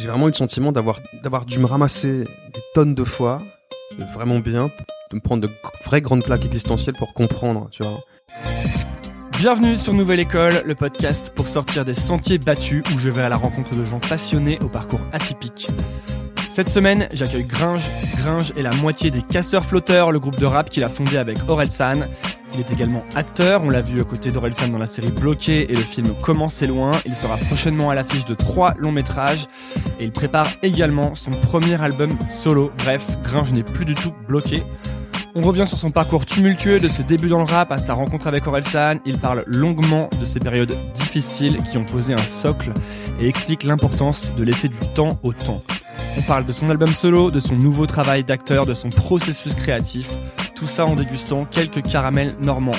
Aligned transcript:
j'ai 0.00 0.08
vraiment 0.08 0.28
eu 0.28 0.30
le 0.30 0.36
sentiment 0.36 0.72
d'avoir 0.72 1.44
dû 1.44 1.58
me 1.58 1.66
ramasser 1.66 2.24
des 2.24 2.62
tonnes 2.74 2.94
de 2.94 3.04
fois, 3.04 3.42
vraiment 4.14 4.38
bien, 4.38 4.70
de 5.10 5.16
me 5.16 5.20
prendre 5.20 5.46
de 5.46 5.52
vraies 5.84 6.00
grandes 6.00 6.24
claques 6.24 6.46
existentielles 6.46 6.94
pour 6.94 7.12
comprendre, 7.12 7.68
tu 7.70 7.82
vois. 7.82 8.00
Bienvenue 9.38 9.76
sur 9.76 9.92
Nouvelle 9.92 10.20
École, 10.20 10.62
le 10.64 10.74
podcast 10.74 11.32
pour 11.34 11.48
sortir 11.48 11.84
des 11.84 11.92
sentiers 11.92 12.38
battus 12.38 12.82
où 12.94 12.98
je 12.98 13.10
vais 13.10 13.20
à 13.20 13.28
la 13.28 13.36
rencontre 13.36 13.76
de 13.76 13.84
gens 13.84 14.00
passionnés 14.00 14.58
au 14.62 14.68
parcours 14.68 15.00
atypique. 15.12 15.68
Cette 16.48 16.70
semaine, 16.70 17.06
j'accueille 17.12 17.44
Gringe. 17.44 17.90
Gringe 18.16 18.52
est 18.56 18.62
la 18.62 18.72
moitié 18.76 19.10
des 19.10 19.22
Casseurs 19.22 19.64
Flotteurs, 19.66 20.12
le 20.12 20.18
groupe 20.18 20.40
de 20.40 20.46
rap 20.46 20.70
qu'il 20.70 20.82
a 20.82 20.88
fondé 20.88 21.18
avec 21.18 21.38
Orelsan. 21.46 22.06
Il 22.52 22.60
est 22.60 22.72
également 22.72 23.04
acteur, 23.14 23.62
on 23.62 23.70
l'a 23.70 23.80
vu 23.80 24.00
à 24.00 24.04
côté 24.04 24.30
d'Orelsan 24.30 24.68
dans 24.68 24.78
la 24.78 24.86
série 24.86 25.12
Bloqué 25.12 25.70
et 25.70 25.74
le 25.74 25.82
film 25.82 26.08
Comment 26.22 26.48
c'est 26.48 26.66
loin. 26.66 26.90
Il 27.06 27.14
sera 27.14 27.36
prochainement 27.36 27.90
à 27.90 27.94
l'affiche 27.94 28.24
de 28.24 28.34
trois 28.34 28.74
longs 28.78 28.92
métrages 28.92 29.46
et 30.00 30.04
il 30.04 30.10
prépare 30.10 30.48
également 30.62 31.14
son 31.14 31.30
premier 31.30 31.80
album 31.80 32.18
solo. 32.28 32.72
Bref, 32.78 33.06
Gringe 33.22 33.52
n'est 33.52 33.62
plus 33.62 33.84
du 33.84 33.94
tout 33.94 34.12
bloqué. 34.26 34.64
On 35.36 35.42
revient 35.42 35.66
sur 35.66 35.78
son 35.78 35.90
parcours 35.90 36.26
tumultueux 36.26 36.80
de 36.80 36.88
ses 36.88 37.04
débuts 37.04 37.28
dans 37.28 37.38
le 37.38 37.44
rap 37.44 37.70
à 37.70 37.78
sa 37.78 37.92
rencontre 37.92 38.26
avec 38.26 38.48
Orelsan. 38.48 38.96
Il 39.06 39.18
parle 39.18 39.44
longuement 39.46 40.10
de 40.20 40.24
ces 40.24 40.40
périodes 40.40 40.76
difficiles 40.94 41.58
qui 41.70 41.78
ont 41.78 41.84
posé 41.84 42.14
un 42.14 42.26
socle 42.26 42.72
et 43.20 43.28
explique 43.28 43.62
l'importance 43.62 44.32
de 44.36 44.42
laisser 44.42 44.66
du 44.66 44.78
temps 44.94 45.20
au 45.22 45.32
temps. 45.32 45.62
On 46.18 46.22
parle 46.22 46.46
de 46.46 46.52
son 46.52 46.68
album 46.68 46.92
solo, 46.94 47.30
de 47.30 47.38
son 47.38 47.54
nouveau 47.54 47.86
travail 47.86 48.24
d'acteur, 48.24 48.66
de 48.66 48.74
son 48.74 48.88
processus 48.88 49.54
créatif. 49.54 50.16
Tout 50.60 50.66
ça 50.66 50.84
en 50.84 50.94
dégustant 50.94 51.46
quelques 51.46 51.80
caramels 51.80 52.32
normands. 52.44 52.76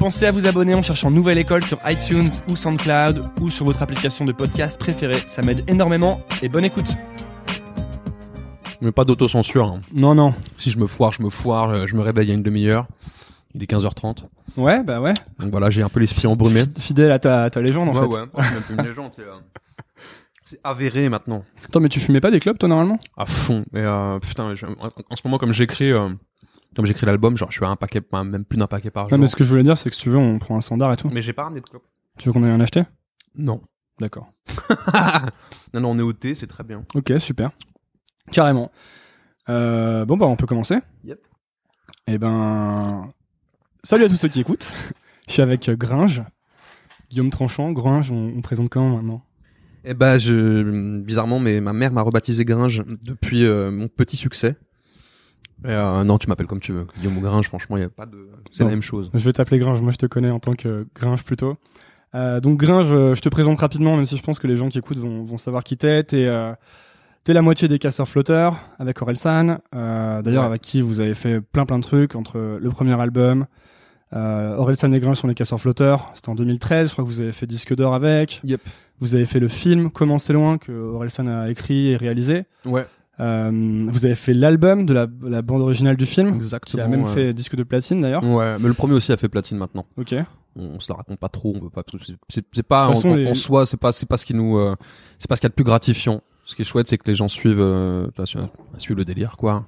Pensez 0.00 0.26
à 0.26 0.32
vous 0.32 0.48
abonner 0.48 0.74
en 0.74 0.82
cherchant 0.82 1.12
Nouvelle 1.12 1.38
École 1.38 1.62
sur 1.62 1.78
iTunes 1.86 2.28
ou 2.50 2.56
SoundCloud 2.56 3.20
ou 3.40 3.50
sur 3.50 3.64
votre 3.64 3.82
application 3.82 4.24
de 4.24 4.32
podcast 4.32 4.80
préférée. 4.80 5.22
Ça 5.28 5.42
m'aide 5.42 5.62
énormément 5.70 6.22
et 6.42 6.48
bonne 6.48 6.64
écoute. 6.64 6.96
Mais 8.80 8.90
pas 8.90 9.04
d'autocensure. 9.04 9.66
Hein. 9.66 9.80
Non, 9.92 10.16
non. 10.16 10.34
Si 10.58 10.72
je 10.72 10.78
me 10.80 10.88
foire, 10.88 11.12
je 11.12 11.22
me 11.22 11.30
foire, 11.30 11.70
euh, 11.70 11.86
je 11.86 11.94
me 11.94 12.02
réveille 12.02 12.26
il 12.26 12.28
y 12.30 12.32
a 12.32 12.34
une 12.34 12.42
demi-heure. 12.42 12.88
Il 13.54 13.62
est 13.62 13.70
15h30. 13.70 14.24
Ouais, 14.56 14.82
bah 14.82 15.00
ouais. 15.00 15.14
Donc 15.38 15.52
voilà, 15.52 15.70
j'ai 15.70 15.82
un 15.82 15.88
peu 15.88 16.00
l'esprit 16.00 16.26
embrumé. 16.26 16.64
Fidèle 16.76 17.12
à 17.12 17.20
ta, 17.20 17.48
ta 17.48 17.60
légende 17.62 17.90
en 17.90 17.94
ouais, 17.94 18.00
fait. 18.00 18.06
ouais, 18.06 18.44
c'est 18.44 18.54
même 18.54 18.62
plus 18.62 18.74
une 18.74 18.82
légende, 18.82 19.12
c'est, 19.14 19.22
euh, 19.22 19.38
c'est 20.44 20.58
avéré 20.64 21.08
maintenant. 21.08 21.44
Attends, 21.64 21.80
mais 21.80 21.88
tu 21.88 22.00
fumais 22.00 22.20
pas 22.20 22.30
des 22.30 22.40
clubs 22.40 22.58
toi 22.58 22.68
normalement? 22.68 22.98
À 23.16 23.24
fond. 23.26 23.64
Mais 23.72 23.82
euh, 23.82 24.18
putain, 24.18 24.52
en 24.52 25.16
ce 25.16 25.22
moment, 25.24 25.38
comme 25.38 25.52
j'écris, 25.52 25.90
euh, 25.90 26.10
comme 26.74 26.86
j'écris 26.86 27.06
l'album, 27.06 27.36
genre, 27.36 27.50
je 27.50 27.56
suis 27.56 27.64
à 27.64 27.68
un 27.68 27.76
paquet, 27.76 28.00
même 28.12 28.44
plus 28.44 28.56
d'un 28.58 28.66
paquet 28.66 28.90
par 28.90 29.04
Non, 29.04 29.10
jour. 29.10 29.18
mais 29.18 29.26
ce 29.26 29.36
que 29.36 29.44
je 29.44 29.50
voulais 29.50 29.62
dire, 29.62 29.76
c'est 29.78 29.90
que 29.90 29.96
si 29.96 30.02
tu 30.02 30.10
veux, 30.10 30.16
on 30.18 30.38
prend 30.38 30.56
un 30.56 30.60
standard 30.60 30.92
et 30.92 30.96
tout. 30.96 31.08
Mais 31.12 31.22
j'ai 31.22 31.32
pas 31.32 31.44
ramené 31.44 31.60
de 31.60 31.66
clope. 31.68 31.84
Tu 32.18 32.28
veux 32.28 32.32
qu'on 32.32 32.44
aille 32.44 32.52
en 32.52 32.60
acheter? 32.60 32.82
Non. 33.36 33.60
D'accord. 34.00 34.32
non, 35.74 35.80
non, 35.80 35.90
on 35.92 35.98
est 35.98 36.02
au 36.02 36.12
thé, 36.12 36.34
c'est 36.34 36.46
très 36.48 36.64
bien. 36.64 36.84
Ok, 36.94 37.12
super. 37.18 37.50
Carrément. 38.32 38.70
Euh, 39.48 40.04
bon, 40.04 40.16
bah, 40.16 40.26
on 40.26 40.36
peut 40.36 40.46
commencer. 40.46 40.78
Yep. 41.04 41.20
Eh 42.06 42.18
ben, 42.18 43.08
salut 43.82 44.04
à 44.04 44.08
tous 44.08 44.16
ceux 44.16 44.28
qui 44.28 44.40
écoutent. 44.40 44.72
Je 45.28 45.32
suis 45.32 45.42
avec 45.42 45.68
euh, 45.68 45.76
Gringe, 45.76 46.22
Guillaume 47.10 47.30
Tranchant. 47.30 47.72
Gringe, 47.72 48.10
on, 48.10 48.34
on 48.36 48.40
présente 48.42 48.68
comment 48.68 48.96
maintenant? 48.96 49.22
Eh 49.84 49.94
ben, 49.94 50.18
je, 50.18 50.98
bizarrement, 51.00 51.38
mais 51.40 51.60
ma 51.60 51.72
mère 51.74 51.92
m'a 51.92 52.00
rebaptisé 52.02 52.44
Gringe 52.44 52.82
depuis 53.02 53.44
euh, 53.44 53.70
mon 53.70 53.86
petit 53.88 54.16
succès. 54.16 54.56
Et, 55.64 55.68
euh, 55.70 56.04
non, 56.04 56.18
tu 56.18 56.28
m'appelles 56.28 56.46
comme 56.46 56.60
tu 56.60 56.72
veux. 56.72 56.86
Guillaume 56.98 57.16
ou 57.18 57.20
Gringe, 57.20 57.46
franchement, 57.46 57.76
il 57.76 57.84
a 57.84 57.88
pas 57.88 58.06
de, 58.06 58.28
c'est 58.52 58.62
Non. 58.62 58.68
la 58.68 58.74
même 58.74 58.82
chose. 58.82 59.10
Je 59.14 59.24
vais 59.24 59.32
t'appeler 59.32 59.58
Gringe. 59.58 59.80
Moi, 59.80 59.92
je 59.92 59.96
te 59.96 60.06
connais 60.06 60.30
en 60.30 60.38
tant 60.38 60.54
que 60.54 60.86
Gringe 60.94 61.24
plutôt. 61.24 61.56
Euh, 62.14 62.38
donc 62.40 62.58
Gringe, 62.58 62.92
euh, 62.92 63.14
je 63.14 63.20
te 63.22 63.28
présente 63.28 63.58
rapidement, 63.60 63.96
même 63.96 64.06
si 64.06 64.16
je 64.16 64.22
pense 64.22 64.38
que 64.38 64.46
les 64.46 64.56
gens 64.56 64.68
qui 64.68 64.78
écoutent 64.78 64.98
vont, 64.98 65.24
vont 65.24 65.38
savoir 65.38 65.64
qui 65.64 65.76
t'es. 65.76 66.04
T'es 66.04 66.26
euh, 66.26 66.52
la 67.26 67.42
moitié 67.42 67.66
des 67.66 67.78
casseurs 67.78 68.06
flotteurs 68.06 68.56
avec 68.78 69.00
Orelsan, 69.02 69.58
d'ailleurs 69.72 70.24
Ouais. 70.24 70.38
avec 70.40 70.60
qui 70.62 70.80
vous 70.82 71.00
avez 71.00 71.14
fait 71.14 71.40
plein 71.40 71.64
plein 71.66 71.78
de 71.78 71.82
trucs 71.84 72.14
entre 72.14 72.58
le 72.60 72.70
premier 72.70 73.00
album. 73.00 73.46
Orelsan 74.12 74.92
et 74.92 75.00
Gringe 75.00 75.16
sont 75.16 75.26
les 75.26 75.34
casseurs 75.34 75.60
flotteurs. 75.60 76.12
C'était 76.14 76.28
en 76.28 76.34
2013. 76.36 76.88
Je 76.88 76.92
crois 76.92 77.04
que 77.04 77.08
vous 77.08 77.20
avez 77.20 77.32
fait 77.32 77.46
disque 77.46 77.74
d'or 77.74 77.94
avec. 77.94 78.40
Yep. 78.44 78.60
Vous 79.00 79.14
avez 79.16 79.26
fait 79.26 79.40
le 79.40 79.48
film 79.48 79.90
Comment 79.90 80.18
c'est 80.18 80.32
loin 80.32 80.56
que 80.58 80.70
Orelsan 80.70 81.26
a 81.26 81.50
écrit 81.50 81.88
et 81.88 81.96
réalisé. 81.96 82.44
Ouais. 82.64 82.86
Euh, 83.20 83.86
vous 83.88 84.04
avez 84.06 84.14
fait 84.16 84.34
l'album 84.34 84.86
de 84.86 84.92
la, 84.92 85.06
la 85.22 85.40
bande 85.42 85.62
originale 85.62 85.96
du 85.96 86.06
film, 86.06 86.34
Exactement. 86.34 86.72
qui 86.72 86.80
a 86.80 86.88
même 86.88 87.04
ouais. 87.04 87.10
fait 87.12 87.32
disque 87.32 87.54
de 87.56 87.62
platine 87.62 88.00
d'ailleurs. 88.00 88.24
Ouais, 88.24 88.56
mais 88.58 88.66
le 88.68 88.74
premier 88.74 88.94
aussi 88.94 89.12
a 89.12 89.16
fait 89.16 89.28
platine 89.28 89.56
maintenant. 89.58 89.86
Ok. 89.96 90.14
On, 90.56 90.62
on 90.74 90.80
se 90.80 90.90
la 90.92 90.96
raconte 90.96 91.18
pas 91.18 91.28
trop, 91.28 91.52
on 91.54 91.60
veut 91.60 91.70
pas. 91.70 91.82
c'est- 92.28 92.62
pas 92.62 92.86
en, 92.86 92.88
toute 92.88 92.96
façon, 92.96 93.10
en- 93.10 93.14
les- 93.16 93.26
en 93.28 93.34
soi, 93.34 93.66
c'est 93.66 93.76
pas 93.76 93.92
c'est 93.92 94.06
pas 94.08 94.16
ce 94.16 94.26
qui 94.26 94.34
nous, 94.34 94.58
euh, 94.58 94.74
c'est 95.18 95.28
pas 95.28 95.36
ce 95.36 95.40
qu'il 95.40 95.46
y 95.46 95.50
a 95.50 95.50
de 95.50 95.54
plus 95.54 95.64
gratifiant. 95.64 96.22
Ce 96.44 96.54
qui 96.56 96.62
est 96.62 96.64
chouette, 96.64 96.86
c'est 96.88 96.98
que 96.98 97.06
les 97.06 97.14
gens 97.14 97.28
suivent, 97.28 97.56
euh, 97.60 98.08
bah, 98.16 98.26
su- 98.26 98.36
suivent 98.78 98.96
le 98.96 99.04
délire, 99.04 99.36
quoi. 99.36 99.64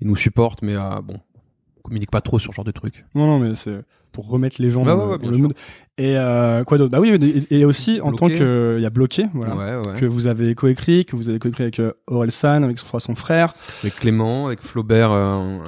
Ils 0.00 0.06
nous 0.06 0.16
supportent, 0.16 0.62
mais 0.62 0.76
euh, 0.76 1.00
bon, 1.02 1.16
on 1.31 1.31
communique 1.82 2.10
pas 2.10 2.20
trop 2.20 2.38
sur 2.38 2.52
ce 2.52 2.56
genre 2.56 2.64
de 2.64 2.70
trucs. 2.70 3.04
Non, 3.14 3.26
non, 3.26 3.38
mais 3.38 3.54
c'est 3.54 3.82
pour 4.12 4.28
remettre 4.28 4.60
les 4.60 4.68
gens 4.68 4.84
dans, 4.84 5.12
ouais, 5.12 5.18
le- 5.22 5.28
ouais, 5.30 5.38
mood. 5.38 5.54
Et 5.96 6.16
euh, 6.18 6.64
quoi 6.64 6.76
d'autre? 6.76 6.90
Bah 6.90 7.00
oui, 7.00 7.08
et, 7.50 7.60
et 7.60 7.64
aussi 7.64 8.00
en 8.02 8.12
tant 8.12 8.28
que 8.28 8.74
il 8.78 8.82
y 8.82 8.86
a 8.86 8.90
bloqué, 8.90 9.26
voilà, 9.32 9.80
Ouais, 9.80 9.98
que 9.98 10.04
vous 10.06 10.26
avez 10.26 10.54
coécrit, 10.54 11.04
que 11.06 11.16
vous 11.16 11.28
avez 11.30 11.38
coécrit 11.38 11.62
avec 11.64 11.80
euh, 11.80 11.92
Orelsan, 12.06 12.62
avec 12.62 12.78
je 12.78 12.84
crois 12.84 13.00
son 13.00 13.14
frère, 13.14 13.54
Avec 13.82 13.96
Clément, 13.96 14.46
avec 14.48 14.60
Flaubert, 14.62 15.10
euh, 15.12 15.58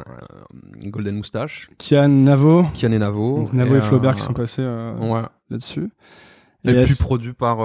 Golden 0.86 1.16
Moustache, 1.16 1.68
Kian 1.78 2.08
Navo, 2.08 2.66
Kian 2.74 2.92
et 2.92 2.98
Navo. 2.98 3.38
Donc, 3.38 3.52
Navo 3.54 3.76
et, 3.76 3.80
Flaubert 3.80 4.14
qui 4.14 4.22
sont 4.22 4.32
passés 4.34 4.62
là-dessus. 4.62 5.88
Et, 6.66 6.70
Et 6.70 6.84
puis 6.84 6.94
produit 6.96 7.32
par 7.32 7.58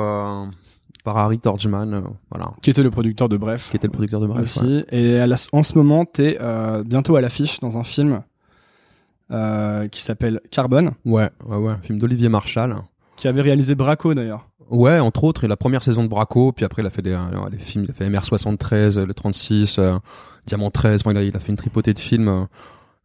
par 1.06 1.16
Harry 1.18 1.40
Torgman, 1.40 1.94
euh, 1.94 2.02
voilà, 2.30 2.52
qui 2.62 2.70
était 2.70 2.84
le 2.84 2.92
producteur 2.92 3.30
de 3.30 3.38
Bref. 3.38 3.70
qui 3.72 3.78
était 3.78 3.88
le 3.88 3.92
producteur 3.94 4.20
de 4.20 4.28
Bref. 4.28 4.44
aussi. 4.44 4.59
ouais. 4.59 4.86
Et 4.92 5.18
à 5.18 5.28
la- 5.28 5.38
en 5.54 5.64
ce 5.64 5.78
moment, 5.78 6.04
t'es 6.04 6.38
euh, 6.42 6.84
bientôt 6.84 7.16
à 7.16 7.22
l'affiche 7.22 7.62
dans 7.62 7.78
un 7.78 7.86
film 7.86 8.22
qui 9.29 10.01
s'appelle 10.01 10.40
Carbone, 10.51 10.91
Ouais, 11.06 11.29
ouais, 11.45 11.57
ouais. 11.57 11.73
Film 11.84 12.00
d'Olivier 12.00 12.29
Marshall. 12.29 12.75
qui 13.16 13.28
avait 13.28 13.41
réalisé 13.41 13.75
Braco 13.75 14.13
d'ailleurs. 14.13 14.47
Ouais, 14.69 15.00
entre 15.00 15.23
autres, 15.23 15.44
et 15.44 15.47
la 15.47 15.57
première 15.57 15.81
saison 15.84 16.03
de 16.03 16.07
Braco, 16.07 16.51
puis 16.51 16.63
après 16.66 16.81
il 16.84 16.85
a 16.85 16.90
fait 16.91 17.01
des, 17.01 17.13
euh, 17.13 17.50
des 17.50 17.57
films, 17.57 17.85
il 17.85 17.91
a 17.91 17.94
fait 17.94 18.07
MR73, 18.07 18.97
euh, 19.00 19.06
le 19.06 19.13
36, 19.16 19.78
euh, 19.79 19.97
Diamant 20.45 20.69
13, 20.72 21.01
enfin, 21.01 21.12
il, 21.12 21.17
a, 21.17 21.23
il 21.23 21.35
a 21.35 21.40
fait 21.40 21.50
une 21.50 21.57
tripotée 21.57 21.94
de 21.94 22.00
films. 22.00 22.28
euh, 22.28 22.44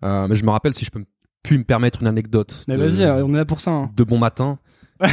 euh, 0.04 0.26
mais 0.28 0.34
je 0.36 0.44
me 0.44 0.50
rappelle, 0.50 0.74
si 0.74 0.84
je 0.84 0.90
peux 0.90 0.98
m- 0.98 1.06
puis 1.42 1.56
me 1.58 1.64
permettre 1.64 2.00
une 2.02 2.08
anecdote 2.08 2.64
Mais 2.68 2.76
vas-y, 2.76 3.02
euh, 3.02 3.24
on 3.24 3.32
est 3.34 3.38
là 3.38 3.44
pour 3.46 3.60
ça. 3.60 3.70
hein. 3.70 3.91
de 3.96 4.04
bon 4.04 4.18
matin. 4.18 4.58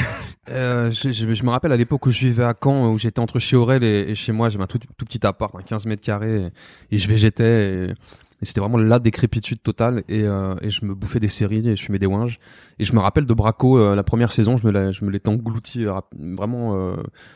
euh, 0.49 0.91
je, 0.91 1.11
je- 1.11 1.33
je 1.33 1.43
me 1.43 1.49
rappelle 1.49 1.71
à 1.71 1.77
l'époque 1.77 2.05
où 2.05 2.11
je 2.11 2.19
vivais 2.19 2.43
à 2.43 2.53
Caen, 2.61 2.89
où 2.91 2.97
j'étais 2.97 3.19
entre 3.19 3.39
chez 3.39 3.55
Aurel 3.55 3.83
et, 3.83 4.05
et 4.09 4.15
chez 4.15 4.31
moi, 4.31 4.49
j'avais 4.49 4.63
un 4.63 4.67
tout, 4.67 4.77
tout 4.79 5.05
petit 5.05 5.25
appart, 5.25 5.53
un 5.55 5.61
15 5.61 5.85
mètres 5.85 6.01
carrés, 6.01 6.47
et, 6.91 6.95
et 6.95 6.97
je 6.97 7.07
végétais, 7.07 7.85
et, 7.89 7.93
et 8.41 8.45
c'était 8.45 8.59
vraiment 8.59 8.77
la 8.77 8.99
décrépitude 8.99 9.61
totale, 9.61 10.03
et, 10.09 10.23
euh, 10.23 10.55
et 10.61 10.69
je 10.69 10.83
me 10.85 10.95
bouffais 10.95 11.19
des 11.19 11.27
séries, 11.27 11.67
et 11.67 11.75
je 11.75 11.83
fumais 11.83 11.99
des 11.99 12.07
winges. 12.07 12.39
Et 12.79 12.83
je 12.83 12.93
me 12.93 12.99
rappelle 12.99 13.25
de 13.25 13.33
Braco, 13.33 13.77
euh, 13.77 13.95
la 13.95 14.03
première 14.03 14.31
saison, 14.31 14.57
je 14.57 14.65
me 14.65 14.71
l'ai- 14.71 14.93
je 14.93 15.05
me 15.05 15.11
l'étais 15.11 15.29
englouti 15.29 15.85
euh, 15.85 15.93
vraiment 16.17 16.75
euh, 16.75 16.95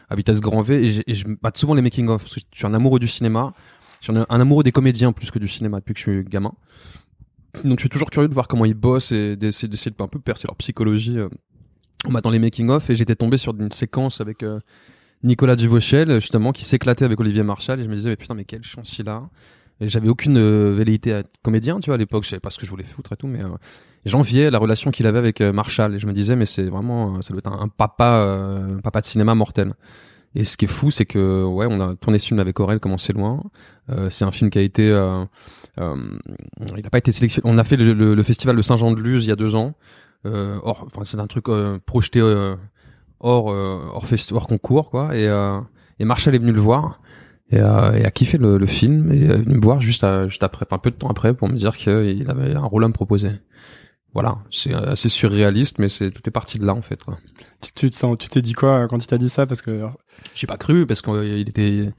à 0.09 0.15
vitesse 0.15 0.41
grand 0.41 0.61
V, 0.61 0.83
et, 0.85 1.11
et 1.11 1.13
je 1.13 1.25
mate 1.43 1.57
souvent 1.57 1.75
les 1.75 1.81
making-of, 1.81 2.23
parce 2.23 2.35
que 2.35 2.41
je 2.51 2.57
suis 2.57 2.67
un 2.67 2.73
amoureux 2.73 2.99
du 2.99 3.07
cinéma, 3.07 3.53
je 4.01 4.11
suis 4.11 4.17
un, 4.17 4.39
amoureux 4.39 4.63
des 4.63 4.71
comédiens 4.71 5.11
plus 5.11 5.31
que 5.31 5.39
du 5.39 5.47
cinéma 5.47 5.79
depuis 5.79 5.93
que 5.93 5.99
je 5.99 6.03
suis 6.03 6.23
gamin. 6.23 6.53
Donc 7.63 7.79
je 7.79 7.83
suis 7.83 7.89
toujours 7.89 8.09
curieux 8.09 8.27
de 8.27 8.33
voir 8.33 8.47
comment 8.47 8.65
ils 8.65 8.73
bossent 8.73 9.11
et 9.11 9.35
d'essayer 9.35 9.67
de 9.69 10.03
un 10.03 10.07
peu 10.07 10.19
percer 10.19 10.47
leur 10.47 10.55
psychologie 10.57 11.17
euh, 11.17 11.29
en 12.05 12.11
matant 12.11 12.29
les 12.29 12.39
making-of, 12.39 12.89
et 12.89 12.95
j'étais 12.95 13.15
tombé 13.15 13.37
sur 13.37 13.53
une 13.59 13.71
séquence 13.71 14.21
avec 14.21 14.43
euh, 14.43 14.59
Nicolas 15.23 15.55
Duvauchel, 15.55 16.19
justement, 16.19 16.51
qui 16.51 16.65
s'éclatait 16.65 17.05
avec 17.05 17.19
Olivier 17.19 17.43
Marshall, 17.43 17.79
et 17.79 17.83
je 17.83 17.89
me 17.89 17.95
disais, 17.95 18.09
mais 18.09 18.15
putain, 18.15 18.33
mais 18.35 18.43
quelle 18.43 18.63
chance 18.63 18.99
il 18.99 19.07
a. 19.09 19.29
J'avais 19.81 20.07
aucune 20.09 20.37
euh, 20.37 20.73
velléité 20.73 21.13
à 21.13 21.19
être 21.19 21.31
comédien, 21.43 21.79
tu 21.79 21.87
vois, 21.89 21.95
à 21.95 21.97
l'époque, 21.97 22.23
je 22.23 22.29
savais 22.29 22.39
pas 22.39 22.49
ce 22.49 22.57
que 22.57 22.65
je 22.65 22.71
voulais 22.71 22.85
foutre 22.85 23.11
et 23.11 23.17
tout, 23.17 23.27
mais 23.27 23.43
euh, 23.43 23.49
j'enviais 24.05 24.49
la 24.49 24.57
relation 24.57 24.89
qu'il 24.91 25.05
avait 25.05 25.17
avec 25.19 25.41
euh, 25.41 25.51
Marshall, 25.51 25.95
et 25.95 25.99
je 25.99 26.07
me 26.07 26.13
disais, 26.13 26.35
mais 26.37 26.45
c'est 26.45 26.63
vraiment, 26.69 27.21
ça 27.21 27.33
doit 27.33 27.39
être 27.39 27.51
un, 27.51 27.67
papa, 27.67 28.05
un 28.77 28.79
papa 28.79 29.01
de 29.01 29.05
cinéma 29.05 29.35
mortel. 29.35 29.73
Et 30.37 30.43
ce 30.43 30.57
qui 30.57 30.65
est 30.65 30.69
fou, 30.69 30.91
c'est 30.91 31.05
que, 31.05 31.43
ouais, 31.45 31.65
on 31.69 31.79
a 31.81 31.95
tourné 31.95 32.19
ce 32.19 32.27
film 32.27 32.39
avec 32.39 32.59
Aurel, 32.59 32.79
comment 32.79 32.97
c'est 32.97 33.13
loin. 33.13 33.41
Euh, 33.89 34.09
c'est 34.09 34.25
un 34.25 34.31
film 34.31 34.49
qui 34.49 34.57
a 34.59 34.61
été, 34.61 34.89
euh, 34.91 35.23
euh, 35.79 35.95
il 36.75 36.83
n'a 36.83 36.89
pas 36.89 36.97
été 36.97 37.11
sélectionné. 37.13 37.49
On 37.49 37.57
a 37.57 37.63
fait 37.63 37.77
le, 37.77 37.93
le- 37.93 38.15
le 38.15 38.23
festival 38.23 38.55
de 38.57 38.61
Saint-Jean-de-Luz 38.61 39.25
il 39.25 39.29
y 39.29 39.31
a 39.31 39.37
deux 39.37 39.55
ans. 39.55 39.75
Hors, 40.25 40.87
enfin, 40.87 41.03
c'est 41.05 41.19
un 41.19 41.27
truc 41.27 41.45
projeté 41.85 42.19
hors, 42.21 43.45
hors, 43.45 44.05
festi- 44.05 44.33
hors 44.33 44.47
concours, 44.47 44.89
quoi. 44.89 45.15
Et, 45.15 45.25
et 45.99 46.05
Marshall 46.05 46.35
est 46.35 46.39
venu 46.39 46.51
le 46.51 46.59
voir 46.59 46.99
et, 47.51 47.59
euh, 47.59 47.93
et 47.93 48.05
a 48.05 48.11
kiffé 48.11 48.37
le, 48.37 48.57
le 48.57 48.65
film 48.67 49.11
et 49.11 49.23
est 49.23 49.37
venu 49.37 49.55
me 49.55 49.61
voir 49.61 49.81
juste, 49.81 50.03
à- 50.03 50.27
juste 50.27 50.43
après, 50.43 50.65
un 50.71 50.77
peu 50.77 50.91
de 50.91 50.95
temps 50.95 51.09
après, 51.09 51.33
pour 51.33 51.47
me 51.49 51.55
dire 51.55 51.77
qu'il 51.77 52.25
avait 52.29 52.55
un 52.55 52.65
rôle 52.65 52.83
à 52.83 52.87
me 52.87 52.93
proposer. 52.93 53.29
Voilà, 54.13 54.37
c'est 54.49 54.73
euh, 54.73 54.93
assez 54.93 55.09
surréaliste, 55.09 55.77
mais 55.77 55.89
c'est 55.89 56.09
tout 56.09 56.21
est 56.25 56.31
parti 56.31 56.57
de 56.57 56.65
là 56.65 56.73
en 56.73 56.81
fait. 56.81 57.03
Quoi. 57.03 57.17
Tu, 57.61 57.73
tu 57.73 57.89
te 57.89 57.95
sens, 57.95 58.17
tu 58.17 58.29
t'es 58.29 58.41
dit 58.41 58.53
quoi 58.53 58.83
euh, 58.83 58.87
quand 58.87 59.03
il 59.03 59.07
t'a 59.07 59.17
dit 59.17 59.27
ça? 59.29 59.45
Parce 59.45 59.61
que 59.61 59.81
J'ai 60.35 60.47
pas 60.47 60.55
cru 60.57 60.85
parce 60.87 61.01
qu'il 61.01 61.49
était, 61.49 61.89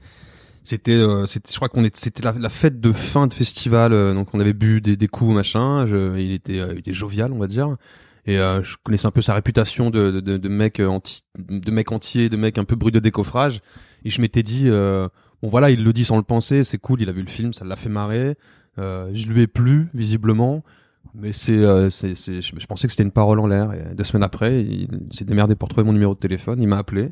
c'était, 0.63 0.95
euh, 0.95 1.25
c'était, 1.27 1.51
je 1.51 1.55
crois 1.57 1.69
qu'on 1.69 1.83
était, 1.83 1.99
c'était 1.99 2.23
la, 2.23 2.33
la 2.33 2.49
fête 2.49 2.81
de 2.81 2.91
fin 2.91 3.27
de 3.27 3.33
festival, 3.35 3.93
euh, 3.93 4.15
donc 4.15 4.33
on 4.33 4.39
avait 4.39 4.53
bu 4.53 4.81
des, 4.81 4.97
des 4.97 5.07
coups 5.07 5.33
machin. 5.35 5.85
Je, 5.85 6.17
il 6.17 6.31
était, 6.31 6.59
euh, 6.59 6.69
il 6.73 6.79
était 6.79 6.93
jovial, 6.93 7.31
on 7.31 7.37
va 7.37 7.47
dire. 7.47 7.75
Et 8.25 8.39
euh, 8.39 8.61
je 8.63 8.75
connaissais 8.83 9.07
un 9.07 9.11
peu 9.11 9.21
sa 9.21 9.35
réputation 9.35 9.89
de, 9.91 10.11
de, 10.11 10.19
de, 10.19 10.37
de 10.37 10.49
mec 10.49 10.79
euh, 10.79 10.87
anti, 10.87 11.21
de 11.37 11.71
mec 11.71 11.91
entier, 11.91 12.29
de 12.29 12.35
mec 12.35 12.57
un 12.57 12.65
peu 12.65 12.75
bruit 12.75 12.91
de 12.91 12.99
décoffrage. 12.99 13.61
Et 14.03 14.09
je 14.09 14.21
m'étais 14.21 14.43
dit, 14.43 14.63
euh, 14.69 15.07
bon 15.41 15.49
voilà, 15.49 15.69
il 15.71 15.83
le 15.83 15.93
dit 15.93 16.05
sans 16.05 16.17
le 16.17 16.23
penser, 16.23 16.63
c'est 16.63 16.77
cool, 16.77 17.01
il 17.01 17.09
a 17.09 17.11
vu 17.11 17.21
le 17.21 17.27
film, 17.29 17.53
ça 17.53 17.65
l'a 17.65 17.75
fait 17.75 17.89
marrer. 17.89 18.35
Euh, 18.79 19.09
je 19.13 19.27
lui 19.27 19.41
ai 19.41 19.47
plu 19.47 19.87
visiblement, 19.93 20.63
mais 21.15 21.33
c'est, 21.33 21.57
euh, 21.57 21.89
c'est, 21.89 22.13
c'est, 22.15 22.41
je, 22.41 22.53
je 22.57 22.65
pensais 22.67 22.87
que 22.87 22.91
c'était 22.91 23.03
une 23.03 23.11
parole 23.11 23.39
en 23.39 23.47
l'air. 23.47 23.73
Et 23.73 23.95
deux 23.95 24.03
semaines 24.03 24.23
après, 24.23 24.63
il, 24.63 24.87
s'est 25.11 25.25
démerdé 25.25 25.55
pour 25.55 25.67
trouver 25.69 25.83
mon 25.85 25.93
numéro 25.93 26.13
de 26.13 26.19
téléphone, 26.19 26.61
il 26.61 26.67
m'a 26.67 26.77
appelé. 26.77 27.11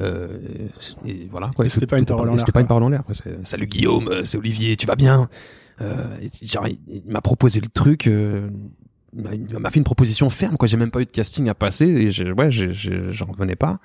Euh, 0.00 0.38
et, 1.04 1.10
et 1.10 1.28
voilà. 1.30 1.50
Quoi. 1.56 1.66
Et 1.66 1.68
c'était 1.68 1.86
pas 1.86 1.98
une 1.98 2.04
parole 2.04 2.28
en 2.28 2.32
l'air, 2.32 2.40
C'était 2.40 2.52
pas 2.52 2.60
une 2.60 2.66
parole 2.66 2.82
en 2.84 2.88
l'air. 2.90 3.02
quoi. 3.04 3.14
C'est, 3.14 3.44
Salut 3.46 3.66
Guillaume, 3.66 4.08
euh, 4.08 4.24
c'est 4.24 4.38
Olivier, 4.38 4.76
tu 4.76 4.86
vas 4.86 4.96
bien? 4.96 5.28
Euh, 5.80 6.16
et 6.20 6.46
genre, 6.46 6.68
il, 6.68 6.78
il 6.88 7.02
m'a 7.10 7.20
proposé 7.20 7.60
le 7.60 7.68
truc. 7.68 8.06
Euh, 8.06 8.48
il 9.16 9.22
m'a- 9.22 9.34
il 9.34 9.58
m'a 9.58 9.70
fait 9.70 9.78
une 9.78 9.84
proposition 9.84 10.28
ferme. 10.30 10.56
Quoi, 10.56 10.68
j'ai 10.68 10.76
même 10.76 10.90
pas 10.90 11.00
eu 11.00 11.06
de 11.06 11.10
casting 11.10 11.48
à 11.48 11.54
passer. 11.54 11.86
Et 11.86 12.10
j'ai- 12.10 12.30
ouais, 12.30 12.50
j'ai- 12.50 12.72
j'ai- 12.72 13.10
j'en 13.10 13.26
revenais 13.26 13.56
pas. 13.56 13.80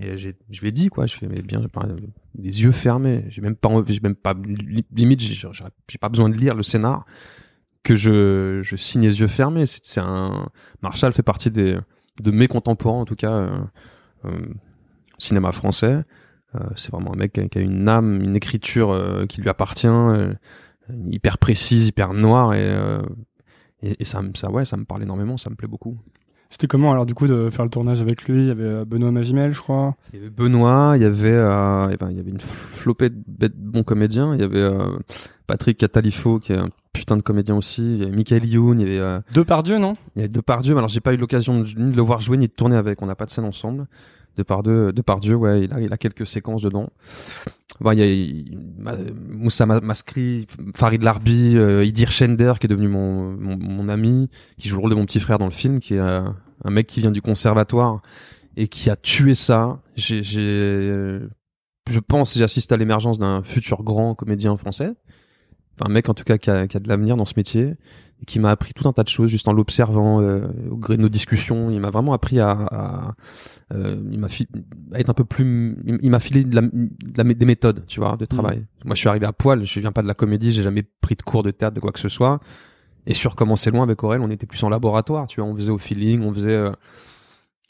Et 0.00 0.16
je 0.16 0.60
lui 0.60 0.68
ai 0.68 0.72
dit 0.72 0.88
quoi. 0.88 1.06
Je 1.06 1.16
fais 1.16 1.26
mais 1.26 1.42
bien, 1.42 1.60
les 2.38 2.62
yeux 2.62 2.72
fermés. 2.72 3.24
J'ai 3.28 3.42
même 3.42 3.56
pas, 3.56 3.68
j'ai 3.86 4.00
même 4.00 4.14
pas 4.14 4.34
li- 4.34 4.86
limite. 4.94 5.20
J'ai 5.20 5.98
pas 6.00 6.08
besoin 6.08 6.28
de 6.28 6.36
lire 6.36 6.54
le 6.54 6.62
scénar 6.62 7.04
que 7.82 7.94
je, 7.96 8.60
je 8.62 8.76
signe 8.76 9.02
les 9.02 9.20
yeux 9.20 9.26
fermés. 9.26 9.66
C'est 9.66 10.00
un 10.00 10.48
Marshall 10.82 11.12
fait 11.12 11.22
partie 11.22 11.50
des 11.50 11.78
de 12.22 12.30
mes 12.30 12.48
contemporains 12.48 13.00
en 13.00 13.04
tout 13.04 13.16
cas 13.16 13.32
euh, 13.32 13.58
euh, 14.24 14.46
cinéma 15.18 15.52
français. 15.52 16.04
Euh, 16.54 16.60
c'est 16.76 16.90
vraiment 16.90 17.12
un 17.12 17.16
mec 17.16 17.32
qui 17.32 17.58
a, 17.58 17.60
une 17.60 17.88
âme, 17.88 18.22
une 18.22 18.36
écriture 18.36 18.90
euh, 18.90 19.26
qui 19.26 19.40
lui 19.40 19.48
appartient, 19.48 19.86
euh, 19.86 20.32
hyper 21.10 21.38
précise, 21.38 21.86
hyper 21.86 22.14
noire 22.14 22.54
et, 22.54 23.00
et, 23.82 23.96
et 24.00 24.04
ça, 24.04 24.22
ça, 24.34 24.50
ouais, 24.50 24.64
ça 24.64 24.76
me 24.76 24.84
parle 24.84 25.02
énormément, 25.02 25.36
ça 25.36 25.50
me 25.50 25.54
plaît 25.54 25.68
beaucoup. 25.68 25.98
C'était 26.50 26.66
comment 26.66 26.92
alors 26.92 27.04
du 27.04 27.14
coup 27.14 27.26
de 27.26 27.50
faire 27.50 27.64
le 27.64 27.70
tournage 27.70 28.00
avec 28.00 28.24
lui? 28.24 28.42
Il 28.42 28.48
y 28.48 28.50
avait 28.50 28.64
euh, 28.64 28.84
Benoît 28.86 29.10
Magimel, 29.12 29.52
je 29.52 29.60
crois. 29.60 29.96
Il 30.12 30.18
y 30.18 30.22
avait 30.22 30.30
Benoît, 30.30 30.94
il 30.96 31.02
y 31.02 31.04
avait, 31.04 31.30
euh, 31.30 31.88
eh 31.92 31.96
ben, 31.96 32.10
il 32.10 32.16
y 32.16 32.20
avait 32.20 32.30
une 32.30 32.40
flopée 32.40 33.10
de 33.10 33.22
bêtes 33.26 33.56
bons 33.56 33.82
comédiens. 33.82 34.34
Il 34.34 34.40
y 34.40 34.44
avait 34.44 34.60
euh, 34.62 34.96
Patrick 35.46 35.76
Catalifo 35.78 36.38
qui 36.38 36.52
est 36.52 36.58
un 36.58 36.70
putain 36.94 37.16
de 37.18 37.22
comédien 37.22 37.54
aussi. 37.54 37.82
Il 37.82 37.98
y 37.98 38.02
avait 38.02 38.16
Michael 38.16 38.46
Youn, 38.46 38.80
il 38.80 38.88
y 38.88 38.90
avait, 38.90 38.98
euh, 39.00 39.20
Depardieu, 39.34 39.78
non? 39.78 39.96
il 40.16 40.20
y 40.20 40.22
avait 40.24 40.32
Depardieu. 40.32 40.72
mais 40.74 40.78
Alors 40.78 40.88
j'ai 40.88 41.00
pas 41.00 41.12
eu 41.12 41.18
l'occasion 41.18 41.62
ni 41.62 41.92
de 41.92 41.96
le 41.96 42.02
voir 42.02 42.20
jouer 42.20 42.38
ni 42.38 42.46
de 42.48 42.52
tourner 42.52 42.76
avec. 42.76 43.02
On 43.02 43.06
n'a 43.06 43.14
pas 43.14 43.26
de 43.26 43.30
scène 43.30 43.44
ensemble. 43.44 43.86
Depardieu, 44.38 44.92
Depardieu, 44.92 45.34
ouais, 45.34 45.64
il 45.64 45.72
a, 45.72 45.80
il 45.80 45.92
a 45.92 45.98
quelques 45.98 46.26
séquences 46.26 46.62
dedans. 46.62 46.88
Bon, 47.80 47.92
il 47.92 47.98
y 48.00 48.86
a 48.86 48.96
Moussa 49.28 49.66
Ma- 49.66 49.80
Maskri, 49.80 50.46
Farid 50.76 51.02
Larbi, 51.02 51.56
euh, 51.56 51.84
Idir 51.84 52.10
Shender 52.10 52.54
qui 52.58 52.66
est 52.66 52.68
devenu 52.68 52.88
mon, 52.88 53.36
mon, 53.36 53.88
ami, 53.88 54.30
qui 54.58 54.68
joue 54.68 54.76
le 54.76 54.82
rôle 54.82 54.90
de 54.90 54.96
mon 54.96 55.04
petit 55.04 55.20
frère 55.20 55.38
dans 55.38 55.44
le 55.44 55.50
film, 55.52 55.80
qui 55.80 55.94
est 55.94 56.00
euh, 56.00 56.22
un 56.64 56.70
mec 56.70 56.86
qui 56.86 57.00
vient 57.00 57.10
du 57.10 57.20
conservatoire 57.20 58.00
et 58.56 58.68
qui 58.68 58.90
a 58.90 58.96
tué 58.96 59.34
ça. 59.34 59.80
J'ai, 59.96 60.22
j'ai, 60.22 60.40
euh, 60.40 61.28
je 61.90 62.00
pense, 62.00 62.36
j'assiste 62.38 62.72
à 62.72 62.76
l'émergence 62.76 63.18
d'un 63.18 63.42
futur 63.42 63.82
grand 63.82 64.14
comédien 64.14 64.56
français. 64.56 64.94
Un 65.84 65.88
mec 65.88 66.08
en 66.08 66.14
tout 66.14 66.24
cas 66.24 66.38
qui 66.38 66.50
a, 66.50 66.66
qui 66.66 66.76
a 66.76 66.80
de 66.80 66.88
l'avenir 66.88 67.16
dans 67.16 67.24
ce 67.24 67.34
métier 67.36 67.74
et 68.20 68.24
qui 68.26 68.40
m'a 68.40 68.50
appris 68.50 68.72
tout 68.74 68.88
un 68.88 68.92
tas 68.92 69.04
de 69.04 69.08
choses 69.08 69.30
juste 69.30 69.46
en 69.48 69.52
l'observant 69.52 70.20
euh, 70.20 70.46
au 70.70 70.76
gré 70.76 70.96
de 70.96 71.02
nos 71.02 71.08
discussions. 71.08 71.70
Il 71.70 71.80
m'a 71.80 71.90
vraiment 71.90 72.12
appris 72.14 72.40
à, 72.40 72.50
à 72.50 73.14
euh, 73.74 74.00
il 74.10 74.18
m'a 74.18 74.28
fi- 74.28 74.48
à 74.92 74.98
être 75.00 75.10
un 75.10 75.14
peu 75.14 75.24
plus, 75.24 75.76
il 76.02 76.10
m'a 76.10 76.18
filé 76.20 76.42
de 76.44 76.54
la, 76.54 76.62
de 76.62 76.88
la- 77.16 77.24
des 77.34 77.46
méthodes, 77.46 77.84
tu 77.86 78.00
vois, 78.00 78.16
de 78.16 78.24
travail. 78.24 78.64
Moi, 78.84 78.94
je 78.94 79.00
suis 79.00 79.08
arrivé 79.08 79.26
à 79.26 79.32
poil. 79.32 79.64
Je 79.64 79.80
viens 79.80 79.92
pas 79.92 80.02
de 80.02 80.08
la 80.08 80.14
comédie. 80.14 80.50
J'ai 80.52 80.62
jamais 80.62 80.84
pris 81.00 81.14
de 81.14 81.22
cours 81.22 81.42
de 81.42 81.50
théâtre 81.52 81.74
de 81.74 81.80
quoi 81.80 81.92
que 81.92 82.00
ce 82.00 82.08
soit. 82.08 82.40
Et 83.06 83.14
sur 83.14 83.36
comment 83.36 83.56
c'est 83.56 83.70
loin 83.70 83.84
avec 83.84 84.02
Aurel, 84.02 84.20
on 84.20 84.30
était 84.30 84.46
plus 84.46 84.62
en 84.64 84.68
laboratoire, 84.68 85.26
tu 85.28 85.40
vois. 85.40 85.48
On 85.48 85.54
faisait 85.54 85.70
au 85.70 85.78
feeling, 85.78 86.22
on 86.22 86.32
faisait. 86.34 86.48
euh, 86.50 86.70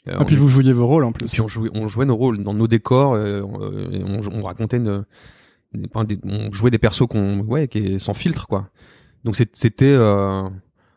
euh, 0.07 0.19
Et 0.21 0.25
puis 0.25 0.35
on- 0.35 0.39
vous 0.39 0.47
jouiez 0.47 0.73
vos 0.73 0.87
rôles 0.87 1.03
en 1.03 1.09
et 1.09 1.13
plus. 1.13 1.27
puis 1.29 1.41
on 1.41 1.47
jouait, 1.47 1.69
on 1.73 1.87
jouait 1.87 2.05
nos 2.05 2.15
rôles 2.15 2.43
dans 2.43 2.53
nos 2.53 2.67
décors, 2.67 3.13
euh, 3.13 3.41
on, 3.43 3.91
et 3.91 4.03
on, 4.03 4.19
on 4.33 4.41
racontait 4.41 4.77
une, 4.77 5.05
enfin, 5.93 6.03
des- 6.03 6.19
on 6.23 6.51
jouait 6.51 6.71
des 6.71 6.77
persos 6.79 7.07
qu'on, 7.07 7.39
ouais, 7.41 7.67
qui 7.67 7.77
est 7.79 7.99
sans 7.99 8.13
filtre 8.13 8.47
quoi. 8.47 8.69
Donc 9.23 9.35
c'était, 9.53 9.85
euh, 9.93 10.43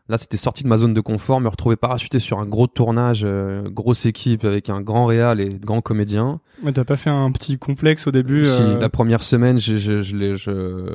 là 0.09 0.19
c'était 0.19 0.37
sorti 0.37 0.63
de 0.63 0.69
ma 0.69 0.77
zone 0.77 0.95
de 0.95 1.01
confort, 1.01 1.41
me 1.41 1.49
retrouver 1.49 1.77
parachuté 1.77 2.21
sur 2.21 2.39
un 2.39 2.47
gros 2.47 2.67
tournage, 2.67 3.23
euh, 3.25 3.69
grosse 3.69 4.07
équipe 4.07 4.45
avec 4.45 4.71
un 4.71 4.81
grand 4.81 5.07
réal 5.07 5.41
et 5.41 5.49
de 5.51 5.65
grands 5.67 5.81
comédiens. 5.81 6.41
Mais 6.63 6.73
t'as 6.73 6.85
pas 6.85 6.97
fait 6.97 7.11
un 7.11 7.31
petit 7.33 7.59
complexe 7.59 8.07
au 8.07 8.11
début 8.11 8.45
Si, 8.45 8.63
euh, 8.63 8.79
la 8.79 8.89
première 8.89 9.23
semaine, 9.23 9.59
je, 9.59 9.77
je, 9.77 10.03
je, 10.03 10.35
je... 10.37 10.95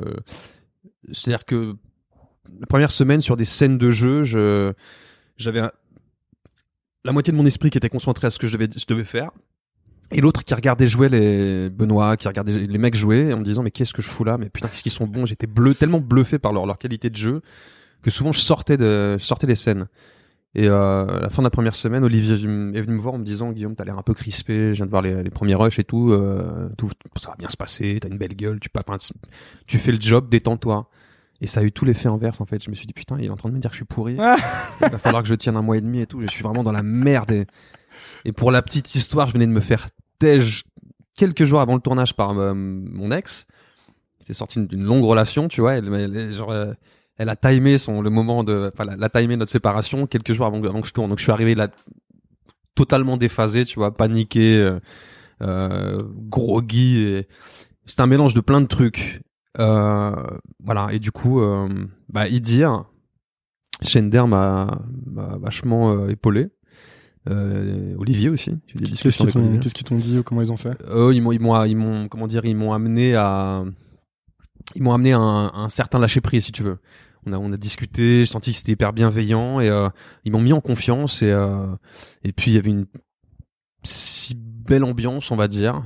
c'est-à-dire 1.12 1.44
que 1.44 1.74
la 2.60 2.66
première 2.66 2.90
semaine 2.90 3.20
sur 3.20 3.36
des 3.36 3.44
scènes 3.44 3.76
de 3.78 3.90
jeu, 3.90 4.22
je, 4.24 4.72
j'avais 5.36 5.60
un- 5.60 5.72
la 7.04 7.12
moitié 7.12 7.32
de 7.32 7.36
mon 7.38 7.46
esprit 7.46 7.70
qui 7.70 7.78
était 7.78 7.88
concentré 7.90 8.26
à 8.26 8.30
ce 8.30 8.38
que 8.38 8.46
je 8.46 8.56
devais, 8.56 8.68
je 8.74 8.84
devais 8.86 9.04
faire. 9.04 9.30
Et 10.10 10.20
l'autre 10.20 10.42
qui 10.42 10.54
regardait 10.54 10.86
jouer 10.86 11.08
les 11.08 11.68
Benoît, 11.70 12.16
qui 12.16 12.28
regardait 12.28 12.52
les 12.58 12.78
mecs 12.78 12.94
jouer 12.94 13.32
en 13.32 13.38
me 13.38 13.44
disant 13.44 13.62
mais 13.62 13.70
qu'est-ce 13.70 13.92
que 13.92 14.02
je 14.02 14.08
fous 14.08 14.24
là? 14.24 14.38
Mais 14.38 14.48
putain 14.48 14.68
qu'est-ce 14.68 14.82
qu'ils 14.82 14.92
sont 14.92 15.06
bons 15.06 15.26
J'étais 15.26 15.46
bleu, 15.46 15.74
tellement 15.74 16.00
bluffé 16.00 16.38
par 16.38 16.52
leur, 16.52 16.64
leur 16.66 16.78
qualité 16.78 17.10
de 17.10 17.16
jeu 17.16 17.42
que 18.02 18.10
souvent 18.10 18.32
je 18.32 18.40
sortais 18.40 18.76
de, 18.76 19.16
je 19.18 19.24
sortais 19.24 19.46
des 19.46 19.54
scènes. 19.54 19.86
Et 20.54 20.66
euh, 20.66 21.06
à 21.06 21.20
la 21.20 21.30
fin 21.30 21.42
de 21.42 21.46
la 21.46 21.50
première 21.50 21.74
semaine, 21.74 22.04
Olivier 22.04 22.34
est 22.34 22.80
venu 22.80 22.94
me 22.94 22.98
voir 22.98 23.14
en 23.14 23.18
me 23.18 23.24
disant 23.24 23.52
Guillaume, 23.52 23.74
t'as 23.74 23.84
l'air 23.84 23.98
un 23.98 24.02
peu 24.02 24.14
crispé, 24.14 24.70
je 24.72 24.76
viens 24.76 24.86
de 24.86 24.90
voir 24.90 25.02
les, 25.02 25.22
les 25.22 25.30
premiers 25.30 25.54
rushs 25.54 25.78
et 25.78 25.84
tout, 25.84 26.10
euh, 26.10 26.68
tout, 26.78 26.90
ça 27.16 27.30
va 27.30 27.36
bien 27.36 27.48
se 27.48 27.56
passer, 27.56 27.98
t'as 28.00 28.08
une 28.08 28.16
belle 28.16 28.34
gueule, 28.34 28.58
tu, 28.58 28.70
tu 29.66 29.78
fais 29.78 29.92
le 29.92 30.00
job, 30.00 30.28
détends-toi. 30.30 30.88
Et 31.40 31.46
ça 31.46 31.60
a 31.60 31.62
eu 31.62 31.70
tout 31.70 31.84
l'effet 31.84 32.08
inverse 32.08 32.40
en 32.40 32.46
fait. 32.46 32.64
Je 32.64 32.70
me 32.70 32.74
suis 32.74 32.86
dit 32.86 32.92
putain, 32.92 33.16
il 33.20 33.26
est 33.26 33.30
en 33.30 33.36
train 33.36 33.48
de 33.48 33.54
me 33.54 33.60
dire 33.60 33.70
que 33.70 33.74
je 33.74 33.78
suis 33.78 33.84
pourri. 33.84 34.16
Ah. 34.18 34.36
il 34.80 34.88
va 34.88 34.98
falloir 34.98 35.22
que 35.22 35.28
je 35.28 35.34
tienne 35.34 35.56
un 35.56 35.62
mois 35.62 35.76
et 35.76 35.80
demi 35.80 36.00
et 36.00 36.06
tout. 36.06 36.20
Je 36.20 36.26
suis 36.26 36.42
vraiment 36.42 36.64
dans 36.64 36.72
la 36.72 36.82
merde. 36.82 37.30
Et, 37.30 37.46
et 38.24 38.32
pour 38.32 38.50
la 38.50 38.60
petite 38.60 38.92
histoire, 38.96 39.28
je 39.28 39.34
venais 39.34 39.46
de 39.46 39.52
me 39.52 39.60
faire 39.60 39.86
quelques 41.16 41.44
jours 41.44 41.60
avant 41.60 41.74
le 41.74 41.80
tournage 41.80 42.14
par 42.14 42.36
euh, 42.38 42.54
mon 42.54 43.10
ex. 43.10 43.46
C'était 44.20 44.34
sorti 44.34 44.60
d'une 44.66 44.84
longue 44.84 45.04
relation, 45.04 45.48
tu 45.48 45.60
vois. 45.60 45.74
Elle, 45.74 45.88
euh, 45.92 46.74
elle 47.16 47.28
a 47.28 47.36
timé 47.36 47.78
son 47.78 48.02
le 48.02 48.10
moment 48.10 48.44
de, 48.44 48.70
enfin, 48.72 48.90
elle 48.92 49.02
a 49.02 49.08
timé 49.08 49.36
notre 49.36 49.50
séparation 49.50 50.06
quelques 50.06 50.32
jours 50.32 50.46
avant, 50.46 50.60
que- 50.60 50.86
je 50.86 50.92
tourne. 50.92 51.08
Donc 51.08 51.18
je 51.18 51.24
suis 51.24 51.32
arrivé 51.32 51.54
là 51.54 51.68
totalement 52.74 53.16
déphasé, 53.16 53.64
tu 53.64 53.78
vois, 53.78 53.96
paniqué, 53.96 54.58
euh, 54.58 54.78
euh, 55.42 55.98
groggy. 56.28 57.24
C'était 57.86 58.02
un 58.02 58.06
mélange 58.06 58.34
de 58.34 58.40
plein 58.40 58.60
de 58.60 58.66
trucs. 58.66 59.22
Euh, 59.58 60.14
voilà. 60.62 60.88
Et 60.92 60.98
du 61.00 61.10
coup, 61.10 61.40
euh, 61.40 61.68
bah, 62.08 62.28
Idir, 62.28 62.84
Shender 63.82 64.24
m'a 64.26 64.78
vachement 65.40 66.06
épaulé. 66.08 66.50
Euh, 67.28 67.94
Olivier 67.98 68.28
aussi. 68.28 68.52
Qu'est-ce 69.60 69.74
qu'ils 69.74 69.84
t'ont 69.84 69.96
dit 69.96 70.18
ou 70.18 70.22
comment 70.22 70.40
ils 70.42 70.52
ont 70.52 70.56
fait 70.56 70.76
Eux, 70.88 71.14
ils 71.14 71.20
m'ont, 71.20 71.32
ils 71.32 71.40
m'ont, 71.40 71.64
ils 71.64 71.76
m'ont, 71.76 72.08
comment 72.08 72.26
dire, 72.26 72.44
ils 72.44 72.56
m'ont 72.56 72.72
amené 72.72 73.14
à, 73.16 73.64
ils 74.74 74.82
m'ont 74.82 74.92
amené 74.94 75.12
à 75.12 75.18
un, 75.18 75.68
certain 75.68 75.98
lâcher 75.98 76.20
prise, 76.20 76.44
si 76.46 76.52
tu 76.52 76.62
veux. 76.62 76.78
On 77.26 77.32
a, 77.32 77.38
on 77.38 77.52
a 77.52 77.56
discuté, 77.56 78.20
j'ai 78.20 78.26
senti 78.26 78.52
que 78.52 78.56
c'était 78.58 78.72
hyper 78.72 78.92
bienveillant 78.92 79.60
et 79.60 79.68
euh, 79.68 79.88
ils 80.24 80.32
m'ont 80.32 80.40
mis 80.40 80.52
en 80.52 80.60
confiance 80.60 81.20
et 81.22 81.30
euh, 81.30 81.66
et 82.22 82.32
puis 82.32 82.52
il 82.52 82.54
y 82.54 82.58
avait 82.58 82.70
une 82.70 82.86
si 83.82 84.34
belle 84.36 84.84
ambiance, 84.84 85.30
on 85.30 85.36
va 85.36 85.48
dire. 85.48 85.82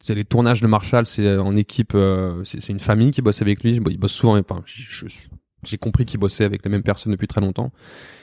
C'est 0.00 0.14
les 0.14 0.24
tournages 0.24 0.60
de 0.60 0.66
Marshall, 0.66 1.06
c'est 1.06 1.24
euh, 1.26 1.42
en 1.42 1.56
équipe, 1.56 1.94
euh, 1.94 2.42
c'est 2.44 2.60
c'est 2.60 2.72
une 2.72 2.80
famille 2.80 3.10
qui 3.12 3.22
bosse 3.22 3.40
avec 3.40 3.62
lui. 3.62 3.74
Il 3.74 3.80
bosse 3.98 4.12
souvent, 4.12 4.36
enfin, 4.38 4.60
je- 4.66 4.82
je- 5.08 5.28
j'ai 5.66 5.78
compris 5.78 6.04
qu'il 6.04 6.20
bossait 6.20 6.44
avec 6.44 6.64
les 6.64 6.70
mêmes 6.70 6.82
personnes 6.82 7.12
depuis 7.12 7.26
très 7.26 7.40
longtemps. 7.40 7.72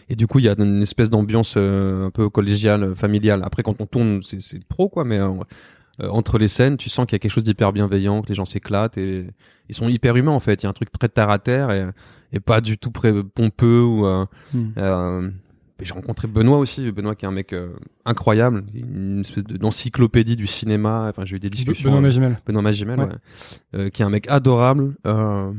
Et 0.10 0.16
du 0.16 0.28
coup, 0.28 0.40
il 0.40 0.46
y 0.46 0.50
a 0.50 0.56
une 0.58 0.82
espèce 0.82 1.10
d'ambiance 1.10 1.56
euh, 1.58 2.08
un 2.08 2.10
peu 2.12 2.30
collégiale, 2.30 2.94
familiale. 2.96 3.42
Après, 3.44 3.64
quand 3.64 3.80
on 3.82 3.86
tourne, 3.86 4.22
c'est 4.24 4.42
c'est 4.42 4.64
pro, 4.68 4.90
quoi. 4.90 5.04
Mais 5.06 5.20
euh, 5.20 5.30
euh, 6.02 6.10
entre 6.10 6.38
les 6.38 6.48
scènes, 6.48 6.78
tu 6.78 6.90
sens 6.90 7.06
qu'il 7.06 7.14
y 7.16 7.18
a 7.18 7.20
quelque 7.20 7.32
chose 7.32 7.44
d'hyper 7.44 7.72
bienveillant, 7.74 8.22
que 8.22 8.30
les 8.30 8.36
gens 8.36 8.46
s'éclatent 8.46 8.98
et 8.98 9.28
ils 9.70 9.76
sont 9.76 9.88
hyper 9.90 10.16
humains 10.16 10.32
en 10.32 10.40
fait. 10.40 10.62
Il 10.62 10.66
y 10.66 10.68
a 10.68 10.70
un 10.70 10.74
truc 10.74 10.92
très 10.92 11.10
terre 11.10 11.30
à 11.30 11.38
terre 11.40 11.72
et, 11.72 11.86
et 12.34 12.40
pas 12.40 12.62
du 12.62 12.78
tout 12.78 12.92
pompeux 12.92 13.82
ou. 13.84 14.06
euh, 14.06 14.26
Hmm. 14.54 14.72
euh, 14.78 15.30
j'ai 15.84 15.94
rencontré 15.96 16.28
Benoît 16.28 16.60
aussi, 16.60 16.92
Benoît 16.92 17.16
qui 17.16 17.26
est 17.26 17.28
un 17.28 17.32
mec 17.32 17.54
euh, 17.54 17.70
incroyable, 18.06 18.64
une 18.76 19.22
espèce 19.22 19.44
de- 19.46 19.58
d'encyclopédie 19.58 20.36
du 20.36 20.46
cinéma. 20.46 21.08
Enfin, 21.10 21.26
j'ai 21.26 21.38
eu 21.38 21.40
des 21.40 21.50
discussions. 21.50 21.90
Benoît 21.90 21.98
euh, 21.98 22.04
Magimel. 22.04 22.38
Benoît 22.46 22.62
Magimel, 22.62 23.00
Ouais. 23.00 23.06
ouais. 23.08 23.12
Euh, 23.76 23.90
qui 23.90 24.04
est 24.04 24.06
un 24.06 24.12
mec 24.12 24.30
adorable. 24.30 24.94
Euh, 25.08 25.52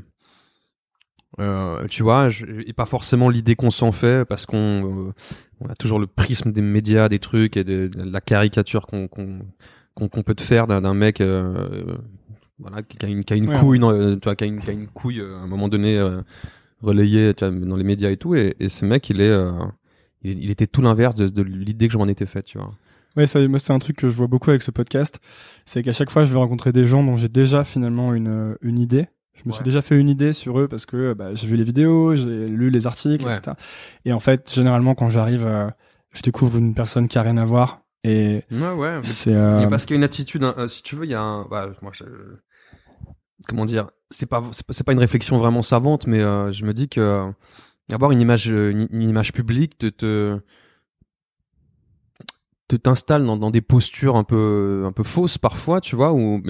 euh, 1.41 1.87
tu 1.89 2.03
vois, 2.03 2.29
je- 2.29 2.47
et 2.67 2.73
pas 2.73 2.87
forcément 2.87 3.29
l'idée 3.31 3.55
qu'on 3.57 3.71
s'en 3.71 3.93
fait, 3.93 4.25
parce 4.27 4.47
qu'on 4.47 5.07
euh, 5.09 5.13
on 5.61 5.69
a 5.69 5.75
toujours 5.75 5.99
le 5.99 6.07
prisme 6.07 6.53
des 6.53 6.63
médias, 6.63 7.09
des 7.09 7.19
trucs 7.19 7.57
et 7.57 7.65
de, 7.65 7.89
de 7.89 8.03
la 8.03 8.21
caricature 8.21 8.87
qu'on 8.87 10.09
peut 10.25 10.35
te 10.35 10.43
faire 10.43 10.67
d'un 10.67 10.95
mec, 10.95 11.21
euh, 11.21 11.85
voilà, 12.59 12.83
qui 12.83 13.05
a 13.05 13.09
une 13.09 13.25
qui 13.25 13.33
a 13.33 13.37
une 13.37 13.49
Ouais. 13.49 13.57
couille, 13.59 13.79
dans- 13.79 13.93
tu 13.93 14.21
vois, 14.25 14.37
qui 14.37 14.45
a 14.45 14.47
une 14.47 14.61
qui 14.61 14.71
a 14.71 14.73
une 14.73 14.87
couille 14.89 15.21
à 15.21 15.25
un 15.43 15.47
moment 15.47 15.69
donné 15.69 15.99
relayée 16.81 17.35
tu 17.35 17.47
vois, 17.47 17.55
dans 17.67 17.77
les 17.77 17.85
médias 17.85 18.11
et 18.11 18.17
tout. 18.17 18.35
Et, 18.35 18.55
et 18.61 18.69
ce 18.69 18.85
mec, 18.85 19.09
il 19.11 19.21
est, 19.21 19.33
il, 20.23 20.43
il 20.43 20.51
était 20.51 20.67
tout 20.67 20.83
l'inverse 20.83 21.15
de, 21.15 21.29
de 21.29 21.43
l'idée 21.43 21.87
que 21.89 21.93
je 21.93 21.99
m'en 21.99 22.09
étais 22.09 22.27
faite, 22.27 22.45
tu 22.47 22.59
vois. 22.59 22.73
Ouais, 23.17 23.27
ça, 23.27 23.47
moi 23.47 23.59
c'est 23.59 23.73
un 23.75 23.79
truc 23.79 23.97
que 23.97 24.09
je 24.09 24.15
vois 24.15 24.27
beaucoup 24.27 24.49
avec 24.51 24.63
ce 24.63 24.71
podcast, 24.71 25.21
c'est 25.67 25.83
qu'à 25.83 25.93
chaque 25.93 26.11
fois 26.11 26.25
je 26.25 26.33
vais 26.33 26.39
rencontrer 26.39 26.73
des 26.73 26.87
gens 26.87 27.05
dont 27.05 27.15
j'ai 27.17 27.29
déjà 27.29 27.63
finalement 27.65 28.15
une 28.15 28.57
une 28.63 28.79
idée. 28.79 29.07
Je 29.35 29.43
me 29.47 29.53
suis 29.53 29.65
déjà 29.65 29.83
fait 29.83 29.99
une 29.99 30.09
idée 30.09 30.33
sur 30.33 30.59
eux 30.61 30.69
parce 30.69 30.87
que 30.87 31.15
bah, 31.15 31.35
j'ai 31.35 31.47
vu 31.47 31.57
les 31.57 31.65
vidéos, 31.65 32.15
j'ai 32.15 32.47
lu 32.49 32.71
les 32.71 32.87
articles, 32.87 33.25
Ouais. 33.25 33.37
etc. 33.37 33.57
Et 34.05 34.13
en 34.13 34.21
fait, 34.21 34.53
généralement 34.53 34.95
quand 34.95 35.09
j'arrive, 35.09 35.47
euh, 35.47 35.69
je 36.13 36.23
découvre 36.23 36.59
une 36.59 36.75
personne 36.75 37.09
qui 37.09 37.19
a 37.19 37.23
rien 37.23 37.37
à 37.39 37.45
voir 37.45 37.81
et 38.05 38.43
Ouais, 38.51 38.73
ouais. 38.73 39.01
c'est 39.03 39.35
euh, 39.35 39.67
parce 39.69 39.87
qu'il 39.87 39.95
y 39.95 39.97
a 39.97 39.99
une 39.99 40.05
attitude, 40.05 40.45
hein, 40.45 40.55
euh, 40.59 40.69
si 40.69 40.83
tu 40.83 40.97
veux, 40.97 41.05
il 41.05 41.11
y 41.11 41.15
a 41.15 41.21
un, 41.23 41.45
bah, 41.47 41.71
moi, 41.83 41.93
je- 41.95 42.05
comment 43.49 43.65
dire, 43.65 43.91
c'est 44.11 44.27
pas 44.27 44.43
c'est 44.71 44.85
pas 44.85 44.93
une 44.93 44.99
réflexion 44.99 45.39
vraiment 45.39 45.63
savante, 45.63 46.07
mais 46.07 46.21
je 46.21 46.65
me 46.65 46.73
dis 46.73 46.89
que 46.89 47.33
avoir 47.91 48.11
une 48.13 48.21
image 48.21 48.47
une, 48.47 48.89
image 49.03 49.33
publique 49.33 49.81
de 49.81 49.89
te 49.91 50.39
te 52.69 52.77
t'installes 52.77 53.25
dans, 53.25 53.37
dans, 53.37 53.51
des 53.51 53.61
postures 53.61 54.17
un 54.17 54.25
peu 54.25 54.85
un 54.87 54.93
peu 54.93 55.03
fausses 55.03 55.39
parfois, 55.39 55.81
tu 55.81 55.97
vois, 55.97 56.13
ou 56.13 56.43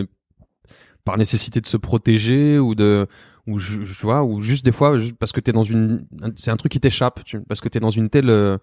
par 1.05 1.19
nécessité 1.19 1.61
de 1.61 1.67
se 1.67 1.77
protéger 1.77 2.59
ou 2.59 2.75
de 2.75 3.07
ou 3.47 3.59
je, 3.59 3.83
vois 4.03 4.23
ou 4.23 4.41
juste 4.41 4.65
des 4.65 4.73
fois 4.73 4.97
parce 5.19 5.33
que 5.33 5.41
t'es 5.41 5.53
dans 5.53 5.65
une 5.65 6.07
c'est 6.37 6.51
un 6.51 6.57
truc 6.57 6.73
qui 6.73 6.81
t'échappe 6.81 7.21
parce 7.49 7.61
que 7.61 7.69
t'es 7.69 7.81
dans 7.81 7.91
une 7.91 8.09
telle 8.09 8.31
euh, 8.31 8.57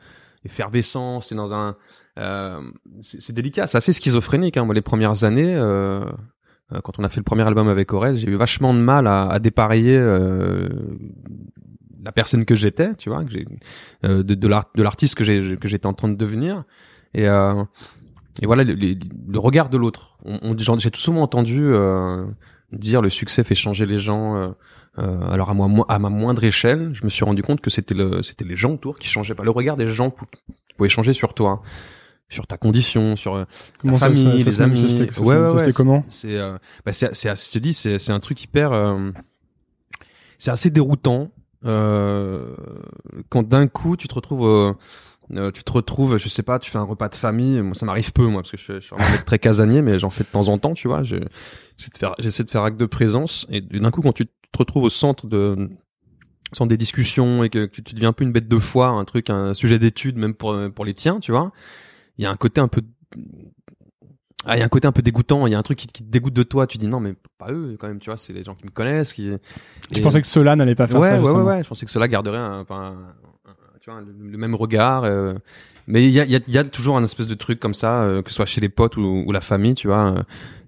effervescence 0.46 1.28
t'es 1.28 1.36
dans 1.36 1.54
un 1.54 1.76
euh, 2.18 2.62
c'est 3.02 3.34
délicat 3.34 3.68
c'est 3.68 3.78
assez 3.78 3.92
schizophrénique 3.92 4.56
hein. 4.56 4.64
moi 4.64 4.74
les 4.74 4.82
premières 4.82 5.26
années 5.26 5.54
euh, 5.54 6.06
euh, 6.72 6.80
quand 6.82 6.98
on 6.98 7.04
a 7.04 7.10
fait 7.10 7.20
le 7.20 7.26
premier 7.26 7.44
album 7.44 7.68
avec 7.68 7.92
Aurel 7.92 8.16
j'ai 8.16 8.30
eu 8.30 8.36
vachement 8.36 8.74
de 8.74 8.80
mal 8.80 9.06
à, 9.08 9.28
à 9.28 9.40
dépareiller 9.40 9.98
euh, 9.98 10.70
la 12.02 12.14
personne 12.14 12.46
que 12.46 12.56
j'étais 12.56 12.96
tu 12.96 13.10
vois 13.10 13.26
que 13.26 13.32
j'ai 13.32 13.46
de 14.04 14.22
de 14.22 14.82
l'artiste 14.82 15.16
que 15.16 15.26
j'ai 15.26 15.58
que 15.58 15.68
j'étais 15.68 15.88
en 15.88 15.94
train 15.94 16.08
de 16.08 16.16
devenir 16.16 16.64
et 17.14 17.28
et 18.42 18.46
voilà 18.46 18.64
le, 18.64 18.74
le, 18.74 19.40
regard 19.40 19.70
de 19.70 19.78
l'autre. 19.78 20.18
On, 20.24 20.40
on 20.42 20.78
j'ai 20.78 20.92
tout 20.92 21.00
souvent 21.00 21.22
entendu 21.22 21.62
euh, 21.64 22.26
dire 22.72 23.02
le 23.02 23.10
succès 23.10 23.44
fait 23.44 23.56
changer 23.56 23.86
les 23.86 24.00
gens. 24.00 24.36
Euh, 24.36 24.50
euh, 24.98 25.32
alors 25.32 25.50
à 25.50 25.54
moi, 25.54 25.86
à 25.90 26.00
ma 26.00 26.10
moindre 26.10 26.44
échelle, 26.44 26.92
je 26.94 27.04
me 27.04 27.10
suis 27.10 27.24
rendu 27.24 27.42
compte 27.42 27.62
que 27.62 27.70
c'était 27.70 27.94
le, 27.94 28.24
c'était 28.24 28.46
les 28.46 28.56
gens 28.56 28.74
autour 28.74 28.98
qui 29.00 29.08
changeaient 29.08 29.36
pas. 29.36 29.44
Le 29.44 29.52
regard 29.52 29.78
des 29.78 29.88
gens 29.88 30.14
pouvait 30.78 30.90
changer 30.90 31.14
sur 31.14 31.34
toi, 31.34 31.62
sur 32.30 32.48
ta 32.48 32.58
condition, 32.58 33.16
sur 33.16 33.36
euh, 33.36 33.46
comment 33.80 33.98
ta 33.98 34.08
famille, 34.08 34.44
les 34.44 34.62
amis. 34.62 35.10
ouais, 35.20 35.38
ouais, 35.38 35.50
ouais, 35.52 35.74
comment? 35.74 36.06
C'est, 36.10 36.38
euh, 36.38 36.58
bah 36.86 36.94
c'est, 36.94 37.14
je 37.14 37.52
te 37.52 37.60
dis, 37.60 37.74
c'est, 37.74 38.00
c'est 38.00 38.12
un 38.12 38.20
truc 38.20 38.44
hyper, 38.44 38.72
c'est 40.38 40.52
assez 40.52 40.70
déroutant 40.70 41.32
quand 41.64 43.44
d'un 43.48 43.68
coup 43.68 43.98
tu 43.98 44.08
te 44.08 44.16
retrouves 44.16 44.76
euh, 45.36 45.52
tu 45.52 45.64
te 45.64 45.72
retrouves, 45.72 46.18
je 46.18 46.28
sais 46.28 46.44
pas, 46.44 46.60
tu 46.60 46.72
fais 46.72 46.78
un 46.78 46.84
repas 46.84 47.10
de 47.10 47.16
famille. 47.16 47.62
Moi, 47.62 47.76
ça 47.76 47.86
m'arrive 47.86 48.12
peu, 48.12 48.26
moi, 48.28 48.42
parce 48.42 48.52
que 48.52 48.58
je, 48.58 48.80
suis 48.80 48.96
vraiment 48.96 49.18
très 49.26 49.40
casanier, 49.40 49.82
mais 49.82 50.00
j'en 50.00 50.10
fais 50.10 50.24
de 50.24 50.30
temps 50.30 50.48
en 50.48 50.58
temps, 50.58 50.74
tu 50.74 50.88
vois. 50.88 51.04
J'essaie 51.04 51.92
de 51.94 51.98
faire, 51.98 52.16
j'essaie 52.20 52.44
de 52.44 52.50
faire 52.50 52.64
acte 52.64 52.80
de 52.80 52.86
présence. 52.86 53.46
Et 53.50 53.62
d'un 53.62 53.92
coup, 53.92 54.02
quand 54.02 54.14
tu 54.14 54.26
te 54.26 54.58
retrouves 54.58 54.84
au 54.84 54.90
centre 54.90 55.28
de 55.28 55.70
centre 56.52 56.70
des 56.70 56.78
discussions 56.78 57.44
et 57.44 57.50
que, 57.50 57.68
tu, 57.68 57.82
deviens 57.94 58.10
un 58.10 58.14
peu 58.14 58.24
une 58.24 58.32
bête 58.32 58.48
de 58.48 58.58
foire, 58.58 58.98
un 58.98 59.06
truc, 59.06 59.30
un 59.30 59.54
sujet 59.54 59.78
d'étude, 59.78 60.18
même 60.18 60.34
pour 60.34 60.58
pour 60.74 60.86
les 60.86 60.94
tiens, 60.94 61.20
tu 61.20 61.32
vois. 61.32 61.52
Il 62.18 62.24
y 62.24 62.26
a 62.26 62.32
un 62.32 62.36
côté 62.36 62.60
un 62.60 62.68
peu 62.68 62.82
ah, 64.46 64.56
il 64.56 64.60
y 64.60 64.62
a 64.62 64.66
un 64.66 64.70
côté 64.70 64.88
un 64.88 64.94
peu 64.94 65.02
dégoûtant, 65.02 65.48
il 65.48 65.52
y 65.52 65.56
a 65.56 65.60
un 65.60 65.64
truc 65.64 65.78
qui, 65.78 65.88
qui, 65.88 66.04
te 66.04 66.10
dégoûte 66.10 66.34
de 66.34 66.44
toi, 66.44 66.66
tu 66.66 66.78
dis 66.78 66.88
non 66.88 67.02
mais 67.02 67.14
pas 67.38 67.52
eux 67.52 67.76
quand 67.78 67.88
même, 67.88 68.00
tu 68.00 68.10
vois, 68.10 68.16
c'est 68.16 68.32
les 68.32 68.44
gens 68.44 68.56
qui 68.56 68.66
me 68.66 68.72
connaissent 68.72 69.14
qui 69.14 69.30
Tu 69.92 70.02
pensais 70.02 70.22
que 70.22 70.28
ceux-là 70.28 70.56
n'allaient 70.56 70.76
pas 70.76 70.88
faire 70.88 71.00
ouais, 71.00 71.10
ça 71.10 71.22
Ouais 71.22 71.32
ouais 71.32 71.44
ouais, 71.44 71.64
je 71.64 71.68
pensais 71.68 71.86
que 71.86 71.92
ceux-là 71.92 72.08
garderaient 72.08 72.38
un, 72.38 72.66
un, 72.70 72.96
le, 73.88 74.38
même 74.38 74.56
regard. 74.56 75.04
Euh, 75.04 75.36
mais 75.88 76.06
il 76.06 76.12
y 76.12 76.20
a, 76.20 76.26
y, 76.26 76.36
a, 76.36 76.40
y 76.48 76.58
a, 76.58 76.64
toujours 76.64 76.98
un 76.98 77.04
espèce 77.04 77.28
de 77.28 77.36
truc 77.36 77.60
comme 77.60 77.74
ça, 77.74 78.04
euh, 78.04 78.22
que 78.22 78.30
ce 78.30 78.36
soit 78.36 78.46
chez 78.46 78.62
les 78.62 78.70
potes 78.70 78.98
ou, 78.98 79.24
ou 79.26 79.32
la 79.32 79.42
famille, 79.42 79.74
tu 79.74 79.88
vois. 79.88 80.14
Euh, 80.14 80.24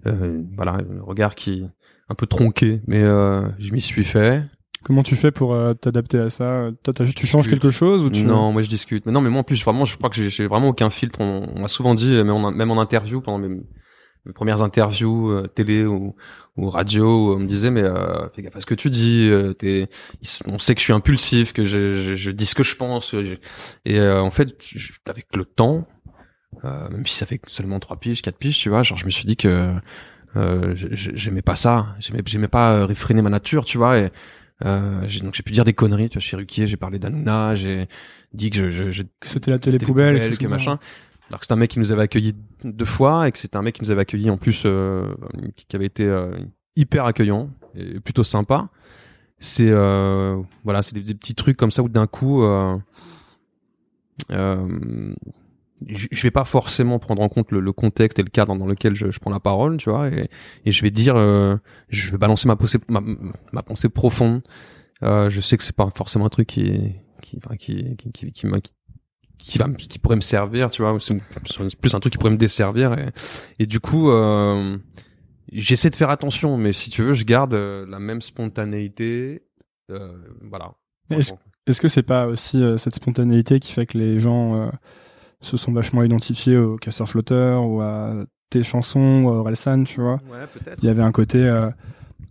euh 0.06 0.42
voilà, 0.56 0.72
un 0.72 1.02
regard 1.02 1.34
qui 1.34 1.64
un 2.08 2.14
peu 2.14 2.26
tronqué, 2.26 2.80
mais 2.86 3.02
je 3.02 3.72
m'y 3.72 3.80
suis 3.80 4.04
fait. 4.04 4.42
Comment 4.84 5.04
tu 5.04 5.14
fais 5.14 5.30
pour 5.30 5.56
t'adapter 5.80 6.18
à 6.18 6.28
ça? 6.28 6.68
Toi, 6.82 6.92
tu 6.92 7.26
changes 7.26 7.48
quelque 7.48 7.70
chose 7.70 8.02
ou 8.02 8.10
tu 8.10 8.24
Non, 8.24 8.52
moi 8.52 8.62
je 8.62 8.68
discute. 8.68 9.06
Mais 9.06 9.12
non, 9.12 9.20
mais 9.20 9.30
moi 9.30 9.40
en 9.40 9.44
plus, 9.44 9.62
vraiment, 9.64 9.84
je 9.84 9.96
crois 9.96 10.10
que 10.10 10.28
j'ai 10.28 10.46
vraiment 10.46 10.68
aucun 10.68 10.90
filtre. 10.90 11.20
On, 11.20 11.60
m'a 11.60 11.68
souvent 11.68 11.94
dit, 11.94 12.10
même 12.10 12.30
en, 12.30 12.50
même 12.50 12.70
en 12.70 12.80
interview, 12.80 13.20
pendant 13.20 13.38
mes, 13.38 13.60
mes 14.24 14.32
premières 14.32 14.62
interviews 14.62 15.30
euh, 15.30 15.46
télé 15.48 15.84
ou, 15.84 16.14
ou, 16.56 16.68
radio, 16.68 17.34
on 17.34 17.40
me 17.40 17.46
disait 17.46 17.70
mais 17.70 17.82
euh, 17.82 18.28
fais 18.30 18.42
gaffe 18.42 18.56
à 18.56 18.60
ce 18.60 18.66
que 18.66 18.74
tu 18.74 18.90
dis. 18.90 19.28
Euh, 19.30 19.52
t'es, 19.52 19.88
on 20.46 20.58
sait 20.58 20.74
que 20.74 20.80
je 20.80 20.84
suis 20.84 20.92
impulsif, 20.92 21.52
que 21.52 21.64
je, 21.64 21.94
je, 21.94 22.14
je 22.14 22.30
dis 22.30 22.46
ce 22.46 22.54
que 22.54 22.62
je 22.62 22.76
pense. 22.76 23.14
et 23.84 23.98
euh, 23.98 24.22
en 24.22 24.30
fait, 24.30 24.56
avec 25.06 25.34
le 25.36 25.44
temps, 25.44 25.86
même 26.62 27.06
si 27.06 27.16
ça 27.16 27.26
fait 27.26 27.40
seulement 27.48 27.80
trois 27.80 27.96
piges, 27.96 28.22
quatre 28.22 28.38
piges, 28.38 28.58
tu 28.58 28.68
vois, 28.68 28.82
genre 28.82 28.98
je 28.98 29.06
me 29.06 29.10
suis 29.10 29.24
dit 29.24 29.36
que 29.36 29.74
j'aimais 30.34 31.42
pas 31.42 31.56
ça. 31.56 31.96
J'aimais, 31.98 32.22
j'aimais 32.24 32.48
pas 32.48 32.86
réfréner 32.86 33.22
ma 33.22 33.30
nature, 33.30 33.64
tu 33.64 33.78
vois. 33.78 33.98
Et 33.98 34.10
j'ai, 35.06 35.20
donc 35.20 35.34
j'ai 35.34 35.42
pu 35.42 35.52
dire 35.52 35.64
des 35.64 35.72
conneries. 35.72 36.08
Tu 36.10 36.18
vois, 36.18 36.22
chez 36.22 36.36
Ruquier, 36.36 36.68
j'ai 36.68 36.76
parlé 36.76 37.00
d'Anouna, 37.00 37.56
j'ai 37.56 37.88
dit 38.32 38.50
que 38.50 38.56
je, 38.56 38.70
je, 38.70 38.90
je 38.90 39.02
c'était 39.24 39.50
la 39.50 39.58
télé 39.58 39.78
poubelle, 39.78 40.38
que 40.38 40.46
machin. 40.46 40.78
Alors 41.32 41.42
c'est 41.42 41.52
un 41.52 41.56
mec 41.56 41.70
qui 41.70 41.78
nous 41.78 41.92
avait 41.92 42.02
accueillis 42.02 42.34
deux 42.62 42.84
fois 42.84 43.26
et 43.26 43.32
que 43.32 43.38
c'est 43.38 43.56
un 43.56 43.62
mec 43.62 43.76
qui 43.76 43.82
nous 43.82 43.90
avait 43.90 44.02
accueillis 44.02 44.30
en 44.30 44.36
plus 44.36 44.64
euh, 44.66 45.14
qui 45.56 45.74
avait 45.74 45.86
été 45.86 46.04
euh, 46.04 46.30
hyper 46.76 47.06
accueillant 47.06 47.48
et 47.74 48.00
plutôt 48.00 48.22
sympa. 48.22 48.68
C'est 49.38 49.70
euh, 49.70 50.40
voilà, 50.62 50.82
c'est 50.82 50.94
des, 50.94 51.14
petits 51.14 51.34
trucs 51.34 51.56
comme 51.56 51.72
ça 51.72 51.82
où 51.82 51.88
d'un 51.88 52.06
coup 52.06 52.44
euh, 52.44 52.76
euh, 54.30 55.14
je 55.88 56.22
vais 56.22 56.30
pas 56.30 56.44
forcément 56.44 57.00
prendre 57.00 57.22
en 57.22 57.28
compte 57.28 57.50
le, 57.50 57.72
contexte 57.72 58.20
et 58.20 58.22
le 58.22 58.30
cadre 58.30 58.54
dans 58.54 58.66
lequel 58.66 58.94
je, 58.94 59.18
prends 59.18 59.32
la 59.32 59.40
parole, 59.40 59.78
tu 59.78 59.90
vois, 59.90 60.08
et, 60.08 60.28
je 60.64 60.82
vais 60.82 60.92
dire, 60.92 61.16
je 61.16 62.12
vais 62.12 62.18
balancer 62.18 62.46
ma 62.46 62.54
pensée, 62.54 62.78
ma, 62.86 63.02
ma 63.52 63.62
pensée 63.64 63.88
profonde. 63.88 64.42
je 65.02 65.40
sais 65.40 65.56
que 65.56 65.64
c'est 65.64 65.74
pas 65.74 65.90
forcément 65.92 66.26
un 66.26 66.28
truc 66.28 66.46
qui, 66.46 66.92
qui, 67.20 67.40
qui, 67.58 67.96
qui, 67.96 68.12
qui, 68.12 68.32
qui, 68.32 68.46
qui 69.44 69.58
va 69.58 69.68
qui 69.68 69.98
pourrait 69.98 70.16
me 70.16 70.20
servir 70.20 70.70
tu 70.70 70.82
vois 70.82 70.96
c'est 71.00 71.20
plus 71.76 71.94
un 71.94 72.00
truc 72.00 72.12
qui 72.12 72.18
pourrait 72.18 72.32
me 72.32 72.36
desservir. 72.36 72.92
Et, 72.94 73.08
et 73.58 73.66
du 73.66 73.80
coup 73.80 74.10
euh, 74.10 74.78
j'essaie 75.52 75.90
de 75.90 75.96
faire 75.96 76.10
attention 76.10 76.56
mais 76.56 76.72
si 76.72 76.90
tu 76.90 77.02
veux 77.02 77.12
je 77.12 77.24
garde 77.24 77.54
euh, 77.54 77.84
la 77.88 77.98
même 77.98 78.22
spontanéité 78.22 79.42
euh, 79.90 80.12
voilà. 80.48 80.72
Est-ce 81.10 81.34
est 81.66 81.80
que 81.80 81.88
c'est 81.88 82.02
pas 82.02 82.26
aussi 82.26 82.62
euh, 82.62 82.76
cette 82.76 82.94
spontanéité 82.94 83.60
qui 83.60 83.72
fait 83.72 83.86
que 83.86 83.98
les 83.98 84.18
gens 84.18 84.70
se 85.40 85.56
sont 85.56 85.72
vachement 85.72 86.02
identifiés 86.02 86.56
au 86.56 86.76
casseur 86.76 87.08
flotteur 87.08 87.66
ou 87.66 87.80
à 87.80 88.24
tes 88.50 88.62
chansons 88.62 89.24
ou 89.24 89.28
à 89.30 89.32
Orelsan 89.32 89.84
tu 89.84 90.00
vois? 90.00 90.20
Ouais, 90.30 90.46
peut-être. 90.52 90.78
Il 90.82 90.86
y 90.86 90.90
avait 90.90 91.02
un 91.02 91.12
côté 91.12 91.50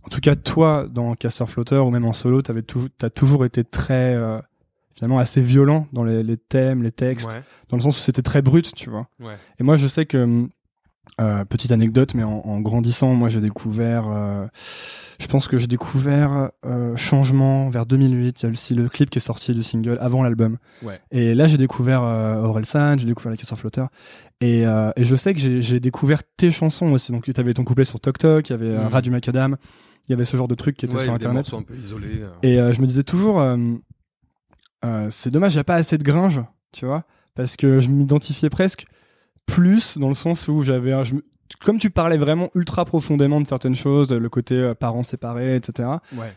en 0.03 0.09
tout 0.09 0.21
cas 0.21 0.35
toi 0.35 0.87
dans 0.89 1.13
casseur 1.15 1.49
flotteur 1.49 1.85
ou 1.85 1.91
même 1.91 2.05
en 2.05 2.13
solo 2.13 2.41
t'avais 2.41 2.63
toujours 2.63 2.89
t'as 2.97 3.09
toujours 3.09 3.45
été 3.45 3.63
très 3.63 4.17
finalement 4.95 5.19
assez 5.19 5.41
violent 5.41 5.87
dans 5.93 6.03
les, 6.03 6.23
les 6.23 6.37
thèmes, 6.37 6.83
les 6.83 6.91
textes, 6.91 7.29
dans 7.69 7.77
le 7.77 7.83
sens 7.83 7.97
où 7.97 8.01
c'était 8.01 8.21
très 8.21 8.41
brut, 8.41 8.73
tu 8.75 8.89
vois. 8.89 9.07
Ouais. 9.19 9.35
Et 9.59 9.63
moi, 9.63 9.77
je 9.77 9.87
sais 9.87 10.05
que 10.05 10.47
euh, 11.19 11.45
petite 11.45 11.71
anecdote, 11.71 12.13
mais 12.15 12.23
en, 12.23 12.41
en 12.45 12.59
grandissant, 12.61 13.13
moi, 13.13 13.27
j'ai 13.27 13.41
découvert. 13.41 14.05
Euh, 14.07 14.47
je 15.19 15.27
pense 15.27 15.47
que 15.47 15.57
j'ai 15.57 15.67
découvert 15.67 16.51
euh, 16.65 16.95
Changement 16.95 17.69
vers 17.69 17.85
2008. 17.85 18.41
Il 18.41 18.45
y 18.45 18.47
a 18.47 18.51
aussi 18.51 18.73
le 18.73 18.87
clip 18.89 19.09
qui 19.09 19.19
est 19.19 19.21
sorti 19.21 19.53
du 19.53 19.61
single 19.61 19.97
avant 19.99 20.23
l'album. 20.23 20.57
Ouais. 20.81 20.99
Et 21.11 21.35
là, 21.35 21.47
j'ai 21.47 21.57
découvert 21.57 22.01
Aurel 22.01 22.65
San, 22.65 22.97
j'ai 22.97 23.05
découvert 23.05 23.31
Les 23.31 23.37
Casseurs 23.37 23.59
Flotteurs. 23.59 23.89
Et, 24.39 24.61
et 24.61 25.03
je 25.03 25.15
sais 25.15 25.33
que 25.35 25.39
j'ai 25.39 25.79
découvert 25.79 26.21
tes 26.37 26.49
chansons 26.49 26.91
aussi. 26.91 27.11
Donc, 27.11 27.25
tu 27.25 27.39
avais 27.39 27.53
ton 27.53 27.63
couplet 27.63 27.85
sur 27.85 27.99
Tok 27.99 28.17
Tok, 28.17 28.49
il 28.49 28.53
y 28.53 28.55
avait 28.55 28.77
mmh. 28.77 29.01
du 29.01 29.11
Macadam, 29.11 29.57
il 30.07 30.11
y 30.11 30.13
avait 30.13 30.25
ce 30.25 30.35
genre 30.37 30.47
de 30.47 30.55
trucs 30.55 30.77
qui 30.77 30.85
étaient 30.85 30.95
ouais, 30.95 31.03
sur 31.03 31.13
Internet. 31.13 31.53
Un 31.53 31.61
peu 31.61 31.75
isolés. 31.75 32.23
Et 32.41 32.55
je 32.55 32.81
me 32.81 32.87
disais 32.87 33.03
toujours 33.03 33.39
euh, 34.83 35.07
c'est 35.09 35.29
dommage, 35.29 35.53
il 35.53 35.57
n'y 35.57 35.61
a 35.61 35.65
pas 35.65 35.75
assez 35.75 35.97
de 35.97 36.03
gringe, 36.03 36.41
tu 36.71 36.85
vois, 36.85 37.03
parce 37.35 37.55
que 37.55 37.79
je 37.79 37.89
m'identifiais 37.89 38.49
presque 38.49 38.85
plus 39.45 39.97
dans 39.97 40.07
le 40.07 40.13
sens 40.13 40.47
où 40.47 40.63
j'avais 40.63 40.93
un, 40.93 41.03
comme 41.63 41.77
tu 41.77 41.89
parlais 41.89 42.17
vraiment 42.17 42.49
ultra 42.55 42.85
profondément 42.85 43.41
de 43.41 43.47
certaines 43.47 43.75
choses, 43.75 44.11
le 44.11 44.29
côté 44.29 44.55
euh, 44.55 44.73
parents 44.73 45.03
séparés, 45.03 45.55
etc. 45.55 45.89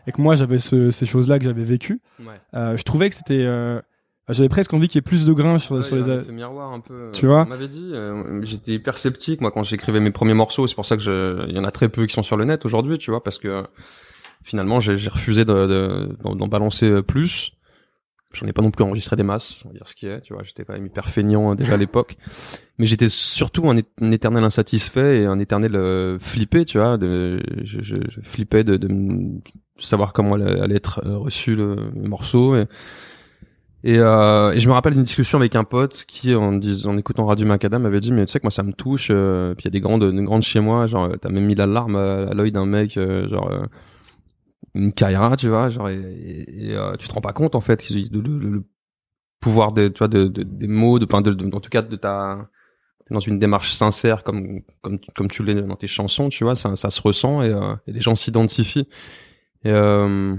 Et 0.07 0.11
que 0.11 0.21
moi 0.21 0.35
j'avais 0.35 0.59
ce, 0.59 0.91
ces 0.91 1.05
choses-là 1.05 1.39
que 1.39 1.45
j'avais 1.45 1.63
vécues. 1.63 2.01
Ouais. 2.19 2.39
Euh, 2.53 2.77
je 2.77 2.83
trouvais 2.83 3.09
que 3.09 3.15
c'était, 3.15 3.47
j'avais 4.29 4.49
presque 4.49 4.73
envie 4.73 4.87
qu'il 4.87 4.97
y 4.97 4.99
ait 4.99 5.01
plus 5.01 5.25
de 5.25 5.33
gringe 5.33 5.61
sur, 5.61 5.83
sur 5.83 5.95
les. 5.95 6.03
Fait 6.03 6.31
miroir 6.31 6.71
un 6.71 6.81
peu. 6.81 7.09
Tu 7.13 7.25
vois. 7.25 7.43
On 7.43 7.49
m'avait 7.49 7.67
dit, 7.67 7.93
j'étais 8.41 8.73
hyper 8.73 8.97
sceptique 8.97 9.41
moi 9.41 9.51
quand 9.51 9.63
j'écrivais 9.63 9.99
mes 9.99 10.11
premiers 10.11 10.33
morceaux. 10.33 10.67
C'est 10.67 10.75
pour 10.75 10.85
ça 10.85 10.97
que 10.97 11.03
je, 11.03 11.47
il 11.47 11.55
y 11.55 11.59
en 11.59 11.63
a 11.63 11.71
très 11.71 11.89
peu 11.89 12.05
qui 12.05 12.13
sont 12.13 12.23
sur 12.23 12.37
le 12.37 12.45
net 12.45 12.65
aujourd'hui, 12.65 12.97
tu 12.99 13.09
vois, 13.09 13.23
parce 13.23 13.39
que 13.39 13.63
finalement 14.43 14.79
j'ai 14.79 15.09
refusé 15.09 15.45
d'en 15.45 15.65
de, 15.65 16.09
de, 16.23 16.47
balancer 16.47 17.01
plus 17.01 17.55
J'en 18.35 18.47
ai 18.47 18.53
pas 18.53 18.61
non 18.61 18.71
plus 18.71 18.83
enregistré 18.83 19.15
des 19.15 19.23
masses, 19.23 19.61
on 19.65 19.69
va 19.69 19.73
dire 19.73 19.87
ce 19.87 19.95
qui 19.95 20.05
est, 20.05 20.21
tu 20.21 20.33
vois, 20.33 20.43
j'étais 20.43 20.63
quand 20.63 20.73
même 20.73 20.85
hyper 20.85 21.09
feignant 21.09 21.51
hein, 21.51 21.55
déjà 21.55 21.73
à 21.73 21.77
l'époque. 21.77 22.17
Mais 22.77 22.85
j'étais 22.85 23.09
surtout 23.09 23.69
un, 23.69 23.77
éternel 24.11 24.43
insatisfait 24.43 25.21
et 25.21 25.25
un 25.25 25.39
éternel 25.39 25.75
euh, 25.75 26.19
flippé, 26.19 26.65
tu 26.65 26.77
vois, 26.77 26.97
je, 26.99 27.81
je, 27.81 27.95
flippais 28.21 28.63
de, 28.63 28.77
savoir 29.79 30.13
comment 30.13 30.35
allait, 30.35 30.75
être 30.75 31.01
euh, 31.05 31.17
reçu 31.17 31.55
le, 31.55 31.91
morceau 31.95 32.55
euh, 32.55 32.65
et, 33.83 34.59
je 34.59 34.67
me 34.67 34.73
rappelle 34.73 34.93
d'une 34.93 35.03
discussion 35.03 35.37
avec 35.37 35.55
un 35.55 35.63
pote 35.63 36.05
qui, 36.07 36.33
en, 36.33 36.59
écoutant 36.97 37.25
Radio 37.25 37.45
Macadam, 37.45 37.83
m'avait 37.83 37.99
dit, 37.99 38.11
mais 38.11 38.25
tu 38.25 38.31
sais 38.31 38.39
que 38.39 38.45
moi 38.45 38.51
ça 38.51 38.63
me 38.63 38.73
touche. 38.73 39.09
Euh, 39.11 39.53
puis 39.53 39.63
il 39.63 39.65
y 39.65 39.67
a 39.67 39.71
des 39.71 39.79
grandes, 39.79 40.03
des 40.03 40.23
grandes 40.23 40.41
chez 40.41 40.59
moi, 40.59 40.87
genre 40.87 41.09
t'as 41.21 41.29
même 41.29 41.45
mis 41.45 41.55
l'alarme 41.55 41.95
à 41.95 42.33
l'œil 42.33 42.51
d'un 42.51 42.65
mec, 42.65 42.93
genre 42.93 43.51
une 44.75 44.93
carrière, 44.93 45.35
tu 45.37 45.47
vois, 45.49 45.69
genre, 45.69 45.89
et, 45.89 46.45
et, 46.47 46.75
euh, 46.75 46.95
tu 46.97 47.07
te 47.07 47.13
rends 47.13 47.21
pas 47.21 47.33
compte 47.33 47.55
en 47.55 47.61
fait 47.61 47.89
le, 47.89 48.21
le, 48.21 48.63
pouvoir 49.39 49.71
de, 49.71 49.87
tu 49.87 49.99
vois, 49.99 50.07
de, 50.07 50.25
de, 50.25 50.43
des 50.43 50.67
mots, 50.67 50.99
de, 50.99 51.05
enfin, 51.05 51.21
de, 51.21 51.55
en 51.55 51.59
tout 51.59 51.69
cas 51.69 51.81
de 51.81 51.95
ta 51.95 52.49
dans 53.11 53.19
une 53.19 53.37
démarche 53.37 53.71
sincère 53.71 54.23
comme 54.23 54.61
comme 54.81 54.99
comme 55.15 55.27
tu 55.27 55.43
l'es 55.43 55.61
dans 55.61 55.75
tes 55.75 55.87
chansons, 55.87 56.29
tu 56.29 56.43
vois, 56.43 56.55
ça, 56.55 56.75
ça 56.75 56.89
se 56.89 57.01
ressent 57.01 57.41
et, 57.43 57.51
euh, 57.51 57.75
les 57.87 58.01
gens 58.01 58.15
s'identifient. 58.15 58.87
Et 59.63 59.69
euh, 59.71 60.35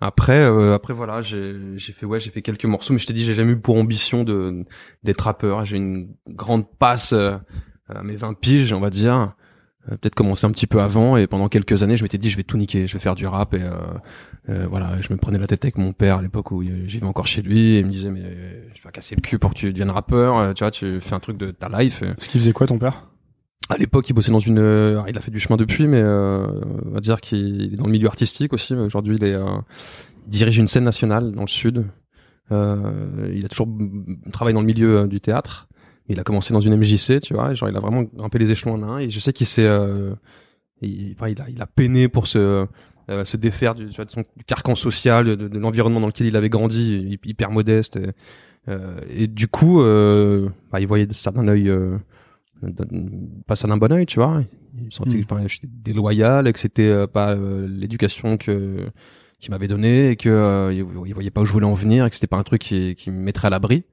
après, 0.00 0.42
euh, 0.44 0.74
après 0.74 0.92
voilà, 0.92 1.22
j'ai 1.22 1.54
j'ai 1.76 1.92
fait 1.92 2.06
ouais, 2.06 2.20
j'ai 2.20 2.30
fait 2.30 2.42
quelques 2.42 2.64
morceaux, 2.64 2.92
mais 2.92 2.98
je 2.98 3.06
t'ai 3.06 3.12
dit, 3.12 3.24
j'ai 3.24 3.34
jamais 3.34 3.52
eu 3.52 3.60
pour 3.60 3.76
ambition 3.76 4.24
de 4.24 4.64
d'être 5.02 5.22
rappeur. 5.22 5.64
J'ai 5.64 5.76
une 5.76 6.14
grande 6.28 6.66
passe 6.78 7.12
euh, 7.12 7.36
à 7.88 8.02
mes 8.02 8.16
20 8.16 8.34
piges, 8.38 8.72
on 8.72 8.80
va 8.80 8.90
dire. 8.90 9.34
Euh, 9.90 9.96
peut-être 9.96 10.14
commencer 10.14 10.46
un 10.46 10.50
petit 10.50 10.66
peu 10.66 10.80
avant 10.80 11.18
et 11.18 11.26
pendant 11.26 11.48
quelques 11.48 11.82
années 11.82 11.98
je 11.98 12.02
m'étais 12.02 12.16
dit 12.16 12.30
je 12.30 12.38
vais 12.38 12.42
tout 12.42 12.56
niquer 12.56 12.86
je 12.86 12.94
vais 12.94 12.98
faire 12.98 13.14
du 13.14 13.26
rap 13.26 13.52
et 13.52 13.62
euh, 13.62 13.72
euh, 14.48 14.66
voilà 14.66 14.92
je 15.02 15.12
me 15.12 15.18
prenais 15.18 15.38
la 15.38 15.46
tête 15.46 15.62
avec 15.62 15.76
mon 15.76 15.92
père 15.92 16.18
à 16.18 16.22
l'époque 16.22 16.52
où 16.52 16.62
j'y 16.62 17.02
encore 17.04 17.26
chez 17.26 17.42
lui 17.42 17.74
et 17.74 17.78
il 17.80 17.86
me 17.86 17.90
disait 17.90 18.10
mais 18.10 18.22
je 18.74 18.82
vais 18.82 18.90
casser 18.92 19.14
le 19.14 19.20
cul 19.20 19.38
pour 19.38 19.50
que 19.50 19.56
tu 19.56 19.70
deviennes 19.70 19.90
rappeur 19.90 20.54
tu 20.54 20.64
vois 20.64 20.70
tu 20.70 21.00
fais 21.02 21.14
un 21.14 21.20
truc 21.20 21.36
de 21.36 21.50
ta 21.50 21.68
life 21.68 22.02
ce 22.18 22.28
qu'il 22.30 22.40
faisait 22.40 22.52
quoi 22.52 22.66
ton 22.66 22.78
père? 22.78 23.10
À 23.70 23.78
l'époque, 23.78 24.10
il 24.10 24.12
bossait 24.12 24.30
dans 24.30 24.40
une. 24.40 24.58
il 25.08 25.16
a 25.16 25.20
fait 25.22 25.30
du 25.30 25.40
chemin 25.40 25.56
depuis, 25.56 25.88
mais 25.88 26.00
euh, 26.02 26.46
on 26.84 26.90
va 26.90 27.00
dire 27.00 27.18
qu'il 27.22 27.72
est 27.72 27.76
dans 27.76 27.86
le 27.86 27.92
milieu 27.92 28.08
artistique 28.08 28.52
aussi. 28.52 28.74
Aujourd'hui, 28.74 29.16
il, 29.16 29.24
est, 29.24 29.32
il 29.32 30.28
dirige 30.30 30.58
une 30.58 30.66
scène 30.66 30.84
nationale 30.84 31.32
dans 31.32 31.40
le 31.40 31.48
sud. 31.48 31.86
Euh, 32.52 33.32
il 33.34 33.42
a 33.46 33.48
toujours 33.48 33.68
travaillé 34.32 34.52
dans 34.52 34.60
le 34.60 34.66
milieu 34.66 35.08
du 35.08 35.18
théâtre. 35.18 35.66
Il 36.08 36.20
a 36.20 36.22
commencé 36.22 36.52
dans 36.52 36.60
une 36.60 36.76
MJC, 36.76 37.20
tu 37.20 37.34
vois, 37.34 37.54
genre 37.54 37.68
il 37.68 37.76
a 37.76 37.80
vraiment 37.80 38.02
grimpé 38.02 38.38
les 38.38 38.52
échelons 38.52 38.74
en 38.74 38.82
un. 38.82 38.98
Et 38.98 39.08
je 39.08 39.18
sais 39.20 39.32
qu'il 39.32 39.46
s'est, 39.46 39.64
euh, 39.64 40.14
il, 40.82 41.14
enfin, 41.16 41.28
il 41.28 41.40
a, 41.40 41.48
il 41.48 41.62
a 41.62 41.66
peiné 41.66 42.08
pour 42.08 42.26
se, 42.26 42.66
euh, 43.10 43.24
se 43.24 43.36
défaire 43.36 43.74
du, 43.74 43.88
tu 43.88 43.96
vois, 43.96 44.04
de 44.04 44.10
son 44.10 44.24
carcan 44.46 44.74
social, 44.74 45.24
de, 45.24 45.48
de 45.48 45.58
l'environnement 45.58 46.00
dans 46.00 46.06
lequel 46.06 46.26
il 46.26 46.36
avait 46.36 46.50
grandi, 46.50 47.18
hyper 47.24 47.50
modeste. 47.50 47.96
Et, 47.96 48.10
euh, 48.68 49.00
et 49.08 49.26
du 49.26 49.48
coup, 49.48 49.82
euh, 49.82 50.48
bah, 50.72 50.80
il 50.80 50.86
voyait 50.86 51.06
ça 51.12 51.30
d'un 51.30 51.48
œil, 51.48 51.68
euh, 51.68 51.98
pas 53.46 53.56
ça 53.56 53.68
d'un 53.68 53.76
bon 53.76 53.92
œil, 53.92 54.06
tu 54.06 54.18
vois. 54.18 54.42
Il 54.82 54.92
sentait, 54.92 55.16
mm. 55.16 55.24
enfin, 55.30 55.46
j'étais 55.46 55.68
déloyal 55.70 56.48
et 56.48 56.52
que 56.52 56.58
c'était 56.58 56.88
euh, 56.88 57.06
pas 57.06 57.34
l'éducation 57.34 58.36
que 58.36 58.86
qu'il 59.38 59.50
m'avait 59.50 59.68
donné 59.68 60.10
et 60.10 60.16
que 60.16 60.70
il, 60.72 60.82
voyait 60.82 61.30
pas 61.30 61.42
où 61.42 61.44
je 61.44 61.52
voulais 61.52 61.66
en 61.66 61.74
venir 61.74 62.06
et 62.06 62.08
que 62.08 62.14
c'était 62.14 62.26
pas 62.26 62.38
un 62.38 62.44
truc 62.44 62.62
qui, 62.62 62.94
qui 62.94 63.10
me 63.10 63.18
mettrait 63.18 63.48
à 63.48 63.50
l'abri. 63.50 63.84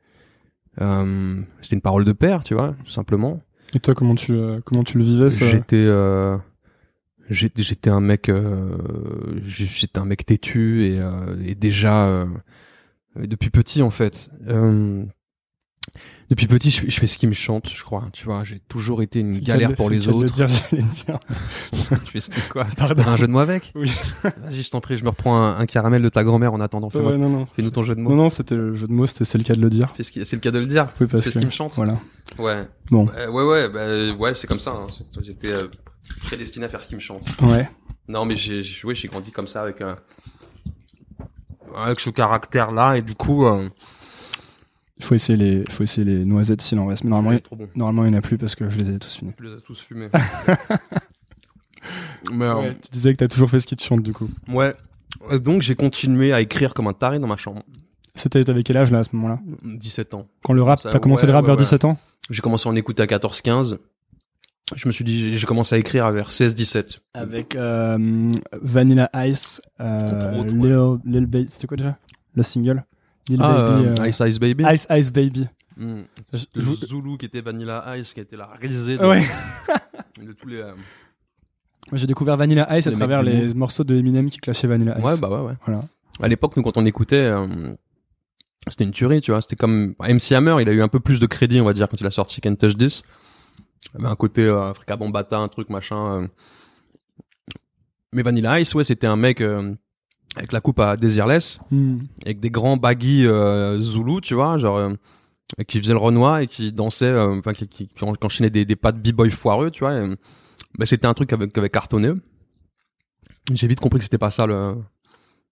Euh, 0.80 1.42
c'était 1.62 1.76
une 1.76 1.82
parole 1.82 2.06
de 2.06 2.14
père, 2.14 2.44
tu 2.44 2.54
vois, 2.54 2.76
tout 2.86 2.92
simplement. 2.92 3.42
Et 3.74 3.80
toi, 3.80 3.94
comment 3.94 4.16
tu 4.16 4.34
euh, 4.34 4.60
comment 4.64 4.84
tu 4.84 4.98
le 4.98 5.04
vivais 5.04 5.30
ça? 5.30 5.46
J'étais 5.46 5.76
euh, 5.76 6.38
j'étais 7.30 7.90
un 7.90 8.02
mec 8.02 8.30
euh, 8.30 8.78
j'étais 9.46 10.00
un 10.00 10.06
mec 10.06 10.26
têtu 10.26 10.86
et, 10.86 11.00
euh, 11.00 11.36
et 11.46 11.56
déjà 11.56 12.06
euh, 12.08 12.26
depuis 13.18 13.50
petit 13.50 13.82
en 13.82 13.92
fait. 13.92 14.30
Depuis 16.30 16.48
petit, 16.48 16.72
je, 16.72 16.80
fais 16.90 17.08
ce 17.08 17.18
qui 17.18 17.28
me 17.28 17.34
chante, 17.34 17.70
je 17.70 17.84
crois. 17.84 18.06
Tu 18.14 18.24
vois, 18.24 18.46
j'ai 18.46 18.60
toujours 18.60 19.02
été 19.02 19.20
une 19.20 19.38
galère 19.40 19.76
pour 19.76 19.90
les 19.90 20.08
autres. 20.08 20.32
Dire, 20.32 20.48
j'allais 20.48 20.84
dire. 20.84 21.20
tu 22.06 22.12
fais 22.12 22.22
ce 22.22 22.30
que 22.30 22.40
quoi? 22.50 22.66
Pardon. 22.78 23.04
Un 23.06 23.18
jeu 23.18 23.28
de 23.28 23.34
mots 23.34 23.40
avec? 23.40 23.74
Oui. 23.76 23.92
Vas-y, 24.24 24.62
je 24.62 24.70
t'en 24.70 24.80
prie, 24.80 24.98
je 24.98 25.04
me 25.04 25.10
reprends 25.10 25.44
un, 25.44 25.66
caramel 25.66 26.02
de 26.02 26.08
ta 26.08 26.24
grand-mère 26.24 26.54
en 26.54 26.62
attendant. 26.62 26.90
Fais-moi. 26.90 27.12
Ouais, 27.12 27.18
non, 27.18 27.28
non. 27.28 27.48
Fais-nous 27.54 27.72
ton 27.72 27.84
jeu 27.84 27.96
de 27.96 28.00
mots. 28.00 28.12
Non, 28.12 28.16
non, 28.16 28.30
c'était 28.30 28.56
le 28.56 28.74
jeu 28.76 28.88
de 28.88 28.94
mots, 28.94 29.08
c'était 29.08 29.26
c'est 29.26 29.38
le 29.38 29.44
cas 29.44 29.56
de 29.56 29.62
le 29.62 29.70
dire. 29.70 29.94
C'est 30.00 30.34
le 30.34 30.40
cas 30.40 30.52
de 30.52 30.60
le 30.60 30.68
dire. 30.68 30.88
Oui, 31.02 31.08
parce 31.08 31.26
c'est 31.26 31.32
ce 31.32 31.40
qui 31.40 31.46
me 31.46 31.52
chante. 31.52 31.76
Voilà. 31.76 31.98
Ouais. 32.40 32.66
Bon. 32.90 33.10
Euh, 33.14 33.30
ouais, 33.30 33.44
ouais, 33.44 33.70
bah, 33.70 34.18
ouais, 34.18 34.34
c'est 34.34 34.48
comme 34.48 34.60
ça. 34.60 34.72
Hein. 34.72 34.88
J'étais 35.22 35.52
euh, 35.52 35.68
prédestiné 36.24 36.66
à 36.66 36.70
faire 36.70 36.82
ce 36.82 36.88
qui 36.88 36.96
me 36.96 37.02
chante. 37.02 37.28
Ouais. 37.42 37.70
Non, 38.08 38.24
mais 38.24 38.38
j'ai, 38.38 38.64
ouais, 38.86 38.96
j'ai 38.96 39.10
grandi 39.10 39.32
comme 39.32 39.48
ça 39.48 39.64
avec, 39.64 39.82
euh, 39.82 39.96
avec 41.76 42.00
ce 42.00 42.10
caractère-là 42.10 42.96
et 42.96 43.02
du 43.02 43.16
coup. 43.16 43.46
Euh, 43.46 43.68
il 45.02 45.06
faut 45.06 45.16
essayer 45.16 45.36
les, 45.36 45.64
faut 45.68 45.84
essayer 45.84 46.06
les 46.06 46.26
noisettes 46.26 46.62
s'il 46.62 46.78
en 46.78 46.86
reste. 46.86 47.04
Mais 47.04 47.10
normalement, 47.10 47.40
il, 47.52 47.68
normalement, 47.76 48.06
il 48.06 48.12
n'y 48.12 48.16
en 48.16 48.20
a 48.20 48.22
plus 48.22 48.38
parce 48.38 48.54
que 48.54 48.70
je 48.70 48.78
les 48.78 48.92
ai 48.92 49.00
tous 49.00 49.16
fumés. 49.16 49.34
Je 49.40 49.44
les 49.46 49.54
ai 49.54 49.62
tous 49.62 49.82
fumés. 49.82 50.10
Mais, 52.32 52.52
ouais, 52.52 52.76
tu 52.76 52.92
disais 52.92 53.12
que 53.14 53.18
t'as 53.18 53.28
toujours 53.28 53.50
fait 53.50 53.60
ce 53.60 53.66
qui 53.66 53.76
te 53.76 53.84
chante 53.84 54.04
du 54.04 54.14
coup. 54.14 54.30
Ouais. 54.48 54.76
Donc 55.40 55.64
j'ai 55.64 55.74
continué 55.74 56.32
à 56.32 56.40
écrire 56.40 56.76
comme 56.76 56.86
un 56.86 56.94
taré 56.94 57.18
dans 57.18 57.28
ma 57.28 57.38
chambre. 57.38 57.64
C'était 58.14 58.48
avec 58.48 58.64
quel 58.64 58.78
âge 58.78 58.92
là 58.92 59.00
à 59.00 59.04
ce 59.04 59.10
moment-là? 59.14 59.40
17 59.64 60.14
ans. 60.14 60.28
Quand 60.44 60.54
le 60.54 60.62
rap, 60.62 60.80
t'as 60.80 61.00
commencé 61.00 61.26
le 61.26 61.34
rap 61.34 61.46
vers 61.46 61.56
17 61.56 61.86
ans? 61.86 61.98
J'ai 62.30 62.42
commencé 62.42 62.70
à 62.70 62.72
en 62.72 62.76
écouter 62.76 63.02
à 63.02 63.08
14-15. 63.08 63.80
Je 64.76 64.88
me 64.88 64.94
suis 64.94 65.04
dit, 65.04 65.36
j'ai 65.36 65.48
commencé 65.48 65.74
à 65.74 65.80
écrire 65.80 66.10
vers 66.12 66.30
16-17. 66.30 67.00
Avec 67.16 67.56
euh, 67.56 67.98
Vanilla 68.62 69.10
Ice, 69.26 69.62
euh, 69.82 70.44
Lil, 71.04 71.26
Baby, 71.26 71.48
c'était 71.50 71.68
quoi 71.68 71.78
déjà? 71.78 71.98
Le 72.36 72.44
single? 72.44 72.86
Ah, 73.40 73.84
Baby, 73.84 74.02
euh, 74.02 74.08
Ice 74.08 74.22
Ice 74.26 74.40
Baby. 74.40 74.64
Ice 74.74 74.88
Ice 74.90 75.12
Baby. 75.12 75.48
Mm. 75.78 76.02
Le 76.56 76.62
Zulu 76.62 77.18
qui 77.18 77.26
était 77.26 77.42
Vanilla 77.42 77.98
Ice, 77.98 78.14
qui 78.14 78.20
a 78.20 78.24
été 78.24 78.36
la 78.36 78.48
risée 78.48 78.98
de, 78.98 79.06
ouais. 79.06 79.24
de 80.26 80.34
tous 80.34 80.48
les. 80.48 80.62
Euh, 80.62 80.74
j'ai 81.94 82.08
découvert 82.08 82.38
Vanilla 82.38 82.78
Ice 82.78 82.88
à 82.88 82.92
travers 82.92 83.24
les 83.24 83.54
morceaux 83.54 83.84
de 83.84 83.96
Eminem 83.96 84.30
qui 84.30 84.38
clashaient 84.38 84.68
Vanilla 84.68 84.98
Ice. 84.98 85.04
Ouais, 85.04 85.18
bah 85.18 85.30
ouais, 85.30 85.48
ouais. 85.48 85.54
Voilà. 85.66 85.84
À 86.22 86.28
l'époque, 86.28 86.56
nous, 86.56 86.64
quand 86.64 86.78
on 86.78 86.86
écoutait, 86.86 87.16
euh, 87.16 87.74
c'était 88.68 88.84
une 88.84 88.92
tuerie, 88.92 89.22
tu 89.22 89.32
vois. 89.32 89.42
C'était 89.42 89.56
comme 89.56 89.96
MC 90.00 90.34
Hammer, 90.34 90.58
il 90.62 90.70
a 90.70 90.74
eu 90.74 90.82
un 90.82 90.88
peu 90.88 91.00
plus 91.00 91.20
de 91.20 91.26
crédit, 91.26 91.60
on 91.60 91.66
va 91.66 91.74
dire, 91.74 91.90
quand 91.90 92.00
il 92.00 92.06
a 92.06 92.12
sorti 92.12 92.42
Can't 92.42 92.56
Touch 92.56 92.78
This. 92.78 93.04
Il 93.94 94.02
avait 94.02 94.10
un 94.10 94.16
côté 94.16 94.44
euh, 94.44 94.70
Africa 94.70 94.96
Bombata, 94.96 95.38
un 95.38 95.48
truc 95.48 95.70
machin. 95.70 96.30
Mais 98.14 98.22
Vanilla 98.22 98.60
Ice, 98.60 98.76
ouais, 98.76 98.84
c'était 98.84 99.08
un 99.08 99.16
mec 99.16 99.42
avec 100.36 100.52
la 100.52 100.62
coupe 100.62 100.80
à 100.80 100.98
Desireless, 100.98 101.60
hmm. 101.72 102.00
avec 102.26 102.40
des 102.40 102.50
grands 102.50 102.78
baggy 102.78 103.26
euh, 103.26 103.80
Zulu, 103.80 104.22
tu 104.22 104.34
vois, 104.34 104.58
genre 104.58 104.78
euh, 104.78 104.94
qui 105.68 105.80
faisait 105.80 105.94
le 105.94 106.00
renoir 106.00 106.40
et 106.40 106.48
qui 106.48 106.72
dansait, 106.72 107.06
euh, 107.06 107.40
enfin 107.40 107.54
qui, 107.54 107.68
qui, 107.68 107.88
qui, 107.88 108.06
enchaînait 108.22 108.50
des, 108.50 108.66
des 108.66 108.76
pas 108.76 108.92
de 108.92 109.00
b-boy 109.00 109.30
foireux, 109.30 109.72
tu 109.72 109.84
vois. 109.84 110.00
Et, 110.00 110.08
bah, 110.78 110.86
c'était 110.86 111.08
un 111.08 111.14
truc 111.14 111.30
qui 111.30 111.36
avait, 111.36 111.70
cartonné. 111.70 112.12
J'ai 113.52 113.68
vite 113.68 113.80
compris 113.80 114.00
que 114.00 114.06
c'était 114.06 114.18
pas 114.18 114.32
ça 114.32 114.46
le 114.46 114.76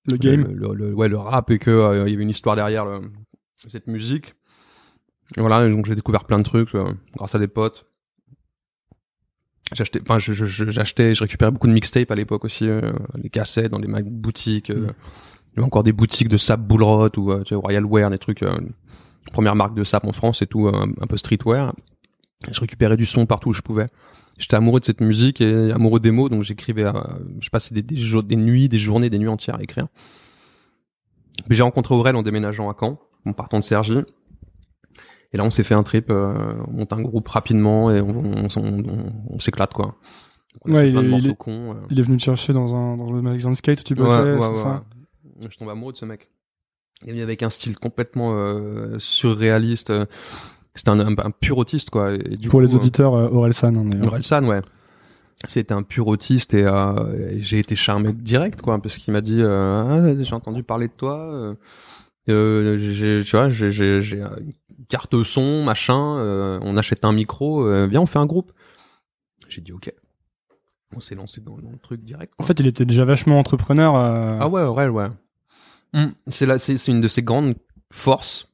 le 0.06 0.16
game, 0.16 0.48
le, 0.54 0.74
le, 0.74 0.94
ouais, 0.94 1.10
le 1.10 1.18
rap 1.18 1.52
et 1.52 1.60
que 1.60 2.06
il 2.08 2.12
y 2.12 2.16
avait 2.16 2.24
une 2.24 2.30
histoire 2.30 2.56
derrière 2.56 2.86
le, 2.86 3.02
cette 3.68 3.88
musique. 3.88 4.34
Et 5.36 5.42
voilà, 5.42 5.70
donc 5.70 5.86
j'ai 5.86 5.94
découvert 5.94 6.24
plein 6.24 6.38
de 6.38 6.44
trucs 6.44 6.72
grâce 7.16 7.36
à 7.36 7.40
des 7.40 7.50
potes 7.50 7.86
j'achetais 9.74 10.02
enfin 10.02 10.20
je, 10.20 10.34
je, 10.34 10.70
j'achetais 10.70 11.16
je 11.16 11.22
récupérais 11.22 11.52
beaucoup 11.52 11.68
de 11.68 11.74
mixtapes 11.74 12.12
à 12.12 12.16
l'époque 12.16 12.46
aussi 12.46 12.68
euh, 12.68 12.92
les 13.16 13.30
cassettes 13.30 13.72
dans 13.72 13.80
des 13.80 13.88
boutiques 14.04 14.70
euh, 14.70 14.88
mm. 14.88 14.94
il 15.54 15.56
y 15.56 15.60
avait 15.60 15.66
encore 15.66 15.84
des 15.84 15.92
boutiques 15.92 16.30
de 16.30 16.38
sap 16.38 16.62
bullrot 16.62 17.10
ou 17.18 17.32
euh, 17.32 17.44
tu 17.44 17.54
vois, 17.54 17.62
royal 17.62 17.86
wear 17.86 18.10
des 18.10 18.18
trucs 18.18 18.44
euh, 18.44 18.58
première 19.32 19.56
marque 19.56 19.76
de 19.76 19.84
sap 19.84 20.06
en 20.06 20.14
France 20.14 20.42
et 20.42 20.48
tout 20.48 20.68
un, 20.68 21.08
peu 21.08 21.18
streetwear. 21.18 21.74
Je 22.50 22.60
récupérais 22.60 22.98
du 22.98 23.06
son 23.06 23.26
partout 23.26 23.50
où 23.50 23.54
je 23.54 23.62
pouvais. 23.62 23.88
J'étais 24.40 24.56
amoureux 24.56 24.80
de 24.80 24.86
cette 24.86 25.02
musique 25.02 25.42
et 25.42 25.72
amoureux 25.72 26.00
des 26.00 26.12
mots 26.12 26.30
donc 26.30 26.44
j'écrivais 26.44 26.86
je 27.42 27.50
passais 27.50 27.76
des, 27.76 27.82
des, 27.82 28.24
des, 28.24 28.36
nuits 28.36 28.70
des 28.70 28.80
journées 28.80 29.10
des 29.10 29.20
nuits 29.20 29.28
entières 29.28 29.58
à 29.58 29.62
écrire. 29.64 29.88
Puis 31.48 31.58
j'ai 31.58 31.64
rencontré 31.64 31.94
Aurel 31.94 32.16
en 32.16 32.24
déménageant 32.24 32.70
à 32.70 32.76
Caen 32.80 33.00
en 33.26 33.34
partant 33.34 33.60
de 33.60 33.64
Sergi 33.64 34.00
et 35.32 35.38
là, 35.38 35.44
on 35.44 35.52
s'est 35.52 35.64
fait 35.64 35.76
un 35.76 35.84
trip, 35.84 36.10
euh, 36.10 36.54
on 36.68 36.72
monte 36.72 36.94
un 36.94 37.02
groupe 37.02 37.28
rapidement 37.28 37.92
et 37.92 38.02
on, 38.02 38.48
on, 39.30 39.40
s'éclate 39.40 39.74
quoi. 39.74 39.96
ouais, 40.66 40.90
il, 40.90 40.98
est, 40.98 41.02
il, 41.02 41.28
est, 41.28 41.48
euh. 41.48 41.74
il 41.92 42.00
est 42.00 42.04
venu 42.04 42.18
te 42.18 42.24
chercher 42.24 42.52
dans 42.52 42.76
un 42.76 42.98
dans 42.98 43.12
le 43.12 43.22
magasin 43.22 43.52
de 43.52 43.56
skate 43.56 43.82
où 43.82 43.84
tu 43.84 43.96
bossais, 43.96 44.20
ouais, 44.20 44.38
ouais, 44.38 44.56
ça? 44.56 44.84
Je 45.48 45.58
tombe 45.58 45.70
amoureux 45.70 45.94
de 45.94 45.98
ce 45.98 46.06
mec. 46.06 46.30
Il 47.04 47.10
est 47.10 47.12
venu 47.12 47.24
avec 47.24 47.44
un 47.44 47.50
style 47.50 47.78
complètement 47.78 48.34
euh, 48.34 48.98
surréaliste. 48.98 49.94
C'était 50.74 50.90
un, 50.90 51.00
un, 51.00 51.32
pur 51.32 51.58
autiste 51.58 51.92
quoi. 51.92 52.14
Et 52.14 52.36
du 52.36 52.50
Pour 52.50 52.62
les 52.62 52.76
auditeurs, 52.76 53.14
euh, 53.14 53.30
Orelsan. 53.30 53.76
Hein, 53.76 54.04
Orelsan, 54.04 54.46
ouais. 54.46 54.62
C'était 55.46 55.74
un 55.74 55.84
pur 55.84 56.08
autiste 56.08 56.54
et, 56.54 56.64
et 56.64 57.42
j'ai 57.42 57.60
été 57.60 57.76
charmé 57.76 58.12
direct 58.12 58.62
quoi 58.62 58.82
parce 58.82 58.98
qu'il 58.98 59.14
m'a 59.14 59.22
dit 59.22 59.42
ah, 59.44 60.02
j'ai 60.20 60.34
entendu 60.34 60.64
parler 60.64 60.88
de 60.88 60.94
toi. 60.94 61.56
Euh, 62.30 63.24
tu 63.24 63.36
vois, 63.36 63.50
j'ai 63.50 64.24
carte 64.88 65.24
son, 65.24 65.64
machin, 65.64 66.18
euh, 66.18 66.60
on 66.64 66.76
achète 66.76 67.06
un 67.06 67.14
micro, 67.14 67.64
euh, 67.64 67.88
viens 67.88 68.02
on 68.02 68.06
fait 68.06 68.20
un 68.20 68.26
groupe. 68.26 68.52
J'ai 69.48 69.62
dit 69.62 69.72
ok. 69.72 69.94
On 70.96 71.00
s'est 71.00 71.16
lancé 71.16 71.42
dans, 71.42 71.56
le 71.56 71.78
truc 71.82 72.04
direct. 72.04 72.34
En 72.40 72.44
fait, 72.44 72.60
il 72.60 72.66
était 72.66 72.86
déjà 72.86 73.06
vachement 73.06 73.38
entrepreneur. 73.38 73.96
Ah 73.96 74.48
ouais, 74.48 74.66
ouais, 74.66 74.88
ouais. 74.88 75.08
Hum, 75.94 76.12
c'est 76.28 76.48
là, 76.48 76.58
c'est 76.58 76.88
une 76.88 77.02
de 77.02 77.08
ses 77.08 77.22
grandes 77.22 77.56
forces. 77.92 78.48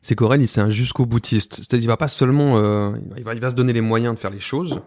C'est 0.00 0.14
qu'Aurel, 0.14 0.40
il 0.40 0.46
c'est 0.46 0.60
un 0.60 0.70
jusqu'au 0.70 1.06
boutiste. 1.06 1.56
C'est-à-dire, 1.56 1.86
il 1.86 1.88
va 1.88 1.96
pas 1.96 2.06
seulement, 2.06 2.56
il 3.16 3.24
va, 3.24 3.34
il 3.34 3.40
va 3.40 3.50
se 3.50 3.56
donner 3.56 3.72
les 3.72 3.80
moyens 3.80 4.14
de 4.14 4.20
faire 4.20 4.30
les 4.30 4.40
choses. 4.40 4.80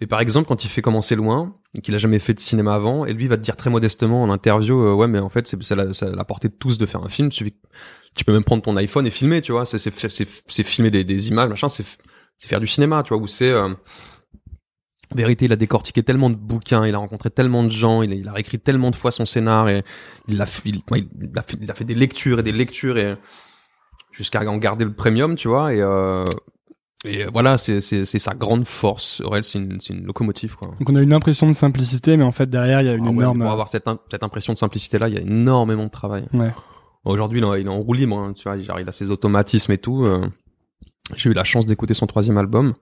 Mais 0.00 0.06
par 0.06 0.20
exemple, 0.20 0.48
quand 0.48 0.64
il 0.64 0.68
fait 0.68 0.82
commencer 0.82 1.14
loin, 1.14 1.54
qu'il 1.82 1.94
a 1.94 1.98
jamais 1.98 2.18
fait 2.18 2.34
de 2.34 2.40
cinéma 2.40 2.74
avant, 2.74 3.04
et 3.04 3.12
lui 3.12 3.28
va 3.28 3.36
te 3.36 3.42
dire 3.42 3.56
très 3.56 3.70
modestement 3.70 4.22
en 4.22 4.30
interview, 4.30 4.94
ouais, 4.94 5.08
mais 5.08 5.18
en 5.18 5.28
fait, 5.28 5.46
c'est 5.46 5.74
la, 5.76 5.86
la 6.02 6.24
portée 6.24 6.48
de 6.48 6.54
tous 6.54 6.78
de 6.78 6.86
faire 6.86 7.02
un 7.02 7.08
film. 7.08 7.28
Tu, 7.28 7.52
tu 8.14 8.24
peux 8.24 8.32
même 8.32 8.44
prendre 8.44 8.62
ton 8.62 8.76
iPhone 8.76 9.06
et 9.06 9.10
filmer, 9.10 9.40
tu 9.40 9.52
vois. 9.52 9.64
C'est 9.64 10.62
filmer 10.64 10.90
des, 10.90 11.04
des 11.04 11.28
images, 11.28 11.48
machin. 11.48 11.68
C'est 11.68 11.86
faire 12.40 12.60
du 12.60 12.66
cinéma, 12.66 13.02
tu 13.02 13.14
vois. 13.14 13.22
Où 13.22 13.26
c'est 13.26 13.50
euh... 13.50 13.68
vérité, 15.14 15.46
il 15.46 15.52
a 15.52 15.56
décortiqué 15.56 16.02
tellement 16.02 16.30
de 16.30 16.36
bouquins, 16.36 16.86
il 16.86 16.94
a 16.94 16.98
rencontré 16.98 17.30
tellement 17.30 17.64
de 17.64 17.70
gens, 17.70 18.02
il 18.02 18.12
a, 18.12 18.14
il 18.14 18.28
a 18.28 18.32
réécrit 18.32 18.58
tellement 18.58 18.90
de 18.90 18.96
fois 18.96 19.10
son 19.10 19.26
scénar 19.26 19.68
et 19.68 19.82
il 20.28 20.40
a, 20.40 20.44
il, 20.64 20.74
fait, 20.74 21.58
il 21.60 21.70
a 21.70 21.74
fait 21.74 21.84
des 21.84 21.94
lectures 21.94 22.40
et 22.40 22.42
des 22.42 22.52
lectures 22.52 22.98
et 22.98 23.16
jusqu'à 24.12 24.40
en 24.42 24.56
garder 24.58 24.84
le 24.84 24.92
premium, 24.92 25.34
tu 25.34 25.48
vois. 25.48 25.72
Et 25.72 25.80
euh, 25.80 26.24
Et 27.04 27.24
euh, 27.24 27.30
voilà, 27.32 27.56
c'est 27.58 27.80
sa 27.80 28.34
grande 28.34 28.66
force. 28.66 29.20
Aurel, 29.20 29.44
c'est 29.44 29.58
une 29.58 29.78
une 29.90 30.04
locomotive 30.04 30.56
quoi. 30.56 30.68
Donc 30.78 30.90
on 30.90 30.96
a 30.96 31.00
une 31.02 31.12
impression 31.12 31.46
de 31.46 31.52
simplicité, 31.52 32.16
mais 32.16 32.24
en 32.24 32.32
fait 32.32 32.50
derrière 32.50 32.80
il 32.82 32.86
y 32.86 32.90
a 32.90 32.94
une 32.94 33.06
Ah 33.06 33.10
ouais, 33.10 33.16
énorme. 33.16 33.38
Pour 33.40 33.50
avoir 33.52 33.68
cette 33.68 33.88
cette 34.10 34.22
impression 34.24 34.52
de 34.52 34.58
simplicité 34.58 34.98
là, 34.98 35.08
il 35.08 35.14
y 35.14 35.18
a 35.18 35.20
énormément 35.20 35.84
de 35.84 35.90
travail. 35.90 36.26
Ouais. 36.32 36.52
Aujourd'hui, 37.04 37.38
il, 37.40 37.44
est 37.44 37.46
en- 37.46 37.54
il 37.54 37.66
est 37.66 37.70
en 37.70 37.78
roue 37.78 37.94
libre, 37.94 38.18
hein, 38.18 38.32
tu 38.34 38.48
vois, 38.48 38.56
il 38.58 38.88
a 38.88 38.92
ses 38.92 39.10
automatismes 39.10 39.72
et 39.72 39.78
tout. 39.78 40.04
euh. 40.04 40.26
J'ai 41.16 41.30
eu 41.30 41.32
la 41.32 41.44
chance 41.44 41.64
d'écouter 41.64 41.94
son 41.94 42.06
troisième 42.06 42.36
album. 42.36 42.74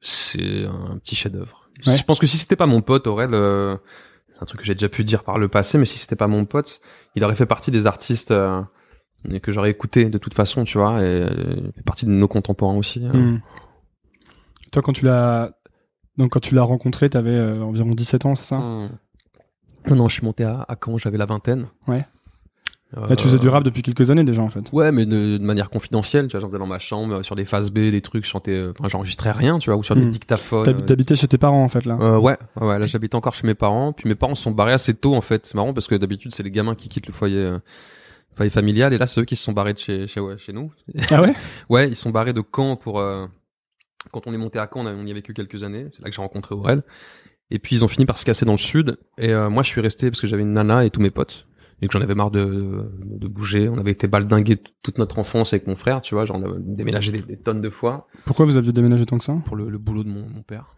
C'est 0.00 0.64
un 0.66 0.96
petit 0.98 1.14
chef-d'œuvre. 1.16 1.68
Ouais. 1.86 1.96
Je 1.96 2.04
pense 2.04 2.18
que 2.18 2.26
si 2.26 2.38
c'était 2.38 2.56
pas 2.56 2.66
mon 2.66 2.80
pote, 2.80 3.06
Aurel, 3.06 3.34
euh, 3.34 3.76
c'est 4.32 4.42
un 4.42 4.46
truc 4.46 4.60
que 4.60 4.66
j'ai 4.66 4.74
déjà 4.74 4.88
pu 4.88 5.04
dire 5.04 5.22
par 5.22 5.38
le 5.38 5.48
passé, 5.48 5.78
mais 5.78 5.84
si 5.84 5.98
c'était 5.98 6.16
pas 6.16 6.28
mon 6.28 6.44
pote, 6.44 6.80
il 7.14 7.24
aurait 7.24 7.36
fait 7.36 7.46
partie 7.46 7.70
des 7.70 7.86
artistes 7.86 8.30
euh, 8.30 8.62
et 9.30 9.40
que 9.40 9.52
j'aurais 9.52 9.70
écouté 9.70 10.06
de 10.06 10.18
toute 10.18 10.34
façon, 10.34 10.64
tu 10.64 10.78
vois, 10.78 11.00
et 11.00 11.04
euh, 11.04 11.54
il 11.66 11.72
fait 11.72 11.82
partie 11.84 12.06
de 12.06 12.10
nos 12.10 12.28
contemporains 12.28 12.76
aussi. 12.76 13.04
hein. 13.04 13.12
Hmm. 13.16 13.38
Toi 14.70 14.82
quand 14.82 14.92
tu 14.92 15.04
l'as 15.04 15.52
donc 16.18 16.30
quand 16.32 16.40
tu 16.40 16.54
l'as 16.54 16.62
rencontré, 16.62 17.08
t'avais 17.08 17.30
euh, 17.30 17.62
environ 17.62 17.94
17 17.94 18.26
ans, 18.26 18.34
c'est 18.34 18.44
ça? 18.44 18.58
Hmm. 18.58 18.90
Non, 19.88 19.96
non, 19.96 20.08
je 20.08 20.14
suis 20.14 20.24
monté 20.24 20.44
à, 20.44 20.64
à 20.68 20.76
Caen, 20.82 20.96
j'avais 20.98 21.18
la 21.18 21.26
vingtaine. 21.26 21.66
Ouais. 21.88 22.06
Euh, 22.96 23.06
Là 23.08 23.16
tu 23.16 23.24
faisais 23.24 23.38
du 23.38 23.48
rap 23.48 23.64
depuis 23.64 23.80
quelques 23.80 24.10
années 24.10 24.22
déjà 24.22 24.42
en 24.42 24.50
fait. 24.50 24.70
Ouais, 24.70 24.92
mais 24.92 25.06
de, 25.06 25.38
de 25.38 25.42
manière 25.42 25.70
confidentielle, 25.70 26.26
tu 26.28 26.32
vois, 26.32 26.40
j'en 26.40 26.48
faisais 26.48 26.58
dans 26.58 26.66
ma 26.66 26.78
chambre, 26.78 27.14
euh, 27.14 27.22
sur 27.22 27.34
des 27.34 27.46
phases 27.46 27.70
B, 27.70 27.78
des 27.90 28.02
trucs, 28.02 28.24
je 28.24 28.28
chantais, 28.30 28.66
enfin, 28.78 28.86
j'enregistrais 28.88 29.32
rien, 29.32 29.58
tu 29.58 29.70
vois, 29.70 29.78
ou 29.78 29.82
sur 29.82 29.94
des 29.96 30.02
Hmm. 30.04 30.10
dictaphones. 30.10 30.64
T'hab- 30.66 30.84
T'habitais 30.84 31.16
chez 31.16 31.26
tes 31.26 31.38
parents 31.38 31.64
en 31.64 31.68
fait 31.70 31.84
là. 31.86 31.96
Euh, 32.00 32.18
ouais, 32.18 32.36
ouais, 32.60 32.66
ouais, 32.66 32.78
là 32.78 32.86
j'habite 32.86 33.14
encore 33.14 33.32
chez 33.34 33.46
mes 33.46 33.54
parents, 33.54 33.92
puis 33.94 34.08
mes 34.08 34.14
parents 34.14 34.34
se 34.34 34.42
sont 34.42 34.50
barrés 34.50 34.74
assez 34.74 34.92
tôt 34.94 35.14
en 35.14 35.22
fait. 35.22 35.46
C'est 35.46 35.54
marrant 35.54 35.72
parce 35.72 35.86
que 35.88 35.94
d'habitude 35.94 36.32
c'est 36.34 36.42
les 36.42 36.50
gamins 36.50 36.74
qui 36.74 36.88
quittent 36.90 37.06
le 37.06 37.14
foyer, 37.14 37.38
euh, 38.32 38.36
foyer 38.36 38.50
familial, 38.50 38.92
et 38.92 38.98
là 38.98 39.06
c'est 39.06 39.20
eux 39.20 39.24
qui 39.24 39.36
se 39.36 39.44
sont 39.44 39.52
barrés 39.52 39.74
de 39.74 39.78
chez, 39.78 40.06
chez, 40.06 40.20
ouais, 40.20 40.38
chez 40.38 40.52
nous. 40.52 40.72
Ah 41.10 41.20
ouais 41.22 41.34
Ouais, 41.68 41.88
ils 41.88 41.96
sont 41.96 42.10
barrés 42.10 42.32
de 42.32 42.42
Caen 42.54 42.76
pour 42.76 43.00
euh, 43.00 43.26
quand 44.12 44.26
on 44.26 44.32
est 44.34 44.38
monté 44.38 44.58
à 44.58 44.68
Caen, 44.72 44.80
on, 44.82 44.86
a- 44.86 44.92
on 44.94 45.06
y 45.06 45.10
a 45.10 45.14
vécu 45.14 45.34
quelques 45.34 45.62
années. 45.62 45.86
C'est 45.92 46.02
là 46.02 46.08
que 46.10 46.14
j'ai 46.16 46.22
rencontré 46.22 46.54
Aurel. 46.54 46.82
Et 47.50 47.58
puis 47.58 47.76
ils 47.76 47.84
ont 47.84 47.88
fini 47.88 48.06
par 48.06 48.16
se 48.16 48.24
casser 48.24 48.44
dans 48.46 48.52
le 48.52 48.58
sud. 48.58 48.96
Et 49.18 49.32
euh, 49.32 49.50
moi 49.50 49.62
je 49.62 49.68
suis 49.68 49.80
resté 49.80 50.10
parce 50.10 50.20
que 50.20 50.26
j'avais 50.26 50.42
une 50.42 50.54
nana 50.54 50.84
et 50.84 50.90
tous 50.90 51.00
mes 51.00 51.10
potes 51.10 51.46
et 51.82 51.88
que 51.88 51.92
j'en 51.92 52.00
avais 52.00 52.14
marre 52.14 52.30
de, 52.30 52.90
de 53.04 53.26
bouger. 53.28 53.68
On 53.68 53.76
avait 53.78 53.90
été 53.90 54.06
baldingués 54.06 54.56
toute 54.82 54.98
notre 54.98 55.18
enfance 55.18 55.52
avec 55.52 55.66
mon 55.66 55.74
frère, 55.76 56.00
tu 56.00 56.14
vois, 56.14 56.24
genre 56.24 56.36
on 56.38 56.42
avait 56.44 56.60
déménagé 56.60 57.10
des, 57.12 57.20
des 57.22 57.36
tonnes 57.36 57.60
de 57.60 57.70
fois 57.70 58.06
Pourquoi 58.24 58.46
vous 58.46 58.56
aviez 58.56 58.72
déménagé 58.72 59.04
tant 59.04 59.18
que 59.18 59.24
ça? 59.24 59.34
Pour 59.44 59.56
le, 59.56 59.68
le 59.68 59.78
boulot 59.78 60.04
de 60.04 60.08
mon, 60.08 60.26
mon 60.28 60.42
père. 60.42 60.74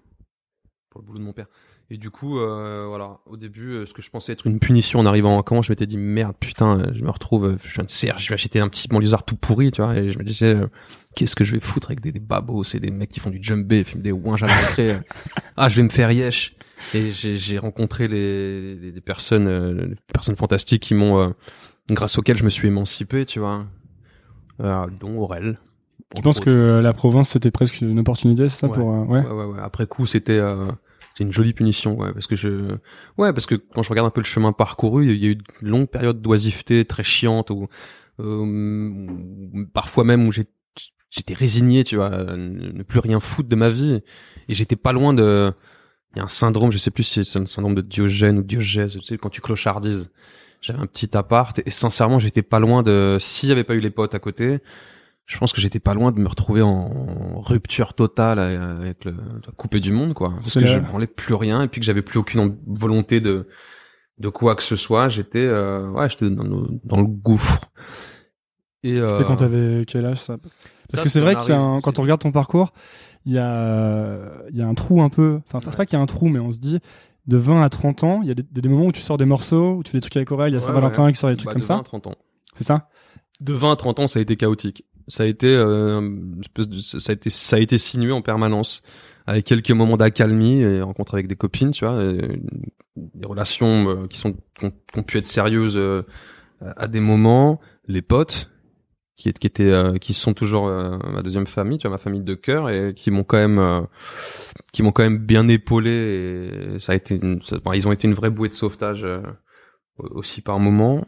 Pour 0.91 1.01
le 1.03 1.07
boulot 1.07 1.19
de 1.19 1.25
mon 1.25 1.33
père. 1.35 1.47
Et 1.91 1.99
du 1.99 2.11
coup, 2.11 2.39
euh, 2.39 2.87
voilà, 2.89 3.19
au 3.27 3.37
début, 3.37 3.73
euh, 3.73 3.87
ce 3.87 3.93
que 3.93 4.01
je 4.01 4.09
pensais 4.11 4.33
être 4.33 4.47
une 4.47 4.59
punition 4.59 5.01
en 5.01 5.07
arrivant 5.07 5.39
à 5.39 5.45
Caen, 5.47 5.61
je 5.61 5.71
m'étais 5.71 5.87
dit 5.87 5.99
merde, 5.99 6.35
putain, 6.41 6.81
euh, 6.81 6.93
je 6.95 7.03
me 7.03 7.11
retrouve, 7.11 7.45
euh, 7.45 7.57
je 7.63 7.75
viens 7.75 7.85
de 7.85 7.91
Serge, 7.91 8.25
je 8.25 8.29
vais 8.31 8.35
acheter 8.35 8.59
un 8.59 8.69
petit 8.69 8.89
banlieusard 8.89 9.23
tout 9.25 9.37
pourri, 9.37 9.71
tu 9.71 9.83
vois, 9.83 9.95
et 9.95 10.11
je 10.11 10.19
me 10.19 10.25
disais, 10.25 10.55
euh, 10.55 10.67
qu'est-ce 11.15 11.37
que 11.37 11.45
je 11.45 11.53
vais 11.53 11.61
foutre 11.61 11.89
avec 11.89 12.01
des, 12.01 12.11
des 12.11 12.21
babos, 12.21 12.65
c'est 12.65 12.81
des 12.81 12.91
mecs 12.91 13.11
qui 13.11 13.21
font 13.21 13.29
du 13.29 13.39
jumbé, 13.43 13.85
fument 13.85 14.01
des 14.03 14.13
ouins 14.13 14.37
à 14.37 14.47
l'entrée. 14.47 14.99
ah, 15.59 15.69
je 15.69 15.77
vais 15.77 15.83
me 15.83 15.91
faire 15.91 16.11
yesh. 16.11 16.57
Et 16.95 17.13
j'ai 17.13 17.59
rencontré 17.59 18.09
les, 18.09 18.75
les, 18.77 18.93
des 18.93 19.01
personnes, 19.01 19.47
euh, 19.47 19.89
des 19.89 19.97
personnes 20.13 20.37
fantastiques 20.37 20.83
qui 20.83 20.95
m'ont, 20.95 21.19
euh, 21.19 21.29
grâce 21.91 22.19
auxquelles 22.19 22.37
je 22.37 22.45
me 22.45 22.51
suis 22.51 22.69
émancipé, 22.69 23.25
tu 23.27 23.41
vois, 23.41 23.67
euh, 24.61 24.87
dont 25.01 25.19
Aurel. 25.19 25.59
Tu 26.15 26.23
penses 26.23 26.41
que 26.41 26.81
la 26.81 26.93
province 26.93 27.31
c'était 27.31 27.51
presque 27.51 27.81
une 27.81 27.99
opportunité, 27.99 28.49
c'est 28.49 28.61
ça 28.61 28.69
Ouais. 28.69 28.75
pour 28.75 28.87
ouais. 28.87 29.21
Ouais, 29.21 29.31
ouais, 29.31 29.45
ouais. 29.45 29.59
Après 29.61 29.87
coup, 29.87 30.07
c'était 30.07 30.41
c'était 31.15 31.25
une 31.25 31.33
jolie 31.33 31.53
punition, 31.53 31.97
ouais, 31.97 32.13
parce 32.13 32.27
que 32.27 32.35
je, 32.35 32.73
ouais, 33.19 33.33
parce 33.33 33.47
que 33.47 33.55
quand 33.55 33.85
je 33.85 33.89
regarde 33.89 34.09
un 34.09 34.11
peu 34.11 34.21
le 34.21 34.27
chemin 34.27 34.53
parcouru, 34.53 35.07
il 35.15 35.23
y 35.23 35.27
a 35.27 35.31
eu 35.31 35.39
une 35.63 35.69
longue 35.69 35.89
période 35.89 36.21
d'oisiveté 36.21 36.85
très 36.85 37.05
chiante, 37.05 37.51
où, 37.51 37.69
euh, 38.21 39.07
parfois 39.73 40.03
même 40.05 40.27
où 40.27 40.33
j'ai- 40.33 40.47
j'étais 41.11 41.35
résigné, 41.35 41.85
tu 41.85 41.95
vois, 41.97 42.11
ne 42.37 42.83
plus 42.83 42.99
rien 42.99 43.21
foutre 43.21 43.49
de 43.49 43.55
ma 43.55 43.71
vie, 43.71 44.03
et 44.49 44.55
j'étais 44.55 44.75
pas 44.77 44.93
loin 44.93 45.15
de, 45.15 45.53
il 46.15 46.19
y 46.19 46.21
a 46.21 46.25
un 46.25 46.29
syndrome, 46.29 46.73
je 46.73 46.79
sais 46.79 46.91
plus 46.91 47.05
si 47.05 47.25
c'est 47.25 47.39
un 47.39 47.47
syndrome 47.47 47.77
de 47.77 47.81
Diogène 47.81 48.39
ou 48.39 48.43
Diogèse, 48.43 48.95
tu 48.95 49.03
sais, 49.03 49.17
quand 49.17 49.31
tu 49.31 49.41
clochardises. 49.41 50.11
J'avais 50.61 50.79
un 50.81 50.87
petit 50.87 51.17
appart, 51.17 51.61
et 51.65 51.71
sincèrement, 51.71 52.19
j'étais 52.19 52.43
pas 52.43 52.59
loin 52.59 52.83
de, 52.83 53.19
s'il 53.21 53.51
y 53.51 53.53
avait 53.53 53.65
pas 53.65 53.75
eu 53.75 53.81
les 53.81 53.91
potes 53.91 54.15
à 54.15 54.19
côté, 54.19 54.61
je 55.27 55.39
pense 55.39 55.53
que 55.53 55.61
j'étais 55.61 55.81
pas 55.81 55.95
loin 55.95 56.13
de 56.13 56.19
me 56.21 56.29
retrouver 56.29 56.61
en 56.63 57.41
rupture 57.41 57.95
totale 57.95 58.39
avec 58.39 59.05
le 59.07 59.15
coupé 59.57 59.81
du 59.81 59.91
monde 59.93 60.13
quoi 60.15 60.31
parce 60.35 60.55
que 60.55 60.67
je 60.67 60.79
branlais 60.79 61.07
plus 61.07 61.35
rien 61.35 61.63
et 61.63 61.69
puis 61.69 61.81
que 61.81 61.87
j'avais 61.87 62.03
plus 62.03 62.19
aucune 62.19 62.57
volonté 62.67 63.21
de 63.21 63.49
de 64.19 64.29
quoi 64.29 64.55
que 64.55 64.63
ce 64.63 64.77
soit 64.77 65.09
j'étais 65.09 65.39
euh, 65.45 65.89
ouais 65.91 66.09
j'étais 66.11 66.29
dans, 66.31 66.45
le- 66.45 66.69
dans 66.85 66.99
le 67.01 67.07
gouffre 67.07 67.71
et 68.83 68.99
euh, 68.99 69.07
C'était 69.09 69.25
quand 69.25 69.37
t'avais 69.37 69.85
quel 69.87 70.05
âge 70.05 70.21
ça? 70.21 70.37
Parce 70.37 70.99
ça, 70.99 71.03
que 71.03 71.09
c'est 71.09 71.21
vrai 71.21 71.37
qu'il 71.37 71.49
y 71.49 71.53
a 71.53 71.59
un- 71.59 71.73
arrive- 71.73 71.83
quand 71.83 71.99
on 71.99 72.03
regarde 72.03 72.21
ton 72.21 72.33
parcours, 72.33 72.75
il 73.25 73.33
y 73.33 73.39
a 73.39 74.19
il 74.51 74.57
y 74.59 74.61
a 74.63 74.67
un 74.67 74.75
trou 74.75 75.01
un 75.01 75.09
peu. 75.09 75.41
Enfin, 75.47 75.61
c'est 75.63 75.71
Ouais. 75.71 75.77
pas 75.77 75.87
qu'il 75.87 75.97
y 75.97 76.01
a 76.01 76.03
un 76.03 76.07
trou, 76.07 76.29
mais 76.29 76.39
on 76.39 76.53
se 76.53 76.59
dit 76.59 76.79
de 77.27 77.39
20 77.39 77.63
à 77.63 77.71
30 77.71 78.05
ans, 78.05 78.21
il 78.23 78.29
y 78.29 78.31
a 78.31 78.35
des, 78.35 78.43
des 78.43 78.69
moments 78.69 78.85
où 78.85 78.93
tu 78.93 79.01
sors 79.01 79.17
des 79.17 79.25
morceaux, 79.25 79.77
où 79.77 79.83
tu 79.83 79.91
fais 79.91 79.97
des 79.97 80.03
trucs 80.03 80.17
avec 80.19 80.31
Aurel, 80.31 80.51
il 80.51 80.53
y 80.53 80.57
a 80.57 80.59
Ouais, 80.61 80.67
Saint-Valentin 80.67 81.05
ouais. 81.07 81.13
qui 81.13 81.19
sort 81.19 81.31
des 81.31 81.37
trucs 81.37 81.47
bah, 81.47 81.53
comme 81.53 81.63
de 81.63 81.67
ça. 81.67 81.75
20 81.77 81.81
à 81.81 81.85
30 81.85 82.07
ans 82.09 82.15
C'est 82.57 82.65
ça? 82.65 82.91
De 83.41 83.55
20 83.55 83.73
à 83.73 83.77
30 83.77 84.01
ans 84.01 84.07
ça 84.07 84.19
a 84.19 84.23
été 84.23 84.37
chaotique 84.37 84.85
ça 85.09 85.25
a 85.25 85.27
été 85.27 85.55
euh, 85.55 86.01
une 86.01 86.41
espèce 86.41 86.99
ça 86.99 87.13
a 87.13 87.15
été 87.15 87.31
ça 87.31 87.57
a 87.57 87.59
été 87.59 87.79
sinué 87.79 88.13
en 88.13 88.23
permanence 88.23 88.83
avec 89.27 89.45
quelques 89.45 89.71
moments 89.71 89.97
d'accalmie 89.97 90.61
et 90.61 90.83
rencontres 90.83 91.15
avec 91.15 91.27
des 91.29 91.37
copines 91.37 91.71
tu 91.71 91.85
vois 91.85 91.99
des 92.97 93.27
relations 93.27 93.89
euh, 93.89 94.07
qui 94.07 94.19
sont 94.19 94.37
qui 94.59 94.67
ont, 94.67 95.03
pu 95.03 95.19
être 95.19 95.27
sérieuses 95.27 95.77
euh, 95.77 96.03
à 96.61 96.87
des 96.87 97.01
moments. 97.01 97.61
Les 97.87 98.03
potes 98.03 98.51
qui, 99.17 99.33
qui 99.33 99.47
étaient 99.47 99.65
euh, 99.71 99.97
qui 99.99 100.15
sont 100.15 100.33
toujours 100.33 100.69
euh, 100.69 100.97
ma 101.13 101.23
deuxième 101.23 101.47
famille 101.47 101.79
tu 101.79 101.87
vois 101.87 101.97
ma 101.97 101.99
famille 101.99 102.23
de 102.23 102.35
cœur 102.35 102.71
et 102.71 102.95
qui 102.95 103.11
m'ont 103.11 103.25
quand 103.25 103.37
même 103.37 103.59
euh, 103.59 103.81
qui 104.73 104.83
m'ont 104.83 104.93
quand 104.93 105.03
même 105.03 105.19
bien 105.19 105.49
épaulé 105.49 105.91
et 106.75 106.79
ça 106.79 106.93
a 106.93 106.95
été 106.95 107.17
une, 107.21 107.43
ça- 107.43 107.59
ils 107.75 107.87
ont 107.89 107.93
été 107.93 108.09
une 108.09 108.15
vraie 108.15 108.31
bouée 108.31 108.49
de 108.49 108.55
sauvetage 108.55 109.07
aussi 109.99 110.41
par 110.41 110.59
moment 110.59 111.07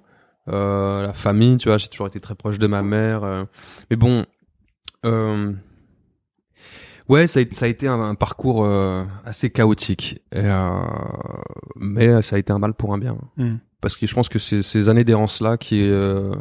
euh, 0.49 1.03
la 1.07 1.13
famille, 1.13 1.57
tu 1.57 1.69
vois, 1.69 1.79
j'ai 1.79 1.89
toujours 1.89 2.07
été 2.07 2.21
très 2.21 2.35
proche 2.35 2.59
de 2.59 2.67
ma 2.67 2.83
mère. 2.83 3.25
euh. 3.25 3.45
mais 3.91 3.97
bon, 3.97 4.25
euh, 5.05 5.53
ouais, 7.09 7.27
ça 7.27 7.39
a, 7.39 7.43
été- 7.43 7.55
ça 7.55 7.65
a 7.67 7.69
été 7.69 7.89
un, 7.89 8.01
un 8.01 8.15
parcours 8.15 8.65
euh, 8.65 9.05
assez 9.25 9.51
chaotique. 9.51 10.21
Et, 10.33 10.39
euh, 10.41 10.81
mais 11.77 12.23
ça 12.23 12.37
a 12.37 12.39
été 12.39 12.53
un 12.53 12.59
mal 12.59 12.75
pour 12.75 12.95
un 12.95 12.99
bien. 12.99 13.17
Hmm. 13.37 13.57
Parce 13.81 13.97
que 13.97 14.07
je 14.07 14.15
pense 14.15 14.29
que 14.29 14.39
c'est 14.39 14.63
ces 14.63 14.89
années 14.89 15.05
d'errance-là 15.05 15.57
qui, 15.59 15.83
euh, 15.89 16.35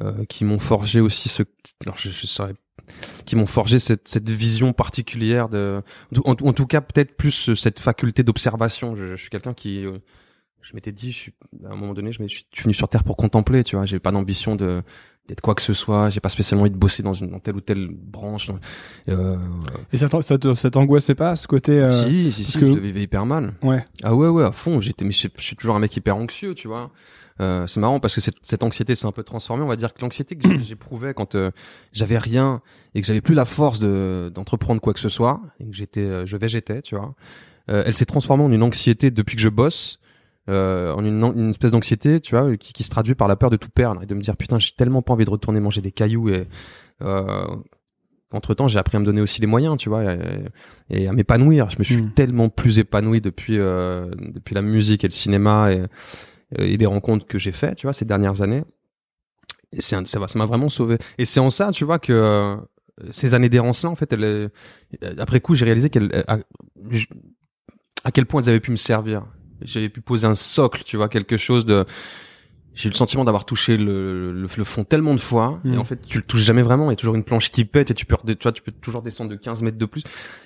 euh, 0.00 0.24
qui 0.26 0.44
m'ont 0.44 0.58
forgé 0.58 1.00
aussi 1.00 1.28
ce... 1.28 1.42
Alors 1.84 1.96
je, 1.98 2.10
je 2.10 2.26
saurais 2.26 2.54
qui 3.26 3.36
m'ont 3.36 3.46
forgé 3.46 3.78
cette, 3.78 4.08
cette 4.08 4.28
vision 4.28 4.72
particulière 4.72 5.48
de 5.48 5.82
en, 6.24 6.34
tout- 6.34 6.46
en 6.46 6.52
tout 6.52 6.66
cas 6.66 6.80
peut-être 6.80 7.16
plus 7.16 7.54
cette 7.54 7.78
faculté 7.78 8.22
d'observation 8.22 8.96
je, 8.96 9.14
je 9.14 9.20
suis 9.20 9.30
quelqu'un 9.30 9.54
qui 9.54 9.86
euh, 9.86 9.98
je 10.62 10.74
m'étais 10.74 10.92
dit, 10.92 11.12
je 11.12 11.16
suis, 11.16 11.32
à 11.68 11.72
un 11.72 11.76
moment 11.76 11.92
donné, 11.92 12.12
je, 12.12 12.22
me- 12.22 12.28
suis 12.28 12.44
venu 12.62 12.74
sur 12.74 12.88
Terre 12.88 13.04
pour 13.04 13.16
contempler, 13.16 13.64
tu 13.64 13.76
vois. 13.76 13.84
J'ai 13.84 13.98
pas 13.98 14.12
d'ambition 14.12 14.56
de 14.56 14.82
d'être 15.28 15.40
quoi 15.40 15.54
que 15.54 15.62
ce 15.62 15.72
soit. 15.72 16.10
J'ai 16.10 16.18
pas 16.18 16.28
spécialement 16.28 16.62
envie 16.62 16.72
de 16.72 16.76
bosser 16.76 17.02
dans 17.04 17.12
une 17.12 17.30
dans 17.30 17.38
telle 17.38 17.54
ou 17.54 17.60
telle 17.60 17.88
branche. 17.88 18.50
Euh, 19.08 19.36
Et 19.92 19.98
ça, 19.98 20.08
ça, 20.20 20.70
t'angoissait 20.70 21.14
pas 21.14 21.36
ce 21.36 21.46
côté 21.46 21.78
euh, 21.78 21.90
si, 21.90 22.32
si, 22.32 22.42
parce 22.42 22.52
si, 22.54 22.58
que- 22.58 22.66
je 22.72 22.78
vivais 22.78 23.02
hyper 23.02 23.24
mal. 23.24 23.54
Ouais. 23.62 23.84
Ah 24.02 24.14
ouais, 24.16 24.28
ouais, 24.28 24.44
à 24.44 24.50
fond. 24.52 24.80
J'étais, 24.80 25.04
mais 25.04 25.12
je, 25.12 25.28
je 25.36 25.42
suis 25.42 25.54
toujours 25.56 25.76
un 25.76 25.78
mec 25.78 25.96
hyper 25.96 26.16
anxieux, 26.16 26.54
tu 26.54 26.66
vois. 26.68 26.90
Euh, 27.40 27.66
c'est 27.66 27.80
marrant 27.80 27.98
parce 28.00 28.14
que 28.14 28.20
cette, 28.20 28.34
cette 28.42 28.62
anxiété 28.62 28.94
s'est 28.94 29.06
un 29.06 29.12
peu 29.12 29.22
transformée. 29.22 29.62
On 29.62 29.68
va 29.68 29.76
dire 29.76 29.94
que 29.94 30.00
l'anxiété 30.02 30.36
que 30.36 30.60
j'éprouvais 30.62 31.14
quand 31.14 31.34
euh, 31.34 31.50
j'avais 31.92 32.18
rien 32.18 32.60
et 32.94 33.00
que 33.00 33.06
j'avais 33.06 33.20
plus 33.22 33.34
la 33.34 33.44
force 33.44 33.78
de 33.80 34.30
d'entreprendre 34.34 34.80
quoi 34.80 34.92
que 34.92 35.00
ce 35.00 35.08
soit 35.08 35.40
et 35.60 35.64
que 35.66 35.72
j'étais, 35.72 36.00
euh, 36.00 36.26
je 36.26 36.36
végétais, 36.36 36.82
tu 36.82 36.94
vois. 36.96 37.14
Euh, 37.70 37.84
elle 37.86 37.94
s'est 37.94 38.04
transformée 38.06 38.42
en 38.42 38.50
une 38.52 38.62
anxiété 38.64 39.10
depuis 39.12 39.36
que 39.36 39.42
je 39.42 39.48
bosse. 39.48 39.98
Euh, 40.48 40.92
en 40.92 41.04
une, 41.04 41.22
une 41.36 41.50
espèce 41.50 41.70
d'anxiété, 41.70 42.20
tu 42.20 42.34
vois, 42.36 42.56
qui, 42.56 42.72
qui 42.72 42.82
se 42.82 42.90
traduit 42.90 43.14
par 43.14 43.28
la 43.28 43.36
peur 43.36 43.48
de 43.48 43.56
tout 43.56 43.68
perdre 43.70 44.02
et 44.02 44.06
de 44.06 44.14
me 44.14 44.20
dire 44.20 44.36
putain, 44.36 44.58
j'ai 44.58 44.72
tellement 44.76 45.00
pas 45.00 45.12
envie 45.12 45.24
de 45.24 45.30
retourner 45.30 45.60
manger 45.60 45.80
des 45.82 45.92
cailloux 45.92 46.30
et 46.30 46.48
euh, 47.02 47.46
entre 48.32 48.52
temps, 48.54 48.66
j'ai 48.66 48.78
appris 48.78 48.96
à 48.96 49.00
me 49.00 49.04
donner 49.04 49.20
aussi 49.20 49.40
les 49.40 49.46
moyens, 49.46 49.76
tu 49.76 49.88
vois, 49.88 50.02
et, 50.04 50.18
et 50.90 51.06
à 51.06 51.12
m'épanouir. 51.12 51.70
Je 51.70 51.78
me 51.78 51.84
suis 51.84 52.02
Mm. 52.02 52.12
tellement 52.14 52.48
plus 52.48 52.78
épanoui 52.78 53.20
depuis 53.20 53.58
euh, 53.58 54.10
depuis 54.18 54.54
la 54.54 54.62
musique 54.62 55.04
et 55.04 55.06
le 55.06 55.12
cinéma 55.12 55.70
et, 55.72 55.84
et 56.58 56.76
les 56.76 56.86
rencontres 56.86 57.26
que 57.26 57.38
j'ai 57.38 57.52
fait, 57.52 57.74
tu 57.76 57.86
vois, 57.86 57.92
ces 57.92 58.04
dernières 58.04 58.42
années. 58.42 58.64
Et 59.72 59.80
c'est 59.80 59.94
un- 59.96 60.04
ça 60.06 60.18
va, 60.18 60.26
ça 60.28 60.38
m'a 60.40 60.46
vraiment 60.46 60.68
sauvé. 60.70 60.98
Et 61.18 61.24
c'est 61.24 61.40
en 61.40 61.50
ça, 61.50 61.70
tu 61.72 61.84
vois, 61.84 61.98
que 62.00 62.12
euh, 62.12 62.56
ces 63.10 63.34
années 63.34 63.48
d'errance 63.48 63.84
là, 63.84 63.90
en 63.90 63.94
fait, 63.94 64.12
elles, 64.12 64.24
euh, 64.24 64.48
après 65.18 65.40
coup, 65.40 65.54
j'ai 65.54 65.64
réalisé 65.66 65.88
qu'elles, 65.88 66.24
à, 66.26 66.38
à 68.04 68.10
quel 68.10 68.26
point 68.26 68.40
elles 68.42 68.48
avaient 68.48 68.60
pu 68.60 68.70
me 68.72 68.76
servir. 68.76 69.24
J'avais 69.64 69.88
pu 69.88 70.00
poser 70.00 70.26
un 70.26 70.34
socle, 70.34 70.82
tu 70.84 70.96
vois, 70.96 71.08
quelque 71.08 71.36
chose 71.36 71.64
de. 71.66 71.84
J'ai 72.74 72.86
eu 72.88 72.90
le 72.92 72.96
sentiment 72.96 73.22
d'avoir 73.24 73.44
touché 73.44 73.76
le, 73.76 74.32
le, 74.32 74.48
le 74.56 74.64
fond 74.64 74.82
tellement 74.84 75.14
de 75.14 75.20
fois, 75.20 75.60
Mm. 75.62 75.74
et 75.74 75.76
en 75.76 75.84
fait, 75.84 76.00
tu 76.06 76.16
le 76.18 76.24
touches 76.24 76.40
jamais 76.40 76.62
vraiment. 76.62 76.86
Il 76.86 76.92
y 76.92 76.92
a 76.94 76.96
toujours 76.96 77.14
une 77.16 77.24
planche 77.24 77.50
qui 77.50 77.66
pète, 77.66 77.90
et 77.90 77.94
tu 77.94 78.06
peux, 78.06 78.16
tu 78.26 78.36
vois, 78.42 78.52
tu 78.52 78.62
peux 78.62 78.72
toujours 78.72 79.02
descendre 79.02 79.30
de 79.30 79.36
15 79.36 79.62
mètres 79.62 79.76
de 79.76 79.84
plus. 79.84 80.02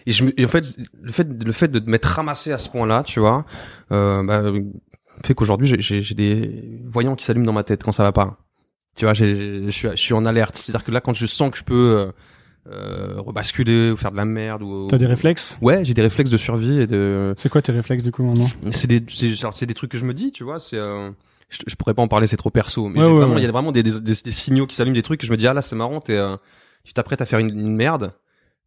Et 0.07 0.11
je 0.13 0.25
et 0.37 0.45
en 0.45 0.49
fait, 0.49 0.65
le 1.01 1.13
fait, 1.13 1.29
le 1.45 1.53
fait 1.53 1.69
de 1.69 1.89
m'être 1.89 2.07
ramassé 2.07 2.51
à 2.51 2.59
ce 2.59 2.69
point-là, 2.69 3.05
tu 3.05 3.21
vois, 3.21 3.45
euh, 3.93 4.25
bah, 4.25 4.43
fait 5.25 5.35
qu'aujourd'hui, 5.35 5.73
j'ai- 5.79 6.15
des 6.15 6.81
voyants 6.85 7.15
qui 7.15 7.25
s'allument 7.25 7.47
dans 7.47 7.53
ma 7.53 7.63
tête 7.65 7.83
quand 7.85 7.93
ça 7.93 8.03
va 8.03 8.11
pas. 8.13 8.39
Tu 8.97 9.05
vois, 9.05 9.15
je 9.15 9.69
suis, 9.71 9.89
je 9.91 9.97
suis 9.97 10.15
en 10.15 10.25
alerte. 10.27 10.57
C'est-à-dire 10.57 10.85
que 10.85 10.91
là, 10.91 11.01
quand 11.01 11.15
je 11.15 11.27
sens 11.27 11.51
que 11.53 11.59
je 11.59 11.65
peux 11.65 11.97
euh, 11.97 12.13
euh, 12.71 13.15
rebasculer 13.19 13.91
ou 13.91 13.97
faire 13.97 14.11
de 14.13 14.17
la 14.17 14.25
merde 14.25 14.63
ou. 14.63 14.87
T'as 14.89 14.99
des 14.99 15.07
réflexes? 15.07 15.57
Ouais, 15.61 15.85
j'ai 15.85 15.95
des 15.95 16.03
réflexes 16.03 16.31
de 16.31 16.37
survie 16.37 16.81
et 16.81 16.87
de. 16.87 17.35
C'est 17.37 17.49
quoi 17.49 17.63
tes 17.63 17.73
réflexes 17.73 18.03
du 18.05 18.13
coup 18.13 18.25
maintenant? 18.25 18.47
C'est 18.73 18.87
des, 18.89 19.03
c'est, 19.09 19.67
des 19.67 19.75
trucs 19.75 19.91
que 19.91 19.99
je 19.99 20.05
me 20.05 20.15
dis, 20.15 20.33
tu 20.33 20.45
vois. 20.45 20.59
C'est, 20.59 20.77
euh, 20.77 21.11
je, 21.49 21.59
je 21.67 21.77
pourrais 21.77 21.95
pas 21.95 22.03
en 22.03 22.09
parler, 22.09 22.27
c'est 22.27 22.37
trop 22.37 22.51
perso. 22.51 22.89
Mais 22.89 22.99
Ouais, 22.99 23.05
j'ai 23.07 23.11
ouais, 23.13 23.17
vraiment, 23.19 23.33
il 23.35 23.37
ouais. 23.37 23.43
y 23.43 23.49
a 23.49 23.53
vraiment 23.53 23.73
des, 23.73 23.83
des, 23.83 24.01
des, 24.01 24.13
des 24.25 24.31
signaux 24.31 24.67
qui 24.67 24.75
s'allument, 24.75 24.95
des 24.95 25.03
trucs 25.03 25.21
que 25.21 25.27
je 25.27 25.33
me 25.33 25.37
dis 25.37 25.47
ah 25.47 25.55
là 25.55 25.63
c'est 25.63 25.77
marrant, 25.77 26.01
t'es, 26.01 26.17
euh, 26.17 26.37
tu 26.85 26.93
t'apprêtes 26.93 27.21
à 27.21 27.27
faire 27.27 27.39
une, 27.39 27.51
une 27.51 27.75
merde. 27.77 28.13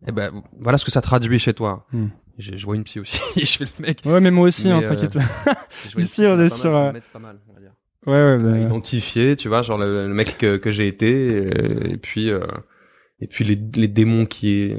Et 0.08 0.14
ben 0.14 0.32
voilà 0.60 0.78
ce 0.78 0.86
que 0.86 0.92
ça 0.92 1.02
traduit 1.02 1.40
chez 1.40 1.54
toi. 1.54 1.86
Hmm. 1.92 2.08
Je, 2.38 2.56
je 2.56 2.66
vois 2.66 2.78
une 2.78 2.86
psy 2.86 3.02
aussi. 3.02 3.20
je 3.36 3.58
fais 3.58 3.66
le 3.66 3.86
mec. 3.86 4.02
Ouais, 4.06 4.22
mais 4.22 4.32
moi 4.32 4.48
aussi, 4.48 4.68
Mais, 4.70 4.76
hein, 4.76 4.82
euh, 4.84 4.88
t'inquiète. 4.88 5.18
Ici, 5.98 6.24
on 6.26 6.40
est 6.40 6.48
sur, 6.48 6.74
euh, 6.74 6.94
pas 7.12 7.20
mal, 7.20 7.38
on 7.50 7.54
va 7.54 7.60
dire. 7.60 7.72
Ouais, 8.08 8.14
ouais, 8.14 8.38
bah, 8.38 8.58
identifier, 8.58 9.36
tu 9.36 9.50
vois, 9.50 9.62
genre 9.62 9.78
le, 9.78 10.08
le 10.08 10.14
mec 10.14 10.38
que, 10.38 10.56
que 10.56 10.72
j'ai 10.72 10.88
été, 10.88 11.50
et 11.92 11.98
puis 11.98 12.30
euh, 12.32 12.40
et 13.21 13.27
puis 13.27 13.45
les, 13.45 13.60
les 13.75 13.88
démons 13.88 14.25
qui, 14.25 14.73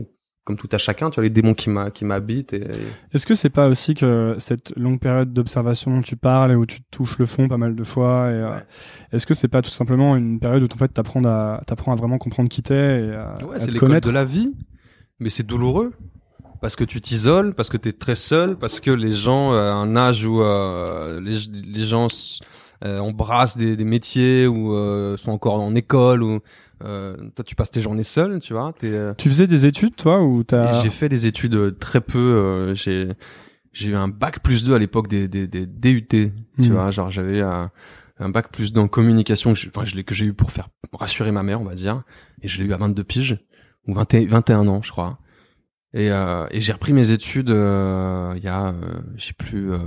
comme 0.45 0.57
tout 0.57 0.69
à 0.73 0.79
chacun, 0.79 1.11
tu 1.11 1.17
vois, 1.17 1.25
les 1.25 1.31
démons 1.31 1.55
qui 1.55 1.71
m'habitent. 1.71 2.53
Et, 2.53 2.67
Est-ce 3.13 3.27
que 3.27 3.35
c'est 3.35 3.51
pas 3.51 3.69
aussi 3.69 3.95
que 3.95 4.37
cette 4.39 4.77
longue 4.77 5.01
période 5.01 5.33
d'observation 5.33 5.91
dont 5.91 6.03
tu 6.03 6.17
parles 6.17 6.53
et 6.53 6.55
où 6.55 6.67
tu 6.67 6.81
touches 6.91 7.19
le 7.19 7.27
fond 7.27 7.49
pas 7.49 7.59
mal 7.59 7.75
de 7.75 7.85
fois, 7.85 8.31
et, 8.31 8.35
euh, 8.35 8.59
est-ce 9.13 9.27
que 9.27 9.35
c'est 9.35 9.49
pas 9.49 9.63
tout 9.63 9.71
simplement 9.71 10.17
une 10.17 10.41
période 10.41 10.63
où 10.63 10.67
en 10.73 10.79
fait 10.79 10.89
t'apprends 10.89 11.25
à 11.25 11.61
t'apprends 11.67 11.93
à 11.93 11.97
vraiment 11.97 12.19
comprendre 12.19 12.49
qui 12.49 12.63
t'es 12.63 13.07
et 13.07 13.13
à, 13.13 13.39
ouais, 13.47 13.59
c'est 13.59 13.71
l'école 13.71 14.01
de 14.01 14.11
la 14.11 14.25
vie, 14.25 14.53
mais 15.19 15.29
c'est 15.29 15.47
douloureux 15.47 15.93
parce 16.61 16.77
que 16.77 16.85
tu 16.85 17.01
t'isoles, 17.01 17.55
parce 17.55 17.71
que 17.71 17.77
t'es 17.77 17.93
très 17.93 18.15
seul, 18.15 18.57
parce 18.57 18.81
que 18.81 18.91
les 18.91 19.13
gens 19.13 19.53
euh, 19.53 19.71
à 19.71 19.75
un 19.75 19.97
âge 19.97 20.27
où 20.27 20.43
euh, 20.43 21.21
les, 21.21 21.39
les 21.65 21.85
gens 21.85 22.09
euh, 22.85 22.99
embrassent 22.99 23.57
des, 23.57 23.77
des 23.77 23.85
métiers 23.85 24.47
ou 24.47 24.75
euh, 24.75 25.17
sont 25.17 25.33
encore 25.33 25.55
en 25.55 25.75
école 25.75 26.23
ou 26.23 26.41
euh, 26.85 27.17
toi 27.35 27.45
tu 27.45 27.55
passes 27.55 27.71
tes 27.71 27.81
journées 27.83 28.03
seul, 28.03 28.41
tu 28.41 28.53
vois, 28.53 28.73
t'es 28.79 28.89
euh, 28.91 29.15
Tu 29.17 29.29
faisais 29.29 29.47
des 29.47 29.67
études, 29.67 29.97
toi, 29.97 30.23
ou 30.23 30.43
t'as 30.45 30.83
J'ai 30.83 30.91
fait 30.91 31.09
des 31.09 31.27
études 31.27 31.55
euh, 31.55 31.71
très 31.71 32.01
peu. 32.01 32.19
euh, 32.19 32.75
j'ai 32.75 33.09
j'ai 33.73 33.91
eu 33.91 33.95
un 33.97 34.09
bac 34.09 34.41
plus 34.41 34.65
2 34.65 34.75
à 34.75 34.79
l'époque 34.79 35.07
des, 35.09 35.29
des, 35.29 35.47
des 35.47 35.65
DUT. 35.67 36.07
Tu 36.09 36.33
Mhm. 36.59 36.69
vois, 36.73 36.91
genre 36.91 37.11
j'avais 37.11 37.41
un, 37.41 37.71
un 38.19 38.29
bac 38.29 38.51
plus 38.51 38.73
2 38.73 38.81
en 38.81 38.89
communication. 38.89 39.53
Enfin, 39.53 39.85
je 39.85 39.95
l'ai 39.95 40.03
que 40.05 40.15
j'ai 40.15 40.27
eu 40.27 40.33
pour 40.35 40.51
faire 40.51 40.69
rassurer 40.93 41.31
ma 41.31 41.43
mère, 41.45 41.61
on 41.61 41.65
va 41.65 41.75
dire. 41.77 42.03
Et 42.43 42.49
je 42.49 42.61
l'ai 42.61 42.69
eu 42.69 42.73
à 42.73 42.77
22 42.79 43.05
piges 43.05 43.39
ou 43.87 43.95
21, 43.95 44.27
21 44.27 44.67
ans, 44.67 44.83
je 44.83 44.91
crois. 44.91 45.19
Et, 45.95 46.11
euh, 46.11 46.47
et 46.51 46.61
j'ai 46.61 46.73
repris 46.73 46.93
mes 46.93 47.13
études 47.13 47.51
euh, 47.51 48.33
il 48.37 48.43
y 48.45 48.49
a, 48.49 48.69
euh, 48.69 48.73
je 49.17 49.27
sais 49.27 49.33
plus, 49.35 49.73
euh, 49.73 49.79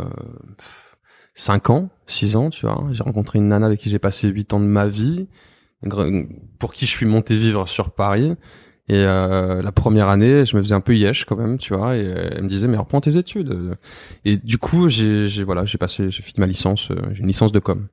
5 1.35 1.69
ans, 1.69 1.89
6 2.07 2.35
ans, 2.35 2.49
tu 2.49 2.65
vois. 2.65 2.85
J'ai 2.91 3.03
rencontré 3.03 3.39
une 3.39 3.47
nana 3.49 3.65
avec 3.65 3.79
qui 3.79 3.89
j'ai 3.89 3.99
passé 3.99 4.27
8 4.27 4.53
ans 4.53 4.59
de 4.59 4.65
ma 4.65 4.87
vie, 4.87 5.27
pour 6.59 6.73
qui 6.73 6.85
je 6.85 6.91
suis 6.91 7.05
monté 7.05 7.35
vivre 7.35 7.67
sur 7.67 7.91
Paris. 7.91 8.33
Et 8.89 8.95
euh, 8.97 9.61
la 9.61 9.71
première 9.71 10.09
année, 10.09 10.45
je 10.45 10.57
me 10.57 10.61
faisais 10.61 10.75
un 10.75 10.81
peu 10.81 10.93
yesh 10.95 11.23
quand 11.23 11.37
même, 11.37 11.57
tu 11.57 11.73
vois. 11.73 11.95
Et 11.95 12.05
euh, 12.05 12.29
elle 12.33 12.43
me 12.43 12.49
disait 12.49 12.67
mais 12.67 12.75
reprends 12.77 12.99
tes 12.99 13.15
études. 13.15 13.77
Et 14.25 14.35
du 14.37 14.57
coup, 14.57 14.89
j'ai, 14.89 15.27
j'ai 15.27 15.43
voilà, 15.45 15.63
j'ai 15.65 15.77
passé, 15.77 16.11
j'ai 16.11 16.21
fini 16.21 16.39
ma 16.41 16.47
licence, 16.47 16.91
euh, 16.91 16.95
j'ai 17.13 17.21
une 17.21 17.27
licence 17.27 17.53
de 17.53 17.59
com, 17.59 17.87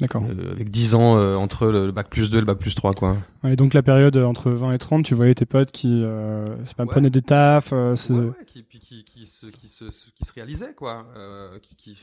D'accord. 0.00 0.22
euh, 0.30 0.52
avec 0.52 0.70
10 0.70 0.94
ans 0.94 1.16
euh, 1.18 1.34
entre 1.34 1.66
le, 1.66 1.90
bac 1.90 2.08
plus 2.08 2.30
2 2.30 2.36
et 2.36 2.40
le 2.40 2.46
bac 2.46 2.58
plus 2.58 2.72
3 2.76 2.94
quoi. 2.94 3.16
Ouais, 3.42 3.56
donc 3.56 3.74
la 3.74 3.82
période 3.82 4.16
euh, 4.16 4.24
entre 4.24 4.52
20 4.52 4.72
et 4.74 4.78
30, 4.78 5.04
tu 5.04 5.14
voyais 5.16 5.34
tes 5.34 5.44
potes 5.44 5.72
qui 5.72 6.04
euh, 6.04 6.46
c'est 6.66 6.76
pas, 6.76 6.84
Ouais. 6.84 6.88
prenaient 6.90 7.10
des 7.10 7.22
tafs, 7.22 7.70
euh, 7.72 7.96
Ouais, 8.10 8.32
qui, 8.46 8.62
qui, 8.62 9.02
qui, 9.04 9.26
se, 9.26 9.46
qui, 9.46 9.68
se, 9.68 9.86
qui 9.86 10.24
se 10.24 10.32
réalisaient 10.32 10.72
quoi, 10.76 11.04
euh, 11.16 11.58
qui, 11.60 11.74
qui, 11.74 11.98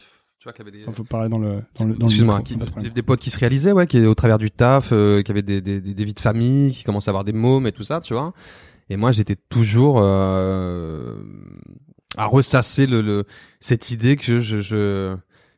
tu 0.46 0.50
vois, 0.50 0.54
qui 0.54 0.62
avaient 0.62 0.72
des, 0.72 0.84
Enfin, 0.84 0.92
faut 0.94 1.04
parler 1.04 1.28
dans 1.30 1.40
le 1.40 1.62
dans 1.78 1.86
le 1.86 1.94
dans 1.96 2.00
le 2.00 2.04
Excuse-moi, 2.04 2.36
micro, 2.38 2.44
qui- 2.44 2.58
pas 2.58 2.66
de 2.66 2.70
problème. 2.72 2.92
des, 2.92 2.94
des 2.94 3.02
potes 3.04 3.20
qui 3.20 3.30
se 3.32 3.40
réalisaient, 3.40 3.72
ouais, 3.72 3.88
qui 3.88 4.00
au 4.06 4.14
travers 4.16 4.38
du 4.38 4.52
taf, 4.52 4.90
euh, 4.92 5.22
qui 5.24 5.32
avaient 5.32 5.42
des, 5.42 5.60
des, 5.62 5.82
des, 5.82 5.94
des 5.96 6.04
vies 6.04 6.14
de 6.14 6.20
famille, 6.20 6.72
qui 6.72 6.84
commençaient 6.84 7.10
à 7.10 7.12
avoir 7.12 7.24
des 7.24 7.34
mômes 7.34 7.66
et 7.68 7.72
tout 7.72 7.84
ça, 7.84 8.00
tu 8.02 8.14
vois. 8.14 8.34
Et 8.90 8.98
moi, 8.98 9.12
j'étais 9.12 9.36
toujours 9.36 9.98
euh, 10.00 11.16
à 12.18 12.26
ressasser 12.28 12.86
le, 12.86 13.02
le 13.02 13.26
cette 13.60 13.90
idée 13.90 14.16
que 14.16 14.40
je, 14.40 14.60
je, 14.60 15.16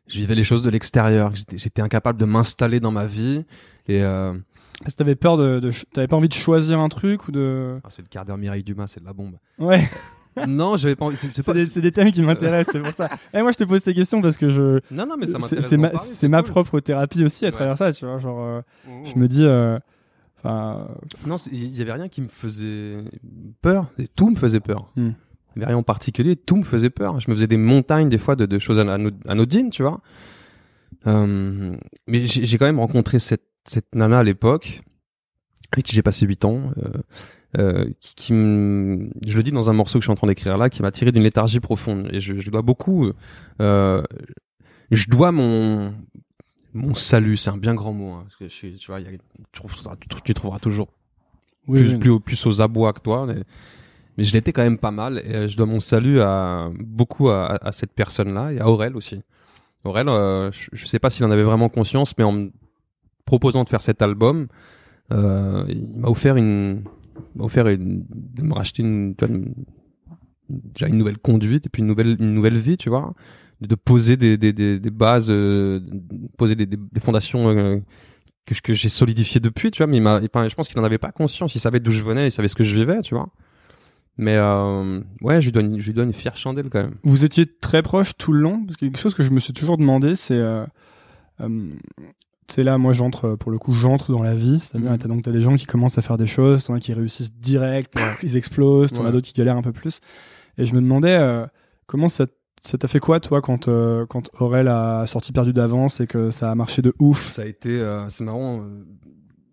je 0.07 0.17
vivais 0.19 0.35
les 0.35 0.43
choses 0.45 0.63
de 0.63 0.69
l'extérieur, 0.69 1.31
que 1.31 1.37
j'étais, 1.37 1.57
j'étais 1.57 1.81
incapable 1.81 2.19
de 2.19 2.25
m'installer 2.25 2.79
dans 2.79 2.91
ma 2.91 3.05
vie. 3.05 3.43
Et 3.89 4.01
euh, 4.03 4.33
Est-ce 4.85 4.93
que 4.95 4.99
t'avais 4.99 5.15
peur 5.15 5.35
de, 5.37 5.59
t'avais 5.93 6.07
pas 6.07 6.15
envie 6.15 6.29
de 6.29 6.33
choisir 6.33 6.79
un 6.79 6.87
truc 6.89 7.27
ou 7.27 7.31
de 7.33 7.79
ah, 7.83 7.87
c'est 7.89 8.01
le 8.01 8.07
quart 8.07 8.23
d'heure 8.25 8.37
Mireille 8.37 8.63
Dumas, 8.63 8.87
c'est 8.87 9.01
de 9.01 9.05
la 9.05 9.13
bombe. 9.13 9.35
Ouais, 9.59 9.83
non, 10.47 10.77
j'avais 10.77 10.95
pas 10.95 11.05
envie. 11.05 11.15
C'est, 11.15 11.43
pas. 11.43 11.53
des, 11.53 11.65
des 11.67 11.91
thèmes 11.91 12.11
qui 12.11 12.21
m'intéressent, 12.21 12.73
c'est 12.73 12.81
pour 12.81 12.93
ça. 12.93 13.09
Et 13.33 13.41
moi 13.41 13.51
je 13.51 13.57
te 13.57 13.63
pose 13.63 13.81
ces 13.81 13.93
questions 13.93 14.21
parce 14.21 14.37
que 14.37 14.49
je 14.49 14.79
Non, 14.91 15.05
non, 15.07 15.15
mais 15.17 15.27
ça 15.27 15.39
m'intéresse. 15.39 15.67
c'est 16.11 16.27
ma 16.27 16.43
propre 16.43 16.79
thérapie 16.79 17.23
aussi 17.23 17.45
à 17.45 17.47
Ouais. 17.47 17.51
travers 17.53 17.77
ça, 17.77 17.91
tu 17.93 18.05
vois, 18.05 18.19
genre 18.19 18.39
euh, 18.41 18.61
Mmh, 18.87 19.05
je 19.05 19.19
me 19.19 19.27
dis 19.27 19.45
euh, 19.45 19.77
enfin 20.39 20.87
Non, 21.25 21.37
il 21.51 21.75
y 21.77 21.81
avait 21.81 21.93
rien 21.93 22.07
qui 22.09 22.21
me 22.21 22.27
faisait 22.27 22.97
peur. 23.61 23.87
Et 23.97 24.07
tout 24.07 24.29
me 24.29 24.35
faisait 24.35 24.59
peur. 24.59 24.91
Hmm. 24.95 25.11
Il 25.55 25.61
y 25.61 25.63
avait 25.63 25.67
rien 25.73 25.77
en 25.77 25.83
particulier. 25.83 26.35
Tout 26.35 26.55
me 26.57 26.63
faisait 26.63 26.89
peur. 26.91 27.19
Je 27.19 27.29
me 27.31 27.35
faisais 27.35 27.47
des 27.47 27.57
montagnes 27.57 28.09
des 28.09 28.19
fois 28.19 28.35
de, 28.35 28.45
de 28.45 28.59
choses 28.59 28.77
ano- 28.79 29.09
anodines, 29.27 29.71
tu 29.71 29.81
vois. 29.81 30.01
Euh, 31.07 31.75
mais 32.07 32.25
j'ai 32.25 32.45
j'ai 32.45 32.57
quand 32.57 32.65
même 32.65 32.79
rencontré 32.79 33.19
cette, 33.19 33.43
cette 33.65 33.93
nana 33.95 34.19
à 34.19 34.23
l'époque 34.23 34.81
avec 35.73 35.85
qui 35.85 35.95
j'ai 35.95 36.01
passé 36.01 36.25
8 36.25 36.45
ans. 36.45 36.71
Euh, 36.77 36.89
euh, 37.57 37.89
qui, 37.99 38.15
qui 38.15 38.33
me- 38.33 39.09
je 39.25 39.37
le 39.37 39.43
dis 39.43 39.51
dans 39.51 39.69
un 39.69 39.73
morceau 39.73 39.99
que 39.99 40.03
je 40.03 40.07
suis 40.07 40.11
en 40.11 40.15
train 40.15 40.27
d'écrire 40.27 40.57
là, 40.57 40.69
qui 40.69 40.81
m'a 40.81 40.91
tiré 40.91 41.11
d'une 41.11 41.23
léthargie 41.23 41.59
profonde. 41.59 42.09
Et 42.11 42.19
je, 42.19 42.39
je 42.39 42.51
dois 42.51 42.61
beaucoup. 42.61 43.11
Euh, 43.61 44.03
je 44.91 45.07
dois 45.09 45.31
mon 45.31 45.93
mon 46.73 46.93
salut, 46.93 47.37
c'est 47.37 47.49
un 47.49 47.57
bien 47.57 47.73
grand 47.73 47.93
mot. 47.93 48.11
hein, 48.13 48.21
parce 48.23 48.35
que 48.35 48.47
je 48.47 48.53
suis, 48.53 48.75
tu 48.75 48.87
vois, 48.91 48.99
y 48.99 49.07
a- 49.07 49.11
tu, 49.11 49.17
trouveras, 49.53 49.95
tu 50.23 50.33
trouveras 50.33 50.59
toujours 50.59 50.89
oui, 51.67 51.79
plus, 51.79 51.89
oui. 51.93 51.97
plus, 51.99 52.09
au- 52.11 52.19
plus 52.19 52.45
aux 52.45 52.61
abois 52.61 52.93
que 52.93 52.99
toi. 52.99 53.25
Mais, 53.25 53.41
mais 54.17 54.23
je 54.23 54.33
l'étais 54.33 54.51
quand 54.53 54.63
même 54.63 54.77
pas 54.77 54.91
mal. 54.91 55.21
Et 55.25 55.35
euh, 55.35 55.47
je 55.47 55.57
dois 55.57 55.65
mon 55.65 55.79
salut 55.79 56.21
à 56.21 56.69
beaucoup 56.79 57.29
à, 57.29 57.57
à 57.65 57.71
cette 57.71 57.93
personne-là 57.93 58.51
et 58.53 58.59
à 58.59 58.67
Aurel 58.67 58.95
aussi. 58.95 59.21
Aurel, 59.83 60.09
euh, 60.09 60.51
je, 60.51 60.69
je 60.73 60.85
sais 60.85 60.99
pas 60.99 61.09
s'il 61.09 61.23
en 61.25 61.31
avait 61.31 61.43
vraiment 61.43 61.69
conscience, 61.69 62.15
mais 62.17 62.23
en 62.23 62.31
me 62.33 62.51
proposant 63.25 63.63
de 63.63 63.69
faire 63.69 63.81
cet 63.81 64.01
album, 64.01 64.47
euh, 65.11 65.63
il 65.69 65.87
m'a 65.95 66.09
offert 66.09 66.35
une, 66.35 66.83
offert 67.39 67.65
de 67.65 68.41
me 68.41 68.53
racheter 68.53 68.83
une, 68.83 69.15
déjà 70.49 70.87
une 70.87 70.97
nouvelle 70.97 71.17
conduite 71.17 71.65
et 71.65 71.69
puis 71.69 71.81
une 71.81 71.87
nouvelle, 71.87 72.17
une 72.19 72.33
nouvelle 72.33 72.57
vie, 72.57 72.77
tu 72.77 72.89
vois, 72.89 73.13
de, 73.61 73.75
poser 73.75 74.17
des, 74.17 74.37
des, 74.37 74.53
des, 74.53 74.89
bases, 74.89 75.27
euh, 75.29 75.79
poser 76.37 76.55
des, 76.55 76.65
des, 76.65 76.99
fondations 76.99 77.49
euh, 77.49 77.77
que, 78.45 78.53
que 78.61 78.73
j'ai 78.73 78.89
solidifiées 78.89 79.39
depuis, 79.39 79.71
tu 79.71 79.83
vois. 79.83 79.87
Mais 79.87 79.99
je 79.99 80.55
pense 80.55 80.67
qu'il 80.67 80.79
en 80.79 80.83
avait 80.83 80.97
pas 80.97 81.11
conscience. 81.11 81.55
Il 81.55 81.59
savait 81.59 81.79
d'où 81.79 81.91
je 81.91 82.03
venais, 82.03 82.27
il 82.27 82.31
savait 82.31 82.47
ce 82.47 82.55
que 82.55 82.63
je 82.63 82.75
vivais, 82.75 83.01
tu 83.01 83.15
vois. 83.15 83.29
Mais 84.17 84.35
euh, 84.35 84.99
ouais, 85.21 85.41
je 85.41 85.47
lui 85.47 85.51
donne, 85.51 85.79
je 85.79 85.85
lui 85.85 85.93
donne 85.93 86.07
une 86.07 86.13
fière 86.13 86.35
chandelle 86.35 86.69
quand 86.69 86.81
même. 86.81 86.95
Vous 87.03 87.23
étiez 87.23 87.45
très 87.45 87.83
proches 87.83 88.17
tout 88.17 88.33
le 88.33 88.39
long? 88.39 88.65
Parce 88.65 88.77
que 88.77 88.85
quelque 88.85 88.99
chose 88.99 89.13
que 89.13 89.23
je 89.23 89.29
me 89.29 89.39
suis 89.39 89.53
toujours 89.53 89.77
demandé, 89.77 90.15
c'est 90.15 90.37
euh, 90.37 90.65
c'est 92.49 92.63
là, 92.63 92.77
moi 92.77 92.93
j'entre 92.93 93.25
euh, 93.25 93.35
pour 93.35 93.51
le 93.51 93.57
coup, 93.57 93.73
j'entre 93.73 94.11
dans 94.11 94.23
la 94.23 94.35
vie. 94.35 94.59
C'est-à-dire, 94.59 94.91
Mhm. 94.91 94.97
t'as 94.97 95.07
donc 95.07 95.23
t'as 95.23 95.31
des 95.31 95.41
gens 95.41 95.55
qui 95.55 95.65
commencent 95.65 95.97
à 95.97 96.01
faire 96.01 96.17
des 96.17 96.27
choses, 96.27 96.63
t'en 96.63 96.73
as 96.75 96.79
qui 96.79 96.93
réussissent 96.93 97.33
direct, 97.33 97.93
ils 98.23 98.35
explosent, 98.37 98.91
t'en 98.91 99.01
as 99.01 99.05
Ouais. 99.07 99.11
d'autres 99.11 99.27
qui 99.27 99.33
galèrent 99.33 99.57
un 99.57 99.61
peu 99.61 99.73
plus. 99.73 99.99
Et 100.57 100.65
je 100.65 100.73
me 100.73 100.81
demandais 100.81 101.15
euh, 101.17 101.45
comment 101.85 102.07
ça 102.09 102.25
ça 102.61 102.77
t'a 102.77 102.87
fait 102.87 102.99
quoi 102.99 103.19
toi 103.19 103.39
quand 103.41 103.67
euh, 103.67 104.05
quand 104.07 104.29
Aurel 104.39 104.67
a 104.67 105.05
sorti 105.05 105.31
perdu 105.31 105.53
d'avance 105.53 106.01
et 106.01 106.07
que 106.07 106.31
ça 106.31 106.49
a 106.51 106.55
marché 106.55 106.81
de 106.81 106.93
ouf? 106.99 107.21
Ça 107.33 107.43
a 107.43 107.45
été, 107.45 107.69
euh, 107.79 108.09
c'est 108.09 108.23
marrant. 108.23 108.61
euh, 108.61 108.83
c'est- 108.83 109.03
c'est- 109.03 109.09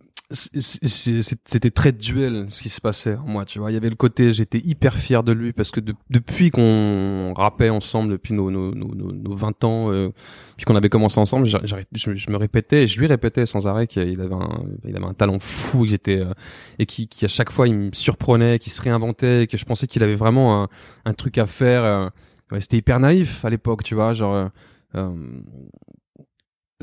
c'est- 0.08 0.13
C'était 0.30 1.70
très 1.70 1.92
duel 1.92 2.46
ce 2.48 2.62
qui 2.62 2.70
se 2.70 2.80
passait 2.80 3.16
moi, 3.26 3.44
tu 3.44 3.58
vois. 3.58 3.70
Il 3.70 3.74
y 3.74 3.76
avait 3.76 3.90
le 3.90 3.94
côté, 3.94 4.32
j'étais 4.32 4.58
hyper 4.58 4.96
fier 4.96 5.22
de 5.22 5.32
lui 5.32 5.52
parce 5.52 5.70
que 5.70 5.80
de- 5.80 5.94
depuis 6.10 6.50
qu'on 6.50 7.34
rappait 7.36 7.68
ensemble, 7.68 8.10
depuis 8.12 8.32
nos, 8.32 8.50
nos, 8.50 8.74
nos, 8.74 8.94
nos, 8.94 9.12
nos 9.12 9.34
20 9.36 9.62
ans, 9.64 9.92
euh, 9.92 10.08
puis 10.56 10.64
qu'on 10.64 10.76
avait 10.76 10.88
commencé 10.88 11.20
ensemble, 11.20 11.46
j'arrête- 11.46 11.88
je, 11.92 12.30
me 12.30 12.36
répétais, 12.36 12.86
je 12.86 12.98
lui 12.98 13.06
répétais 13.06 13.44
sans 13.44 13.66
arrêt 13.66 13.86
qu'il 13.86 14.20
avait 14.20 14.34
un, 14.34 14.64
il 14.88 14.96
avait 14.96 15.04
un 15.06 15.14
talent 15.14 15.38
fou, 15.40 15.86
j'étais 15.86 16.20
euh, 16.20 16.32
et 16.78 16.86
qui, 16.86 17.06
qui 17.06 17.24
à 17.26 17.28
chaque 17.28 17.50
fois 17.52 17.68
il 17.68 17.74
me 17.74 17.90
surprenait, 17.92 18.58
qu'il 18.58 18.72
se 18.72 18.80
réinventait, 18.80 19.46
que 19.48 19.58
je 19.58 19.64
pensais 19.66 19.86
qu'il 19.86 20.02
avait 20.02 20.14
vraiment 20.16 20.62
un, 20.64 20.68
un 21.04 21.12
truc 21.12 21.36
à 21.38 21.46
faire. 21.46 21.84
euh, 21.84 22.08
ouais, 22.50 22.60
C'était 22.60 22.78
hyper 22.78 22.98
naïf 22.98 23.44
à 23.44 23.50
l'époque, 23.50 23.84
tu 23.84 23.94
vois, 23.94 24.14
genre. 24.14 24.34
euh, 24.34 24.48
euh, 24.96 25.12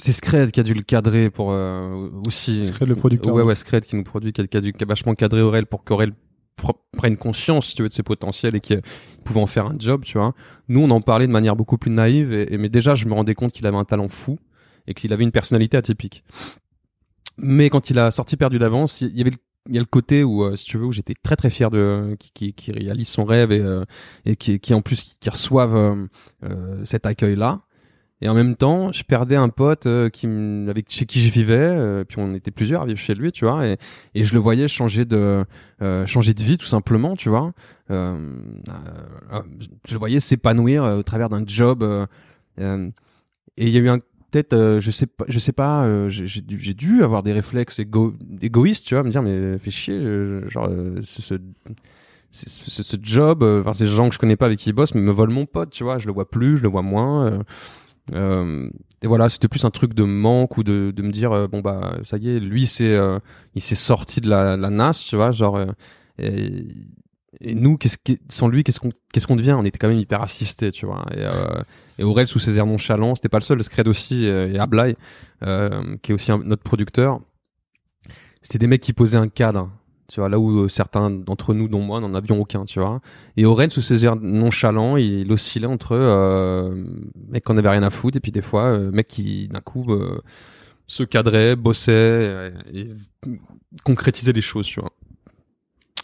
c'est 0.02 0.12
Scred 0.12 0.52
qui 0.52 0.60
a 0.60 0.64
dû 0.64 0.74
le 0.74 0.82
cadrer 0.82 1.30
pour 1.30 1.52
euh, 1.52 2.10
aussi. 2.28 2.66
Scred, 2.66 2.90
le 2.90 2.96
producteur. 2.96 3.34
Ouais, 3.34 3.44
ouais, 3.44 3.56
Scred 3.56 3.86
qui 3.86 3.96
nous 3.96 4.04
produit, 4.04 4.34
qui 4.34 4.42
a, 4.42 4.48
qui 4.48 4.58
a 4.58 4.62
dû 4.62 4.74
qui 4.74 4.84
a 4.84 4.88
vachement 4.88 5.14
cadré 5.16 5.42
Aurel 5.42 5.66
pour 5.66 5.84
qu'Aurel 5.84 6.14
pr- 6.62 6.76
prenne 6.98 7.18
conscience, 7.18 7.68
si 7.68 7.76
tu 7.76 7.84
veux, 7.84 7.90
de 7.90 7.94
ses 7.94 8.04
potentiels 8.04 8.56
et 8.56 8.60
qu'il 8.60 8.82
pouvait 9.24 9.42
en 9.42 9.48
faire 9.48 9.66
un 9.68 9.76
job, 9.78 10.04
tu 10.04 10.18
vois. 10.18 10.34
Nous, 10.68 10.82
on 10.82 10.90
en 10.90 11.02
parlait 11.02 11.28
de 11.28 11.32
manière 11.32 11.56
beaucoup 11.56 11.78
plus 11.78 11.92
naïve, 11.92 12.34
et, 12.34 12.54
et- 12.54 12.58
mais 12.58 12.70
déjà, 12.70 12.96
je 12.96 13.06
me 13.06 13.14
rendais 13.14 13.36
compte 13.36 13.52
qu'il 13.52 13.66
avait 13.68 13.78
un 13.78 13.86
talent 13.86 14.08
fou 14.10 14.40
et 14.88 14.94
qu'il 14.94 15.14
avait 15.14 15.24
une 15.24 15.32
personnalité 15.32 15.78
atypique. 15.78 16.24
Mais 17.38 17.70
quand 17.70 17.90
il 17.90 17.98
a 18.00 18.12
sorti 18.12 18.38
perdu 18.38 18.60
d'avance, 18.60 19.02
il 19.02 19.16
y 19.18 19.22
avait 19.22 19.32
le 19.32 19.38
il 19.70 19.76
y 19.76 19.78
a 19.78 19.82
le 19.82 19.86
côté 19.86 20.24
où, 20.24 20.44
euh, 20.44 20.56
si 20.56 20.66
tu 20.66 20.80
veux, 20.80 20.86
où 20.86 20.92
j'étais 20.92 21.14
très 21.22 21.36
très 21.36 21.52
fier 21.52 21.70
de 21.70 22.16
qui, 22.20 22.32
qui, 22.32 22.54
qui 22.56 22.72
réalise 22.72 23.08
son 23.08 23.26
rêve 23.26 23.52
et, 23.52 23.60
euh, 23.60 23.86
et 24.26 24.36
qui, 24.36 24.60
qui 24.60 24.74
en 24.74 24.82
plus 24.82 25.04
qui 25.20 25.30
reçoivent 25.30 25.76
euh, 25.76 26.08
euh, 26.44 26.84
cet 26.84 27.06
accueil 27.06 27.36
là. 27.36 27.62
Et 28.22 28.30
en 28.30 28.34
même 28.36 28.56
temps, 28.56 28.92
je 28.92 29.04
perdais 29.04 29.36
un 29.36 29.50
pote 29.50 29.88
euh, 29.88 30.10
qui 30.10 30.28
avec 30.70 30.90
chez 30.90 31.06
qui 31.06 31.22
je 31.22 31.32
vivais, 31.32 31.56
euh, 31.56 32.04
puis 32.04 32.18
on 32.20 32.34
était 32.36 32.52
plusieurs 32.52 32.84
à 32.84 32.86
vivre 32.86 33.00
chez 33.00 33.16
lui, 33.16 33.32
tu 33.32 33.46
vois, 33.46 33.66
et, 33.68 33.78
et 34.14 34.24
je 34.24 34.34
le 34.34 34.40
voyais 34.40 34.68
changer 34.68 35.06
de 35.06 35.44
euh, 35.82 36.06
changer 36.06 36.34
de 36.34 36.44
vie 36.44 36.58
tout 36.58 36.66
simplement, 36.68 37.16
tu 37.16 37.30
vois. 37.30 37.52
Euh, 37.90 38.16
euh, 39.34 39.40
je 39.88 39.94
le 39.94 40.00
voyais 40.00 40.20
s'épanouir 40.20 40.84
euh, 40.84 40.98
au 41.00 41.04
travers 41.04 41.30
d'un 41.30 41.44
job. 41.46 41.84
euh, 41.84 42.06
euh, 42.60 42.90
et 43.58 43.68
il 43.68 43.74
y 43.74 43.78
a 43.78 43.82
eu 43.82 43.90
un 43.90 44.00
peut-être, 44.32 44.54
euh, 44.54 44.80
je 44.80 44.92
sais 44.92 45.08
pas, 45.08 45.26
je 45.28 45.40
sais 45.40 45.52
pas, 45.52 45.84
euh, 45.86 46.10
j'ai 46.10 46.74
dû, 46.74 47.04
avoir 47.04 47.24
des 47.24 47.34
réflexes 47.34 47.80
égo- 47.80 48.16
égoïstes, 48.42 48.88
tu 48.88 48.96
vois, 48.96 49.04
me 49.04 49.10
dire 49.12 49.22
mais 49.22 49.58
fais 49.58 49.72
chier, 49.72 49.96
euh, 49.98 50.50
genre 50.50 50.68
euh, 50.70 51.00
ce, 51.04 51.22
ce, 51.22 51.36
ce, 52.32 52.84
ce- 52.84 52.98
job, 53.02 53.44
euh, 53.44 53.62
enfin 53.62 53.74
ces 53.74 53.88
gens 53.88 54.08
que 54.08 54.16
je 54.16 54.20
connais 54.20 54.38
pas 54.38 54.46
avec 54.46 54.60
qui 54.60 54.70
ils 54.70 54.74
bossent, 54.74 54.96
mais 54.96 55.02
me 55.02 55.12
volent 55.12 55.34
mon 55.34 55.46
pote, 55.46 55.70
tu 55.72 55.84
vois, 55.84 55.98
je 56.00 56.08
le 56.08 56.14
vois 56.14 56.30
plus, 56.30 56.58
je 56.58 56.64
le 56.64 56.70
vois 56.70 56.82
moins. 56.82 57.44
Euh, 58.14 58.70
et 59.02 59.08
voilà, 59.08 59.30
c'était 59.30 59.48
plus 59.48 59.66
un 59.66 59.70
truc 59.70 59.94
de 59.94 60.04
manque 60.04 60.58
ou 60.58 60.64
de, 60.64 60.92
de 60.96 61.02
me 61.02 61.12
dire 61.12 61.32
euh, 61.32 61.48
bon 61.48 61.62
bah 61.62 61.98
ça 62.04 62.18
y 62.18 62.30
est, 62.30 62.40
lui 62.40 62.66
c'est 62.66 62.94
euh, 62.94 63.20
il 63.56 63.62
s'est 63.62 63.76
sorti 63.76 64.22
de 64.22 64.30
la, 64.30 64.58
la 64.58 64.70
NAS, 64.70 65.06
tu 65.08 65.16
vois, 65.16 65.32
genre 65.32 65.60
et, 66.18 66.68
et 67.40 67.56
nous 67.56 67.78
qu'est-ce 67.78 67.98
qui, 67.98 68.20
sans 68.30 68.48
lui 68.48 68.64
qu'est-ce 68.64 68.80
qu'on 68.80 68.92
qu'est-ce 69.14 69.28
qu'on 69.28 69.36
devient? 69.36 69.54
On 69.54 69.64
était 69.66 69.78
quand 69.78 69.88
même 69.88 69.98
hyper 69.98 70.22
assistés, 70.22 70.72
tu 70.72 70.86
vois. 70.86 71.06
Et, 71.12 71.22
euh, 71.22 71.64
et 71.98 72.04
Aurel 72.04 72.28
sous 72.28 72.40
ses 72.40 72.58
airs 72.58 72.66
nonchalants, 72.66 73.16
c'était 73.16 73.30
pas 73.30 73.40
le 73.40 73.44
seul, 73.44 73.64
Scred 73.64 73.88
aussi 73.88 74.26
et 74.26 74.60
Ablai 74.60 74.96
euh, 75.44 75.96
qui 76.02 76.12
est 76.12 76.16
aussi 76.16 76.32
notre 76.32 76.64
producteur. 76.64 77.22
C'était 78.42 78.60
des 78.60 78.68
mecs 78.68 78.82
qui 78.82 78.94
posaient 78.94 79.18
un 79.18 79.28
cadre, 79.30 79.70
tu 80.12 80.20
vois, 80.20 80.30
là 80.30 80.38
où 80.38 80.64
euh, 80.64 80.68
certains 80.68 81.10
d'entre 81.10 81.54
nous, 81.54 81.68
dont 81.68 81.82
moi, 81.82 82.02
n'en 82.02 82.14
avions 82.14 82.42
aucun, 82.42 82.66
tu 82.66 82.80
vois. 82.80 83.00
Et 83.38 83.46
Aurel, 83.46 83.72
sous 83.72 83.82
ses 83.82 84.06
airs 84.06 84.18
nonchalants, 84.18 84.98
il, 84.98 85.22
il 85.22 85.32
oscillait 85.32 85.68
entre 85.68 85.94
euh, 85.94 86.84
mec 87.30 87.46
qu'on 87.46 87.58
avait 87.58 87.70
rien 87.70 87.84
à 87.84 87.90
foutre, 87.90 88.18
et 88.18 88.20
puis 88.20 88.32
des 88.32 88.42
fois, 88.42 88.66
euh, 88.66 88.92
mec 88.92 89.08
qui, 89.08 89.48
d'un 89.48 89.62
coup, 89.62 89.86
euh, 89.94 90.20
se 90.92 91.04
cadrait, 91.04 91.56
bossait, 91.56 91.92
euh, 91.94 92.52
et, 92.74 92.90
concrétisait 93.86 94.34
les 94.34 94.42
choses, 94.42 94.68
tu 94.68 94.82
vois. 94.82 94.92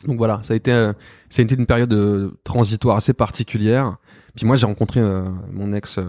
Donc 0.05 0.17
voilà, 0.17 0.39
ça 0.43 0.53
a 0.53 0.55
été, 0.55 0.71
euh, 0.71 0.93
ça 1.29 1.41
a 1.41 1.45
été 1.45 1.55
une 1.55 1.65
période 1.65 1.91
euh, 1.91 2.31
transitoire 2.45 2.95
assez 2.95 3.13
particulière. 3.13 3.97
Puis 4.35 4.45
moi, 4.45 4.55
j'ai 4.55 4.65
rencontré 4.65 5.01
mon 5.51 5.73
ex 5.73 5.99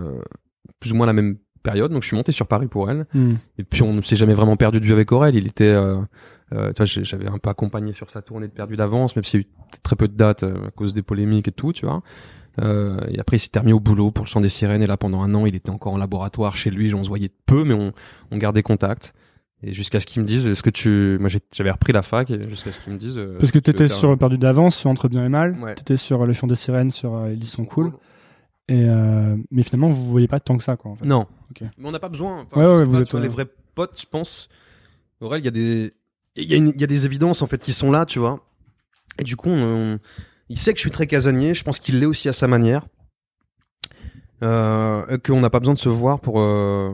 plus 0.81 0.93
ou 0.93 0.95
moins 0.95 1.07
la 1.07 1.15
même 1.15 1.39
période, 1.63 1.91
donc 1.91 2.03
je 2.03 2.09
suis 2.09 2.17
monté 2.17 2.31
sur 2.31 2.47
Paris 2.47 2.67
pour 2.67 2.91
elle. 2.91 3.07
Hmm. 3.15 3.37
Et 3.57 3.65
puis 3.65 3.83
on 3.83 3.95
ne 3.95 4.03
s'est 4.03 4.17
jamais 4.17 4.35
vraiment 4.35 4.59
perdu 4.59 4.81
de 4.81 4.85
vue 4.85 4.93
avec 4.93 5.11
Aurel. 5.13 5.35
Il 5.35 5.47
était, 5.47 5.75
euh, 6.53 6.73
j'avais 6.85 7.29
un 7.29 7.39
peu 7.39 7.51
accompagné 7.51 7.93
sur 7.93 8.09
sa 8.11 8.23
tournée 8.23 8.47
de 8.49 8.53
perdu 8.53 8.77
d'avance, 8.77 9.15
même 9.17 9.25
s'il 9.25 9.41
y 9.41 9.43
a 9.43 9.47
eu 9.47 9.51
très 9.83 9.97
peu 9.97 10.09
de 10.09 10.15
dates 10.15 10.43
euh, 10.45 10.69
à 10.69 10.71
cause 10.71 10.95
des 10.95 11.03
polémiques 11.03 11.49
et 11.49 11.53
tout, 11.53 11.73
tu 11.73 11.85
vois. 11.87 12.03
Euh, 12.61 12.99
et 13.09 13.21
après 13.21 13.37
il 13.37 13.41
s'était 13.41 13.61
remis 13.61 13.73
au 13.73 13.79
boulot 13.81 14.11
pour 14.11 14.25
le 14.25 14.29
chant 14.29 14.41
des 14.41 14.49
sirènes. 14.49 14.83
Et 14.83 14.87
là 14.87 14.97
pendant 14.97 15.23
un 15.23 15.35
an, 15.35 15.47
il 15.47 15.55
était 15.55 15.71
encore 15.71 15.93
en 15.93 15.99
laboratoire 15.99 16.57
chez 16.57 16.71
lui. 16.71 16.93
On 16.95 17.05
se 17.05 17.09
voyait 17.09 17.31
peu, 17.47 17.65
mais 17.65 17.75
on, 17.75 17.93
on 18.31 18.37
gardait 18.39 18.63
contact. 18.63 19.15
Et 19.63 19.73
jusqu'à 19.73 19.99
ce 20.01 20.07
qu'ils 20.07 20.23
me 20.23 20.27
disent, 20.27 20.47
est-ce 20.47 20.63
que 20.63 20.71
tu, 20.71 21.19
moi 21.21 21.29
j'avais 21.53 21.71
repris 21.71 21.93
la 21.93 22.03
fac, 22.03 22.33
jusqu'à 22.49 22.71
ce 22.73 22.79
qu'ils 22.81 22.93
me 22.93 22.99
disent. 22.99 23.19
euh, 23.19 23.37
Parce 23.41 23.51
que 23.53 23.59
t'étais 23.59 23.89
sur 23.89 24.17
Perdu 24.17 24.39
d'avance, 24.39 24.77
sur 24.77 24.89
Entre 24.89 25.09
bien 25.09 25.25
et 25.25 25.29
mal. 25.29 25.59
Ouais. 25.61 25.75
T'étais 25.75 25.97
sur 25.97 26.25
Le 26.27 26.33
chant 26.33 26.47
des 26.47 26.55
sirènes, 26.55 26.91
sur 26.93 27.15
euh, 27.17 27.33
Ils 27.33 27.45
sont 27.45 27.65
cool. 27.65 27.93
Et 28.69 28.85
mais 29.51 29.63
finalement, 29.63 29.89
vous 29.89 30.05
voyez 30.07 30.29
pas 30.29 30.41
tant 30.41 30.57
que 30.59 30.63
ça, 30.63 30.77
quoi. 30.77 30.91
En 30.91 30.97
fait. 30.97 31.07
Non. 31.07 31.27
Mais 31.61 31.69
on 31.85 31.91
n'a 31.91 31.99
pas 31.99 32.11
besoin. 32.11 32.47
Ouais, 32.55 32.67
ouais, 32.67 32.85
vous 32.85 33.01
êtes, 33.01 33.11
vois, 33.11 33.21
les 33.21 33.29
vrais 33.29 33.47
potes, 33.75 33.99
je 34.01 34.07
pense. 34.07 34.49
Aurel, 35.21 35.41
il 35.41 35.45
y 35.47 35.49
a 35.49 35.51
des, 35.53 35.93
il 36.43 36.51
y, 36.51 36.55
a 36.55 36.57
y 36.57 36.87
des 36.87 37.07
évidences 37.07 37.43
en 37.43 37.47
fait 37.47 37.61
qui 37.63 37.73
sont 37.73 37.91
là, 37.91 38.07
tu 38.07 38.19
vois. 38.19 38.41
Et 39.19 39.25
du 39.25 39.37
coup, 39.37 39.51
on- 39.51 39.95
on- 39.95 39.99
il 40.49 40.59
sait 40.59 40.73
que 40.73 40.79
je 40.79 40.83
suis 40.83 40.91
très 40.91 41.07
casanier. 41.07 41.55
Je 41.55 41.65
pense 41.65 41.79
qu'il 41.81 41.99
l'est 42.01 42.07
aussi 42.07 42.29
à 42.29 42.33
sa 42.33 42.47
manière. 42.49 42.87
Euh, 44.43 45.19
qu'on 45.19 45.41
n'a 45.41 45.51
pas 45.51 45.59
besoin 45.59 45.75
de 45.75 45.79
se 45.79 45.89
voir 45.89 46.21
pour. 46.21 46.41
euh, 46.41 46.91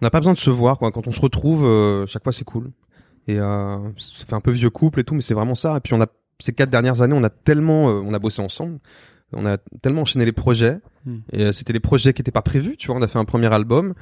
on 0.00 0.04
n'a 0.04 0.10
pas 0.10 0.20
besoin 0.20 0.34
de 0.34 0.38
se 0.38 0.50
voir 0.50 0.78
quoi. 0.78 0.92
Quand 0.92 1.06
on 1.08 1.12
se 1.12 1.20
retrouve, 1.20 1.64
euh, 1.64 2.06
chaque 2.06 2.22
fois 2.22 2.32
c'est 2.32 2.44
cool. 2.44 2.70
Et 3.26 3.40
euh, 3.40 3.76
ça 3.98 4.24
fait 4.24 4.34
un 4.34 4.40
peu 4.40 4.52
vieux 4.52 4.70
couple 4.70 5.00
et 5.00 5.04
tout, 5.04 5.14
mais 5.14 5.20
c'est 5.20 5.34
vraiment 5.34 5.56
ça. 5.56 5.76
Et 5.76 5.80
puis 5.80 5.94
on 5.94 6.00
a 6.00 6.06
ces 6.38 6.52
quatre 6.52 6.70
dernières 6.70 7.02
années, 7.02 7.14
on 7.14 7.24
a 7.24 7.30
tellement, 7.30 7.88
euh, 7.88 8.02
on 8.04 8.14
a 8.14 8.18
bossé 8.20 8.40
ensemble, 8.40 8.78
on 9.32 9.46
a 9.46 9.58
tellement 9.82 10.02
enchaîné 10.02 10.24
les 10.24 10.32
projets. 10.32 10.78
Hmm. 11.06 11.16
Et 11.32 11.42
euh, 11.44 11.52
c'était 11.52 11.72
des 11.72 11.80
projets 11.80 12.12
qui 12.12 12.20
n'étaient 12.20 12.30
pas 12.30 12.42
prévus. 12.42 12.76
Tu 12.76 12.86
vois, 12.86 12.96
on 12.96 13.02
a 13.02 13.08
fait 13.08 13.18
un 13.18 13.24
premier 13.24 13.52
album, 13.52 13.94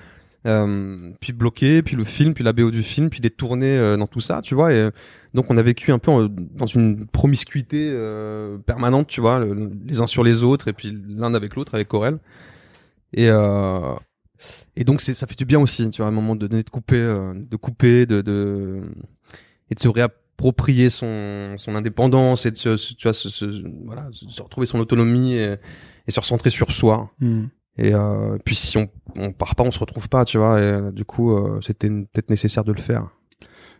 euh, 0.46 1.10
puis 1.20 1.32
bloqué, 1.32 1.82
puis 1.82 1.96
le 1.96 2.04
film, 2.04 2.34
puis 2.34 2.44
la 2.44 2.52
BO 2.52 2.70
du 2.70 2.82
film, 2.82 3.08
puis 3.10 3.20
des 3.20 3.30
tournées 3.30 3.76
euh, 3.78 3.96
dans 3.96 4.06
tout 4.06 4.20
ça, 4.20 4.40
tu 4.42 4.54
vois. 4.54 4.72
Et 4.72 4.76
euh, 4.78 4.90
donc 5.32 5.50
on 5.50 5.56
a 5.56 5.62
vécu 5.62 5.90
un 5.92 5.98
peu 5.98 6.10
en- 6.10 6.28
dans 6.28 6.66
une 6.66 7.06
promiscuité 7.06 7.88
euh, 7.92 8.58
permanente, 8.58 9.06
tu 9.08 9.20
vois, 9.20 9.38
le- 9.40 9.70
les 9.86 10.00
uns 10.00 10.06
sur 10.06 10.22
les 10.22 10.42
autres, 10.42 10.68
et 10.68 10.72
puis 10.72 10.96
l'un 11.08 11.32
avec 11.34 11.56
l'autre, 11.56 11.74
avec 11.74 11.88
Corel. 11.88 12.18
Et 13.12 13.28
euh, 13.30 13.94
et 14.76 14.84
donc 14.84 15.00
ça 15.00 15.26
fait 15.26 15.38
du 15.38 15.44
bien 15.46 15.60
aussi, 15.60 15.88
tu 15.90 15.98
vois, 15.98 16.06
à 16.06 16.08
un 16.10 16.12
moment 16.12 16.36
donné 16.36 16.62
de 16.62 16.68
couper, 16.70 16.96
de 16.98 17.56
couper, 17.56 18.04
de, 18.06 18.20
de 18.20 18.82
et 19.70 19.74
de 19.74 19.80
se 19.80 19.88
réapproprier 19.88 20.90
son 20.90 21.54
son 21.56 21.74
indépendance 21.76 22.44
et 22.44 22.50
de 22.50 22.56
se, 22.56 22.76
tu 22.94 23.04
vois, 23.04 23.12
se, 23.14 23.30
se- 23.30 23.64
voilà, 23.86 24.08
se 24.12 24.42
retrouver 24.42 24.66
son 24.66 24.78
autonomie 24.80 25.34
et, 25.34 25.54
et 26.06 26.10
se 26.10 26.20
recentrer 26.20 26.50
sur 26.50 26.72
soi. 26.72 27.10
Hmm. 27.20 27.44
Et 27.76 27.92
euh, 27.94 28.38
puis 28.44 28.54
si 28.54 28.76
on 28.78 28.88
on 29.16 29.32
part 29.32 29.54
pas, 29.54 29.64
on 29.64 29.70
se 29.70 29.78
retrouve 29.78 30.08
pas, 30.08 30.24
tu 30.24 30.38
vois. 30.38 30.60
Et 30.60 30.62
euh, 30.64 30.90
du 30.92 31.04
coup, 31.04 31.32
euh, 31.36 31.60
c'était 31.62 31.88
peut-être 31.88 32.30
nécessaire 32.30 32.64
de 32.64 32.72
le 32.72 32.80
faire. 32.80 33.08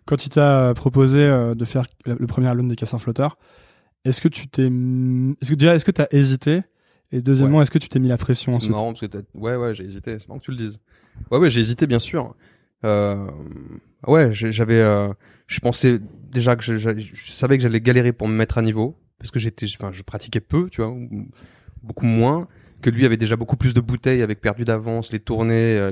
Quand 0.07 0.27
il 0.27 0.29
t'a 0.31 0.73
proposé 0.75 1.21
euh, 1.21 1.55
de 1.55 1.65
faire 1.65 1.87
le 2.05 2.27
premier 2.27 2.49
album 2.49 2.69
des 2.69 2.77
Cassins 2.77 2.99
Flotteurs, 2.99 3.39
est-ce 4.05 4.21
que 4.21 4.29
tu 4.29 4.49
t'es, 4.49 4.65
est-ce 4.67 5.51
que 5.51 5.55
déjà, 5.55 5.75
est-ce 5.75 5.85
que 5.85 5.91
t'as 5.91 6.07
hésité? 6.11 6.63
Et 7.13 7.23
deuxièmement, 7.23 7.63
est-ce 7.63 7.71
que 7.71 7.79
tu 7.79 7.89
t'es 7.89 7.99
mis 8.01 8.09
la 8.09 8.19
pression 8.19 8.53
C'est 8.53 8.57
ensuite? 8.57 8.71
marrant 8.73 8.89
parce 8.93 9.01
que 9.01 9.07
t'as- 9.07 9.23
ouais 9.35 9.57
ouais 9.57 9.75
j'ai 9.75 9.85
hésité. 9.85 10.19
C'est 10.19 10.29
marrant 10.29 10.41
que 10.41 10.45
tu 10.45 10.51
le 10.51 10.57
dises. 10.57 10.79
Ouais 11.31 11.39
ouais 11.39 11.51
j'ai 11.51 11.61
hésité 11.61 11.87
bien 11.87 11.99
sûr. 12.01 12.35
Euh, 12.85 13.27
ouais 14.07 14.31
j'avais 14.33 14.81
euh, 14.81 15.09
je 15.47 15.61
pensais 15.61 16.01
déjà 16.31 16.55
que 16.57 16.63
je, 16.63 16.77
je, 16.77 16.91
je 16.99 17.31
savais 17.33 17.57
que 17.57 17.63
j'allais 17.63 17.81
galérer 17.81 18.13
pour 18.13 18.29
me 18.29 18.35
mettre 18.35 18.59
à 18.59 18.63
niveau 18.63 18.99
parce 19.19 19.31
que 19.31 19.39
j'étais 19.39 19.67
enfin 19.79 19.91
je 19.91 20.03
pratiquais 20.03 20.41
peu 20.41 20.69
tu 20.69 20.83
vois 20.83 20.91
ou- 20.91 21.29
beaucoup 21.83 22.05
moins 22.05 22.47
lui 22.91 23.07
avait 23.07 23.17
déjà 23.17 23.37
beaucoup 23.37 23.57
plus 23.57 23.75
de 23.75 23.81
bouteilles 23.81 24.23
avec 24.23 24.41
perdu 24.41 24.65
d'avance 24.65 25.13
les 25.13 25.21
tournées 25.21 25.79
euh, 25.79 25.91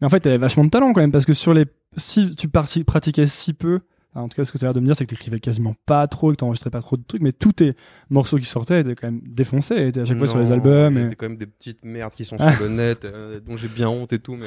Mais 0.00 0.06
en 0.06 0.10
fait, 0.10 0.20
t'avais 0.20 0.38
vachement 0.38 0.64
de 0.64 0.70
talent 0.70 0.92
quand 0.92 1.00
même, 1.00 1.12
parce 1.12 1.26
que 1.26 1.34
sur 1.34 1.54
les, 1.54 1.66
si 1.96 2.34
tu 2.34 2.48
pratiquais 2.48 3.26
si 3.26 3.52
peu, 3.52 3.80
en 4.22 4.28
tout 4.28 4.36
cas, 4.36 4.44
ce 4.44 4.52
que 4.52 4.58
tu 4.58 4.64
as 4.64 4.68
l'air 4.68 4.74
de 4.74 4.80
me 4.80 4.86
dire, 4.86 4.96
c'est 4.96 5.04
que 5.04 5.10
t'écrivais 5.10 5.38
quasiment 5.38 5.74
pas 5.86 6.06
trop, 6.06 6.30
que 6.30 6.36
t'enregistrais 6.36 6.70
pas 6.70 6.80
trop 6.80 6.96
de 6.96 7.02
trucs, 7.06 7.20
mais 7.22 7.32
tous 7.32 7.52
tes 7.52 7.74
morceaux 8.10 8.36
qui 8.38 8.44
sortaient 8.44 8.80
étaient 8.80 8.94
quand 8.94 9.08
même 9.08 9.20
défoncés, 9.26 9.88
étaient 9.88 10.00
à 10.00 10.04
chaque 10.04 10.18
fois 10.18 10.26
sur 10.26 10.38
les 10.38 10.50
albums. 10.50 10.94
Il 10.96 11.00
y 11.02 11.04
Et... 11.04 11.08
a 11.08 11.14
quand 11.14 11.28
même 11.28 11.38
des 11.38 11.46
petites 11.46 11.84
merdes 11.84 12.12
qui 12.14 12.24
sont 12.24 12.38
sur 12.38 12.46
le 12.60 12.68
net, 12.70 13.04
euh, 13.04 13.40
dont 13.40 13.56
j'ai 13.56 13.68
bien 13.68 13.88
honte 13.88 14.12
et 14.12 14.18
tout. 14.18 14.36
Mais... 14.36 14.46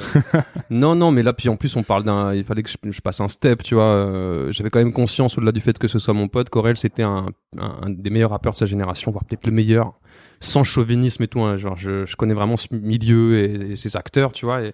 non, 0.69 0.95
non, 0.95 1.11
mais 1.11 1.23
là, 1.23 1.33
puis 1.33 1.49
en 1.49 1.55
plus, 1.55 1.75
on 1.75 1.83
parle 1.83 2.03
d'un. 2.03 2.33
Il 2.33 2.43
fallait 2.43 2.63
que 2.63 2.69
je, 2.69 2.91
je 2.91 3.01
passe 3.01 3.21
un 3.21 3.27
step, 3.27 3.63
tu 3.63 3.75
vois. 3.75 3.83
euh, 3.85 4.51
J'avais 4.51 4.69
quand 4.69 4.79
même 4.79 4.93
conscience, 4.93 5.37
au-delà 5.37 5.51
du 5.51 5.59
fait 5.61 5.77
que 5.77 5.87
ce 5.87 5.99
soit 5.99 6.13
mon 6.13 6.27
pote, 6.27 6.49
Corel, 6.49 6.77
c'était 6.77 7.03
un, 7.03 7.27
un, 7.57 7.75
un 7.83 7.89
des 7.89 8.09
meilleurs 8.09 8.31
rappeurs 8.31 8.53
de 8.53 8.57
sa 8.57 8.65
génération, 8.65 9.11
voire 9.11 9.23
peut-être 9.25 9.45
le 9.45 9.51
meilleur, 9.53 9.93
sans 10.39 10.63
chauvinisme 10.63 11.23
et 11.23 11.27
tout. 11.27 11.41
hein, 11.41 11.57
genre, 11.57 11.77
je, 11.77 12.05
je 12.05 12.15
connais 12.15 12.33
vraiment 12.33 12.57
ce 12.57 12.67
milieu 12.73 13.37
et, 13.39 13.71
et 13.71 13.75
ses 13.75 13.95
acteurs, 13.97 14.31
tu 14.31 14.45
vois. 14.45 14.63
Et, 14.63 14.73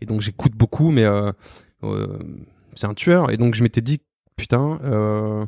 et 0.00 0.06
donc, 0.06 0.20
j'écoute 0.20 0.52
beaucoup, 0.54 0.90
mais 0.90 1.04
euh, 1.04 1.32
euh, 1.84 2.18
c'est 2.74 2.86
un 2.86 2.94
tueur. 2.94 3.30
Et 3.30 3.36
donc, 3.36 3.54
je 3.54 3.62
m'étais 3.62 3.80
dit, 3.80 4.00
putain. 4.36 4.78
Euh, 4.84 5.44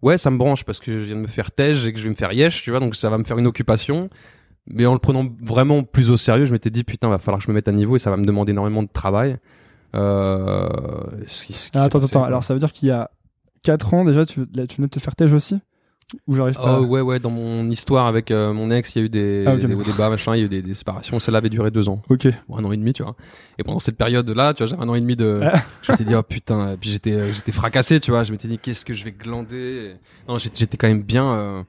Ouais, 0.00 0.16
ça 0.16 0.30
me 0.30 0.36
branche 0.38 0.62
parce 0.64 0.78
que 0.78 1.00
je 1.00 1.04
viens 1.06 1.16
de 1.16 1.22
me 1.22 1.26
faire 1.26 1.50
tège 1.50 1.84
et 1.84 1.92
que 1.92 1.98
je 1.98 2.04
vais 2.04 2.10
me 2.10 2.14
faire 2.14 2.32
yesh, 2.32 2.62
tu 2.62 2.70
vois, 2.70 2.78
donc 2.78 2.94
ça 2.94 3.10
va 3.10 3.18
me 3.18 3.24
faire 3.24 3.36
une 3.36 3.48
occupation. 3.48 4.08
Mais 4.68 4.86
en 4.86 4.92
le 4.92 5.00
prenant 5.00 5.26
vraiment 5.42 5.82
plus 5.82 6.08
au 6.08 6.16
sérieux, 6.16 6.44
je 6.46 6.52
m'étais 6.52 6.70
dit 6.70 6.84
putain, 6.84 7.08
va 7.08 7.18
falloir 7.18 7.38
que 7.40 7.44
je 7.46 7.50
me 7.50 7.54
mette 7.56 7.66
à 7.66 7.72
niveau 7.72 7.96
et 7.96 7.98
ça 7.98 8.08
va 8.10 8.16
me 8.16 8.22
demander 8.24 8.52
énormément 8.52 8.84
de 8.84 8.88
travail. 8.92 9.38
Euh... 9.96 10.68
ce 11.26 11.46
qui- 11.46 11.52
ce 11.52 11.70
qui 11.72 11.78
Ah, 11.78 11.84
attends, 11.84 11.98
attends, 12.04 12.22
alors 12.22 12.44
ça 12.44 12.54
veut 12.54 12.60
dire 12.60 12.70
qu'il 12.70 12.88
y 12.88 12.92
a 12.92 13.10
4 13.64 13.92
ans 13.94 14.04
déjà, 14.04 14.24
tu, 14.24 14.46
là, 14.54 14.68
tu 14.68 14.76
venais 14.76 14.86
de 14.86 14.92
te 14.92 15.00
faire 15.00 15.16
tège 15.16 15.32
aussi? 15.34 15.58
Ou 16.26 16.34
j'arrive 16.36 16.54
pas 16.54 16.80
Oh 16.80 16.84
ouais 16.84 17.02
ouais 17.02 17.18
dans 17.18 17.28
mon 17.30 17.68
histoire 17.68 18.06
avec 18.06 18.30
euh, 18.30 18.54
mon 18.54 18.70
ex 18.70 18.94
il 18.94 18.98
y 18.98 19.02
a 19.02 19.04
eu 19.04 19.08
des, 19.10 19.44
Ah, 19.46 19.56
des 19.56 19.66
débats 19.66 20.08
machin 20.08 20.34
il 20.34 20.38
y 20.38 20.42
a 20.42 20.46
eu 20.46 20.48
des, 20.48 20.62
des 20.62 20.72
séparations. 20.74 21.20
Celle-là 21.20 21.38
avait 21.38 21.50
duré 21.50 21.70
deux 21.70 21.88
ans. 21.90 22.00
Ok. 22.08 22.26
ou 22.48 22.56
un 22.56 22.64
an 22.64 22.72
et 22.72 22.78
demi 22.78 22.94
tu 22.94 23.02
vois. 23.02 23.14
Et 23.58 23.62
pendant 23.62 23.78
cette 23.78 23.96
période 23.98 24.28
là 24.30 24.54
tu 24.54 24.62
vois 24.62 24.68
j'avais 24.68 24.82
un 24.82 24.88
an 24.88 24.94
et 24.94 25.00
demi 25.00 25.16
de 25.16 25.40
Ah. 25.42 25.62
je 25.82 25.92
m'étais 25.92 26.04
dit 26.04 26.14
oh 26.14 26.22
putain 26.22 26.72
et 26.72 26.76
puis 26.78 26.88
j'étais 26.90 27.12
euh, 27.12 27.30
j'étais 27.32 27.52
fracassé 27.52 28.00
tu 28.00 28.10
vois. 28.10 28.24
Je 28.24 28.32
m'étais 28.32 28.48
dit 28.48 28.58
qu'est-ce 28.58 28.86
que 28.86 28.94
je 28.94 29.04
vais 29.04 29.12
glander? 29.12 29.96
Non 30.28 30.38
j'étais 30.38 30.60
j'étais 30.60 30.78
quand 30.78 30.88
même 30.88 31.02
bien 31.02 31.28
euh, 31.30 31.62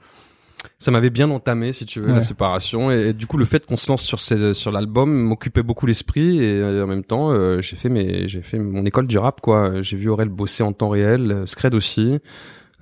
ça 0.77 0.91
m'avait 0.91 1.09
bien 1.09 1.29
entamé 1.29 1.73
si 1.73 1.85
tu 1.85 1.99
veux 1.99 2.07
Ouais. 2.07 2.15
la 2.15 2.21
séparation. 2.21 2.91
Et, 2.91 3.09
et 3.09 3.13
du 3.13 3.27
coup 3.27 3.37
le 3.37 3.43
fait 3.45 3.65
qu'on 3.65 3.75
se 3.77 3.89
lance 3.89 4.03
sur 4.03 4.19
ces, 4.21 4.53
sur 4.53 4.71
l'album 4.71 5.11
m'occupait 5.11 5.63
beaucoup 5.63 5.85
l'esprit. 5.85 6.41
Et 6.41 6.61
euh, 6.61 6.85
en 6.85 6.87
même 6.87 7.03
temps 7.03 7.31
euh, 7.31 7.61
j'ai 7.61 7.75
fait 7.75 7.89
mes 7.89 8.29
j'ai 8.29 8.41
fait 8.41 8.57
mon 8.57 8.85
école 8.85 9.07
du 9.07 9.17
rap 9.17 9.41
quoi. 9.41 9.81
J'ai 9.81 9.97
vu 9.97 10.07
Aurel 10.07 10.29
bosser 10.29 10.63
en 10.63 10.71
temps 10.71 10.87
réel 10.89 11.43
Scred 11.45 11.75
aussi 11.75 12.19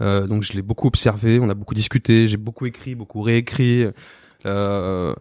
euh, 0.01 0.27
donc 0.27 0.43
je 0.43 0.53
l'ai 0.53 0.61
beaucoup 0.61 0.87
observé, 0.87 1.39
on 1.39 1.49
a 1.49 1.53
beaucoup 1.53 1.73
discuté, 1.73 2.27
j'ai 2.27 2.37
beaucoup 2.37 2.65
écrit, 2.65 2.95
beaucoup 2.95 3.21
réécrit. 3.21 3.85
Euh, 4.45 5.13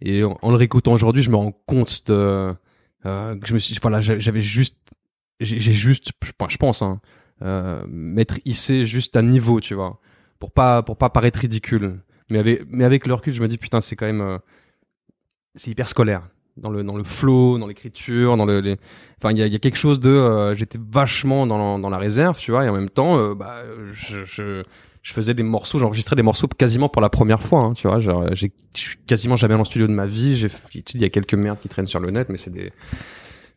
et 0.00 0.24
en, 0.24 0.36
le 0.50 0.56
réécoutant 0.56 0.92
aujourd'hui, 0.92 1.22
je 1.22 1.30
me 1.30 1.36
rends 1.36 1.52
compte 1.66 2.02
de 2.06 2.52
euh, 3.06 3.36
que 3.36 3.46
je 3.46 3.54
me 3.54 3.58
suis, 3.58 3.76
voilà, 3.82 4.00
j'a- 4.00 4.18
j'avais 4.18 4.40
juste, 4.40 4.76
j'ai 5.40 5.58
juste, 5.72 6.12
je 6.24 6.32
pense- 6.36 6.52
je 6.52 6.56
pense, 6.56 6.82
hein, 6.82 7.00
euh, 7.42 7.84
m'être 7.88 8.38
hissé 8.44 8.86
juste 8.86 9.16
à 9.16 9.22
niveau, 9.22 9.60
tu 9.60 9.74
vois, 9.74 10.00
pour 10.38 10.52
pas 10.52 10.82
pour 10.82 10.96
pas 10.96 11.10
paraître 11.10 11.40
ridicule. 11.40 12.00
Mais 12.30 12.38
avec 12.38 12.62
mais 12.68 12.84
avec 12.84 13.06
le 13.06 13.14
recul, 13.14 13.32
je 13.34 13.42
me 13.42 13.48
dis 13.48 13.58
putain, 13.58 13.80
c'est 13.80 13.96
quand 13.96 14.06
même, 14.06 14.20
euh, 14.22 14.38
c'est 15.56 15.70
hyper 15.70 15.88
scolaire. 15.88 16.28
Dans 16.56 16.70
le 16.70 16.82
dans 16.84 16.96
le 16.96 17.04
flow, 17.04 17.58
dans 17.58 17.66
l'écriture, 17.66 18.36
dans 18.36 18.44
le 18.44 18.60
les... 18.60 18.76
enfin 19.18 19.32
il 19.32 19.38
y 19.38 19.42
a, 19.42 19.46
y 19.46 19.54
a 19.54 19.58
quelque 19.58 19.78
chose 19.78 20.00
de 20.00 20.10
euh, 20.10 20.54
j'étais 20.54 20.78
vachement 20.90 21.46
dans 21.46 21.78
dans 21.78 21.90
la 21.90 21.98
réserve, 21.98 22.38
tu 22.38 22.50
vois, 22.50 22.64
et 22.64 22.68
en 22.68 22.74
même 22.74 22.90
temps 22.90 23.18
euh, 23.18 23.34
bah 23.34 23.62
je, 23.92 24.24
je 24.24 24.62
je 25.02 25.12
faisais 25.12 25.34
des 25.34 25.42
morceaux, 25.42 25.78
j'enregistrais 25.78 26.14
des 26.14 26.22
morceaux 26.22 26.46
quasiment 26.46 26.88
pour 26.88 27.02
la 27.02 27.10
première 27.10 27.42
fois, 27.42 27.60
hein, 27.60 27.72
tu 27.72 27.88
vois, 27.88 28.00
genre 28.00 28.26
j'ai 28.34 28.52
je 28.74 28.80
suis 28.80 28.98
quasiment 29.06 29.36
jamais 29.36 29.54
allé 29.54 29.60
en 29.62 29.64
studio 29.64 29.86
de 29.86 29.92
ma 29.92 30.06
vie, 30.06 30.36
j'ai 30.36 30.48
il 30.94 31.00
y 31.00 31.04
a 31.04 31.08
quelques 31.08 31.34
merdes 31.34 31.58
qui 31.60 31.68
traînent 31.68 31.86
sur 31.86 32.00
le 32.00 32.10
net 32.10 32.28
mais 32.28 32.38
c'est 32.38 32.50
des 32.50 32.72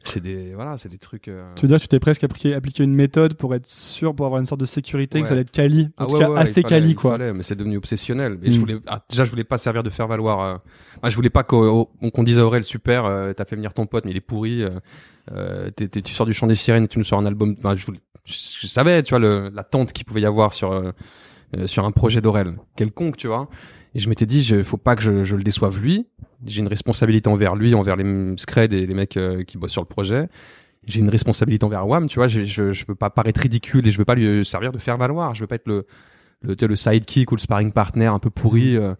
c'est 0.08 0.22
des 0.22 0.53
voilà 0.53 0.78
c'est 0.78 0.89
des 0.89 0.97
trucs 0.97 1.28
euh... 1.28 1.43
tu 1.56 1.64
veux 1.64 1.68
dire 1.68 1.78
que 1.78 1.82
tu 1.84 1.88
t'es 1.88 1.99
presque 1.99 2.24
appliqué, 2.24 2.53
appliqué 2.53 2.84
une 2.84 2.93
méthode 2.95 3.34
pour 3.34 3.53
être 3.56 3.68
sûr 3.70 4.16
pour 4.16 4.26
avoir 4.26 4.39
une 4.39 4.45
sorte 4.45 4.62
de 4.62 4.66
sécurité 4.66 5.18
Ouais. 5.18 5.22
que 5.24 5.28
ça 5.28 5.34
allait 5.34 5.41
être 5.41 5.51
quali 5.51 5.89
en 5.97 6.03
Ah 6.03 6.06
tout 6.06 6.14
ouais, 6.14 6.20
cas 6.20 6.30
ouais, 6.30 6.39
assez 6.39 6.62
fallait- 6.62 6.70
quali 6.82 6.95
quoi 6.95 7.12
fallait, 7.18 7.34
mais 7.34 7.43
c'est 7.43 7.56
devenu 7.56 7.78
obsessionnel. 7.78 8.39
Et 8.43 8.49
Mm. 8.49 8.51
je 8.51 8.60
voulais, 8.60 8.76
ah, 8.88 9.03
déjà, 9.10 9.24
je 9.26 9.30
voulais 9.32 9.43
pas 9.43 9.58
servir 9.58 9.84
de 9.84 9.89
faire 9.89 10.08
valoir. 10.08 10.39
Euh, 10.41 10.58
moi, 11.01 11.10
je 11.10 11.16
voulais 11.16 11.30
pas 11.30 11.43
qu'on 11.43 11.88
dise 12.24 12.39
à 12.39 12.45
Aurel, 12.45 12.64
super, 12.64 13.06
euh, 13.06 13.34
t'as 13.34 13.45
fait 13.45 13.56
venir 13.56 13.74
ton 13.74 13.86
pote, 13.88 14.06
mais 14.06 14.12
il 14.12 14.18
est 14.18 14.22
pourri. 14.22 14.64
Euh, 14.64 14.70
euh, 15.32 15.70
tu 15.78 16.14
sors 16.14 16.26
du 16.26 16.34
chant 16.34 16.47
des 16.47 16.56
sirènes 16.56 16.84
et 16.84 16.88
tu 16.88 16.97
nous 16.99 17.03
sors 17.06 17.20
un 17.20 17.26
album. 17.26 17.56
Enfin, 17.60 17.76
je, 17.76 17.86
voulais, 17.86 17.99
je, 18.26 18.34
je 18.62 18.68
savais, 18.68 19.01
tu 19.03 19.16
vois, 19.18 19.20
l'attente 19.51 19.91
qu'il 19.91 20.06
pouvait 20.06 20.22
y 20.22 20.26
avoir 20.26 20.53
sur 20.53 20.93
sur 21.68 21.86
un 21.86 21.91
projet 21.91 22.20
d'Aurel, 22.22 22.56
quelconque, 22.76 23.16
tu 23.18 23.28
vois. 23.28 23.47
Et 23.96 24.00
je 24.00 24.10
m'étais 24.10 24.26
dit, 24.26 24.43
je, 24.43 24.62
faut 24.62 24.78
pas 24.78 24.96
que 24.96 25.02
je, 25.02 25.24
je 25.24 25.36
le 25.36 25.41
déçoive 25.43 25.80
lui. 25.82 26.06
J'ai 26.46 26.60
une 26.62 26.68
responsabilité 26.68 27.30
envers 27.30 27.56
lui, 27.56 27.74
envers 27.74 27.96
les 27.96 28.34
scred 28.38 28.74
et 28.74 28.86
les 28.86 28.93
mecs 28.93 29.18
euh, 29.18 29.43
qui 29.43 29.58
bossent 29.58 29.72
sur 29.72 29.82
le 29.82 29.88
projet. 29.88 30.28
J'ai 30.86 31.00
une 31.00 31.10
responsabilité 31.10 31.66
envers 31.66 31.88
Wam, 31.88 32.08
tu 32.08 32.20
vois. 32.20 32.28
Je, 32.28 32.43
je, 32.43 32.74
je 32.74 32.86
veux 32.86 32.93
pas 32.96 33.10
paraître 33.10 33.39
ridicule 33.41 33.88
et 33.88 33.91
je 33.91 33.98
veux 33.98 34.06
pas 34.06 34.14
lui 34.16 34.46
servir 34.46 34.72
de 34.72 34.78
faire 34.78 34.98
valoir. 34.98 35.34
Je 35.34 35.41
veux 35.41 35.48
pas 35.48 35.56
être 35.56 35.68
le 35.68 35.86
le, 36.41 36.76
sidekick 36.76 37.32
ou 37.32 37.36
le 37.36 37.39
sparring 37.41 37.72
partner 37.72 38.06
un 38.06 38.20
peu 38.20 38.30
pourri. 38.30 38.78
euh. 38.78 38.93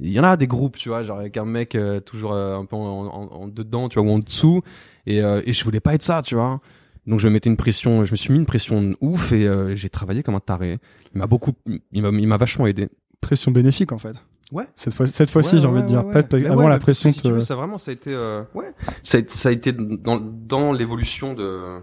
Il 0.00 0.10
y 0.12 0.20
en 0.20 0.24
a 0.24 0.36
des 0.36 0.46
groupes, 0.46 0.76
tu 0.76 0.90
vois, 0.90 1.02
genre 1.02 1.18
avec 1.18 1.36
un 1.36 1.44
mec 1.44 1.74
euh, 1.74 1.98
toujours 2.00 2.32
euh, 2.34 2.56
un 2.56 2.64
peu 2.66 2.76
en, 2.76 3.06
en- 3.06 3.28
en 3.32 3.48
dedans, 3.48 3.88
tu 3.88 3.98
vois, 3.98 4.08
ou 4.08 4.12
en 4.14 4.18
dessous. 4.18 4.60
Et, 5.06 5.20
euh, 5.22 5.40
et 5.46 5.52
je 5.52 5.64
voulais 5.64 5.80
pas 5.80 5.94
être 5.94 6.02
ça, 6.02 6.20
tu 6.22 6.34
vois. 6.36 6.60
Donc 7.06 7.18
je 7.20 7.26
me 7.28 7.32
mettais 7.32 7.48
une 7.50 7.56
pression, 7.56 8.04
je 8.04 8.12
me 8.12 8.16
suis 8.16 8.32
mis 8.32 8.38
une 8.38 8.46
pression 8.46 8.80
de 8.82 8.96
ouf 9.00 9.32
et 9.32 9.46
euh, 9.48 9.74
j'ai 9.74 9.88
travaillé 9.88 10.22
comme 10.22 10.34
un 10.36 10.40
taré. 10.40 10.78
Il 11.14 11.18
m'a 11.18 11.26
beaucoup, 11.26 11.52
il 11.92 12.02
m'a 12.02 12.36
vachement 12.36 12.66
aidé. 12.66 12.88
pression 13.20 13.50
bénéfique 13.50 13.90
en 13.92 13.98
fait 13.98 14.16
Ouais. 14.54 14.64
cette 14.76 14.94
fois 14.94 15.06
cette 15.06 15.30
fois-ci 15.30 15.56
Ouais, 15.56 15.60
j'ai 15.60 15.66
envie 15.66 15.82
de 15.82 15.86
dire 15.86 16.04
Mais 16.04 16.46
avant 16.46 16.68
la 16.68 16.78
pression 16.78 17.10
si 17.10 17.20
tu 17.20 17.30
veux, 17.30 17.40
te... 17.40 17.44
ça 17.44 17.56
vraiment, 17.56 17.76
ça 17.76 17.90
a 17.90 17.94
été, 17.94 18.14
euh, 18.14 18.42
ouais, 18.54 18.72
ça 19.02 19.18
a, 19.18 19.20
été- 19.20 19.34
ça 19.34 19.48
a 19.50 19.52
été 19.52 19.72
dans, 19.72 20.18
dans 20.20 20.72
l'évolution 20.72 21.34
de, 21.34 21.80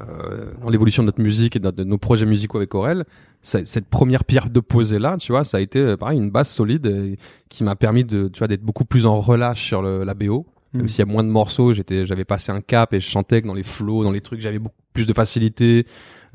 euh, 0.00 0.52
dans 0.60 0.68
l'évolution 0.68 1.02
de 1.02 1.06
notre 1.06 1.22
musique 1.22 1.56
et 1.56 1.58
de, 1.60 1.70
de 1.70 1.84
nos 1.84 1.96
projets 1.98 2.26
musicaux 2.26 2.58
avec 2.58 2.74
Aurel. 2.74 3.04
cette 3.42 3.86
première 3.88 4.24
pierre 4.24 4.50
de 4.50 4.60
posée 4.60 4.98
là, 4.98 5.16
tu 5.16 5.32
vois, 5.32 5.44
ça 5.44 5.56
a 5.56 5.60
été 5.60 5.78
euh, 5.78 5.96
pareil 5.96 6.18
une 6.18 6.30
base 6.30 6.48
solide 6.48 7.16
qui 7.48 7.64
m'a 7.64 7.76
permis 7.76 8.04
de, 8.04 8.28
tu 8.28 8.38
vois, 8.38 8.48
d'être 8.48 8.62
beaucoup 8.64 8.84
plus 8.84 9.06
en 9.06 9.18
relâche 9.20 9.64
sur 9.64 9.80
le, 9.82 10.04
la 10.04 10.14
BO. 10.14 10.44
Même 10.74 10.86
s'il 10.86 10.98
y 10.98 11.02
a 11.02 11.10
moins 11.10 11.24
de 11.24 11.30
morceaux, 11.30 11.72
j'étais, 11.72 12.04
j'avais 12.04 12.26
passé 12.26 12.52
un 12.52 12.60
cap 12.60 12.92
et 12.92 13.00
je 13.00 13.08
chantais 13.08 13.40
que 13.40 13.46
dans 13.46 13.54
les 13.54 13.62
flows, 13.62 14.04
dans 14.04 14.10
les 14.12 14.20
trucs, 14.20 14.40
j'avais 14.40 14.58
beaucoup 14.58 14.76
plus 14.92 15.06
de 15.06 15.14
facilité. 15.14 15.86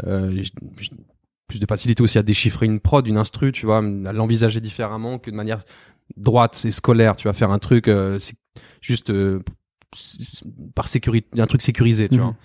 Euh, 0.08 0.42
plus 1.54 1.60
de 1.60 1.66
facilité 1.68 2.02
aussi 2.02 2.18
à 2.18 2.24
déchiffrer 2.24 2.66
une 2.66 2.80
prod, 2.80 3.06
une 3.06 3.18
instru, 3.18 3.52
tu 3.52 3.66
vois, 3.68 3.78
à 3.78 4.14
l'envisager 4.14 4.60
différemment 4.60 5.20
que 5.20 5.30
de 5.30 5.36
manière 5.36 5.60
droite 6.18 6.64
et 6.66 6.72
scolaire. 6.72 7.16
Tu 7.16 7.28
vas 7.28 7.34
faire 7.34 7.52
un 7.52 7.60
truc, 7.60 7.88
euh, 7.88 8.18
c'est 8.18 8.34
juste 8.82 9.12
euh, 9.12 9.40
par 10.74 10.88
sécurité, 10.88 11.40
un 11.40 11.46
truc 11.46 11.62
sécurisé, 11.62 12.10
tu 12.10 12.16
Mhm. 12.16 12.22
vois. 12.24 12.36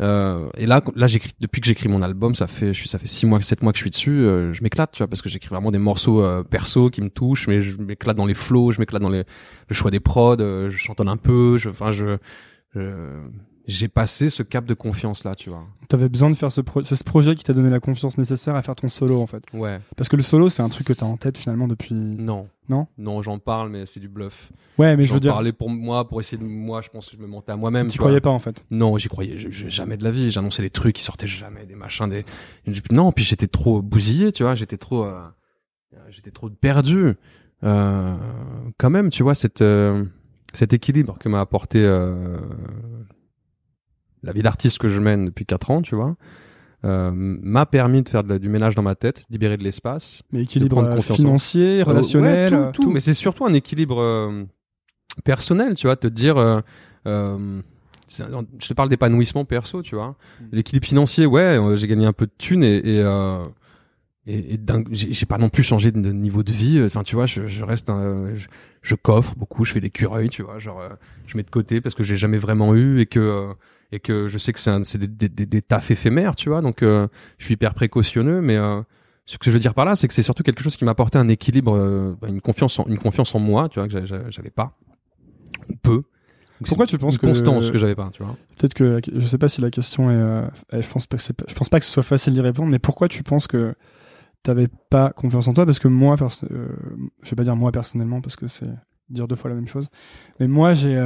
Euh, 0.00 0.48
et 0.56 0.66
là, 0.66 0.80
là, 0.94 1.06
j'écris 1.08 1.32
depuis 1.40 1.60
que 1.60 1.66
j'écris 1.66 1.88
mon 1.88 2.02
album, 2.02 2.34
ça 2.34 2.46
fait, 2.46 2.68
je 2.72 2.78
suis, 2.78 2.88
ça 2.88 2.98
fait 2.98 3.08
six 3.08 3.26
mois, 3.26 3.42
sept 3.42 3.62
mois 3.62 3.72
que 3.72 3.78
je 3.78 3.82
suis 3.82 3.90
dessus. 3.90 4.20
euh, 4.20 4.54
je 4.54 4.62
m'éclate, 4.62 4.92
tu 4.92 4.98
vois, 4.98 5.08
parce 5.08 5.20
que 5.22 5.28
j'écris 5.28 5.48
vraiment 5.50 5.70
des 5.72 5.78
morceaux 5.78 6.22
euh, 6.22 6.44
perso 6.44 6.88
qui 6.88 7.02
me 7.02 7.10
touchent, 7.10 7.48
mais 7.48 7.60
je 7.60 7.76
m'éclate 7.76 8.16
dans 8.16 8.24
les 8.26 8.34
flows, 8.34 8.70
je 8.70 8.78
m'éclate 8.78 9.02
dans 9.02 9.08
les, 9.10 9.24
le 9.68 9.74
choix 9.74 9.90
des 9.90 10.00
prods, 10.00 10.36
je 10.38 10.76
chantonne 10.76 11.08
un 11.08 11.16
peu, 11.16 11.58
je, 11.58 11.68
enfin, 11.68 11.90
je, 11.92 12.16
je- 12.74 13.20
j'ai 13.68 13.86
passé 13.88 14.30
ce 14.30 14.42
cap 14.42 14.64
de 14.64 14.74
confiance 14.74 15.22
là, 15.24 15.34
tu 15.36 15.50
vois. 15.50 15.62
T'avais 15.88 16.08
besoin 16.08 16.30
de 16.30 16.34
faire 16.34 16.50
ce, 16.50 16.60
pro- 16.60 16.82
ce 16.82 17.04
projet 17.04 17.34
qui 17.36 17.44
t'a 17.44 17.52
donné 17.52 17.70
la 17.70 17.80
confiance 17.80 18.18
nécessaire 18.18 18.56
à 18.56 18.62
faire 18.62 18.74
ton 18.74 18.88
solo 18.88 19.20
en 19.20 19.26
fait. 19.26 19.44
Ouais. 19.52 19.78
Parce 19.96 20.08
que 20.08 20.16
le 20.16 20.22
solo 20.22 20.48
c'est 20.48 20.62
un 20.62 20.68
truc 20.68 20.86
que 20.86 20.92
t'as 20.94 21.06
en 21.06 21.16
tête 21.16 21.38
finalement 21.38 21.68
depuis. 21.68 21.94
Non. 21.94 22.48
Non? 22.68 22.86
Non, 22.98 23.22
j'en 23.22 23.38
parle, 23.38 23.70
mais 23.70 23.86
c'est 23.86 24.00
du 24.00 24.08
bluff. 24.08 24.50
Ouais, 24.78 24.94
mais 24.96 25.04
je 25.04 25.08
j'en 25.08 25.14
veux 25.14 25.20
dire, 25.20 25.32
parlais 25.32 25.52
pour 25.52 25.70
moi, 25.70 26.06
pour 26.08 26.20
essayer 26.20 26.36
de 26.36 26.44
moi, 26.44 26.82
je 26.82 26.88
pense 26.90 27.08
que 27.08 27.16
je 27.16 27.22
me 27.22 27.26
mentais 27.26 27.52
à 27.52 27.56
moi-même. 27.56 27.86
t'y 27.86 27.96
croyais 27.98 28.20
pas 28.20 28.28
en 28.30 28.38
fait? 28.38 28.64
Non, 28.70 28.96
j'y 28.98 29.08
croyais 29.08 29.38
je- 29.38 29.48
je- 29.50 29.68
jamais 29.68 29.96
de 29.96 30.04
la 30.04 30.10
vie. 30.10 30.30
J'annonçais 30.30 30.62
des 30.62 30.68
trucs 30.70 30.94
qui 30.96 31.02
sortaient 31.02 31.26
jamais, 31.26 31.64
des 31.64 31.74
machins, 31.74 32.08
des. 32.08 32.24
Non, 32.90 33.12
puis 33.12 33.24
j'étais 33.24 33.46
trop 33.46 33.80
bousillé, 33.80 34.32
tu 34.32 34.42
vois. 34.42 34.54
J'étais 34.54 34.76
trop, 34.76 35.04
euh, 35.04 35.22
j'étais 36.10 36.30
trop 36.30 36.50
perdu. 36.50 37.14
Euh, 37.64 38.16
quand 38.78 38.90
même, 38.90 39.08
tu 39.10 39.22
vois, 39.22 39.34
cette, 39.34 39.62
euh, 39.62 40.04
cet 40.52 40.72
équilibre 40.74 41.18
que 41.18 41.28
m'a 41.28 41.40
apporté 41.40 41.82
euh, 41.82 42.38
la 44.22 44.32
vie 44.32 44.42
d'artiste 44.42 44.78
que 44.78 44.88
je 44.88 45.00
mène 45.00 45.26
depuis 45.26 45.46
quatre 45.46 45.70
ans, 45.70 45.82
tu 45.82 45.94
vois, 45.94 46.16
euh, 46.84 47.10
m'a 47.14 47.66
permis 47.66 48.02
de 48.02 48.08
faire 48.08 48.22
de 48.24 48.28
la- 48.30 48.38
du 48.38 48.48
ménage 48.48 48.74
dans 48.74 48.82
ma 48.82 48.94
tête, 48.94 49.24
libérer 49.30 49.56
de 49.56 49.64
l'espace. 49.64 50.22
Mais 50.32 50.42
équilibre 50.42 50.76
prendre 50.76 50.88
euh, 50.92 50.98
en- 50.98 51.02
financier, 51.02 51.82
relationnel. 51.82 52.54
Ouais, 52.54 52.72
tout, 52.72 52.82
tout. 52.82 52.90
Mais 52.90 53.00
c'est 53.00 53.14
surtout 53.14 53.44
un 53.46 53.52
équilibre 53.54 54.00
euh, 54.00 54.44
personnel, 55.24 55.74
tu 55.74 55.86
vois, 55.86 55.96
te 55.96 56.06
dire. 56.06 56.36
euh, 56.36 56.60
euh, 57.06 57.60
je 58.08 58.68
te 58.68 58.74
parle 58.74 58.88
d'épanouissement 58.88 59.44
perso, 59.44 59.82
tu 59.82 59.94
vois. 59.94 60.16
Mm. 60.40 60.44
L'équilibre 60.52 60.86
financier, 60.86 61.26
ouais, 61.26 61.58
j'ai 61.74 61.86
gagné 61.86 62.06
un 62.06 62.12
peu 62.12 62.26
de 62.26 62.32
thunes 62.38 62.64
et 62.64 62.76
et, 62.78 63.02
euh, 63.02 63.44
et, 64.26 64.54
et 64.54 64.56
dingue- 64.58 64.88
j'ai 64.90 65.26
pas 65.26 65.38
non 65.38 65.48
plus 65.48 65.62
changé 65.62 65.90
de, 65.90 66.10
niveau 66.12 66.42
de 66.42 66.52
vie. 66.52 66.82
Enfin, 66.84 67.02
tu 67.02 67.14
vois, 67.16 67.26
je, 67.26 67.46
je 67.46 67.64
reste, 67.64 67.90
un- 67.90 68.34
je, 68.34 68.46
je 68.82 68.94
coffre 68.94 69.34
beaucoup, 69.36 69.64
je 69.64 69.72
fais 69.72 69.80
des 69.80 69.90
cureuils, 69.90 70.28
tu 70.30 70.42
vois, 70.42 70.58
genre 70.58 70.80
je 71.26 71.36
mets 71.36 71.42
de 71.42 71.50
côté 71.50 71.80
parce 71.80 71.94
que 71.94 72.02
j'ai 72.02 72.16
jamais 72.16 72.38
vraiment 72.38 72.74
eu 72.74 73.00
et 73.00 73.06
que 73.06 73.20
euh, 73.20 73.52
et 73.92 74.00
que 74.00 74.28
je 74.28 74.38
sais 74.38 74.52
que 74.52 74.58
c'est 74.60 74.98
des, 74.98 75.06
des, 75.08 75.28
des, 75.28 75.46
des 75.46 75.62
tafs 75.62 75.90
éphémères, 75.90 76.36
tu 76.36 76.48
vois. 76.50 76.60
Donc, 76.60 76.82
euh, 76.82 77.08
je 77.38 77.44
suis 77.46 77.54
hyper 77.54 77.74
précautionneux, 77.74 78.40
mais 78.40 78.56
euh, 78.56 78.82
ce 79.26 79.38
que 79.38 79.46
je 79.46 79.50
veux 79.50 79.58
dire 79.58 79.74
par 79.74 79.84
là, 79.84 79.96
c'est 79.96 80.08
que 80.08 80.14
c'est 80.14 80.22
surtout 80.22 80.42
quelque 80.42 80.62
chose 80.62 80.76
qui 80.76 80.84
m'a 80.84 80.90
apporté 80.92 81.18
un 81.18 81.28
équilibre, 81.28 81.74
euh, 81.76 82.14
une 82.26 82.40
confiance, 82.40 82.78
en, 82.78 82.84
une 82.86 82.98
confiance 82.98 83.34
en 83.34 83.38
moi, 83.38 83.68
tu 83.68 83.78
vois, 83.78 83.86
que 83.88 83.92
j'a- 83.92 84.04
j'a- 84.04 84.28
j'avais 84.30 84.50
pas 84.50 84.76
ou 85.70 85.74
peu. 85.82 86.02
Donc, 86.60 86.66
Pourquoi 86.68 86.86
tu 86.86 86.98
penses 86.98 87.14
une 87.14 87.20
que- 87.20 87.26
constance 87.26 87.70
que 87.70 87.78
j'avais 87.78 87.94
pas, 87.94 88.10
tu 88.12 88.22
vois 88.22 88.36
Peut-être 88.58 88.74
que 88.74 88.98
je 89.14 89.26
sais 89.26 89.38
pas 89.38 89.48
si 89.48 89.60
la 89.60 89.70
question 89.70 90.10
est. 90.10 90.80
je 90.82 90.88
pense 90.88 91.06
pas 91.06 91.16
que 91.16 91.22
je 91.22 91.54
pense 91.54 91.68
pas 91.68 91.78
que 91.78 91.86
ce 91.86 91.92
soit 91.92 92.02
facile 92.02 92.34
d'y 92.34 92.40
répondre. 92.40 92.68
Mais 92.68 92.78
pourquoi 92.80 93.08
tu 93.08 93.22
penses 93.22 93.46
que 93.46 93.74
t'avais 94.42 94.66
pas 94.90 95.10
confiance 95.10 95.46
en 95.48 95.54
toi? 95.54 95.64
Parce 95.66 95.78
que 95.78 95.86
moi, 95.88 96.16
je 96.18 97.30
vais 97.30 97.36
pas 97.36 97.44
dire 97.44 97.54
moi 97.56 97.70
personnellement 97.70 98.20
parce 98.20 98.34
que 98.36 98.48
c'est 98.48 98.66
dire 99.08 99.28
deux 99.28 99.36
fois 99.36 99.50
la 99.50 99.54
même 99.56 99.68
chose. 99.68 99.88
Mais 100.40 100.48
moi, 100.48 100.72
j'ai. 100.74 100.96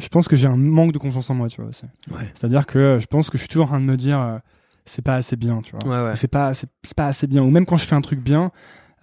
Euh, 0.00 0.02
je 0.02 0.08
pense 0.08 0.28
que 0.28 0.36
j'ai 0.36 0.46
un 0.48 0.56
manque 0.56 0.92
de 0.92 0.98
confiance 0.98 1.28
en 1.30 1.34
moi, 1.34 1.48
tu 1.48 1.60
vois. 1.60 1.70
aussi. 1.70 1.84
Ouais. 2.10 2.30
C'est-à-dire 2.34 2.66
que 2.66 2.98
je 3.00 3.06
pense 3.06 3.30
que 3.30 3.38
je 3.38 3.42
suis 3.42 3.48
toujours 3.48 3.66
en 3.66 3.68
train 3.70 3.80
de 3.80 3.84
me 3.86 3.96
dire 3.96 4.20
euh, 4.20 4.38
c'est 4.84 5.02
pas 5.02 5.14
assez 5.14 5.36
bien, 5.36 5.60
tu 5.62 5.74
vois. 5.76 5.88
Ouais, 5.88 6.08
ouais. 6.10 6.16
C'est 6.16 6.28
pas, 6.28 6.54
c'est 6.54 6.68
c'est 6.82 6.96
pas 6.96 7.06
assez 7.06 7.26
bien. 7.26 7.42
Ou 7.42 7.50
même 7.50 7.66
quand 7.66 7.76
je 7.76 7.86
fais 7.86 7.94
un 7.94 8.00
truc 8.00 8.20
bien, 8.20 8.50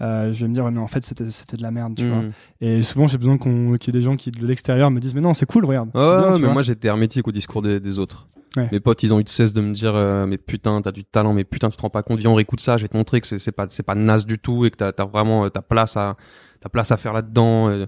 euh, 0.01 0.33
je 0.33 0.41
vais 0.41 0.47
me 0.47 0.53
dire 0.53 0.69
mais 0.71 0.79
en 0.79 0.87
fait 0.87 1.03
c'était 1.05 1.29
c'était 1.29 1.57
de 1.57 1.61
la 1.61 1.71
merde, 1.71 1.95
tu 1.95 2.07
vois. 2.07 2.21
Mm. 2.21 2.31
Et 2.61 2.81
souvent 2.81 3.07
j'ai 3.07 3.17
besoin 3.17 3.37
qu'on 3.37 3.73
qu'il 3.77 3.93
y 3.93 3.97
ait 3.97 3.99
des 3.99 4.05
gens 4.05 4.15
qui 4.15 4.31
de 4.31 4.45
l'extérieur 4.45 4.91
me 4.91 4.99
disent 4.99 5.13
mais 5.15 5.21
non 5.21 5.33
c'est 5.33 5.45
cool, 5.45 5.65
regarde. 5.65 5.89
C'est 5.93 5.99
bien, 5.99 6.33
tu 6.33 6.39
mais 6.39 6.45
vois. 6.45 6.53
moi 6.53 6.61
j'étais 6.63 6.87
hermétique 6.87 7.27
au 7.27 7.31
discours 7.31 7.61
des, 7.61 7.79
des 7.79 7.99
autres. 7.99 8.27
Mes 8.71 8.79
potes, 8.79 9.03
ils 9.03 9.13
ont 9.13 9.19
eu 9.19 9.23
de 9.25 9.29
cesse 9.29 9.51
de 9.51 9.59
me 9.59 9.73
dire 9.73 9.93
euh, 9.95 10.25
mais 10.25 10.37
putain, 10.37 10.81
t'as 10.81 10.93
du 10.93 11.03
talent, 11.03 11.33
mais 11.33 11.43
putain, 11.43 11.69
tu 11.69 11.75
te 11.75 11.81
rends 11.81 11.89
pas 11.89 12.03
compte, 12.03 12.19
viens 12.19 12.29
on 12.29 12.35
réécoute 12.35 12.61
ça, 12.61 12.77
je 12.77 12.83
vais 12.83 12.87
te 12.87 12.95
montrer 12.95 13.19
que 13.19 13.27
c'est 13.27 13.37
c'est 13.37 13.51
pas 13.51 13.65
c'est 13.69 13.83
pas 13.83 13.95
naze 13.95 14.25
du 14.25 14.39
tout 14.39 14.65
et 14.65 14.71
que 14.71 14.77
t'as 14.77 14.91
as 14.97 15.05
vraiment 15.05 15.43
euh, 15.43 15.49
ta 15.49 15.61
place 15.61 15.97
à 15.97 16.15
ta 16.61 16.69
place 16.69 16.89
à 16.91 16.95
faire 16.97 17.11
là-dedans. 17.11 17.69
Et 17.71 17.85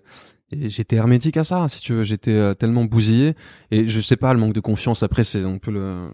j'étais 0.52 0.96
hermétique 0.96 1.38
à 1.38 1.44
ça, 1.44 1.68
si 1.68 1.82
tu 1.82 1.94
veux, 1.94 2.04
j'étais 2.04 2.32
euh, 2.32 2.54
tellement 2.54 2.86
bousillé. 2.86 3.36
Et 3.72 3.88
je 3.88 4.00
sais 4.00 4.18
pas 4.18 4.34
le 4.34 4.40
manque 4.40 4.54
de 4.54 4.60
confiance 4.60 5.04
après 5.04 5.24
c'est 5.24 5.44
on 5.46 5.60
peut 5.60 5.72
le 5.72 6.10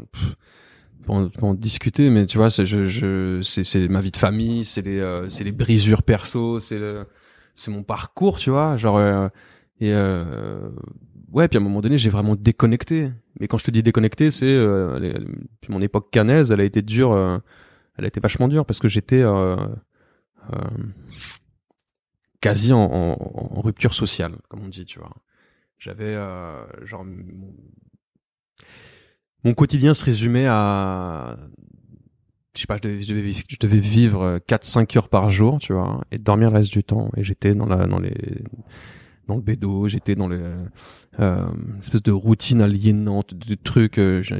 pour 1.05 1.27
en, 1.41 1.53
discuter 1.53 2.09
mais 2.09 2.25
tu 2.25 2.37
vois 2.37 2.49
c'est 2.49 2.65
je, 2.65 2.87
je 2.87 3.41
c'est 3.43 3.65
c'est 3.65 3.89
ma 3.89 3.99
vie 3.99 4.11
de 4.11 4.17
famille, 4.17 4.63
c'est 4.63 4.81
les 4.81 4.99
euh, 4.99 5.29
c'est 5.29 5.43
les 5.43 5.51
brisures 5.51 6.03
perso, 6.03 6.59
c'est 6.59 6.79
le 6.79 7.05
c'est 7.55 7.71
mon 7.71 7.83
parcours, 7.83 8.39
tu 8.39 8.49
vois, 8.49 8.77
genre 8.77 8.97
euh, 8.97 9.27
et 9.79 9.91
euh, 9.93 10.69
ouais, 11.33 11.47
puis 11.47 11.57
à 11.57 11.61
un 11.61 11.63
moment 11.63 11.81
donné, 11.81 11.97
j'ai 11.97 12.09
vraiment 12.09 12.35
déconnecté. 12.35 13.11
Mais 13.39 13.47
quand 13.47 13.57
je 13.57 13.65
te 13.65 13.71
dis 13.71 13.83
déconnecté, 13.83 14.31
c'est 14.31 14.45
euh, 14.45 15.19
mon 15.67 15.81
époque 15.81 16.09
canaise, 16.11 16.51
elle 16.51 16.61
a 16.61 16.63
été 16.63 16.81
dure, 16.81 17.11
euh, 17.11 17.37
elle 17.97 18.05
a 18.05 18.07
été 18.07 18.19
vachement 18.19 18.47
dure 18.47 18.65
parce 18.65 18.79
que 18.79 18.87
j'étais 18.87 19.23
quasi 22.43 22.73
en, 22.73 23.15
rupture 23.61 23.93
sociale, 23.93 24.35
comme 24.49 24.61
on 24.63 24.67
dit, 24.67 24.85
tu 24.85 24.99
vois. 24.99 25.13
J'avais 25.79 26.13
euh, 26.15 26.65
genre 26.85 27.05
mon, 27.05 27.53
mon 29.43 29.53
quotidien 29.53 29.93
se 29.93 30.03
résumait 30.03 30.47
à 30.47 31.37
je 32.55 32.61
sais 32.61 32.67
pas, 32.67 32.77
je 32.77 33.07
devais, 33.07 33.21
vivre- 33.21 33.43
je 33.47 33.57
devais 33.59 33.79
vivre 33.79 34.39
4-5 34.47 34.95
heures 34.95 35.09
par 35.09 35.29
jour, 35.31 35.57
tu 35.59 35.73
vois, 35.73 36.03
et 36.11 36.19
dormir 36.19 36.51
le 36.51 36.57
reste 36.57 36.71
du 36.71 36.83
temps. 36.83 37.09
Et 37.17 37.23
j'étais 37.23 37.55
dans 37.55 37.65
la, 37.65 37.87
dans 37.87 37.97
les, 37.99 38.13
dans 39.27 39.35
le 39.35 39.41
bédo, 39.41 39.87
j'étais 39.87 40.13
dans 40.15 40.27
le, 40.27 40.53
euh, 41.19 41.47
espèce 41.79 42.03
de 42.03 42.11
routine 42.11 42.61
aliénante, 42.61 43.33
de 43.33 43.55
trucs. 43.55 43.97
euh, 43.97 44.21
je, 44.21 44.35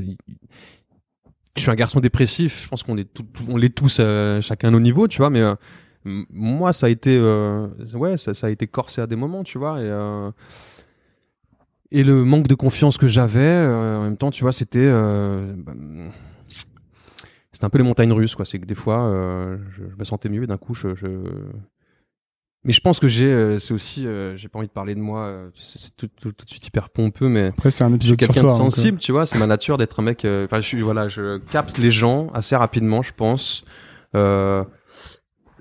suis 1.57 1.71
un 1.71 1.75
garçon 1.75 2.01
dépressif. 2.01 2.61
Je 2.63 2.67
pense 2.67 2.83
qu'on 2.83 2.97
est, 2.97 3.11
tout- 3.11 3.25
on 3.47 3.57
l'est 3.57 3.73
tous, 3.75 3.97
euh, 3.99 4.41
chacun 4.41 4.67
à 4.67 4.71
nos 4.71 4.79
niveaux, 4.79 5.07
tu 5.07 5.17
vois. 5.17 5.31
Mais 5.31 5.41
euh, 5.41 5.55
moi, 6.05 6.73
ça 6.73 6.87
a 6.87 6.89
été, 6.89 7.17
euh, 7.17 7.67
ouais, 7.93 8.17
ça, 8.17 8.33
ça 8.33 8.47
a 8.47 8.49
été 8.49 8.67
corsé 8.67 9.01
à 9.01 9.07
des 9.07 9.15
moments, 9.15 9.43
tu 9.43 9.57
vois. 9.57 9.79
Et, 9.79 9.85
euh, 9.85 10.31
et 11.91 12.03
le 12.03 12.25
manque 12.25 12.47
de 12.47 12.55
confiance 12.55 12.97
que 12.97 13.07
j'avais 13.07 13.39
euh, 13.39 13.99
en 13.99 14.03
même 14.03 14.17
temps 14.17 14.31
tu 14.31 14.43
vois 14.43 14.51
c'était 14.51 14.91
bah, 14.91 15.73
c'était 17.51 17.65
un 17.65 17.69
peu 17.69 17.77
les 17.77 17.83
montagnes 17.83 18.11
russes 18.11 18.33
quoi 18.33 18.45
c'est 18.45 18.57
que 18.57 18.65
des 18.65 18.73
fois 18.73 19.13
je, 19.77 19.83
je 19.91 19.95
me 19.95 20.03
sentais 20.03 20.27
mieux 20.27 20.41
et 20.41 20.47
d'un 20.47 20.57
coup 20.57 20.73
je, 20.73 20.95
je... 20.95 21.07
mais 22.63 22.73
je 22.73 22.81
pense 22.81 22.99
que 22.99 23.07
j'ai 23.07 23.31
euh, 23.31 23.59
c'est 23.59 23.75
aussi 23.75 24.07
euh, 24.07 24.35
j'ai 24.37 24.47
pas 24.47 24.57
envie 24.57 24.67
de 24.67 24.73
parler 24.73 24.95
de 24.95 25.01
moi 25.01 25.25
euh, 25.25 25.49
c'est 25.55 25.95
tout, 25.95 26.07
tout, 26.07 26.31
tout 26.31 26.45
de 26.45 26.49
suite 26.49 26.65
hyper 26.65 26.89
pompeux 26.89 27.29
mais 27.29 27.47
Après, 27.47 27.69
c'est 27.69 27.83
un 27.83 27.93
épisode 27.93 28.17
quelqu'un 28.17 28.41
de 28.41 28.47
euh, 28.47 28.49
sensible, 28.49 28.97
tu 28.97 29.11
vois. 29.11 29.27
C'est 29.27 29.37
ma 29.37 29.45
nature 29.45 29.77
d'être 29.77 29.99
un 29.99 30.03
mec. 30.03 30.25
Enfin, 30.25 30.59
je 30.59 30.65
suis 30.65 30.81
voilà, 30.81 31.07
je 31.09 31.37
capte 31.51 31.77
les 31.77 31.91
gens 31.91 32.29
assez 32.33 32.55
rapidement, 32.55 33.03
je 33.03 33.13
pense, 33.13 33.65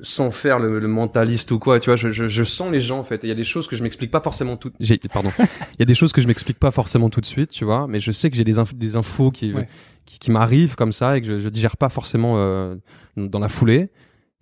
sans 0.01 0.31
faire 0.31 0.59
le, 0.59 0.79
le 0.79 0.89
mentaliste 0.89 1.51
ou 1.53 1.59
quoi. 1.59 1.79
Tu 1.81 1.91
vois, 1.91 1.97
je, 1.97 2.11
je, 2.11 2.27
je 2.29 2.45
sens 2.45 2.71
les 2.73 2.81
gens 2.81 2.99
en 2.99 3.05
fait. 3.05 3.21
Il 3.23 3.29
y 3.29 3.33
a 3.33 3.35
des 3.35 3.45
choses 3.45 3.67
que 3.67 3.77
je 3.77 3.83
m'explique 3.83 4.11
pas 4.11 4.21
forcément 4.21 4.57
tout. 4.57 4.73
J'ai 4.81 4.99
pardon. 4.99 5.31
Il 5.39 5.81
y 5.81 5.83
a 5.83 5.87
des 5.87 5.95
choses 5.95 6.13
que 6.13 6.21
je 6.23 6.27
m'explique 6.29 6.59
pas 6.59 6.71
forcément 6.71 7.11
tout 7.11 7.21
de 7.21 7.27
suite, 7.27 7.51
tu 7.51 7.65
vois. 7.65 7.87
Mais 7.89 8.01
je 8.01 8.11
sais 8.13 8.31
que 8.31 8.37
j'ai 8.37 8.45
des, 8.45 8.57
inf- 8.59 8.75
des 8.77 8.97
infos 8.97 9.31
qui 9.31 9.53
Ouais. 9.53 9.69
qui, 10.07 10.19
qui 10.19 10.31
m'arrivent 10.31 10.75
comme 10.77 10.93
ça 10.93 11.17
et 11.17 11.21
que 11.21 11.27
je, 11.27 11.39
je 11.41 11.49
digère 11.49 11.77
pas 11.77 11.89
forcément 11.89 12.35
euh, 12.37 12.75
dans 13.17 13.39
la 13.39 13.49
foulée. 13.49 13.91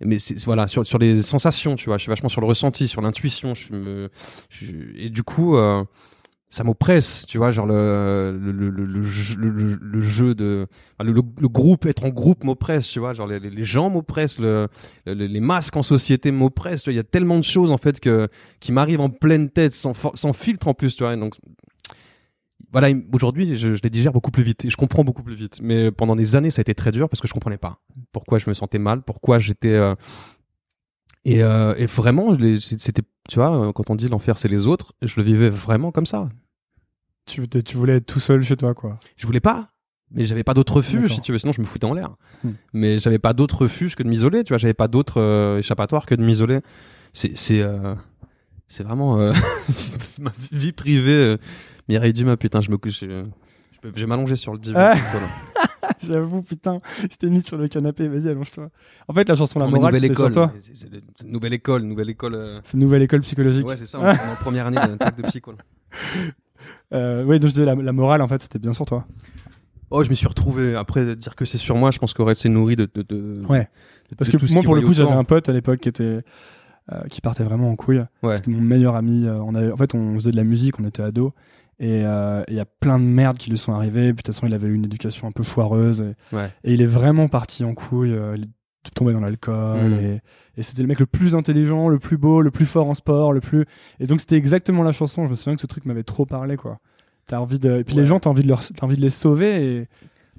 Mais 0.03 0.17
voilà 0.45 0.67
sur 0.67 0.85
sur 0.85 0.97
les 0.97 1.21
sensations, 1.21 1.75
tu 1.75 1.85
vois. 1.85 1.97
Je 1.97 2.03
suis 2.03 2.09
vachement 2.09 2.29
sur 2.29 2.41
le 2.41 2.47
ressenti, 2.47 2.87
sur 2.87 3.01
l'intuition. 3.01 3.53
Je 3.53 3.73
me 3.73 4.09
je- 4.49 4.71
et 4.95 5.09
du 5.09 5.23
coup. 5.23 5.57
Euh, 5.57 5.83
ça 6.51 6.63
m'oppresse, 6.65 7.25
tu 7.27 7.37
vois, 7.39 7.51
genre 7.51 7.65
le 7.65 8.37
le, 8.39 8.51
le, 8.51 8.69
le, 8.69 8.85
le 8.85 9.79
le, 9.81 10.01
jeu 10.01 10.35
de 10.35 10.67
le, 10.99 11.13
le, 11.13 11.47
groupe, 11.47 11.85
être 11.87 12.03
en 12.05 12.09
groupe 12.09 12.43
m'oppresse, 12.43 12.87
tu 12.89 12.99
vois, 12.99 13.13
genre 13.13 13.25
les, 13.27 13.39
les- 13.39 13.63
gens 13.63 13.89
m'oppressent, 13.89 14.37
le, 14.39 14.67
le- 15.07 15.13
les 15.13 15.39
masques 15.39 15.77
en 15.77 15.83
société 15.83 16.31
m'oppressent, 16.31 16.85
il 16.87 16.93
y 16.93 16.99
a 16.99 17.03
tellement 17.03 17.39
de 17.39 17.43
choses 17.45 17.71
en 17.71 17.77
fait 17.77 17.99
que 18.01 18.27
qui 18.59 18.73
m'arrivent 18.73 19.01
en 19.01 19.09
pleine 19.09 19.49
tête, 19.49 19.73
sans 19.73 19.93
sans 19.93 20.33
filtre 20.33 20.67
en 20.67 20.73
plus, 20.75 20.95
tu 20.95 21.03
vois, 21.03 21.15
donc 21.15 21.35
voilà, 22.71 22.89
il- 22.89 23.03
aujourd'hui 23.13 23.55
je, 23.55 23.75
je 23.75 23.81
les 23.83 23.89
digère 23.89 24.13
beaucoup 24.13 24.31
plus 24.31 24.43
vite 24.43 24.65
et 24.65 24.69
je 24.69 24.77
comprends 24.77 25.03
beaucoup 25.03 25.23
plus 25.23 25.35
vite, 25.35 25.59
mais 25.61 25.91
pendant 25.91 26.15
des 26.15 26.35
années 26.35 26.51
ça 26.51 26.59
a 26.59 26.63
été 26.63 26.75
très 26.75 26.91
dur 26.91 27.09
parce 27.09 27.21
que 27.21 27.27
je 27.27 27.33
comprenais 27.33 27.57
pas 27.57 27.79
pourquoi 28.11 28.37
je 28.39 28.49
me 28.49 28.53
sentais 28.53 28.79
mal, 28.79 29.01
pourquoi 29.03 29.39
j'étais 29.39 29.73
euh, 29.73 29.95
et, 31.25 31.43
euh, 31.43 31.75
et 31.77 31.85
vraiment, 31.85 32.35
c'était, 32.59 33.03
tu 33.31 33.39
vois, 33.39 33.67
euh, 33.67 33.71
quand 33.71 33.89
on 33.89 33.95
dit 33.95 34.09
l'enfer 34.09 34.37
c'est 34.37 34.49
les 34.49 34.67
autres, 34.67 34.91
je 35.01 35.13
le 35.15 35.23
vivais 35.23 35.49
vraiment 35.49 35.93
comme 35.93 36.05
ça. 36.05 36.27
tu, 37.25 37.47
tu 37.47 37.77
voulais 37.77 37.95
être 37.95 38.05
tout 38.05 38.19
seul 38.19 38.43
chez 38.43 38.57
toi, 38.57 38.73
quoi. 38.73 38.99
Je 39.15 39.25
voulais 39.25 39.39
pas, 39.39 39.69
mais 40.11 40.25
j'avais 40.25 40.43
pas 40.43 40.53
d'autre 40.53 40.73
refuge, 40.73 41.13
si 41.13 41.21
tu 41.21 41.31
veux, 41.31 41.39
sinon 41.39 41.53
je 41.53 41.61
me 41.61 41.65
foutais 41.65 41.85
en 41.85 41.93
l'air. 41.93 42.09
Hmm. 42.43 42.51
Mais 42.73 42.99
j'avais 42.99 43.19
pas 43.19 43.31
d'autre 43.31 43.61
refuge 43.61 43.95
que 43.95 44.03
de 44.03 44.09
m'isoler, 44.09 44.43
tu 44.43 44.49
vois, 44.49 44.57
j'avais 44.57 44.73
pas 44.73 44.89
d'autre 44.89 45.21
euh, 45.21 45.59
échappatoire 45.59 46.05
que 46.05 46.13
de 46.13 46.21
m'isoler. 46.21 46.59
C'est, 47.13 47.37
c'est, 47.37 47.61
euh, 47.61 47.95
c'est 48.67 48.83
vraiment 48.83 49.17
euh, 49.21 49.31
ma 50.19 50.33
vie 50.51 50.73
privée. 50.73 51.37
Mireille 51.87 52.11
Dumas, 52.11 52.35
putain, 52.35 52.59
je 52.59 52.69
me 52.69 52.77
couche, 52.77 52.99
je 52.99 53.23
je 53.81 53.89
vais 54.01 54.07
m'allonger 54.07 54.35
sur 54.35 54.51
le 54.51 54.59
divan. 54.59 54.77
Ah. 54.77 54.95
J'avoue, 56.07 56.41
putain, 56.41 56.81
je 57.03 57.15
t'ai 57.17 57.29
mis 57.29 57.41
sur 57.41 57.57
le 57.57 57.67
canapé. 57.67 58.07
Vas-y, 58.07 58.29
allonge-toi. 58.29 58.69
En 59.07 59.13
fait, 59.13 59.27
la 59.29 59.35
chanson 59.35 59.59
La 59.59 59.65
Non, 59.65 59.71
morale, 59.71 59.95
c'était 59.99 60.15
sur 60.15 60.31
toi. 60.31 60.51
c'est, 60.59 60.75
c'est- 60.75 60.87
c'est 61.15 61.25
une 61.25 61.31
nouvelle 61.31 61.53
école, 61.53 61.83
nouvelle 61.83 62.09
école. 62.09 62.35
euh, 62.35 62.59
C'est 62.63 62.73
une 62.73 62.81
nouvelle 62.81 63.01
école 63.03 63.21
psychologique. 63.21 63.67
Ouais, 63.67 63.77
c'est 63.77 63.85
ça. 63.85 63.99
On, 63.99 64.05
est 64.07 64.11
en 64.11 64.35
première 64.41 64.67
année 64.67 64.77
d'un 64.77 64.97
truc 64.97 65.17
de 65.17 65.23
psycho. 65.23 65.53
Euh, 66.93 67.23
oui, 67.25 67.39
donc 67.39 67.49
je 67.49 67.53
disais, 67.55 67.65
la, 67.65 67.75
la 67.75 67.91
morale, 67.93 68.21
en 68.21 68.27
fait, 68.27 68.41
c'était 68.41 68.59
bien 68.59 68.73
sur 68.73 68.85
toi. 68.85 69.05
Oh, 69.89 70.03
je 70.03 70.09
m'y 70.09 70.15
suis 70.15 70.27
retrouvé. 70.27 70.75
Après, 70.75 71.15
dire 71.15 71.35
que 71.35 71.45
c'est 71.45 71.57
sur 71.57 71.75
moi, 71.75 71.91
je 71.91 71.99
pense 71.99 72.13
qu'Aurel 72.13 72.35
s'est 72.35 72.49
nourri 72.49 72.75
de, 72.75 72.87
de, 72.93 73.01
de- 73.01 73.41
Ouais. 73.47 73.67
de- 74.09 74.15
Parce 74.15 74.29
de 74.29 74.37
que 74.37 74.53
moi, 74.53 74.61
pour 74.63 74.75
le 74.75 74.81
coup, 74.81 74.93
j'avais 74.93 75.11
un 75.11 75.23
pote 75.23 75.49
à 75.49 75.53
l'époque 75.53 75.79
qui 75.79 75.89
était. 75.89 76.21
euh, 76.91 77.01
qui 77.09 77.21
partait 77.21 77.43
vraiment 77.43 77.69
en 77.69 77.75
couille. 77.75 78.03
Ouais. 78.23 78.37
C'était 78.37 78.51
mon 78.51 78.59
meilleur 78.61 78.95
ami. 78.95 79.25
euh, 79.25 79.35
on 79.41 79.55
avait, 79.55 79.71
en 79.71 79.77
fait, 79.77 79.93
on 79.95 80.15
faisait 80.15 80.31
de 80.31 80.35
la 80.35 80.43
musique, 80.43 80.79
on 80.79 80.83
était 80.83 81.03
ados. 81.03 81.31
Et 81.81 82.05
euh, 82.05 82.43
il 82.47 82.53
y 82.53 82.59
a 82.59 82.65
plein 82.65 82.99
de 82.99 83.03
merdes 83.03 83.37
qui 83.37 83.49
lui 83.49 83.57
sont 83.57 83.73
arrivées. 83.73 84.13
Puis 84.13 84.17
de 84.17 84.21
toute 84.21 84.27
façon, 84.27 84.45
il 84.47 84.53
avait 84.53 84.67
eu 84.67 84.73
une 84.75 84.85
éducation 84.85 85.27
un 85.27 85.31
peu 85.31 85.43
foireuse. 85.43 86.01
Et, 86.03 86.35
Ouais. 86.35 86.49
et 86.63 86.73
il 86.73 86.81
est 86.81 86.85
vraiment 86.87 87.27
parti 87.27 87.63
en 87.63 87.73
couille. 87.73 88.13
euh, 88.13 88.35
il 88.37 88.43
est 88.43 88.93
tombé 88.95 89.13
dans 89.13 89.19
l'alcool. 89.19 89.89
Mm. 89.89 89.93
Et, 89.99 90.21
et 90.57 90.63
c'était 90.63 90.83
le 90.83 90.87
mec 90.87 90.99
le 90.99 91.05
plus 91.07 91.33
intelligent, 91.35 91.89
le 91.89 91.97
plus 91.99 92.17
beau, 92.17 92.41
le 92.41 92.51
plus 92.51 92.65
fort 92.67 92.87
en 92.87 92.93
sport, 92.93 93.33
le 93.33 93.41
plus. 93.41 93.65
Et 93.99 94.05
donc, 94.05 94.19
c'était 94.19 94.35
exactement 94.37 94.83
la 94.83 94.91
chanson. 94.91 95.25
Je 95.25 95.29
me 95.31 95.35
souviens 95.35 95.55
que 95.55 95.61
ce 95.61 95.67
truc 95.67 95.85
m'avait 95.85 96.03
trop 96.03 96.25
parlé, 96.27 96.55
quoi. 96.55 96.77
T'as 97.27 97.39
envie 97.39 97.59
de. 97.59 97.79
Et 97.79 97.83
puis 97.83 97.95
les 97.95 98.05
gens, 98.05 98.19
t'as 98.19 98.29
envie 98.29 98.43
de 98.43 98.47
leur, 98.47 98.61
t'as 98.63 98.85
envie 98.85 98.95
de 98.97 99.01
les 99.01 99.09
sauver. 99.09 99.65
Et 99.79 99.87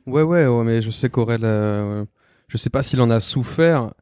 Ouais, 0.07 0.22
ouais, 0.22 0.47
ouais, 0.47 0.64
mais 0.64 0.80
je 0.82 0.90
sais 0.90 1.09
qu'Aurel, 1.11 1.40
euh, 1.45 2.05
je 2.49 2.57
sais 2.57 2.70
pas 2.70 2.82
s'il 2.82 3.01
en 3.01 3.11
a 3.11 3.18
souffert. 3.20 3.82
En 3.82 3.93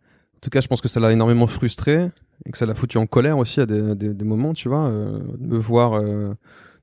tout 0.41 0.51
cas, 0.51 0.61
je 0.63 0.69
pense 0.69 0.81
que 0.81 0.89
ça 0.89 0.99
l'a 1.01 1.13
énormément 1.13 1.47
frustré 1.47 2.09
et 2.47 2.51
que 2.51 2.57
ça 2.57 2.65
l'a 2.67 2.75
foutu 2.75 2.97
en 2.99 3.07
colère 3.07 3.37
aussi 3.37 3.61
à 3.61 3.67
des, 3.67 3.95
des, 3.95 4.15
des 4.15 4.25
moments, 4.25 4.55
tu 4.55 4.69
vois, 4.71 4.87
euh, 4.87 5.21
de 5.39 5.57
voir, 5.59 5.93
euh, 5.93 6.33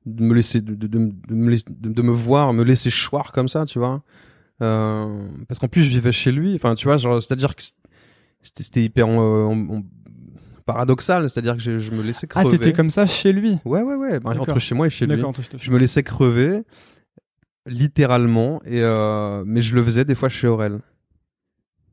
de 0.08 0.24
me 0.24 0.34
laisser, 0.34 0.62
de, 0.62 0.74
de, 0.76 0.88
de, 0.88 0.98
me 1.36 1.50
laisser- 1.50 1.66
de- 1.70 2.02
me 2.02 2.12
voir, 2.12 2.54
me 2.54 2.64
laisser 2.64 2.90
choir 2.90 3.32
comme 3.32 3.48
ça, 3.48 3.66
tu 3.66 3.80
vois. 3.80 4.04
Euh, 4.62 5.28
parce 5.48 5.60
qu'en 5.60 5.68
plus, 5.68 5.84
je 5.84 5.90
vivais 5.90 6.12
chez 6.12 6.32
lui. 6.32 6.56
Enfin, 6.56 6.76
tu 6.76 6.86
vois, 6.88 6.98
genre, 6.98 7.22
c'est-à-dire 7.22 7.56
que 7.56 7.64
c'était 8.42 8.82
hyper 8.84 9.08
en- 9.08 9.18
en- 9.52 9.76
en- 9.78 9.84
paradoxal, 10.66 11.30
c'est-à-dire 11.30 11.56
que 11.56 11.62
je, 11.62 11.78
je 11.78 11.92
me 11.92 12.02
laissais 12.04 12.28
ah, 12.32 12.42
crever. 12.42 12.58
t'étais 12.58 12.74
comme 12.74 12.90
ça 12.90 13.06
chez 13.06 13.32
lui? 13.32 13.58
Ouais, 13.64 13.82
ouais, 13.84 13.96
ouais. 13.96 14.20
Bah, 14.20 14.32
entre 14.38 14.60
chez 14.60 14.76
moi 14.76 14.88
et 14.88 14.90
chez 14.90 15.06
lui 15.08 15.16
je 15.18 15.58
je 15.58 15.72
me 15.72 15.78
laissais 15.78 16.04
crever 16.04 16.64
littéralement 17.66 18.62
et 18.66 18.82
euh, 18.82 19.44
mais 19.46 19.62
je 19.62 19.76
le 19.76 19.84
faisais 19.84 20.06
des 20.06 20.16
fois 20.16 20.30
chez 20.30 20.48
Aurel 20.48 20.80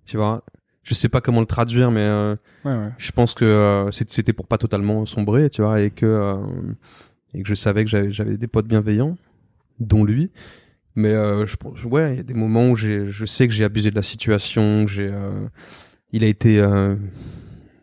tu 0.05 0.17
vois? 0.17 0.45
Je 0.83 0.93
sais 0.95 1.09
pas 1.09 1.21
comment 1.21 1.41
le 1.41 1.47
traduire 1.47 1.91
mais 1.91 2.01
euh, 2.03 2.37
Ouais, 2.65 2.73
ouais. 2.77 2.91
je 2.99 3.11
pense 3.13 3.33
que 3.35 3.45
euh, 3.45 3.91
c'est- 3.91 4.11
c'était 4.11 4.33
pour 4.33 4.47
pas 4.47 4.59
totalement 4.59 5.07
sombrer 5.07 5.51
tu 5.51 5.63
vois 5.63 5.81
et 5.81 5.91
que 5.91 6.05
euh, 6.07 6.37
et 7.35 7.43
que 7.43 7.49
je 7.49 7.55
savais 7.55 7.85
que 7.85 8.11
j'avais 8.11 8.37
des 8.37 8.47
potes 8.47 8.67
bienveillants 8.67 9.17
dont 9.81 10.05
lui 10.05 10.31
mais 10.95 11.13
euh, 11.13 11.47
je 11.47 11.57
pense 11.57 11.83
ouais 11.85 12.15
il 12.15 12.17
y 12.17 12.21
a 12.21 12.25
des 12.25 12.35
moments 12.35 12.71
où 12.71 12.77
je 12.77 13.25
sais 13.25 13.49
que 13.49 13.55
j'ai 13.55 13.65
abusé 13.65 13.91
de 13.91 13.97
la 13.97 14.03
situation 14.03 14.85
que 14.87 14.93
j'ai 14.93 15.09
euh, 15.09 15.49
il 16.13 16.25
a 16.25 16.27
été 16.27 16.61
euh, 16.61 16.97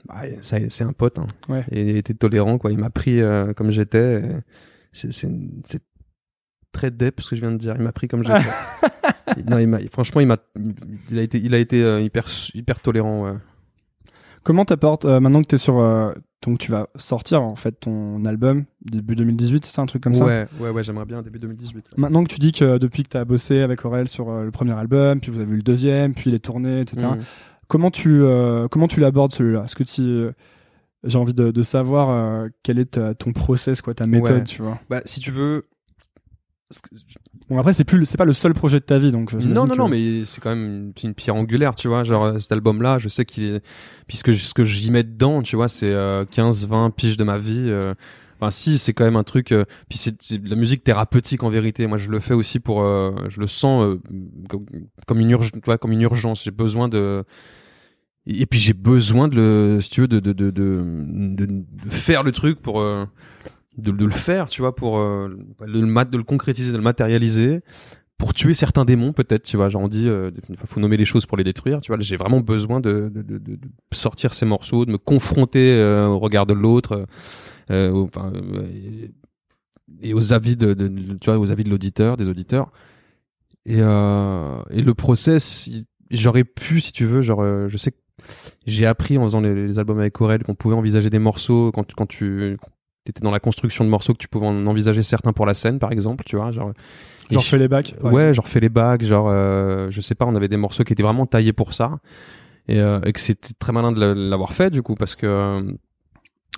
bah, 0.07 0.21
c'est 0.41 0.83
un 0.83 0.93
pote 0.93 1.19
hein. 1.19 1.27
Ouais. 1.49 1.65
et 1.71 1.89
il 1.89 1.97
était 1.97 2.13
tolérant 2.13 2.57
quoi 2.57 2.71
il 2.71 2.77
m'a 2.77 2.89
pris 2.89 3.21
euh, 3.21 3.53
comme 3.53 3.71
j'étais 3.71 4.21
c'est 4.93 5.81
très 6.71 6.91
dep 6.91 7.19
ce 7.19 7.29
que 7.29 7.35
je 7.35 7.41
viens 7.41 7.51
de 7.51 7.57
dire 7.57 7.75
il 7.77 7.83
m'a 7.83 7.91
pris 7.91 8.07
comme 8.07 8.23
j'étais 8.23 9.43
non 9.47 9.59
il 9.59 9.67
m'a 9.67 9.79
franchement 9.91 10.21
il 10.21 10.27
m'a 10.27 10.37
il 11.09 11.19
a 11.19 11.21
été 11.21 11.37
il 11.37 11.53
a 11.53 11.57
été 11.57 12.01
hyper 12.01 12.25
hyper 12.53 12.79
tolérant 12.79 13.25
ouais. 13.25 13.37
Comment 14.43 14.65
t'apportes 14.65 15.05
euh, 15.05 15.19
maintenant 15.19 15.41
que 15.41 15.47
t'es 15.47 15.57
sur 15.57 15.79
euh, 15.79 16.13
donc 16.41 16.57
tu 16.59 16.71
vas 16.71 16.87
sortir 16.95 17.41
en 17.43 17.55
fait 17.55 17.73
ton 17.79 18.23
album 18.25 18.65
début 18.83 19.15
2018 19.15 19.65
c'est 19.65 19.71
ça 19.73 19.81
un 19.81 19.85
truc 19.85 20.01
comme 20.01 20.13
ça 20.15 20.25
ouais 20.25 20.47
ouais 20.59 20.69
ouais 20.71 20.81
j'aimerais 20.83 21.05
bien 21.05 21.21
début 21.21 21.37
2018 21.39 21.97
Maintenant 21.97 22.23
que 22.23 22.29
tu 22.33 22.39
dis 22.39 22.51
que 22.51 22.77
depuis 22.77 23.03
que 23.03 23.09
t'as 23.09 23.25
bossé 23.25 23.59
avec 23.59 23.85
Aurel 23.85 24.07
sur 24.07 24.29
euh, 24.29 24.43
le 24.45 24.51
premier 24.51 24.73
album 24.73 25.19
puis 25.19 25.31
vous 25.31 25.39
avez 25.39 25.51
eu 25.51 25.57
le 25.57 25.61
deuxième 25.61 26.13
puis 26.13 26.31
les 26.31 26.39
tournées 26.39 26.81
etc 26.81 27.07
Mm. 27.07 27.19
comment 27.67 27.91
tu 27.91 28.21
euh, 28.23 28.67
comment 28.67 28.87
tu 28.87 28.99
l'abordes 28.99 29.31
celui-là? 29.33 29.63
Est-ce 29.65 29.75
que 29.75 29.83
tu 29.83 30.01
euh, 30.01 30.31
j'ai 31.03 31.17
envie 31.17 31.33
de, 31.33 31.51
de 31.51 31.63
savoir 31.63 32.09
euh, 32.09 32.47
quel 32.63 32.77
est 32.79 32.91
ta- 32.91 33.13
ton 33.15 33.33
process 33.33 33.81
quoi 33.81 33.93
ta 33.93 34.05
méthode 34.07 34.37
Ouais. 34.39 34.43
tu 34.43 34.61
vois? 34.61 34.79
Bah 34.89 35.01
si 35.05 35.19
tu 35.19 35.31
veux 35.31 35.67
bon 37.51 37.59
après 37.59 37.73
c'est 37.73 37.83
plus 37.83 38.05
c'est 38.05 38.17
pas 38.17 38.25
le 38.25 38.33
seul 38.33 38.53
projet 38.53 38.79
de 38.79 38.85
ta 38.85 38.97
vie 38.97 39.11
donc 39.11 39.33
non 39.33 39.65
non 39.65 39.67
que- 39.67 39.77
non 39.77 39.87
mais 39.87 40.25
c'est 40.25 40.41
quand 40.41 40.49
même 40.55 40.93
une, 41.03 41.13
pierre 41.13 41.35
angulaire 41.35 41.75
tu 41.75 41.87
vois 41.87 42.03
genre 42.03 42.23
euh, 42.23 42.39
cet 42.39 42.51
album 42.51 42.81
là 42.81 42.97
je 42.97 43.09
sais 43.09 43.25
qu'il 43.25 43.43
est 43.43 43.61
puisque 44.07 44.33
ce 44.33 44.53
que 44.53 44.63
j'y 44.63 44.89
mets 44.89 45.03
dedans 45.03 45.41
tu 45.41 45.55
vois 45.55 45.67
c'est 45.67 45.91
euh, 45.91 46.25
15 46.25 46.67
20 46.67 46.89
piges 46.91 47.17
de 47.17 47.23
ma 47.23 47.37
vie 47.37 47.67
euh, 47.69 47.93
Enfin, 48.41 48.49
si, 48.49 48.79
c'est 48.79 48.91
quand 48.93 49.03
même 49.03 49.17
un 49.17 49.23
truc. 49.23 49.51
euh, 49.51 49.65
puis 49.87 49.99
c'est 49.99 50.41
de 50.41 50.49
la 50.49 50.55
musique 50.55 50.83
thérapeutique 50.83 51.43
en 51.43 51.49
vérité. 51.49 51.85
Moi, 51.85 51.99
je 51.99 52.09
le 52.09 52.19
fais 52.19 52.33
aussi 52.33 52.59
pour. 52.59 52.81
euh, 52.81 53.11
je 53.29 53.39
le 53.39 53.45
sens 53.45 53.83
euh, 53.83 54.01
comme, 54.49 54.65
comme 55.05 55.19
une 55.19 55.29
urgence. 55.29 55.51
Tu 55.51 55.59
vois, 55.63 55.77
comme 55.77 55.91
une 55.91 56.01
urgence. 56.01 56.43
J'ai 56.43 56.49
besoin 56.49 56.89
de. 56.89 57.23
Et 58.25 58.47
puis 58.47 58.59
j'ai 58.59 58.73
besoin 58.73 59.27
de 59.27 59.35
le, 59.35 59.81
si 59.81 59.91
tu 59.91 60.01
veux, 60.01 60.07
de 60.07 60.19
de 60.19 60.33
de 60.33 60.49
de, 60.49 60.81
de, 61.45 61.63
faire 61.89 62.23
le 62.23 62.31
truc 62.31 62.59
pour 62.63 62.81
euh, 62.81 63.05
de, 63.78 63.91
de 63.91 64.05
le 64.05 64.11
faire, 64.11 64.47
tu 64.47 64.61
vois, 64.61 64.76
pour 64.76 64.99
euh, 64.99 65.30
de 65.61 65.80
le 65.80 65.86
mat- 65.86 66.09
de 66.09 66.17
le 66.17 66.24
concrétiser, 66.24 66.72
de 66.72 66.78
le 66.78 66.84
matérialiser, 66.84 67.61
pour 68.17 68.34
tuer 68.34 68.53
certains 68.53 68.86
démons 68.86 69.13
peut-être, 69.13 69.43
tu 69.43 69.57
vois. 69.57 69.69
Genre 69.69 69.82
on 69.82 69.88
dit, 69.88 70.07
euh, 70.07 70.30
faut 70.65 70.80
nommer 70.80 70.97
les 70.97 71.05
choses 71.05 71.26
pour 71.26 71.38
les 71.38 71.43
détruire, 71.43 71.82
tu 71.82 71.91
vois. 71.91 71.99
J'ai 71.99 72.17
vraiment 72.17 72.39
besoin 72.39 72.80
de, 72.80 73.11
de, 73.13 73.22
de, 73.22 73.57
sortir 73.93 74.34
ces 74.34 74.45
morceaux, 74.45 74.86
de 74.86 74.91
me 74.91 74.97
confronter 74.97 75.74
euh, 75.74 76.07
au 76.07 76.19
regard 76.19 76.45
de 76.45 76.53
l'autre, 76.53 77.05
euh, 77.72 77.89
au- 77.91 78.05
enfin, 78.13 78.32
euh, 78.36 79.07
et, 80.01 80.13
aux 80.13 80.34
avis 80.34 80.55
de, 80.55 80.74
tu 81.19 81.26
vois, 81.26 81.39
aux 81.39 81.49
avis 81.51 81.63
de 81.63 81.69
l'auditeur, 81.69 82.17
des 82.17 82.28
auditeurs. 82.28 82.72
Et, 83.65 83.78
euh, 83.80 84.61
et 84.72 84.82
le 84.82 84.93
process, 84.93 85.69
j'aurais 86.09 86.43
pu, 86.43 86.82
si 86.82 86.91
tu 86.93 87.05
veux, 87.05 87.22
genre, 87.22 87.41
euh, 87.41 87.67
je 87.69 87.78
sais 87.78 87.91
que 87.91 87.97
j'ai 88.65 88.86
appris 88.86 89.17
en 89.17 89.24
faisant 89.24 89.41
les, 89.41 89.67
les 89.67 89.80
albums 89.80 89.99
avec 89.99 90.19
Aurel 90.22 90.43
qu'on 90.43 90.55
pouvait 90.55 90.76
envisager 90.76 91.09
des 91.09 91.19
morceaux 91.19 91.72
quand, 91.72 91.93
quand 91.95 92.05
tu 92.05 92.57
étais 93.09 93.21
dans 93.21 93.31
la 93.31 93.39
construction 93.39 93.83
de 93.83 93.89
morceaux 93.89 94.13
que 94.13 94.19
tu 94.19 94.27
pouvais 94.27 94.47
en 94.47 94.67
envisager 94.67 95.01
certains 95.03 95.33
pour 95.33 95.45
la 95.45 95.53
scène, 95.53 95.79
par 95.79 95.91
exemple, 95.91 96.23
tu 96.25 96.35
vois, 96.35 96.51
genre. 96.51 96.71
genre 97.29 97.43
fais 97.43 97.57
les 97.57 97.67
bacs 97.67 97.93
Ouais, 98.03 98.33
genre 98.33 98.47
fait 98.47 98.59
les 98.59 98.69
bacs, 98.69 99.03
genre 99.03 99.27
euh, 99.29 99.87
je 99.89 100.01
sais 100.01 100.15
pas, 100.15 100.25
on 100.25 100.35
avait 100.35 100.47
des 100.47 100.57
morceaux 100.57 100.83
qui 100.83 100.93
étaient 100.93 101.03
vraiment 101.03 101.25
taillés 101.25 101.53
pour 101.53 101.73
ça 101.73 101.99
et, 102.67 102.79
euh, 102.79 102.99
et 103.05 103.13
que 103.13 103.19
c'était 103.19 103.53
très 103.57 103.71
malin 103.73 103.91
de 103.91 103.99
la- 103.99 104.13
l'avoir 104.13 104.53
fait 104.53 104.69
du 104.69 104.81
coup 104.83 104.95
parce 104.95 105.15
que 105.15 105.75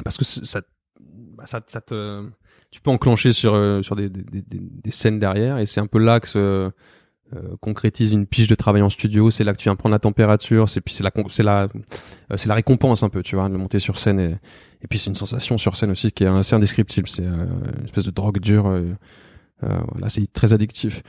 parce 0.04 0.18
que 0.18 0.26
ça 0.26 0.62
bah, 1.00 1.46
ça, 1.46 1.62
ça 1.68 1.82
te 1.82 2.28
tu 2.72 2.82
peux 2.82 2.92
enclencher 2.92 3.34
sur 3.34 3.54
euh, 3.54 3.82
sur 3.84 3.96
des, 3.96 4.10
des, 4.10 4.24
des, 4.42 4.60
des, 4.60 4.92
scènes 4.92 5.20
derrière 5.20 5.60
et 5.60 5.66
c'est 5.66 5.80
un 5.80 5.88
peu 5.88 6.00
là 6.00 6.20
que 6.20 6.28
se 6.28 6.38
euh, 6.40 6.70
concrétise 7.60 8.12
une 8.12 8.26
pige 8.26 8.48
de 8.48 8.56
travail 8.56 8.82
en 8.82 8.90
studio 8.90 9.32
c'est 9.32 9.44
là 9.44 9.54
que 9.54 9.58
tu 9.58 9.64
viens 9.64 9.76
prendre 9.76 9.94
la 9.94 10.00
température 10.00 10.70
c'est 10.70 10.82
puis 10.82 10.94
c'est 10.94 11.04
la 11.04 11.12
c'est 11.30 11.44
la 11.44 11.64
euh, 11.64 12.38
c'est 12.38 12.48
la 12.48 12.56
récompense 12.56 13.04
un 13.04 13.10
peu 13.10 13.24
tu 13.24 13.36
vois 13.36 13.50
de 13.50 13.58
monter 13.58 13.80
sur 13.80 13.98
scène 13.98 14.20
et, 14.20 14.36
et 14.82 14.88
puis 14.90 15.00
c'est 15.00 15.10
une 15.10 15.16
sensation 15.16 15.58
sur 15.58 15.76
scène 15.76 15.92
aussi 15.92 16.12
qui 16.12 16.24
est 16.24 16.28
assez 16.28 16.56
indescriptible 16.56 17.08
c'est 17.08 17.24
une 17.24 17.84
espèce 17.84 18.06
de 18.06 18.12
drogue 18.12 18.40
dure 18.40 18.72
voilà 19.62 20.10
c'est 20.10 20.32
très 20.34 20.52
addictif. 20.52 21.04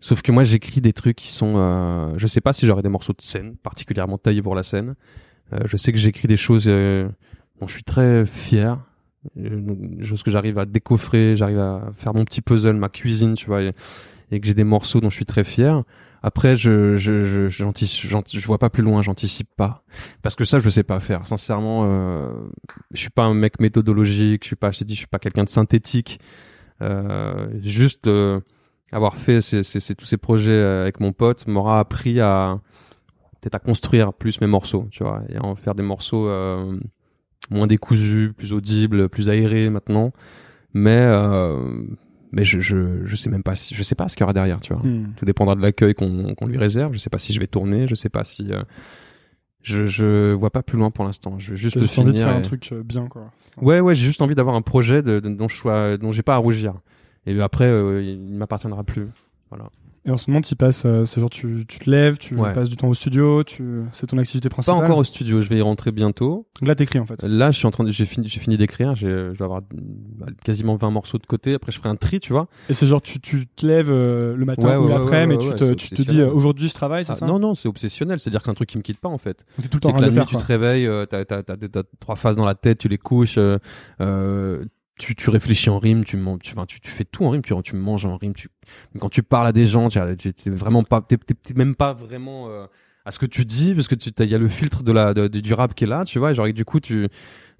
Sauf 0.00 0.22
que 0.22 0.32
moi 0.32 0.42
j'écris 0.42 0.80
des 0.80 0.92
trucs 0.92 1.16
qui 1.16 1.30
sont 1.30 2.14
je 2.16 2.26
sais 2.26 2.40
pas 2.40 2.52
si 2.52 2.66
j'aurais 2.66 2.82
des 2.82 2.88
morceaux 2.88 3.12
de 3.12 3.22
scène 3.22 3.56
particulièrement 3.56 4.18
taillés 4.18 4.42
pour 4.42 4.54
la 4.54 4.64
scène. 4.64 4.94
Je 5.64 5.76
sais 5.76 5.92
que 5.92 5.98
j'écris 5.98 6.26
des 6.26 6.36
choses 6.36 6.66
dont 6.66 7.66
je 7.66 7.72
suis 7.72 7.84
très 7.84 8.26
fier 8.26 8.78
chose 10.02 10.22
que 10.22 10.30
j'arrive 10.30 10.58
à 10.58 10.66
décoffrer, 10.66 11.36
j'arrive 11.36 11.58
à 11.58 11.92
faire 11.94 12.14
mon 12.14 12.24
petit 12.24 12.40
puzzle, 12.40 12.76
ma 12.76 12.88
cuisine, 12.88 13.34
tu 13.34 13.46
vois, 13.46 13.62
et, 13.62 13.72
que 14.38 14.46
j'ai 14.46 14.54
des 14.54 14.64
morceaux 14.64 15.00
dont 15.00 15.10
je 15.10 15.16
suis 15.16 15.24
très 15.24 15.42
fier. 15.42 15.82
Après, 16.22 16.54
je 16.54 16.96
je 16.96 17.22
je 17.22 17.48
je 17.48 18.46
vois 18.46 18.58
pas 18.58 18.68
plus 18.68 18.82
loin, 18.82 19.02
j'anticipe 19.02 19.48
pas, 19.56 19.82
parce 20.22 20.34
que 20.34 20.44
ça, 20.44 20.58
je 20.58 20.68
sais 20.68 20.82
pas 20.82 21.00
faire. 21.00 21.26
Sincèrement, 21.26 21.86
euh, 21.88 22.30
je 22.92 23.00
suis 23.00 23.10
pas 23.10 23.24
un 23.24 23.34
mec 23.34 23.58
méthodologique, 23.58 24.44
je 24.44 24.48
suis 24.48 24.56
pas, 24.56 24.70
je 24.70 24.84
dit, 24.84 24.94
je 24.94 24.98
suis 24.98 25.06
pas 25.06 25.18
quelqu'un 25.18 25.44
de 25.44 25.48
synthétique. 25.48 26.20
Euh, 26.82 27.48
juste 27.62 28.06
euh, 28.06 28.40
avoir 28.92 29.16
fait 29.16 29.40
ces, 29.40 29.62
ces, 29.62 29.94
tous 29.94 30.04
ces 30.04 30.16
projets 30.18 30.62
avec 30.62 31.00
mon 31.00 31.12
pote 31.12 31.46
m'aura 31.46 31.80
appris 31.80 32.20
à 32.20 32.60
peut-être 33.40 33.54
à 33.54 33.58
construire 33.58 34.12
plus 34.12 34.40
mes 34.40 34.46
morceaux, 34.46 34.86
tu 34.90 35.02
vois, 35.02 35.22
et 35.30 35.36
à 35.36 35.44
en 35.44 35.56
faire 35.56 35.74
des 35.74 35.82
morceaux 35.82 36.28
euh, 36.28 36.78
moins 37.50 37.66
décousu, 37.66 38.32
plus 38.36 38.52
audible, 38.52 39.08
plus 39.08 39.28
aéré 39.28 39.70
maintenant. 39.70 40.12
Mais 40.74 40.98
euh, 40.98 41.58
mais 42.32 42.44
je, 42.44 42.60
je 42.60 43.04
je 43.04 43.16
sais 43.16 43.30
même 43.30 43.42
pas 43.42 43.56
si 43.56 43.74
je 43.74 43.82
sais 43.82 43.94
pas 43.94 44.08
ce 44.08 44.16
qu'il 44.16 44.22
y 44.22 44.24
aura 44.24 44.32
derrière, 44.32 44.60
tu 44.60 44.72
vois. 44.72 44.82
Hmm. 44.82 45.12
Tout 45.16 45.24
dépendra 45.24 45.54
de 45.54 45.60
l'accueil 45.60 45.94
qu'on 45.94 46.34
qu'on 46.34 46.46
lui 46.46 46.58
réserve. 46.58 46.92
Je 46.92 46.98
sais 46.98 47.10
pas 47.10 47.18
si 47.18 47.32
je 47.32 47.40
vais 47.40 47.46
tourner, 47.46 47.88
je 47.88 47.94
sais 47.94 48.08
pas 48.08 48.24
si 48.24 48.52
euh, 48.52 48.62
je 49.62 49.86
je 49.86 50.32
vois 50.32 50.50
pas 50.50 50.62
plus 50.62 50.78
loin 50.78 50.90
pour 50.90 51.04
l'instant. 51.04 51.38
Je 51.38 51.52
veux 51.52 51.56
juste 51.56 51.76
le 51.76 51.86
finir. 51.86 52.08
envie 52.08 52.18
de 52.18 52.24
faire 52.24 52.36
un 52.36 52.42
truc 52.42 52.70
euh, 52.72 52.82
bien 52.82 53.08
quoi. 53.08 53.30
Ouais 53.60 53.80
ouais, 53.80 53.94
j'ai 53.94 54.04
juste 54.04 54.22
envie 54.22 54.34
d'avoir 54.34 54.54
un 54.54 54.62
projet 54.62 55.02
de, 55.02 55.18
dont 55.20 55.48
je 55.48 55.56
sois 55.56 55.96
dont 55.96 56.12
j'ai 56.12 56.22
pas 56.22 56.34
à 56.34 56.38
rougir. 56.38 56.74
Et 57.26 57.38
après 57.40 57.66
euh, 57.66 58.02
il 58.02 58.34
m'appartiendra 58.34 58.84
plus. 58.84 59.08
Voilà. 59.50 59.68
Et 60.06 60.10
en 60.10 60.16
ce 60.16 60.30
moment, 60.30 60.40
tu 60.40 60.56
passes, 60.56 60.84
euh, 60.86 61.04
ce 61.04 61.20
jour, 61.20 61.28
tu, 61.28 61.66
tu 61.68 61.78
te 61.78 61.90
lèves, 61.90 62.16
tu 62.16 62.34
passes 62.34 62.70
du 62.70 62.76
temps 62.76 62.88
au 62.88 62.94
studio, 62.94 63.44
tu, 63.44 63.82
c'est 63.92 64.06
ton 64.06 64.16
activité 64.16 64.48
principale. 64.48 64.78
Pas 64.78 64.84
encore 64.84 64.96
au 64.96 65.04
studio, 65.04 65.42
je 65.42 65.48
vais 65.48 65.58
y 65.58 65.60
rentrer 65.60 65.92
bientôt. 65.92 66.46
Donc 66.58 66.68
là, 66.68 66.74
t'écris 66.74 66.98
en 66.98 67.04
fait. 67.04 67.22
Là, 67.22 67.50
je 67.50 67.58
suis 67.58 67.66
en 67.66 67.70
train 67.70 67.84
de, 67.84 67.90
j'ai 67.90 68.06
fini, 68.06 68.26
j'ai 68.26 68.40
fini 68.40 68.56
d'écrire, 68.56 68.96
j'ai, 68.96 69.08
je 69.08 69.38
vais 69.38 69.44
avoir 69.44 69.60
bah, 69.70 70.26
quasiment 70.42 70.76
20 70.76 70.90
morceaux 70.90 71.18
de 71.18 71.26
côté. 71.26 71.52
Après, 71.52 71.70
je 71.70 71.78
ferai 71.78 71.90
un 71.90 71.96
tri, 71.96 72.18
tu 72.18 72.32
vois. 72.32 72.48
Et 72.70 72.74
c'est 72.74 72.86
genre, 72.86 73.02
tu, 73.02 73.20
tu 73.20 73.46
te 73.46 73.66
lèves 73.66 73.90
euh, 73.90 74.34
le 74.36 74.44
matin 74.46 74.78
ou 74.78 74.88
l'après, 74.88 75.26
mais 75.26 75.36
tu 75.36 75.50
te, 75.50 75.74
tu 75.74 75.90
te 75.90 76.02
dis, 76.02 76.22
euh, 76.22 76.30
aujourd'hui, 76.30 76.68
je 76.68 76.74
travaille, 76.74 77.04
c'est 77.04 77.12
ah, 77.12 77.16
ça 77.16 77.26
Non, 77.26 77.38
non, 77.38 77.54
c'est 77.54 77.68
obsessionnel. 77.68 78.18
C'est-à-dire 78.18 78.40
que 78.40 78.46
c'est 78.46 78.52
un 78.52 78.54
truc 78.54 78.70
qui 78.70 78.78
me 78.78 78.82
quitte 78.82 79.00
pas 79.00 79.10
en 79.10 79.18
fait. 79.18 79.44
Donc, 79.58 79.68
tout 79.68 79.76
le 79.76 79.80
temps 79.80 79.92
de 79.92 80.02
la 80.02 80.10
nuit, 80.10 80.26
tu 80.26 80.36
te 80.36 80.44
réveilles, 80.44 80.88
t'as, 81.10 81.26
t'as, 81.26 81.42
t'as, 81.42 81.82
trois 82.00 82.16
phases 82.16 82.36
dans 82.36 82.46
la 82.46 82.54
tête, 82.54 82.78
tu 82.78 82.88
les 82.88 82.98
couches. 82.98 83.38
Tu, 85.00 85.16
tu 85.16 85.30
réfléchis 85.30 85.70
en 85.70 85.78
rime, 85.78 86.04
tu, 86.04 86.18
tu, 86.42 86.54
tu, 86.66 86.80
tu 86.80 86.90
fais 86.90 87.04
tout 87.04 87.24
en 87.24 87.30
rime, 87.30 87.40
tu, 87.40 87.54
tu 87.62 87.74
manges 87.74 88.04
en 88.04 88.18
rime, 88.18 88.34
tu, 88.34 88.48
quand 89.00 89.08
tu 89.08 89.22
parles 89.22 89.46
à 89.46 89.52
des 89.52 89.66
gens, 89.66 89.88
tu 89.88 89.98
t'es 90.16 90.50
vraiment 90.50 90.84
pas, 90.84 91.00
t'es 91.00 91.16
même 91.56 91.74
pas 91.74 91.94
vraiment 91.94 92.50
euh, 92.50 92.66
à 93.06 93.10
ce 93.10 93.18
que 93.18 93.24
tu 93.26 93.46
dis, 93.46 93.74
parce 93.74 93.88
que 93.88 93.94
tu, 93.94 94.10
il 94.18 94.26
y 94.26 94.34
a 94.34 94.38
le 94.38 94.48
filtre 94.48 94.82
de 94.82 94.92
la, 94.92 95.14
de, 95.14 95.26
du 95.26 95.54
rap 95.54 95.74
qui 95.74 95.84
est 95.84 95.86
là, 95.86 96.04
tu 96.04 96.18
vois, 96.18 96.34
genre, 96.34 96.52
du 96.52 96.66
coup, 96.66 96.80
tu, 96.80 97.08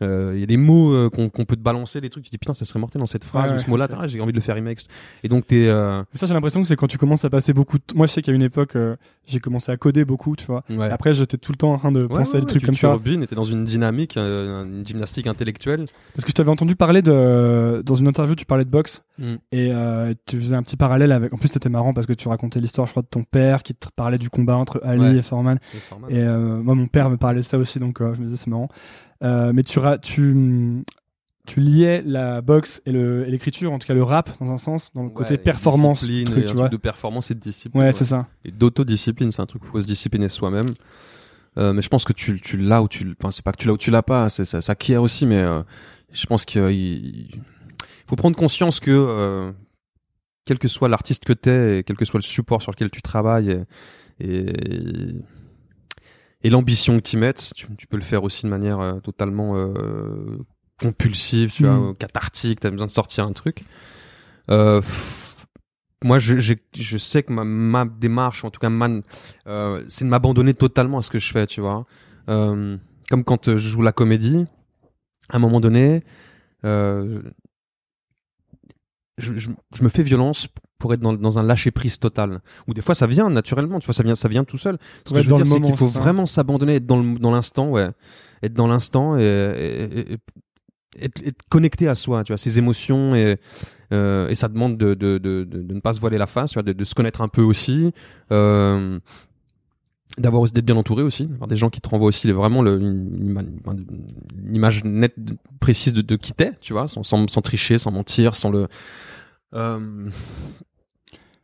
il 0.01 0.41
y 0.41 0.43
a 0.43 0.47
des 0.47 0.57
mots 0.57 0.93
euh, 0.93 1.11
qu'on 1.11 1.29
peut 1.29 1.57
te 1.57 1.61
balancer, 1.61 2.01
des 2.01 2.11
trucs, 2.11 2.25
tu 2.25 2.31
dis 2.31 2.39
putain, 2.39 2.55
ça 2.55 2.65
serait 2.65 2.79
mortel 2.79 3.01
dans 3.01 3.07
cette 3.07 3.25
phrase 3.25 3.53
ou 3.53 3.59
ce 3.59 3.69
mot-là, 3.69 3.89
j'ai 4.07 4.21
envie 4.21 4.33
de 4.33 4.37
le 4.37 4.43
faire 4.43 4.57
remix. 4.57 4.85
Et 5.23 5.29
donc 5.29 5.47
t'es. 5.47 5.69
Euh... 5.69 6.03
Ça, 6.15 6.27
j'ai 6.27 6.35
l'impression 6.35 6.63
que 6.63 6.69
c'est 6.69 6.77
quand 6.77 6.87
tu 6.87 6.99
commences 6.99 7.25
à 7.25 7.31
passer 7.31 7.53
beaucoup. 7.53 7.79
Moi, 7.95 8.07
je 8.07 8.13
sais 8.13 8.23
qu'à 8.23 8.33
une 8.33 8.43
époque, 8.43 8.77
euh, 8.77 8.97
j'ai 9.27 9.41
commencé 9.41 9.71
à 9.71 9.77
coder 9.77 10.05
beaucoup, 10.05 10.37
tu 10.37 10.47
vois. 10.47 10.65
Après, 10.91 11.15
j'étais 11.15 11.37
tout 11.37 11.53
le 11.53 11.57
temps 11.57 11.73
en 11.73 11.79
train 11.79 11.93
de 11.93 12.07
penser 12.07 12.37
à 12.37 12.41
des 12.41 12.47
trucs 12.47 12.65
comme 12.65 12.75
tu 12.75 12.81
ça. 12.81 12.97
Tu 13.03 13.23
était 13.23 13.35
dans 13.35 13.45
une 13.45 13.65
dynamique, 13.65 14.17
une 14.17 14.85
gymnastique 14.87 15.27
intellectuelle. 15.27 15.87
Parce 16.15 16.25
que 16.25 16.31
je 16.31 16.35
t'avais 16.35 16.51
entendu 16.51 16.77
parler 16.77 17.03
de 17.03 17.83
dans 17.85 17.95
une 17.95 18.09
interview, 18.09 18.35
tu 18.35 18.47
parlais 18.47 18.65
de 18.65 18.71
boxe 18.71 19.03
mm. 19.19 19.35
et 19.53 19.73
tu 20.27 20.41
faisais 20.41 20.57
un 20.57 20.63
petit 20.63 20.77
parallèle 20.77 21.13
avec. 21.13 21.33
En 21.33 21.37
plus, 21.37 21.49
c'était 21.49 21.69
marrant 21.69 21.93
parce 21.93 22.07
que 22.07 22.13
tu 22.13 22.29
racontais 22.29 22.61
l'histoire, 22.61 22.87
je 22.87 22.93
crois, 22.93 23.03
de 23.03 23.09
ton 23.09 23.25
père 23.25 23.63
qui 23.63 23.75
te 23.75 23.87
parlait 23.95 24.19
du 24.19 24.31
combat 24.31 24.57
entre 24.57 24.81
Ali 24.85 25.19
et 25.19 25.23
Foreman. 25.23 25.59
Et, 26.09 26.25
moi, 26.25 26.75
mon 26.75 26.87
père 26.87 27.11
me 27.11 27.17
parlait 27.17 27.41
de 27.41 27.45
ça 27.45 27.59
aussi, 27.59 27.79
donc 27.79 27.99
je 28.01 28.21
me 28.21 28.27
disais 28.27 28.37
c'est 28.37 28.51
marrant. 28.51 28.69
Euh, 29.23 29.53
mais 29.53 29.63
tu, 29.63 29.79
tu, 30.03 30.85
tu 31.47 31.61
liais 31.61 32.03
la 32.07 32.41
boxe 32.41 32.81
et 32.87 32.93
l'écriture, 32.93 33.73
en 33.73 33.79
tout 33.79 33.87
cas 33.87 33.95
le 33.95 34.03
rap, 34.03 34.31
dans 34.41 34.51
un 34.51 34.59
sens, 34.59 34.93
dans 34.95 35.03
le 35.03 35.11
côté 35.11 35.37
performance. 35.37 36.01
Truc, 36.01 36.27
tu 36.27 36.33
un 36.33 36.55
vois. 36.55 36.63
Truc 36.69 36.73
de 36.73 36.77
performance 36.77 37.31
et 37.31 37.35
de 37.35 37.41
discipline. 37.41 37.83
Ouais, 37.83 37.93
c'est 37.93 38.05
ça. 38.05 38.29
Et 38.45 38.51
d'autodiscipline, 38.51 39.33
c'est 39.33 39.43
un 39.43 39.47
truc 39.47 39.63
où 39.63 39.67
il 39.67 39.71
faut 39.71 39.81
se 39.81 39.87
discipliner 39.87 40.29
soi-même. 40.29 40.69
Euh, 41.59 41.73
mais 41.73 41.83
je 41.83 41.89
pense 41.89 42.05
que 42.05 42.13
tu, 42.13 42.41
tu 42.41 42.57
l'as 42.57 42.81
ou 42.81 42.87
tu, 42.87 43.13
enfin, 43.21 43.33
c'est 43.33 43.45
pas 43.45 43.51
que 43.51 43.57
tu 43.57 43.67
l'as 43.67 43.73
ou 43.75 43.79
tu 43.79 43.91
l'as 43.91 44.05
pas, 44.05 44.29
c'est, 44.29 44.45
ça, 44.45 44.61
ça 44.61 44.73
acquiert 44.73 45.03
aussi, 45.03 45.27
mais 45.27 45.43
euh, 45.43 45.63
je 46.13 46.25
pense 46.27 46.45
qu'il 46.45 47.29
faut 48.07 48.15
prendre 48.15 48.37
conscience 48.37 48.79
que, 48.79 48.93
euh, 48.93 49.51
quel 50.45 50.61
que 50.61 50.69
soit 50.69 50.89
l'artiste 50.89 51.25
que 51.25 51.33
t'es, 51.33 51.79
et 51.79 51.83
quel 51.83 51.97
que 51.97 52.05
soit 52.05 52.19
le 52.19 52.23
support 52.23 52.63
sur 52.63 52.71
lequel 52.71 52.89
tu 52.89 53.03
travailles, 53.03 53.65
et, 54.21 54.47
et 54.47 55.15
et 56.43 56.51
l'ambition 56.51 56.97
que 56.97 57.03
tu 57.03 57.17
mettes, 57.17 57.53
tu, 57.55 57.67
tu, 57.77 57.87
peux 57.87 57.97
le 57.97 58.03
faire 58.03 58.25
aussi 58.25 58.45
de 58.45 58.51
manière 58.51 58.81
euh, 58.81 59.01
totalement 59.01 59.57
euh, 59.57 60.39
compulsive, 60.81 61.53
tu 61.53 61.65
vois, 61.65 61.77
mm. 61.77 61.97
cathartique, 61.97 62.61
tu 62.61 62.67
as 62.67 62.71
besoin 62.71 62.87
de 62.87 62.91
sortir 62.91 63.25
un 63.25 63.33
truc. 63.33 63.65
Euh, 64.51 64.81
moi, 66.03 66.19
je, 66.19 66.39
je, 66.39 66.55
je, 66.75 66.99
sais 66.99 67.23
que 67.23 67.33
ma, 67.33 67.45
ma 67.45 67.85
démarche, 67.85 68.45
en 68.45 68.51
tout 68.51 68.61
cas, 68.61 68.71
man, 68.71 69.03
euh, 69.47 69.85
c'est 69.89 70.05
de 70.05 70.11
m'abandonner 70.11 70.55
totalement 70.55 70.99
à 70.99 71.03
ce 71.03 71.11
que 71.11 71.19
je 71.19 71.31
fais, 71.31 71.47
tu 71.47 71.61
vois. 71.61 71.85
Euh, 72.29 72.79
comme 73.11 73.25
quand 73.25 73.57
je 73.57 73.69
joue 73.69 73.83
la 73.83 73.93
comédie, 73.93 74.47
à 75.29 75.37
un 75.37 75.39
moment 75.39 75.61
donné, 75.61 76.03
je, 76.63 77.21
je, 79.19 79.51
je, 79.75 79.85
me 79.85 79.89
fais 79.89 80.03
violence 80.03 80.49
pour 80.81 80.93
être 80.93 81.01
dans, 81.01 81.13
dans 81.13 81.39
un 81.39 81.45
lâcher 81.45 81.71
prise 81.71 82.01
total. 82.01 82.41
Ou 82.67 82.75
des 82.75 82.81
fois 82.81 82.97
ça 82.97 83.07
vient 83.07 83.31
naturellement, 83.31 83.79
tu 83.79 83.87
vois, 83.87 83.95
ça 83.95 84.03
vient, 84.03 84.17
ça 84.17 84.29
vient 84.29 84.43
tout 84.43 84.59
seul. 84.59 84.79
Ce 85.07 85.15
que 85.15 85.21
je 85.21 85.29
veux 85.31 85.37
dire, 85.37 85.47
c'est 85.47 85.61
qu'il 85.61 85.77
faut 85.77 85.87
vraiment 85.87 86.27
s'abandonner, 86.27 86.77
être 86.77 86.87
dans 86.87 87.03
dans 87.05 87.31
l'instant, 87.31 87.69
ouais, 87.71 87.91
être 88.43 88.55
dans 88.55 88.67
l'instant 88.67 89.17
et, 89.17 89.23
et, 89.23 90.13
et, 90.13 90.19
être, 90.99 91.25
être, 91.25 91.43
connecté 91.49 91.87
à 91.87 91.95
soi, 91.95 92.25
tu 92.25 92.33
vois, 92.33 92.39
ses 92.39 92.59
émotions 92.59 93.15
et 93.15 93.37
euh, 93.93 94.29
et 94.29 94.35
ça 94.35 94.49
demande 94.49 94.77
de, 94.77 94.95
de, 94.95 95.19
de, 95.19 95.45
de, 95.45 95.75
ne 95.75 95.81
pas 95.81 95.93
se 95.95 96.01
voiler 96.01 96.19
la 96.19 96.27
face, 96.27 96.51
tu 96.51 96.55
vois, 96.55 96.63
de, 96.63 96.85
se 96.85 96.95
connaître 96.95 97.21
un 97.23 97.29
peu 97.29 97.43
aussi. 97.43 97.93
Euh, 98.33 98.99
d'avoir 100.19 100.43
d'être 100.51 100.65
bien 100.65 100.77
entouré 100.77 101.05
aussi 101.05 101.29
d'avoir 101.29 101.47
des 101.47 101.57
gens 101.57 101.71
qui 101.71 101.81
te 101.81 101.89
renvoient 101.89 102.09
aussi 102.09 102.31
vraiment 102.33 102.63
le, 102.63 102.81
une, 102.81 103.61
image 104.53 104.83
nette 104.85 105.15
précise 105.61 105.95
de, 105.95 106.03
de 106.03 106.17
qui 106.17 106.33
t'es 106.33 106.53
tu 106.61 106.73
vois 106.73 106.89
sans, 106.89 107.05
sans, 107.05 107.29
sans 107.29 107.41
tricher 107.41 107.79
sans 107.79 107.93
mentir 107.93 108.35
sans 108.35 108.51
le 108.51 108.67
euh, 109.55 110.11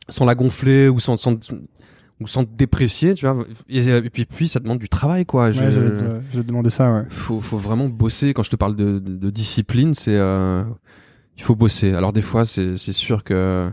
sans 0.09 0.25
la 0.25 0.35
gonfler 0.35 0.89
ou 0.89 0.99
sans, 0.99 1.17
sans 1.17 1.37
ou 2.19 2.27
sans 2.27 2.45
te 2.45 2.51
déprécier, 2.55 3.13
tu 3.13 3.27
vois. 3.27 3.45
Et, 3.69 4.09
puis, 4.09 4.25
puis, 4.25 4.47
ça 4.47 4.59
demande 4.59 4.79
du 4.79 4.89
travail, 4.89 5.25
quoi. 5.25 5.51
je, 5.51 5.63
ouais, 5.63 6.21
je, 6.31 6.41
demandais 6.41 6.69
ça, 6.69 6.91
ouais. 6.91 7.03
Faut, 7.09 7.41
faut 7.41 7.57
vraiment 7.57 7.89
bosser. 7.89 8.33
Quand 8.33 8.43
je 8.43 8.49
te 8.49 8.55
parle 8.55 8.75
de, 8.75 8.99
de, 8.99 9.29
discipline, 9.29 9.93
c'est, 9.93 10.17
euh, 10.17 10.63
il 11.37 11.43
faut 11.43 11.55
bosser. 11.55 11.93
Alors, 11.93 12.13
des 12.13 12.23
fois, 12.23 12.45
c'est, 12.45 12.77
c'est 12.77 12.93
sûr 12.93 13.23
que 13.23 13.71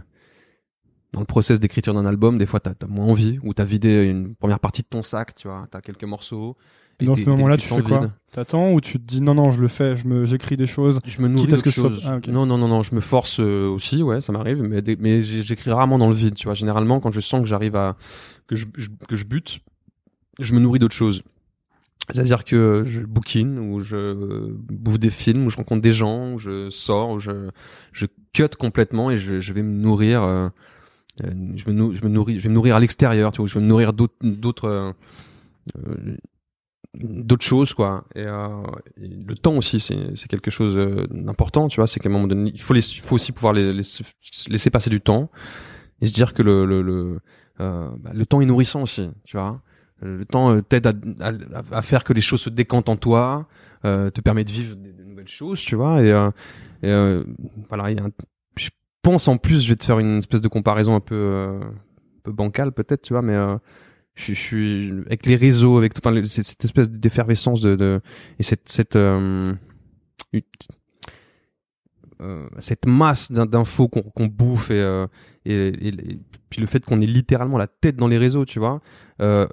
dans 1.12 1.20
le 1.20 1.26
process 1.26 1.58
d'écriture 1.58 1.94
d'un 1.94 2.04
album, 2.04 2.36
des 2.36 2.46
fois, 2.46 2.60
t'as, 2.60 2.72
as 2.82 2.86
moins 2.86 3.06
envie, 3.06 3.38
ou 3.42 3.54
t'as 3.54 3.64
vidé 3.64 4.06
une 4.06 4.34
première 4.34 4.60
partie 4.60 4.82
de 4.82 4.88
ton 4.88 5.02
sac, 5.02 5.34
tu 5.34 5.48
vois. 5.48 5.66
T'as 5.70 5.80
quelques 5.80 6.04
morceaux. 6.04 6.56
Et 7.00 7.04
dans 7.06 7.14
ce 7.14 7.28
moment-là, 7.28 7.56
tu 7.56 7.68
fais 7.68 7.82
quoi 7.82 8.10
T'attends 8.32 8.72
ou 8.72 8.80
tu 8.80 8.98
te 8.98 9.04
dis 9.04 9.20
non 9.20 9.34
non, 9.34 9.52
je 9.52 9.60
le 9.60 9.68
fais, 9.68 9.94
je 9.94 10.08
me 10.08 10.24
j'écris 10.24 10.56
des 10.56 10.66
choses. 10.66 10.98
Je 11.04 11.22
me 11.22 11.28
nourris 11.28 11.46
de 11.46 11.70
choses. 11.70 12.02
Ah, 12.04 12.18
non 12.26 12.46
non 12.46 12.58
non 12.58 12.66
non, 12.66 12.82
je 12.82 12.92
me 12.94 13.00
force 13.00 13.38
euh, 13.38 13.68
aussi, 13.68 14.02
ouais, 14.02 14.20
ça 14.20 14.32
m'arrive, 14.32 14.60
mais 14.60 14.82
mais 14.98 15.22
j'écris 15.22 15.70
rarement 15.70 15.98
dans 15.98 16.08
le 16.08 16.14
vide, 16.14 16.34
tu 16.34 16.46
vois. 16.46 16.54
Généralement, 16.54 16.98
quand 16.98 17.12
je 17.12 17.20
sens 17.20 17.42
que 17.42 17.46
j'arrive 17.46 17.76
à 17.76 17.96
que 18.48 18.56
je, 18.56 18.66
que 19.08 19.14
je 19.14 19.24
bute, 19.24 19.60
je 20.40 20.52
me 20.52 20.58
nourris 20.58 20.80
d'autres 20.80 20.96
choses. 20.96 21.22
C'est-à-dire 22.10 22.44
que 22.44 22.84
je 22.86 23.00
bouquine, 23.00 23.58
ou 23.58 23.80
je 23.80 24.50
bouffe 24.52 24.98
des 24.98 25.10
films, 25.10 25.46
ou 25.46 25.50
je 25.50 25.56
rencontre 25.56 25.80
des 25.80 25.92
gens, 25.92 26.32
ou 26.32 26.38
je 26.38 26.68
sors, 26.68 27.10
ou 27.10 27.20
je, 27.20 27.48
je 27.92 28.06
cut 28.34 28.48
complètement 28.58 29.10
et 29.10 29.18
je, 29.18 29.40
je 29.40 29.52
vais 29.52 29.62
me 29.62 29.80
nourrir. 29.80 30.22
Euh, 30.22 30.48
euh 31.24 31.30
je, 31.54 31.70
me 31.70 31.92
je 31.92 32.02
me 32.04 32.08
nourris, 32.08 32.38
je 32.38 32.42
vais 32.42 32.48
me 32.50 32.54
nourrir 32.54 32.76
à 32.76 32.80
l'extérieur, 32.80 33.32
tu 33.32 33.40
vois. 33.40 33.48
Je 33.48 33.54
vais 33.54 33.60
me 33.60 33.68
nourrir 33.68 33.94
d'autres, 33.94 34.16
d'autres, 34.22 34.68
euh, 34.68 34.92
d'autres 36.94 37.44
choses 37.44 37.74
quoi. 37.74 38.04
Et, 38.14 38.24
euh, 38.24 38.62
le 38.96 39.34
temps 39.34 39.56
aussi 39.56 39.80
c'est 39.80 40.16
c'est 40.16 40.28
quelque 40.28 40.50
chose 40.50 40.76
euh, 40.76 41.06
d'important 41.10 41.68
tu 41.68 41.76
vois. 41.76 41.86
C'est 41.86 42.00
qu'à 42.00 42.08
un 42.08 42.12
moment 42.12 42.26
donné 42.26 42.50
il 42.54 42.60
faut 42.60 42.74
il 42.74 43.00
faut 43.00 43.14
aussi 43.14 43.32
pouvoir 43.32 43.52
les, 43.52 43.72
laisser 43.72 44.70
passer 44.70 44.90
du 44.90 45.00
temps 45.00 45.30
et 46.00 46.06
se 46.06 46.14
dire 46.14 46.34
que 46.34 46.42
le 46.42 46.64
le 46.64 46.82
le, 46.82 47.20
euh, 47.60 47.88
bah, 47.98 48.10
le 48.14 48.26
temps 48.26 48.40
est 48.40 48.46
nourrissant 48.46 48.82
aussi 48.82 49.10
tu 49.24 49.36
vois. 49.36 49.60
Le 50.00 50.24
temps 50.24 50.50
euh, 50.50 50.60
t'aide 50.60 50.86
à, 50.86 51.32
à, 51.70 51.82
faire 51.82 52.04
que 52.04 52.12
les 52.12 52.20
choses 52.20 52.42
se 52.42 52.50
décantent 52.50 52.88
en 52.88 52.96
toi 52.96 53.48
euh, 53.84 54.10
te 54.10 54.20
permet 54.20 54.44
de 54.44 54.50
vivre 54.50 54.76
de, 54.76 55.04
nouvelles 55.04 55.28
choses 55.28 55.60
tu 55.60 55.76
vois. 55.76 56.02
Et, 56.02 56.10
et 56.82 57.22
voilà 57.68 57.90
il 57.90 57.98
y 57.98 58.00
a 58.00 58.08
pense 59.04 59.28
en 59.28 59.36
plus, 59.36 59.62
je 59.62 59.68
vais 59.68 59.76
te 59.76 59.84
faire 59.84 60.00
une 60.00 60.18
espèce 60.18 60.40
de 60.40 60.48
comparaison 60.48 60.96
un 60.96 61.00
peu, 61.00 61.14
euh, 61.14 61.60
un 61.60 62.20
peu 62.24 62.32
bancale 62.32 62.72
peut-être, 62.72 63.02
tu 63.02 63.12
vois, 63.12 63.22
mais 63.22 63.34
euh, 63.34 63.56
je, 64.16 64.32
suis 64.32 64.90
avec 65.06 65.26
les 65.26 65.36
réseaux, 65.36 65.76
avec 65.78 65.92
enfin, 65.98 66.24
cette, 66.24 66.64
espèce 66.64 66.90
d'effervescence 66.90 67.60
de, 67.60 67.74
de 67.76 68.00
et 68.38 68.42
cette 68.42 68.68
cette 68.68 68.96
euh, 68.96 69.52
euh, 72.20 72.48
cette 72.60 72.86
masse 72.86 73.32
d'in- 73.32 73.46
d'infos 73.46 73.88
qu'on 73.88 74.02
qu'on 74.02 74.26
bouffe 74.26 74.70
et, 74.70 74.80
euh, 74.80 75.06
et, 75.44 75.52
et- 75.68 75.88
et 75.88 76.18
puis 76.48 76.60
le 76.60 76.66
fait 76.66 76.84
qu'on 76.84 77.00
ait 77.00 77.06
littéralement 77.06 77.58
la 77.58 77.66
tête 77.66 77.96
dans 77.96 78.06
les 78.08 78.18
réseaux, 78.18 78.44
tu 78.44 78.58
vois. 78.60 78.80
Euh, 79.20 79.46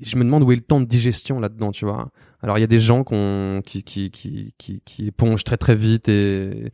je 0.00 0.16
me 0.16 0.24
demande 0.24 0.42
où 0.42 0.50
est 0.50 0.56
le 0.56 0.62
temps 0.62 0.80
de 0.80 0.84
digestion 0.86 1.38
là-dedans, 1.38 1.70
tu 1.70 1.84
vois. 1.84 2.10
Alors 2.42 2.58
il 2.58 2.60
y 2.60 2.64
a 2.64 2.68
des 2.68 2.80
gens 2.80 3.04
qu'on- 3.04 3.62
qui, 3.64 3.84
qui, 3.84 4.10
qui, 4.10 4.52
qui, 4.84 5.06
épongent 5.06 5.44
très 5.44 5.56
très 5.56 5.76
vite 5.76 6.08
et, 6.08 6.72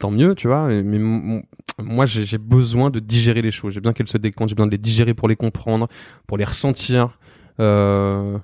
tant 0.00 0.10
mieux, 0.10 0.34
tu 0.34 0.48
vois. 0.48 0.66
Mais 0.82 0.98
moi 1.82 2.06
j'ai 2.06 2.38
besoin 2.38 2.90
de 2.90 3.00
digérer 3.00 3.42
les 3.42 3.50
choses. 3.50 3.74
J'ai 3.74 3.80
besoin 3.80 3.92
qu'elles 3.92 4.08
se 4.08 4.18
décomptent. 4.18 4.48
J'ai 4.50 4.54
besoin 4.54 4.66
de 4.66 4.72
les 4.72 4.78
digérer 4.78 5.14
pour 5.14 5.28
les 5.28 5.36
comprendre, 5.36 5.88
pour 6.26 6.38
les 6.38 6.44
ressentir. 6.44 7.18
Euh, 7.60 8.38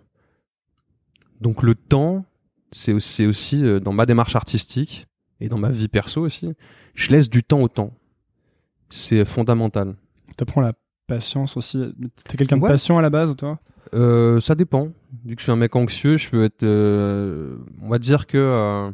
Donc 1.40 1.62
le 1.62 1.74
temps, 1.74 2.24
c'est 2.70 2.92
aussi, 2.92 3.26
aussi 3.26 3.64
euh, 3.64 3.80
dans 3.80 3.92
ma 3.92 4.06
démarche 4.06 4.36
artistique 4.36 5.06
et 5.40 5.48
dans 5.48 5.58
ma 5.58 5.70
vie 5.70 5.88
perso 5.88 6.20
aussi, 6.22 6.52
je 6.94 7.10
laisse 7.10 7.28
du 7.28 7.42
temps 7.42 7.60
au 7.60 7.68
temps. 7.68 7.92
C'est 8.90 9.24
fondamental. 9.24 9.96
T'apprends 10.36 10.60
la 10.60 10.72
patience 11.06 11.56
aussi. 11.56 11.82
T'es 12.28 12.36
quelqu'un 12.36 12.58
de 12.58 12.62
Ouais. 12.62 12.68
patient 12.70 12.96
à 12.98 13.02
la 13.02 13.10
base, 13.10 13.34
toi? 13.36 13.58
Euh, 13.94 14.40
ça 14.40 14.54
dépend. 14.54 14.90
Vu 15.24 15.34
que 15.34 15.40
je 15.40 15.44
suis 15.44 15.52
un 15.52 15.56
mec 15.56 15.74
anxieux, 15.76 16.16
je 16.16 16.30
peux 16.30 16.44
être. 16.44 16.62
euh, 16.62 17.56
on 17.82 17.88
va 17.88 17.98
dire 17.98 18.26
que 18.26 18.38
euh, 18.38 18.90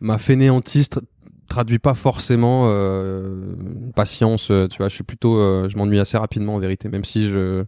ma 0.00 0.18
fainéantise 0.18 0.88
tra- 1.50 1.54
traduit 1.56 1.78
pas 1.78 1.94
forcément 1.94 2.64
euh, 2.66 3.54
patience. 3.94 4.50
euh, 4.50 4.68
tu 4.68 4.78
vois, 4.78 4.88
je 4.88 4.94
suis 4.94 5.04
plutôt. 5.04 5.36
euh, 5.38 5.68
je 5.68 5.76
m'ennuie 5.76 5.98
assez 5.98 6.16
rapidement 6.18 6.54
en 6.54 6.58
vérité, 6.58 6.88
même 6.88 7.04
si 7.04 7.28
je 7.28 7.64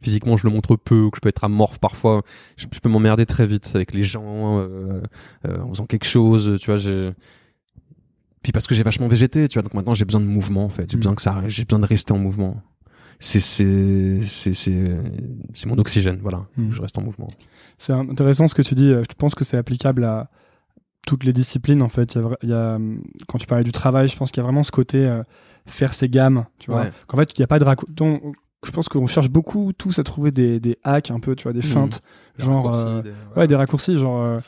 physiquement 0.00 0.36
je 0.36 0.46
le 0.48 0.52
montre 0.52 0.74
peu 0.76 1.00
ou 1.02 1.10
que 1.10 1.16
je 1.16 1.20
peux 1.20 1.28
être 1.28 1.44
amorphe 1.44 1.78
parfois. 1.78 2.22
Je, 2.56 2.66
je 2.72 2.80
peux 2.80 2.88
m'emmerder 2.88 3.24
très 3.26 3.46
vite 3.46 3.70
avec 3.74 3.92
les 3.94 4.02
gens 4.02 4.58
euh, 4.60 5.00
euh, 5.46 5.60
en 5.62 5.68
faisant 5.70 5.86
quelque 5.86 6.06
chose. 6.06 6.58
Tu 6.60 6.66
vois, 6.66 6.76
j'ai. 6.76 7.12
Puis 8.42 8.50
parce 8.52 8.66
que 8.66 8.74
j'ai 8.74 8.82
vachement 8.82 9.06
végété, 9.08 9.46
tu 9.48 9.54
vois, 9.54 9.62
donc 9.62 9.74
maintenant 9.74 9.94
j'ai 9.94 10.04
besoin 10.04 10.20
de 10.20 10.26
mouvement 10.26 10.64
en 10.64 10.68
fait. 10.68 10.90
J'ai 10.90 10.96
Mm. 10.96 11.00
besoin 11.00 11.14
que 11.14 11.22
ça, 11.22 11.42
j'ai 11.46 11.64
besoin 11.64 11.78
de 11.80 11.86
rester 11.86 12.12
en 12.12 12.18
mouvement 12.18 12.60
c'est 13.24 13.38
c'est 13.38 14.18
c'est 14.22 14.52
c'est 14.52 14.96
c'est 15.54 15.66
mon 15.68 15.78
oxygène 15.78 16.18
voilà 16.20 16.46
Mm. 16.56 16.72
je 16.72 16.80
reste 16.82 16.98
en 16.98 17.02
mouvement 17.02 17.28
C'est 17.78 17.92
intéressant 17.92 18.48
ce 18.48 18.54
que 18.56 18.62
tu 18.62 18.74
dis. 18.74 18.88
euh, 18.88 19.02
Je 19.08 19.14
pense 19.16 19.36
que 19.36 19.44
c'est 19.44 19.56
applicable 19.56 20.02
à 20.02 20.28
toutes 21.06 21.24
les 21.24 21.32
disciplines 21.32 21.82
en 21.82 21.88
fait. 21.88 22.14
Il 22.14 22.20
y 22.20 22.24
a, 22.24 22.28
vra- 22.28 22.36
il 22.42 22.48
y 22.50 22.52
a, 22.52 22.78
quand 23.28 23.38
tu 23.38 23.46
parlais 23.46 23.64
du 23.64 23.72
travail, 23.72 24.08
je 24.08 24.16
pense 24.16 24.30
qu'il 24.30 24.40
y 24.40 24.44
a 24.44 24.44
vraiment 24.44 24.62
ce 24.62 24.70
côté 24.72 25.06
euh, 25.06 25.22
faire 25.66 25.94
ses 25.94 26.08
gammes. 26.08 26.44
Tu 26.58 26.70
vois. 26.70 26.82
Ouais. 26.82 26.92
Qu'en 27.06 27.16
fait, 27.16 27.30
il 27.36 27.40
n'y 27.40 27.44
a 27.44 27.48
pas 27.48 27.58
de 27.58 27.64
raccourci. 27.64 27.92
Je 28.64 28.70
pense 28.70 28.88
qu'on 28.88 29.06
cherche 29.06 29.28
beaucoup 29.28 29.72
tous 29.72 29.98
à 29.98 30.04
trouver 30.04 30.30
des, 30.30 30.60
des 30.60 30.78
hacks 30.84 31.10
un 31.10 31.18
peu, 31.18 31.34
tu 31.34 31.44
vois, 31.44 31.52
des 31.52 31.58
Mhm. 31.58 31.64
feintes. 31.64 32.02
Genre, 32.38 32.76
euh, 32.76 33.02
Ouais, 33.36 33.48
des 33.48 33.56
raccourcis. 33.56 33.98
Genre, 33.98 34.22
euh, 34.22 34.38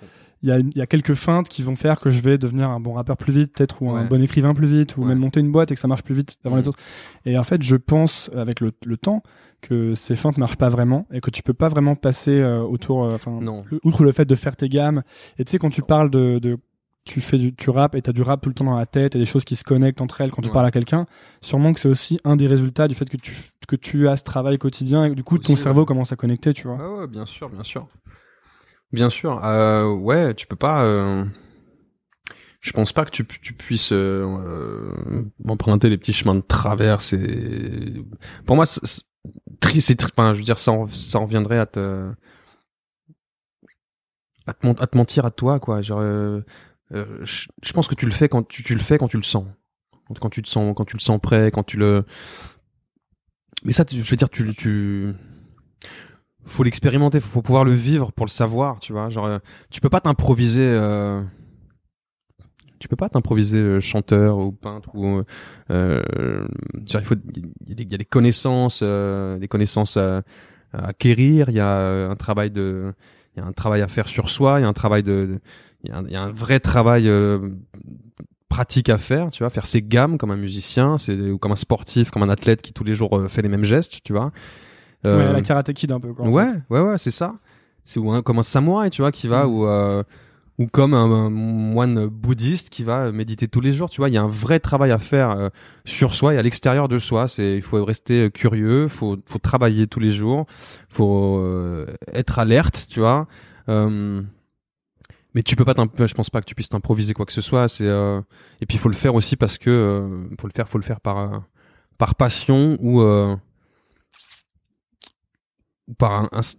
il 0.44 0.48
y, 0.50 0.52
a, 0.52 0.58
y 0.76 0.80
a 0.82 0.86
quelques 0.86 1.14
feintes 1.14 1.48
qui 1.48 1.62
vont 1.62 1.74
faire 1.74 1.98
que 1.98 2.10
je 2.10 2.20
vais 2.20 2.36
devenir 2.36 2.68
un 2.68 2.78
bon 2.78 2.92
rappeur 2.92 3.16
plus 3.16 3.32
vite, 3.32 3.54
peut-être, 3.54 3.80
ou 3.80 3.88
un 3.90 4.04
bon 4.04 4.22
écrivain 4.22 4.52
plus 4.52 4.66
vite, 4.66 4.96
ou 4.98 5.00
Ouais. 5.00 5.08
même 5.08 5.18
monter 5.18 5.40
une 5.40 5.50
boîte 5.50 5.72
et 5.72 5.74
que 5.74 5.80
ça 5.80 5.88
marche 5.88 6.02
plus 6.02 6.14
vite 6.14 6.36
avant 6.44 6.56
les 6.56 6.68
autres. 6.68 6.78
Et 7.24 7.38
en 7.38 7.42
fait, 7.42 7.62
je 7.62 7.76
pense, 7.76 8.30
avec 8.36 8.60
le, 8.60 8.70
le 8.84 8.96
temps, 8.98 9.22
que 9.62 9.94
ces 9.94 10.14
feintes 10.16 10.36
marchent 10.36 10.58
pas 10.58 10.68
vraiment 10.68 11.06
et 11.10 11.20
que 11.22 11.30
tu 11.30 11.42
peux 11.42 11.54
pas 11.54 11.68
vraiment 11.68 11.96
passer 11.96 12.32
euh, 12.38 12.60
autour, 12.60 13.04
euh, 13.04 13.14
enfin, 13.14 13.40
outre 13.84 14.04
le 14.04 14.12
fait 14.12 14.26
de 14.26 14.34
faire 14.34 14.54
tes 14.54 14.68
gammes. 14.68 15.02
Et 15.38 15.44
tu 15.46 15.52
sais, 15.52 15.58
quand 15.58 15.70
tu 15.70 15.80
parles 15.80 16.10
de, 16.10 16.38
de 16.38 16.56
tu 17.06 17.20
fais 17.22 17.38
du, 17.38 17.54
tu 17.54 17.70
rappes 17.70 17.94
et 17.94 18.02
t'as 18.02 18.12
du 18.12 18.20
rap 18.22 18.40
tout 18.42 18.48
le 18.50 18.54
temps 18.54 18.64
dans 18.66 18.76
la 18.78 18.84
tête 18.86 19.14
et 19.16 19.18
des 19.18 19.24
choses 19.26 19.44
qui 19.44 19.56
se 19.56 19.64
connectent 19.64 20.00
entre 20.02 20.20
elles 20.20 20.30
quand 20.30 20.42
tu 20.42 20.48
Ouais. 20.48 20.52
parles 20.52 20.66
à 20.66 20.70
quelqu'un. 20.70 21.06
Sûrement 21.40 21.72
que 21.72 21.80
c'est 21.80 21.88
aussi 21.88 22.18
un 22.24 22.36
des 22.36 22.46
résultats 22.46 22.86
du 22.88 22.94
fait 22.94 23.08
que 23.08 23.16
tu, 23.16 23.34
que 23.66 23.76
tu 23.76 24.08
as 24.08 24.16
ce 24.18 24.24
travail 24.24 24.58
quotidien 24.58 25.04
et 25.04 25.10
que 25.10 25.14
du 25.14 25.22
coup 25.22 25.36
Aussi, 25.36 25.44
ton 25.46 25.52
ouais. 25.54 25.58
cerveau 25.58 25.84
commence 25.86 26.12
à 26.12 26.16
connecter, 26.16 26.52
tu 26.52 26.66
vois. 26.66 26.76
ouais, 26.76 26.98
ouais, 27.00 27.06
bien 27.06 27.24
sûr 27.26 27.48
bien 27.48 27.62
sûr 27.64 27.86
bien 28.94 29.10
sûr. 29.10 29.44
Euh, 29.44 29.92
ouais 29.92 30.34
tu 30.34 30.46
peux 30.46 30.56
pas 30.56 30.84
euh, 30.84 31.24
je 32.60 32.72
pense 32.72 32.92
pas 32.92 33.04
que 33.04 33.10
tu, 33.10 33.24
pu- 33.24 33.40
tu 33.40 33.52
puisses 33.52 33.92
euh, 33.92 34.24
euh, 34.24 35.24
emprunter 35.46 35.90
les 35.90 35.98
petits 35.98 36.14
chemins 36.14 36.34
de 36.34 36.40
traverse 36.40 37.12
et 37.12 37.92
pour 38.46 38.56
moi 38.56 38.64
je 38.64 40.38
veux 40.38 40.42
dire 40.42 40.58
ça 40.58 40.72
en, 40.72 40.86
ça 40.88 41.18
en 41.18 41.24
reviendrait 41.26 41.58
à 41.58 41.66
te 41.66 42.10
à 44.46 44.52
te, 44.54 44.96
mentir 44.96 45.24
à 45.24 45.30
toi 45.30 45.58
quoi. 45.60 45.80
Je, 45.82 45.92
pense 47.72 47.88
que 47.88 47.94
tu 47.94 48.06
le 48.06 48.12
fais 48.12 48.28
quand 48.28 48.46
tu, 48.46 48.74
le 48.74 48.80
fais 48.80 48.98
quand 48.98 49.08
tu 49.08 49.16
le 49.16 49.22
sens. 49.22 49.46
Quand, 50.20 50.28
tu 50.28 50.42
sens 50.44 50.74
quand 50.76 50.84
tu 50.84 50.96
le 50.96 51.00
sens 51.00 51.18
prêt 51.18 51.50
quand 51.50 51.62
tu 51.62 51.78
le 51.78 52.04
mais 53.64 53.72
ça 53.72 53.86
tu- 53.86 54.02
je 54.02 54.10
veux 54.10 54.16
dire 54.16 54.28
tu 54.28 54.54
tu 54.54 55.14
faut 56.46 56.62
l'expérimenter 56.62 57.20
faut, 57.20 57.42
pouvoir 57.42 57.64
le 57.64 57.72
vivre 57.72 58.12
pour 58.12 58.26
le 58.26 58.30
savoir 58.30 58.80
tu 58.80 58.92
vois. 58.92 59.10
Genre 59.10 59.26
euh, 59.26 59.38
tu 59.70 59.80
peux 59.80 59.90
pas 59.90 60.00
t'improviser 60.00 60.66
euh, 60.66 61.22
tu 62.78 62.88
peux 62.88 62.96
pas 62.96 63.08
t'improviser 63.08 63.58
euh, 63.58 63.80
chanteur 63.80 64.36
ou 64.36 64.52
peintre 64.52 64.90
ou 64.94 65.06
euh, 65.06 65.24
euh, 65.70 66.46
il 66.76 67.00
faut 67.00 67.14
il 67.66 67.80
y, 67.80 67.94
a 67.94 67.98
des- 67.98 68.04
connaissances 68.04 68.80
euh, 68.82 69.38
des 69.38 69.48
connaissances 69.48 69.96
à, 69.96 70.22
acquérir 70.72 71.48
il 71.48 71.54
y 71.54 71.60
a 71.60 72.10
un 72.10 72.16
travail 72.16 72.50
de 72.50 72.92
il 73.34 73.40
y 73.40 73.42
a 73.42 73.46
un 73.46 73.52
travail 73.52 73.80
à 73.80 73.88
faire 73.88 74.06
sur 74.06 74.28
soi 74.28 74.60
il 74.60 74.62
y 74.62 74.66
a 74.66 74.68
un 74.68 74.74
travail 74.74 75.02
de 75.02 75.40
il 75.84 75.90
y 76.10 76.16
a 76.16 76.22
un, 76.22 76.30
vrai 76.30 76.60
travail 76.60 77.10
pratique 78.50 78.90
à 78.90 78.98
faire 78.98 79.30
tu 79.30 79.42
vois 79.42 79.50
faire 79.50 79.66
ses 79.66 79.80
gammes 79.80 80.18
comme 80.18 80.30
un 80.30 80.36
musicien 80.36 80.98
c'est 80.98 81.14
ou 81.14 81.38
comme 81.38 81.52
un 81.52 81.56
sportif 81.56 82.10
comme 82.10 82.22
un 82.22 82.28
athlète 82.28 82.60
qui 82.60 82.72
tous 82.72 82.84
les 82.84 82.94
jours 82.94 83.18
fait 83.30 83.40
les 83.40 83.48
mêmes 83.48 83.64
gestes 83.64 84.02
tu 84.02 84.12
vois 84.12 84.30
Ouais, 85.04 85.10
Euh, 85.12 85.32
la 85.32 85.42
Karate 85.42 85.72
Kid 85.72 85.92
un 85.92 86.00
peu. 86.00 86.12
Quoi, 86.12 86.26
Ouais, 86.28 86.46
fait. 86.52 86.60
ouais, 86.70 86.80
ouais, 86.80 86.98
c'est 86.98 87.10
ça. 87.10 87.34
C'est 87.84 88.00
ou 88.00 88.10
un- 88.12 88.22
comme 88.22 88.38
un 88.38 88.42
samouraï, 88.42 88.90
tu 88.90 89.02
vois, 89.02 89.10
qui 89.10 89.28
va 89.28 89.46
ou 89.46 89.66
euh, 89.66 90.02
ou 90.58 90.66
comme 90.68 90.94
un, 90.94 91.04
un 91.26 91.30
moine 91.30 92.06
bouddhiste 92.06 92.70
qui 92.70 92.84
va 92.84 93.10
méditer 93.12 93.48
tous 93.48 93.60
les 93.60 93.72
jours. 93.72 93.90
Tu 93.90 94.00
vois, 94.00 94.08
il 94.08 94.14
y 94.14 94.18
a 94.18 94.22
un 94.22 94.28
vrai 94.28 94.60
travail 94.60 94.92
à 94.92 94.98
faire 94.98 95.30
euh, 95.30 95.48
sur 95.84 96.14
soi 96.14 96.34
et 96.34 96.38
à 96.38 96.42
l'extérieur 96.42 96.88
de 96.88 96.98
soi. 96.98 97.26
C'est 97.28 97.56
il 97.56 97.62
faut 97.62 97.84
rester 97.84 98.30
curieux, 98.30 98.88
faut 98.88 99.16
faut 99.26 99.38
travailler 99.40 99.86
tous 99.88 100.00
les 100.00 100.10
jours, 100.10 100.46
faut 100.88 101.38
euh, 101.40 101.86
être 102.12 102.38
alerte, 102.38 102.86
tu 102.88 103.00
vois. 103.00 103.26
Euh, 103.68 104.22
mais 105.34 105.42
tu 105.42 105.56
peux 105.56 105.64
pas 105.64 105.74
je 106.06 106.14
pense 106.14 106.30
pas 106.30 106.40
que 106.40 106.46
tu 106.46 106.54
puisses 106.54 106.68
t'improviser 106.68 107.12
quoi 107.12 107.26
que 107.26 107.32
ce 107.32 107.40
soit 107.40 107.66
c'est 107.66 107.86
euh, 107.86 108.20
et 108.60 108.66
puis 108.66 108.76
il 108.76 108.78
faut 108.80 108.88
le 108.88 108.94
faire 108.94 109.14
aussi 109.16 109.34
parce 109.36 109.58
que 109.58 109.68
euh, 109.70 110.28
faut 110.40 110.46
le 110.46 110.52
faire 110.52 110.68
faut 110.68 110.78
le 110.78 110.84
faire 110.84 111.00
par 111.00 111.42
par 111.98 112.14
passion 112.14 112.76
ou 112.80 113.00
euh, 113.00 113.34
ou 113.34 113.38
par 115.98 116.12
un 116.12 116.28
inst- 116.32 116.58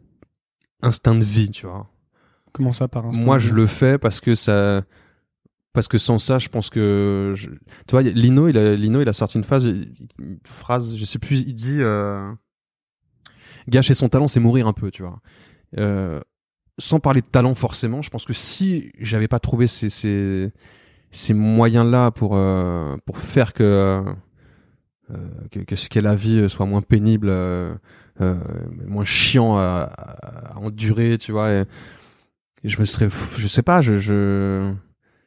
instinct 0.81 1.15
de 1.15 1.23
vie 1.23 1.49
tu 1.49 1.65
vois. 1.65 1.89
Comment 2.51 2.71
ça 2.71 2.87
par 2.87 3.05
instinct 3.05 3.23
moi 3.23 3.37
de 3.37 3.41
je 3.41 3.49
vie 3.49 3.55
le 3.55 3.67
fais 3.67 3.97
parce 3.97 4.19
que 4.19 4.35
ça 4.35 4.83
parce 5.73 5.87
que 5.87 5.97
sans 5.97 6.19
ça 6.19 6.39
je 6.39 6.47
pense 6.47 6.69
que 6.69 7.33
je... 7.35 7.49
tu 7.49 7.91
vois 7.91 8.01
Lino 8.01 8.47
il 8.47 8.57
a 8.57 8.75
Lino 8.75 9.01
il 9.01 9.09
a 9.09 9.13
sorti 9.13 9.37
une 9.37 9.43
phrase 9.43 9.65
une 9.65 10.39
phrase 10.45 10.95
je 10.95 11.05
sais 11.05 11.19
plus 11.19 11.41
il 11.41 11.53
dit 11.53 11.81
euh... 11.81 12.31
gâcher 13.67 13.93
son 13.93 14.07
talent 14.07 14.27
c'est 14.29 14.39
mourir 14.39 14.67
un 14.67 14.73
peu 14.73 14.89
tu 14.89 15.03
vois. 15.03 15.19
Euh... 15.77 16.21
sans 16.77 17.01
parler 17.01 17.21
de 17.21 17.27
talent 17.27 17.55
forcément 17.55 18.01
je 18.01 18.09
pense 18.09 18.25
que 18.25 18.33
si 18.33 18.91
j'avais 18.99 19.27
pas 19.27 19.39
trouvé 19.39 19.67
ces 19.67 19.89
ces, 19.89 20.51
ces 21.11 21.33
moyens 21.33 21.85
là 21.89 22.11
pour 22.11 22.37
euh, 22.37 22.95
pour 23.05 23.17
faire 23.17 23.51
que 23.51 24.03
euh, 25.11 25.27
que, 25.51 25.59
que 25.59 25.75
ce 25.75 25.89
qu'est 25.89 26.01
la 26.01 26.15
vie 26.15 26.49
soit 26.49 26.65
moins 26.65 26.81
pénible 26.81 27.29
moins 28.19 29.05
chiant 29.05 29.57
à, 29.57 29.91
à 30.53 30.57
endurer 30.57 31.17
tu 31.17 31.31
vois 31.31 31.51
et, 31.51 31.63
et 32.63 32.69
je 32.69 32.79
me 32.79 32.85
serais 32.85 33.09
je 33.37 33.47
sais 33.47 33.61
pas 33.61 33.81
je, 33.81 33.97
je 33.99 34.71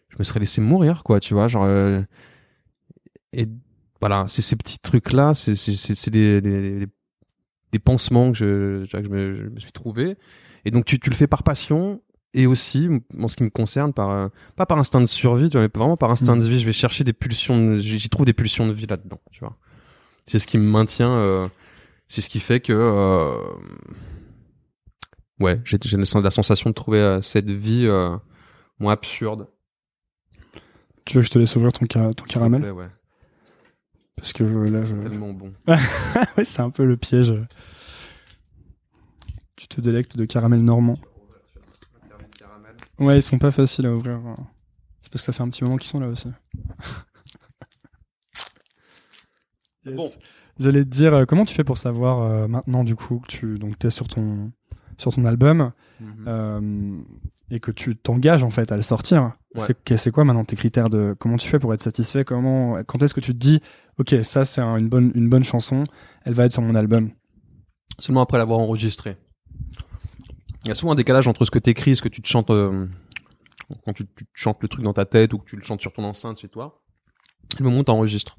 je 0.08 0.16
me 0.18 0.24
serais 0.24 0.40
laissé 0.40 0.60
mourir 0.60 1.02
quoi 1.04 1.20
tu 1.20 1.34
vois 1.34 1.48
genre 1.48 1.64
euh, 1.64 2.00
et 3.32 3.46
voilà 4.00 4.24
c'est 4.28 4.42
ces 4.42 4.56
petits 4.56 4.78
trucs 4.78 5.12
là 5.12 5.34
c'est 5.34 5.54
c'est 5.56 6.10
des, 6.10 6.40
des 6.40 6.86
des 7.72 7.78
pansements 7.78 8.32
que 8.32 8.38
je, 8.38 8.84
tu 8.84 8.90
vois, 8.92 9.00
que 9.00 9.06
je, 9.06 9.12
me, 9.12 9.34
je 9.44 9.48
me 9.50 9.60
suis 9.60 9.72
trouvé. 9.72 10.16
Et 10.64 10.70
donc 10.70 10.86
tu 10.86 10.98
tu 10.98 11.10
le 11.10 11.14
fais 11.14 11.26
par 11.26 11.42
passion 11.42 12.00
et 12.32 12.46
aussi 12.46 12.88
en 13.18 13.28
ce 13.28 13.36
qui 13.36 13.42
me 13.42 13.50
concerne 13.50 13.92
par 13.92 14.10
euh, 14.10 14.28
pas 14.56 14.64
par 14.66 14.78
instinct 14.78 15.00
de 15.02 15.06
survie 15.06 15.50
tu 15.50 15.58
vois 15.58 15.66
mais 15.66 15.70
vraiment 15.74 15.96
par 15.98 16.10
instinct 16.10 16.36
Mm. 16.36 16.40
de 16.40 16.44
vie. 16.46 16.60
Je 16.60 16.66
vais 16.66 16.72
chercher 16.72 17.04
des 17.04 17.12
pulsions 17.12 17.76
j'y 17.76 18.08
trouve 18.08 18.24
des 18.24 18.32
pulsions 18.32 18.66
de 18.66 18.72
vie 18.72 18.86
là 18.86 18.96
dedans 18.96 19.20
tu 19.32 19.40
vois. 19.40 19.56
C'est 20.26 20.38
ce 20.38 20.46
qui 20.46 20.56
me 20.58 20.64
maintient 20.64 21.10
euh, 21.12 21.48
c'est 22.08 22.20
ce 22.22 22.28
qui 22.28 22.40
fait 22.40 22.60
que 22.60 22.72
euh, 22.72 23.36
ouais 25.40 25.60
j'ai 25.64 25.78
la 25.96 26.30
sensation 26.30 26.70
de 26.70 26.74
trouver 26.74 26.98
euh, 26.98 27.22
cette 27.22 27.50
vie 27.50 27.86
euh, 27.86 28.16
moins 28.78 28.94
absurde 28.94 29.48
Tu 31.04 31.14
veux 31.14 31.20
que 31.20 31.26
je 31.26 31.30
te 31.30 31.38
laisse 31.38 31.54
ouvrir 31.56 31.72
ton, 31.72 31.86
caramel? 31.86 32.62
plaît, 32.62 32.70
ouais. 32.70 32.88
Parce 34.16 34.32
que 34.32 34.42
euh, 34.42 34.68
là, 34.70 34.82
je... 34.82 34.94
tellement 34.96 35.32
bon 35.32 35.52
ouais, 35.68 36.44
c'est 36.44 36.60
un 36.60 36.70
peu 36.70 36.84
le 36.84 36.96
piège. 36.96 37.32
Tu 39.54 39.68
te 39.68 39.80
délectes 39.80 40.16
de 40.16 40.24
caramel 40.24 40.62
normand. 40.62 40.98
Ouais, 42.98 43.16
ils 43.16 43.22
sont 43.22 43.38
pas 43.38 43.52
faciles 43.52 43.86
à 43.86 43.92
ouvrir. 43.92 44.20
C'est 45.02 45.12
parce 45.12 45.22
que 45.22 45.26
ça 45.26 45.32
fait 45.32 45.42
un 45.42 45.48
petit 45.50 45.62
moment 45.62 45.76
qu'ils 45.76 45.88
sont 45.88 46.00
là 46.00 46.08
aussi. 46.08 46.28
Bon. 49.84 50.10
J'allais 50.58 50.84
te 50.84 50.88
dire, 50.90 51.14
euh, 51.14 51.24
comment 51.24 51.44
tu 51.44 51.54
fais 51.54 51.64
pour 51.64 51.78
savoir 51.78 52.20
euh, 52.22 52.48
maintenant, 52.48 52.84
du 52.84 52.96
coup, 52.96 53.20
que 53.20 53.28
tu 53.28 53.58
donc, 53.58 53.82
es 53.84 53.90
sur 53.90 54.08
ton, 54.08 54.50
sur 54.96 55.12
ton 55.14 55.24
album 55.24 55.72
Mhm. 56.00 56.24
euh, 56.28 56.98
et 57.50 57.58
que 57.60 57.70
tu 57.72 57.96
t'engages 57.96 58.44
en 58.44 58.50
fait 58.50 58.70
à 58.72 58.76
le 58.76 58.82
sortir? 58.82 59.32
Ouais. 59.54 59.96
C'est 59.96 60.10
quoi 60.10 60.24
maintenant 60.24 60.44
tes 60.44 60.54
critères 60.56 60.88
de 60.88 61.16
comment 61.18 61.36
tu 61.36 61.48
fais 61.48 61.58
pour 61.58 61.72
être 61.74 61.82
satisfait? 61.82 62.24
Comment 62.24 62.82
Quand 62.84 63.02
est-ce 63.02 63.14
que 63.14 63.20
tu 63.20 63.32
te 63.32 63.38
dis, 63.38 63.60
ok, 63.98 64.16
ça 64.22 64.44
c'est 64.44 64.60
un- 64.60 64.76
une 64.76 64.88
bonne, 64.88 65.10
une 65.14 65.28
bonne 65.28 65.42
chanson, 65.44 65.84
elle 66.24 66.34
va 66.34 66.44
être 66.44 66.52
sur 66.52 66.62
mon 66.62 66.74
album? 66.74 67.10
Seulement 67.98 68.20
après 68.20 68.38
l'avoir 68.38 68.60
enregistré. 68.60 69.16
Il 70.64 70.68
y 70.68 70.70
a 70.70 70.74
souvent 70.74 70.92
un 70.92 70.96
décalage 70.96 71.26
entre 71.28 71.44
ce 71.44 71.50
que 71.50 71.58
t'écris, 71.58 71.96
ce 71.96 72.02
que 72.02 72.08
tu 72.08 72.20
te 72.20 72.28
chantes 72.28 72.50
euh, 72.50 72.86
quand 73.84 73.92
tu, 73.92 74.04
tu 74.16 74.24
te 74.24 74.30
chantes 74.34 74.58
le 74.62 74.68
truc 74.68 74.84
dans 74.84 74.92
ta 74.92 75.06
tête 75.06 75.32
ou 75.32 75.38
que 75.38 75.44
tu 75.44 75.56
le 75.56 75.62
chantes 75.62 75.80
sur 75.80 75.92
ton 75.92 76.04
enceinte 76.04 76.38
chez 76.40 76.48
toi. 76.48 76.82
et 77.54 77.58
Le 77.62 77.64
moment 77.64 77.80
où 77.80 77.84
t'enregistres. 77.84 78.36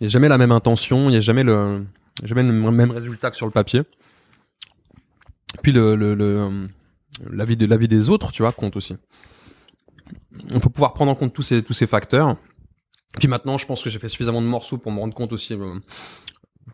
Il 0.00 0.04
n'y 0.04 0.06
a 0.06 0.10
jamais 0.10 0.28
la 0.28 0.38
même 0.38 0.52
intention, 0.52 1.08
il 1.08 1.12
n'y 1.12 1.16
a 1.16 1.20
jamais 1.20 1.44
le, 1.44 1.84
jamais 2.22 2.42
le 2.42 2.52
même 2.52 2.90
résultat 2.90 3.30
que 3.30 3.36
sur 3.36 3.46
le 3.46 3.52
papier. 3.52 3.82
Puis 5.62 5.72
le, 5.72 5.94
le, 5.94 6.16
euh, 6.20 6.66
l'avis 7.30 7.56
de 7.56 7.66
l'avis 7.66 7.88
des 7.88 8.10
autres, 8.10 8.32
tu 8.32 8.42
vois, 8.42 8.52
compte 8.52 8.76
aussi. 8.76 8.96
Il 10.50 10.60
faut 10.60 10.70
pouvoir 10.70 10.94
prendre 10.94 11.12
en 11.12 11.14
compte 11.14 11.32
tous 11.32 11.42
ces 11.42 11.62
tous 11.62 11.72
ces 11.72 11.86
facteurs. 11.86 12.36
Puis 13.18 13.28
maintenant, 13.28 13.56
je 13.56 13.66
pense 13.66 13.82
que 13.82 13.90
j'ai 13.90 13.98
fait 13.98 14.08
suffisamment 14.08 14.42
de 14.42 14.46
morceaux 14.46 14.78
pour 14.78 14.90
me 14.90 14.98
rendre 14.98 15.14
compte 15.14 15.32
aussi, 15.32 15.54
euh, 15.54 15.78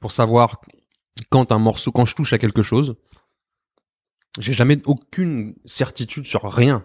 pour 0.01 0.13
savoir 0.13 0.61
quand 1.29 1.53
un 1.53 1.59
morceau, 1.59 1.93
quand 1.93 2.07
je 2.07 2.15
touche 2.15 2.33
à 2.33 2.39
quelque 2.39 2.63
chose, 2.63 2.97
j'ai 4.39 4.55
jamais 4.55 4.79
aucune 4.87 5.55
certitude 5.67 6.27
sur 6.27 6.51
rien. 6.51 6.85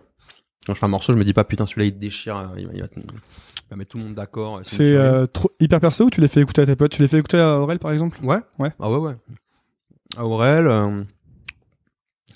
Quand 0.65 0.73
je 0.73 0.79
fais 0.79 0.85
un 0.85 0.89
morceau, 0.89 1.13
je 1.13 1.17
me 1.17 1.23
dis 1.23 1.33
pas 1.33 1.45
putain 1.45 1.65
celui-là 1.65 1.85
il 1.87 1.93
te 1.93 1.99
déchire, 1.99 2.37
euh, 2.37 2.87
va 3.69 3.75
mettre 3.77 3.91
tout 3.91 3.97
le 3.97 4.03
monde 4.05 4.15
d'accord. 4.15 4.61
C'est 4.63 4.77
une 4.77 4.91
tuerie. 4.91 5.07
euh, 5.07 5.27
hyper 5.59 5.79
perso 5.79 6.05
ou 6.05 6.09
tu 6.09 6.21
les 6.21 6.27
fais 6.27 6.41
écouter 6.41 6.61
à 6.61 6.65
tes 6.65 6.75
potes? 6.75 6.91
Tu 6.91 7.01
les 7.01 7.07
fais 7.07 7.17
écouter 7.19 7.37
à 7.37 7.59
Aurel 7.59 7.79
par 7.79 7.91
exemple? 7.91 8.19
Ouais. 8.23 8.39
Ouais. 8.59 8.71
Ah 8.79 8.89
ouais, 8.91 8.97
ouais. 8.97 9.15
À 10.17 10.25
Aurel, 10.25 10.67
euh, 10.67 11.03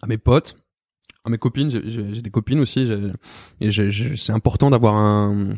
à 0.01 0.07
mes 0.07 0.17
potes, 0.17 0.55
à 1.23 1.29
mes 1.29 1.37
copines. 1.37 1.69
J'ai- 1.69 2.21
des 2.21 2.29
copines 2.31 2.59
aussi. 2.59 2.89
Et 3.61 3.71
c'est 4.15 4.33
important 4.33 4.69
d'avoir 4.69 4.95
un. 4.95 5.55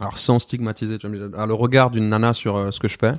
Alors 0.00 0.18
sans 0.18 0.38
stigmatiser, 0.38 0.98
tu 0.98 1.08
vois, 1.08 1.16
mais 1.16 1.22
avoir 1.24 1.46
le 1.46 1.54
regard 1.54 1.90
d'une 1.90 2.08
nana 2.08 2.32
sur 2.34 2.56
euh, 2.56 2.70
ce 2.70 2.78
que 2.80 2.88
je 2.88 2.96
fais. 2.98 3.14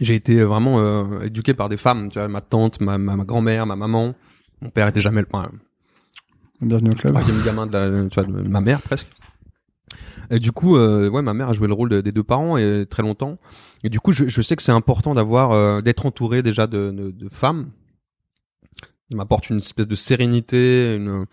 J'ai 0.00 0.14
été 0.14 0.42
vraiment 0.44 0.78
euh, 0.80 1.22
éduqué 1.22 1.54
par 1.54 1.68
des 1.68 1.76
femmes, 1.76 2.08
tu 2.08 2.18
vois, 2.18 2.28
ma 2.28 2.40
tante, 2.40 2.80
ma, 2.80 2.98
ma, 2.98 3.16
ma 3.16 3.24
grand-mère, 3.24 3.64
ma 3.66 3.74
maman. 3.76 4.14
Mon 4.60 4.70
père 4.70 4.88
était 4.88 5.00
jamais 5.00 5.20
le 5.20 5.26
point 5.26 5.50
Bienvenue 6.60 6.90
au 6.90 6.94
club. 6.94 7.12
troisième 7.12 7.42
gamin 7.44 7.66
de, 7.66 8.48
ma 8.48 8.60
mère 8.60 8.82
presque. 8.82 9.08
Et 10.30 10.38
du 10.40 10.50
coup, 10.52 10.76
euh, 10.76 11.08
ouais, 11.08 11.22
ma 11.22 11.32
mère 11.32 11.48
a 11.48 11.52
joué 11.52 11.68
le 11.68 11.72
rôle 11.72 11.88
de- 11.88 12.00
des 12.00 12.12
deux 12.12 12.24
parents 12.24 12.56
et 12.56 12.84
très 12.88 13.02
longtemps. 13.02 13.38
Et 13.84 13.88
du 13.88 14.00
coup, 14.00 14.12
je, 14.12 14.40
sais 14.42 14.56
que 14.56 14.62
c'est 14.62 14.72
important 14.72 15.14
d'avoir, 15.14 15.52
euh, 15.52 15.80
d'être 15.80 16.04
entouré 16.04 16.42
déjà 16.42 16.66
de, 16.66 17.14
femmes. 17.30 17.70
Ça 19.10 19.16
m'apporte 19.16 19.48
une 19.50 19.58
espèce 19.58 19.86
de 19.88 19.94
sérénité, 19.94 20.96
une. 20.96 21.26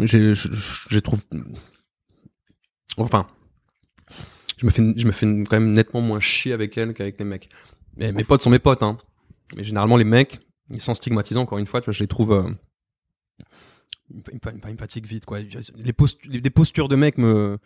J'ai, 0.00 0.34
je, 0.34 0.98
trouve. 0.98 1.22
Enfin, 2.96 3.26
je 4.56 4.66
me 4.66 4.70
fais, 4.70 4.94
je 4.96 5.06
me 5.06 5.12
fais 5.12 5.26
quand 5.26 5.60
même 5.60 5.72
nettement 5.72 6.00
moins 6.00 6.20
chier 6.20 6.52
avec 6.52 6.76
elles 6.78 6.94
qu'avec 6.94 7.18
les 7.18 7.24
mecs. 7.24 7.48
Mais 7.96 8.12
mes 8.12 8.24
potes 8.24 8.42
sont 8.42 8.50
mes 8.50 8.58
potes, 8.58 8.82
hein. 8.82 8.98
Mais 9.56 9.62
généralement, 9.62 9.96
les 9.96 10.04
mecs, 10.04 10.40
ils 10.70 10.80
sont 10.80 10.94
stigmatisants. 10.94 11.42
Encore 11.42 11.58
une 11.58 11.66
fois, 11.66 11.80
tu 11.80 11.86
vois, 11.86 11.92
je 11.92 12.00
les 12.00 12.08
trouve. 12.08 12.32
euh, 12.32 12.50
il 14.12 14.16
me 14.34 14.40
fa- 14.60 14.70
il 14.70 14.76
fatigue 14.76 15.06
vite 15.06 15.24
quoi. 15.24 15.38
Les 15.76 15.92
postures 15.92 16.30
les, 16.30 16.40
des 16.40 16.50
postures 16.50 16.88
de 16.88 16.96
mecs 16.96 17.18
me 17.18 17.58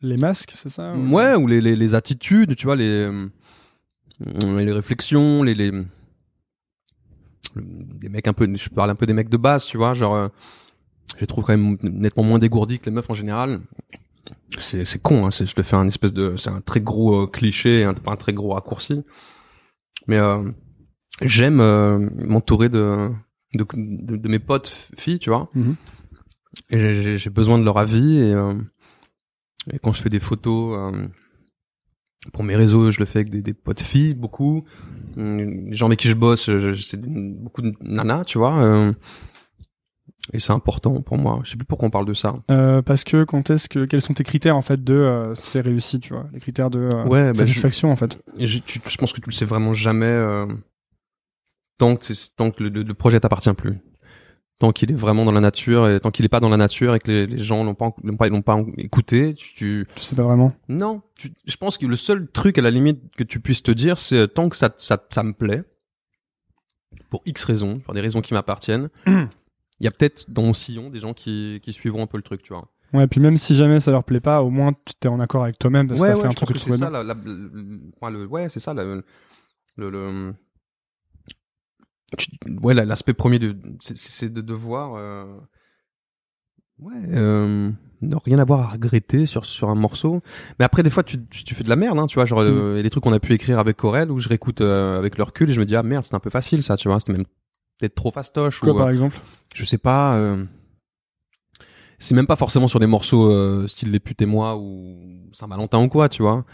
Les 0.00 0.16
masques, 0.16 0.52
c'est 0.54 0.68
ça 0.68 0.94
ou- 0.94 1.14
ouais 1.14 1.34
ou 1.34 1.46
les, 1.46 1.60
les, 1.60 1.76
les 1.76 1.94
attitudes 1.94 2.56
tu 2.56 2.66
vois 2.66 2.76
les 2.76 3.08
euh, 3.10 3.28
les 4.64 4.72
réflexions 4.72 5.42
les 5.42 5.54
les 5.54 5.70
le- 5.70 5.84
des 7.54 8.08
mecs 8.08 8.26
un 8.28 8.32
peu 8.32 8.48
je 8.56 8.68
parle 8.68 8.90
un 8.90 8.94
peu 8.94 9.06
des 9.06 9.14
mecs 9.14 9.28
de 9.28 9.36
base 9.36 9.66
tu 9.66 9.76
vois 9.76 9.94
genre 9.94 10.14
euh, 10.14 10.28
je 11.16 11.20
les 11.20 11.26
trouve 11.26 11.44
quand 11.44 11.56
même 11.56 11.76
nettement 11.82 12.24
moins 12.24 12.38
dégourdis 12.38 12.78
que 12.78 12.86
les 12.86 12.90
meufs 12.90 13.08
en 13.10 13.14
général. 13.14 13.60
C'est 14.58 14.84
c'est 14.86 14.98
con 15.00 15.26
hein, 15.26 15.30
c'est 15.30 15.46
je 15.46 15.54
te 15.54 15.62
fais 15.62 15.76
un 15.76 15.86
espèce 15.86 16.14
de 16.14 16.34
c'est 16.36 16.48
un 16.48 16.62
très 16.62 16.80
gros 16.80 17.24
euh, 17.24 17.26
cliché 17.26 17.84
un, 17.84 17.92
pas 17.92 18.12
un 18.12 18.16
très 18.16 18.32
gros 18.32 18.54
raccourci. 18.54 19.02
Mais 20.06 20.16
euh, 20.18 20.42
j'aime 21.20 21.60
euh, 21.60 21.98
m'entourer 22.24 22.70
de 22.70 23.10
de, 23.56 23.66
de 23.74 24.16
de 24.16 24.28
mes 24.28 24.38
potes 24.38 24.88
filles 24.98 25.18
tu 25.18 25.30
vois. 25.30 25.48
Mhm. 25.54 25.76
et 26.70 27.18
j'ai- 27.18 27.30
besoin 27.30 27.58
de 27.58 27.64
leur 27.64 27.78
avis 27.78 28.18
et, 28.18 28.32
euh, 28.34 28.54
et 29.72 29.78
quand 29.78 29.92
je 29.92 30.02
fais 30.02 30.08
des 30.10 30.20
photos 30.20 30.78
euh, 30.78 31.06
pour 32.32 32.44
mes 32.44 32.56
réseaux 32.56 32.90
je 32.90 32.98
le 33.00 33.06
fais 33.06 33.18
avec 33.20 33.30
des, 33.30 33.42
des 33.42 33.54
potes 33.54 33.80
filles 33.82 34.14
beaucoup. 34.14 34.64
Hum, 35.16 35.68
les 35.70 35.74
gens 35.76 35.86
avec 35.86 35.98
qui 36.00 36.08
je 36.08 36.14
bosse 36.14 36.46
je- 36.50 36.74
c'est 36.74 37.00
beaucoup 37.00 37.62
de 37.62 37.72
nanas 37.80 38.24
tu 38.24 38.38
vois 38.38 38.62
euh, 38.62 38.92
et 40.32 40.38
c'est 40.40 40.52
important 40.52 41.02
pour 41.02 41.18
moi. 41.18 41.40
Je 41.44 41.50
sais 41.50 41.56
plus 41.56 41.66
pourquoi 41.66 41.88
on 41.88 41.90
parle 41.90 42.06
de 42.06 42.14
ça. 42.14 42.34
Euh, 42.50 42.80
parce 42.80 43.04
que 43.04 43.24
quand 43.24 43.50
est-ce 43.50 43.68
que 43.68 43.84
quels 43.84 44.00
sont 44.00 44.14
tes 44.14 44.24
critères 44.24 44.56
en 44.56 44.62
fait 44.62 44.82
de 44.82 44.94
euh, 44.94 45.34
c'est 45.34 45.60
réussi, 45.60 46.00
tu 46.00 46.14
vois, 46.14 46.26
les 46.32 46.40
critères 46.40 46.70
de 46.70 46.78
euh, 46.80 47.04
Ouais, 47.04 47.28
bah, 47.32 47.40
satisfaction 47.40 47.92
en 47.92 47.96
fait. 47.96 48.18
et 48.38 48.46
j'ai- 48.46 48.62
tu- 48.62 48.80
je 48.88 48.96
pense 48.96 49.12
que 49.12 49.20
tu 49.20 49.28
le 49.28 49.34
sais 49.34 49.44
vraiment 49.44 49.74
jamais 49.74 50.06
tant 51.78 51.96
que 51.96 52.04
tant 52.36 52.50
que 52.50 52.62
le, 52.64 52.82
le 52.82 52.94
projet 52.94 53.18
t'appartient 53.20 53.52
plus 53.54 53.78
tant 54.60 54.70
qu'il 54.70 54.90
est 54.92 54.94
vraiment 54.94 55.24
dans 55.24 55.32
la 55.32 55.40
nature 55.40 55.88
et 55.88 55.98
tant 55.98 56.12
qu'il 56.12 56.24
est 56.24 56.28
pas 56.28 56.38
dans 56.40 56.48
la 56.48 56.56
nature 56.56 56.94
et 56.94 57.00
que 57.00 57.10
les, 57.10 57.26
les 57.26 57.38
gens 57.42 57.64
l'ont 57.64 57.74
pas 57.74 57.90
l'ont 58.04 58.16
pas 58.16 58.28
l'ont 58.28 58.40
pas 58.42 58.54
en- 58.54 58.66
écouté 58.78 59.34
tu, 59.34 59.52
tu 59.54 59.86
Tu 59.96 60.02
sais 60.02 60.14
pas 60.16 60.22
vraiment. 60.22 60.54
Non, 60.68 61.02
tu- 61.18 61.32
je 61.44 61.56
pense 61.56 61.76
que 61.76 61.86
le 61.86 61.96
seul 61.96 62.28
truc 62.30 62.56
à 62.58 62.62
la 62.62 62.70
limite 62.70 63.00
que 63.16 63.24
tu 63.24 63.40
puisses 63.40 63.64
te 63.64 63.72
dire, 63.72 63.98
c'est 63.98 64.16
euh, 64.16 64.26
tant 64.28 64.48
que 64.48 64.56
ça, 64.56 64.72
ça, 64.78 65.04
ça 65.10 65.24
me 65.24 65.32
plaît, 65.32 65.64
pour 67.10 67.22
X 67.26 67.42
raisons, 67.44 67.80
pour 67.80 67.94
des 67.94 68.00
raisons 68.00 68.20
qui 68.20 68.32
m'appartiennent, 68.34 68.88
il 69.06 69.28
y 69.80 69.88
a 69.88 69.90
peut-être 69.90 70.30
dans 70.30 70.42
mon 70.42 70.54
sillon 70.54 70.88
des 70.88 71.00
gens 71.00 71.14
qui, 71.14 71.58
qui 71.62 71.72
suivront 71.72 72.02
un 72.04 72.06
peu 72.06 72.16
le 72.16 72.22
truc, 72.22 72.42
tu 72.42 72.52
vois. 72.52 72.70
Ouais, 72.92 73.08
puis 73.08 73.20
même 73.20 73.36
si 73.36 73.56
jamais 73.56 73.80
ça 73.80 73.90
leur 73.90 74.04
plaît 74.04 74.20
pas, 74.20 74.40
au 74.42 74.50
moins 74.50 74.72
tu 74.84 74.94
t'es 75.00 75.08
en 75.08 75.18
accord 75.18 75.42
avec 75.42 75.58
toi-même 75.58 75.88
parce 75.88 76.00
que 76.00 76.06
t'as 76.06 76.14
fait 76.20 76.26
un 76.28 76.32
truc 76.32 76.48
que 76.50 76.54
que 76.54 76.60
c'est 76.60 76.70
ça, 76.70 76.90
bien. 76.90 76.90
la, 76.90 77.02
la- 77.02 78.10
le, 78.10 78.26
ouais, 78.26 78.48
c'est 78.48 78.60
ça, 78.60 78.72
la- 78.72 78.84
le, 78.84 79.04
le, 79.90 80.34
tu- 82.16 82.30
ouais, 82.62 82.74
la- 82.74 82.84
l'aspect 82.84 83.14
premier 83.14 83.38
de, 83.38 83.56
c'est- 83.80 84.28
de 84.32 84.40
devoir, 84.40 84.94
euh, 84.96 85.24
ouais, 86.78 86.92
euh, 87.12 87.70
ne 88.02 88.16
rien 88.16 88.38
avoir 88.38 88.60
à 88.60 88.66
regretter 88.72 89.26
sur 89.26 89.44
sur 89.44 89.68
un 89.70 89.74
morceau. 89.74 90.22
Mais 90.58 90.64
après, 90.64 90.82
des 90.82 90.90
fois, 90.90 91.02
tu, 91.02 91.24
tu, 91.26 91.44
tu 91.44 91.54
fais 91.54 91.64
de 91.64 91.68
la 91.68 91.76
merde, 91.76 91.98
hein, 91.98 92.06
tu 92.06 92.14
vois, 92.16 92.24
genre 92.26 92.40
Mm. 92.40 92.46
euh, 92.46 92.72
il 92.74 92.76
y 92.76 92.80
a 92.80 92.82
des 92.82 92.90
trucs 92.90 93.04
qu'on 93.04 93.12
a 93.12 93.20
pu 93.20 93.32
écrire 93.32 93.58
avec 93.58 93.76
Corel 93.76 94.10
où 94.10 94.18
je 94.18 94.28
réécoute 94.28 94.60
euh, 94.60 94.98
avec 94.98 95.16
le 95.18 95.24
recul 95.24 95.50
et 95.50 95.52
je 95.52 95.60
me 95.60 95.64
dis 95.66 95.76
ah 95.76 95.82
merde, 95.82 96.04
c'était 96.04 96.16
un 96.16 96.20
peu 96.20 96.30
facile 96.30 96.62
ça, 96.62 96.76
tu 96.76 96.88
vois, 96.88 97.00
c'était 97.00 97.12
même 97.14 97.24
peut-être 97.78 97.94
trop 97.94 98.10
fastoche 98.10 98.60
Quoi 98.60 98.72
ou 98.72 98.76
par 98.78 98.86
euh, 98.88 98.92
exemple? 98.92 99.18
je 99.54 99.64
sais 99.64 99.78
pas. 99.78 100.16
euh, 100.16 100.44
c'est 101.98 102.14
même 102.14 102.26
pas 102.26 102.36
forcément 102.36 102.68
sur 102.68 102.80
des 102.80 102.86
morceaux 102.86 103.30
euh, 103.30 103.66
style 103.68 103.90
Les 103.90 104.00
putes 104.00 104.20
et 104.20 104.26
moi 104.26 104.56
ou 104.58 104.98
Saint-Valentin 105.32 105.82
ou 105.82 105.88
quoi, 105.88 106.08
tu 106.08 106.22
vois. 106.22 106.44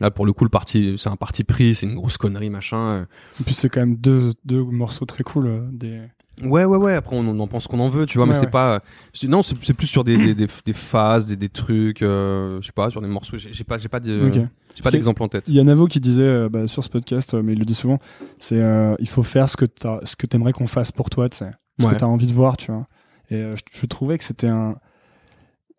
Là, 0.00 0.10
pour 0.10 0.26
le 0.26 0.32
coup, 0.32 0.44
le 0.44 0.50
parti, 0.50 0.96
c'est 0.98 1.08
un 1.08 1.16
parti 1.16 1.44
pris, 1.44 1.74
c'est 1.74 1.86
une 1.86 1.94
grosse 1.94 2.16
connerie, 2.16 2.50
machin. 2.50 2.76
euh. 2.78 3.04
Et 3.40 3.44
puis 3.44 3.54
c'est 3.54 3.68
quand 3.68 3.80
même 3.80 3.96
deux, 3.96 4.32
deux 4.44 4.62
morceaux 4.62 5.04
très 5.04 5.22
cool. 5.24 5.46
euh, 5.46 5.60
des... 5.72 6.00
Ouais, 6.42 6.64
ouais, 6.64 6.76
ouais. 6.76 6.94
Après, 6.94 7.14
on, 7.14 7.38
en 7.38 7.46
pense 7.46 7.68
qu'on 7.68 7.78
en 7.78 7.88
veut, 7.88 8.06
tu 8.06 8.18
vois, 8.18 8.26
mais 8.26 8.34
c'est 8.34 8.46
ouais. 8.46 8.50
pas. 8.50 8.80
Non, 9.28 9.44
c'est 9.44 9.54
c'est 9.62 9.72
plus 9.72 9.86
sur 9.86 10.02
des, 10.02 10.16
des, 10.16 10.34
des, 10.34 10.48
des 10.66 10.72
phases, 10.72 11.28
des, 11.28 11.36
des 11.36 11.48
trucs, 11.48 12.02
euh, 12.02 12.58
je 12.60 12.66
sais 12.66 12.72
pas, 12.72 12.90
sur 12.90 13.00
des 13.00 13.06
morceaux. 13.06 13.36
J'ai 13.38 13.62
pas, 13.62 13.78
j'ai 13.78 13.88
pas, 13.88 14.00
d'exemple 14.00 15.22
en 15.22 15.28
tête. 15.28 15.44
Il 15.46 15.54
y 15.54 15.60
a 15.60 15.62
Navo 15.64 15.86
qui 15.86 16.00
disait 16.00 16.24
euh, 16.24 16.48
bah, 16.48 16.66
sur 16.66 16.82
ce 16.82 16.88
podcast, 16.88 17.34
mais 17.34 17.52
il 17.52 17.60
le 17.60 17.64
dit 17.64 17.74
souvent, 17.76 18.00
c'est 18.40 18.60
il 18.98 19.08
faut 19.08 19.22
faire 19.22 19.48
ce 19.48 19.56
que 19.56 19.64
t'as, 19.64 20.00
ce 20.02 20.16
que 20.16 20.26
t'aimerais 20.26 20.52
qu'on 20.52 20.66
fasse 20.66 20.90
pour 20.90 21.08
toi, 21.08 21.28
tu 21.28 21.36
sais, 21.36 21.52
ce 21.78 21.86
Ouais. 21.86 21.92
que 21.92 21.98
t'as 22.00 22.06
envie 22.06 22.26
de 22.26 22.32
voir, 22.32 22.56
tu 22.56 22.72
vois. 22.72 22.88
Et 23.30 23.36
je, 23.54 23.62
je 23.70 23.86
trouvais 23.86 24.18
que 24.18 24.24
c'était 24.24 24.48
un 24.48 24.74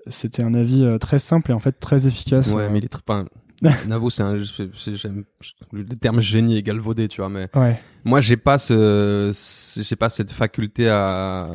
c'était 0.08 0.42
un 0.44 0.54
avis 0.54 0.88
très 1.02 1.20
simple 1.20 1.52
et 1.52 1.54
en 1.54 1.60
fait 1.60 1.74
très 1.82 2.08
efficace. 2.08 2.54
Ouais, 2.54 2.70
mais 2.70 2.78
il 2.78 2.86
est 2.86 2.88
très. 2.88 3.02
Navo, 3.88 4.10
c'est 4.10 4.24
un. 4.24 4.38
j'aime- 4.42 5.24
Le 5.72 5.86
terme 5.86 6.20
génie 6.22 6.58
est 6.58 6.64
galvaudé, 6.64 7.08
tu 7.08 7.22
vois, 7.22 7.30
mais. 7.30 7.48
Ouais. 7.56 7.80
Moi, 8.04 8.22
j'ai 8.22 8.38
pas 8.38 8.58
ce, 8.58 9.32
j'ai 9.82 9.96
pas 9.96 10.10
cette 10.10 10.32
faculté 10.32 10.90
à, 10.90 11.50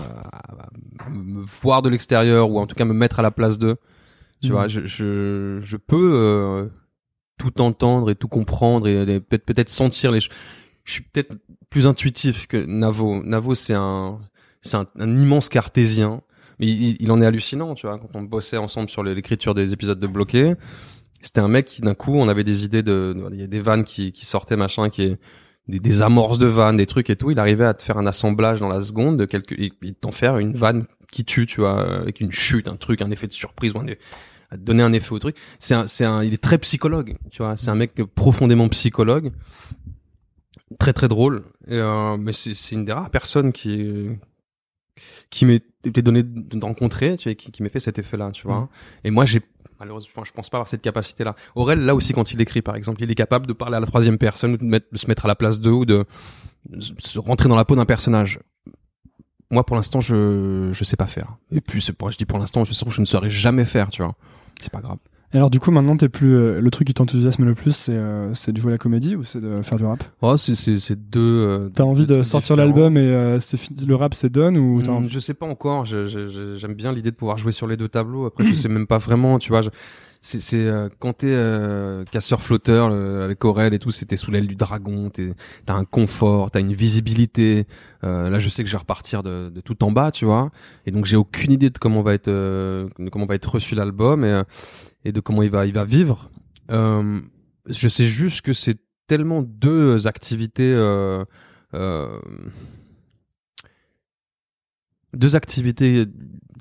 à 0.98 1.10
me 1.10 1.40
voir 1.42 1.82
de 1.82 1.88
l'extérieur 1.88 2.50
ou 2.50 2.58
en 2.58 2.66
tout 2.66 2.74
cas 2.74 2.84
me 2.84 2.94
mettre 2.94 3.20
à 3.20 3.22
la 3.22 3.30
place 3.30 3.58
d'eux. 3.58 3.76
Tu 4.42 4.48
Mhm. 4.48 4.52
vois, 4.52 4.68
je, 4.68 4.86
je, 4.86 5.58
je 5.62 5.76
peux 5.76 6.12
euh, 6.14 6.66
tout 7.38 7.60
entendre 7.60 8.10
et 8.10 8.14
tout 8.14 8.28
comprendre 8.28 8.88
et, 8.88 9.02
et 9.02 9.20
peut-être 9.20 9.44
peut-être 9.44 9.68
sentir 9.70 10.10
les. 10.12 10.20
ch- 10.20 10.30
Je 10.84 10.92
suis 10.92 11.02
peut-être 11.02 11.34
plus 11.68 11.86
intuitif 11.86 12.46
que 12.46 12.56
Navo. 12.66 13.22
Navo, 13.22 13.54
c'est 13.54 13.74
un, 13.74 14.18
c'est 14.62 14.76
un, 14.76 14.86
un 14.98 15.16
immense 15.16 15.48
cartésien, 15.50 16.22
mais 16.58 16.66
il, 16.66 16.96
il 17.00 17.12
en 17.12 17.20
est 17.22 17.26
hallucinant. 17.26 17.74
Tu 17.74 17.86
vois, 17.86 17.98
quand 17.98 18.10
on 18.14 18.22
bossait 18.22 18.56
ensemble 18.56 18.88
sur 18.88 19.02
l'écriture 19.04 19.54
des 19.54 19.72
épisodes 19.74 19.98
de 20.00 20.06
Bloqué, 20.06 20.54
c'était 21.20 21.40
un 21.40 21.48
mec 21.48 21.66
qui 21.66 21.82
d'un 21.82 21.94
coup, 21.94 22.14
on 22.14 22.28
avait 22.28 22.44
des 22.44 22.64
idées 22.64 22.82
de, 22.82 23.14
il 23.32 23.40
y 23.40 23.42
a 23.42 23.46
des 23.46 23.60
vannes 23.60 23.84
qui, 23.84 24.12
qui 24.12 24.24
sortaient 24.24 24.56
machin, 24.56 24.88
qui 24.90 25.02
est 25.02 25.18
des, 25.68 25.78
des 25.78 26.02
amorces 26.02 26.38
de 26.38 26.46
vannes, 26.46 26.76
des 26.76 26.86
trucs 26.86 27.10
et 27.10 27.16
tout. 27.16 27.30
Il 27.30 27.38
arrivait 27.38 27.64
à 27.64 27.74
te 27.74 27.82
faire 27.82 27.98
un 27.98 28.06
assemblage 28.06 28.60
dans 28.60 28.68
la 28.68 28.82
seconde 28.82 29.16
de 29.18 29.24
quelques, 29.24 29.52
et, 29.52 29.72
et 29.82 29.92
t'en 29.92 30.12
faire 30.12 30.38
une 30.38 30.54
vanne 30.54 30.84
qui 31.10 31.24
tue, 31.24 31.46
tu 31.46 31.60
vois, 31.60 32.00
avec 32.00 32.20
une 32.20 32.32
chute, 32.32 32.68
un 32.68 32.76
truc, 32.76 33.02
un 33.02 33.10
effet 33.10 33.26
de 33.26 33.32
surprise 33.32 33.72
ou 33.74 33.78
un, 33.78 33.86
à 34.50 34.56
te 34.56 34.62
donner 34.62 34.82
un 34.82 34.92
effet 34.92 35.12
au 35.12 35.18
truc. 35.18 35.36
C'est 35.58 35.74
un, 35.74 35.86
c'est 35.86 36.04
un, 36.04 36.22
il 36.22 36.32
est 36.32 36.42
très 36.42 36.58
psychologue, 36.58 37.16
tu 37.30 37.42
vois. 37.42 37.56
C'est 37.56 37.68
un 37.68 37.74
mec 37.74 37.94
profondément 38.14 38.68
psychologue, 38.68 39.32
très 40.78 40.92
très 40.92 41.08
drôle. 41.08 41.44
Et, 41.66 41.74
euh, 41.74 42.16
mais 42.16 42.32
c'est, 42.32 42.54
c'est 42.54 42.74
une 42.74 42.84
des 42.84 42.92
rares 42.92 43.10
personnes 43.10 43.52
qui 43.52 44.08
qui 45.30 45.46
m'est 45.46 45.64
été 45.84 46.02
donné 46.02 46.22
de 46.22 46.64
rencontrer, 46.64 47.16
tu 47.16 47.28
vois, 47.28 47.34
qui, 47.34 47.50
qui 47.50 47.62
m'ait 47.62 47.70
fait 47.70 47.80
cet 47.80 47.98
effet-là, 47.98 48.30
tu 48.32 48.46
vois. 48.46 48.60
Mhm. 48.60 48.68
Et 49.04 49.10
moi, 49.10 49.24
j'ai 49.24 49.40
malheureusement, 49.80 50.24
je 50.24 50.32
pense 50.32 50.50
pas 50.50 50.58
avoir 50.58 50.68
cette 50.68 50.82
capacité-là. 50.82 51.34
Aurel, 51.54 51.80
là 51.80 51.94
aussi, 51.94 52.12
quand 52.12 52.32
il 52.32 52.40
écrit, 52.40 52.62
par 52.62 52.76
exemple, 52.76 53.02
il 53.02 53.10
est 53.10 53.14
capable 53.14 53.46
de 53.46 53.52
parler 53.52 53.76
à 53.76 53.80
la 53.80 53.86
troisième 53.86 54.18
personne, 54.18 54.56
de, 54.56 54.82
se 54.94 55.06
mettre 55.08 55.24
à 55.24 55.28
la 55.28 55.34
place 55.34 55.60
d'eux, 55.60 55.72
ou 55.72 55.84
de, 55.86 56.04
se 56.98 57.18
rentrer 57.18 57.48
dans 57.48 57.56
la 57.56 57.64
peau 57.64 57.74
d'un 57.74 57.86
personnage. 57.86 58.38
Moi, 59.50 59.64
pour 59.64 59.74
l'instant, 59.74 60.00
je 60.00 60.68
je 60.72 60.84
sais 60.84 60.96
pas 60.96 61.06
faire. 61.06 61.36
Et 61.50 61.60
puis, 61.60 61.80
c'est 61.80 61.92
pour, 61.92 62.10
je 62.10 62.18
dis 62.18 62.26
pour 62.26 62.38
l'instant, 62.38 62.64
je 62.64 62.72
je 62.72 63.00
ne 63.00 63.06
saurais 63.06 63.30
jamais 63.30 63.64
faire, 63.64 63.88
tu 63.90 64.02
vois. 64.02 64.14
C'est 64.60 64.70
pas 64.70 64.80
grave. 64.80 64.98
Et 65.32 65.36
alors, 65.36 65.48
du 65.50 65.60
coup, 65.60 65.70
maintenant, 65.70 65.96
t'es 65.96 66.08
plus. 66.08 66.34
euh, 66.34 66.60
le 66.60 66.70
truc 66.72 66.88
qui 66.88 66.94
t'enthousiasme 66.94 67.44
le 67.44 67.54
plus, 67.54 67.70
c'est 67.74 67.92
euh, 67.94 68.34
c'est 68.34 68.50
de 68.52 68.58
jouer 68.60 68.72
la 68.72 68.78
comédie 68.78 69.14
ou 69.14 69.22
c'est 69.22 69.38
de 69.40 69.62
faire 69.62 69.78
du 69.78 69.84
rap? 69.84 70.02
Oh, 70.22 70.36
c'est 70.36 70.56
c'est 70.56 70.78
c'est 70.80 70.98
deux. 71.10 71.20
euh, 71.20 71.68
T'as 71.72 71.84
envie 71.84 72.04
de 72.06 72.22
sortir 72.24 72.56
l'album 72.56 72.96
et 72.96 73.00
euh, 73.00 73.38
c'est 73.38 73.56
fini- 73.56 73.86
le 73.86 73.94
rap 73.94 74.12
c'est 74.14 74.28
done 74.30 74.56
ou 74.56 74.82
t'as 74.82 74.90
Hmm, 74.90 74.96
envie? 74.96 75.10
Je 75.10 75.18
sais 75.20 75.34
pas 75.34 75.46
encore. 75.46 75.84
J'aime 75.84 76.74
bien 76.74 76.92
l'idée 76.92 77.12
de 77.12 77.16
pouvoir 77.16 77.38
jouer 77.38 77.52
sur 77.52 77.68
les 77.68 77.76
deux 77.76 77.88
tableaux. 77.88 78.26
Après, 78.26 78.42
je 78.42 78.54
sais 78.56 78.68
même 78.68 78.88
pas 78.88 78.98
vraiment. 78.98 79.38
Tu 79.38 79.50
vois, 79.50 79.62
je- 79.62 79.70
c'est 80.22 80.66
euh, 80.66 80.88
quand 80.98 81.14
t'es 81.14 81.28
euh, 81.30 82.04
casseur 82.04 82.42
flotteur 82.42 82.90
le- 82.90 83.22
avec 83.22 83.42
Aurel 83.44 83.72
et 83.72 83.78
tout, 83.78 83.90
c'était 83.90 84.16
sous 84.16 84.30
l'aile 84.30 84.46
du 84.46 84.54
dragon. 84.56 85.10
T'as 85.66 85.74
un 85.74 85.84
confort, 85.84 86.50
t'as 86.50 86.60
une 86.60 86.74
visibilité. 86.74 87.66
Euh, 88.04 88.28
là, 88.28 88.38
je 88.38 88.48
sais 88.50 88.62
que 88.62 88.68
je 88.68 88.74
vais 88.74 88.80
repartir 88.80 89.22
de, 89.22 89.48
de 89.48 89.60
tout 89.60 89.82
en 89.82 89.92
bas, 89.92 90.10
tu 90.10 90.26
vois. 90.26 90.50
Et 90.84 90.90
donc, 90.90 91.06
j'ai 91.06 91.16
aucune 91.16 91.52
idée 91.52 91.70
de 91.70 91.78
comment 91.78 92.02
va 92.02 92.12
être 92.14 92.28
euh, 92.28 92.88
de 92.98 93.08
comment 93.08 93.26
va 93.26 93.34
être 93.34 93.46
reçu 93.50 93.74
l'album 93.74 94.24
et, 94.24 94.28
euh, 94.28 94.42
et 95.04 95.12
de 95.12 95.20
comment 95.20 95.42
il 95.42 95.50
va 95.50 95.64
il 95.66 95.72
va 95.72 95.84
vivre. 95.84 96.30
Euh, 96.70 97.20
je 97.66 97.88
sais 97.88 98.04
juste 98.06 98.42
que 98.42 98.52
c'est 98.52 98.78
tellement 99.06 99.42
deux 99.42 100.06
activités. 100.06 100.74
Deux 105.12 105.34
activités 105.34 106.06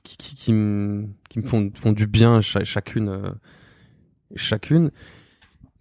qui, 0.04 0.18
qui, 0.18 0.36
qui, 0.36 0.54
me, 0.54 1.08
qui 1.30 1.39
me 1.39 1.45
font, 1.45 1.72
font 1.76 1.91
du 1.91 2.08
bien 2.08 2.41
cha- 2.41 2.64
chacune, 2.64 3.10
euh, 3.10 3.30
chacune, 4.36 4.91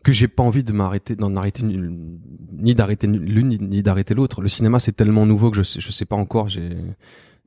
que 0.05 0.13
j'ai 0.13 0.29
pas 0.29 0.43
envie 0.43 0.65
de 0.65 0.73
m'arrêter, 0.73 1.17
d'en 1.17 1.35
arrêter 1.37 1.63
ni 1.63 2.75
d'arrêter 2.75 3.07
l'une 3.07 3.49
ni, 3.49 3.83
d'arrêter 3.83 4.15
l'autre. 4.15 4.41
Le 4.41 4.49
cinéma 4.49 4.79
c'est 4.79 4.93
tellement 4.93 5.27
nouveau 5.27 5.51
que 5.51 5.57
je 5.57 5.63
sais, 5.63 5.81
je 5.81 5.91
sais 5.91 6.05
pas 6.07 6.17
encore. 6.17 6.49
J'ai, 6.49 6.77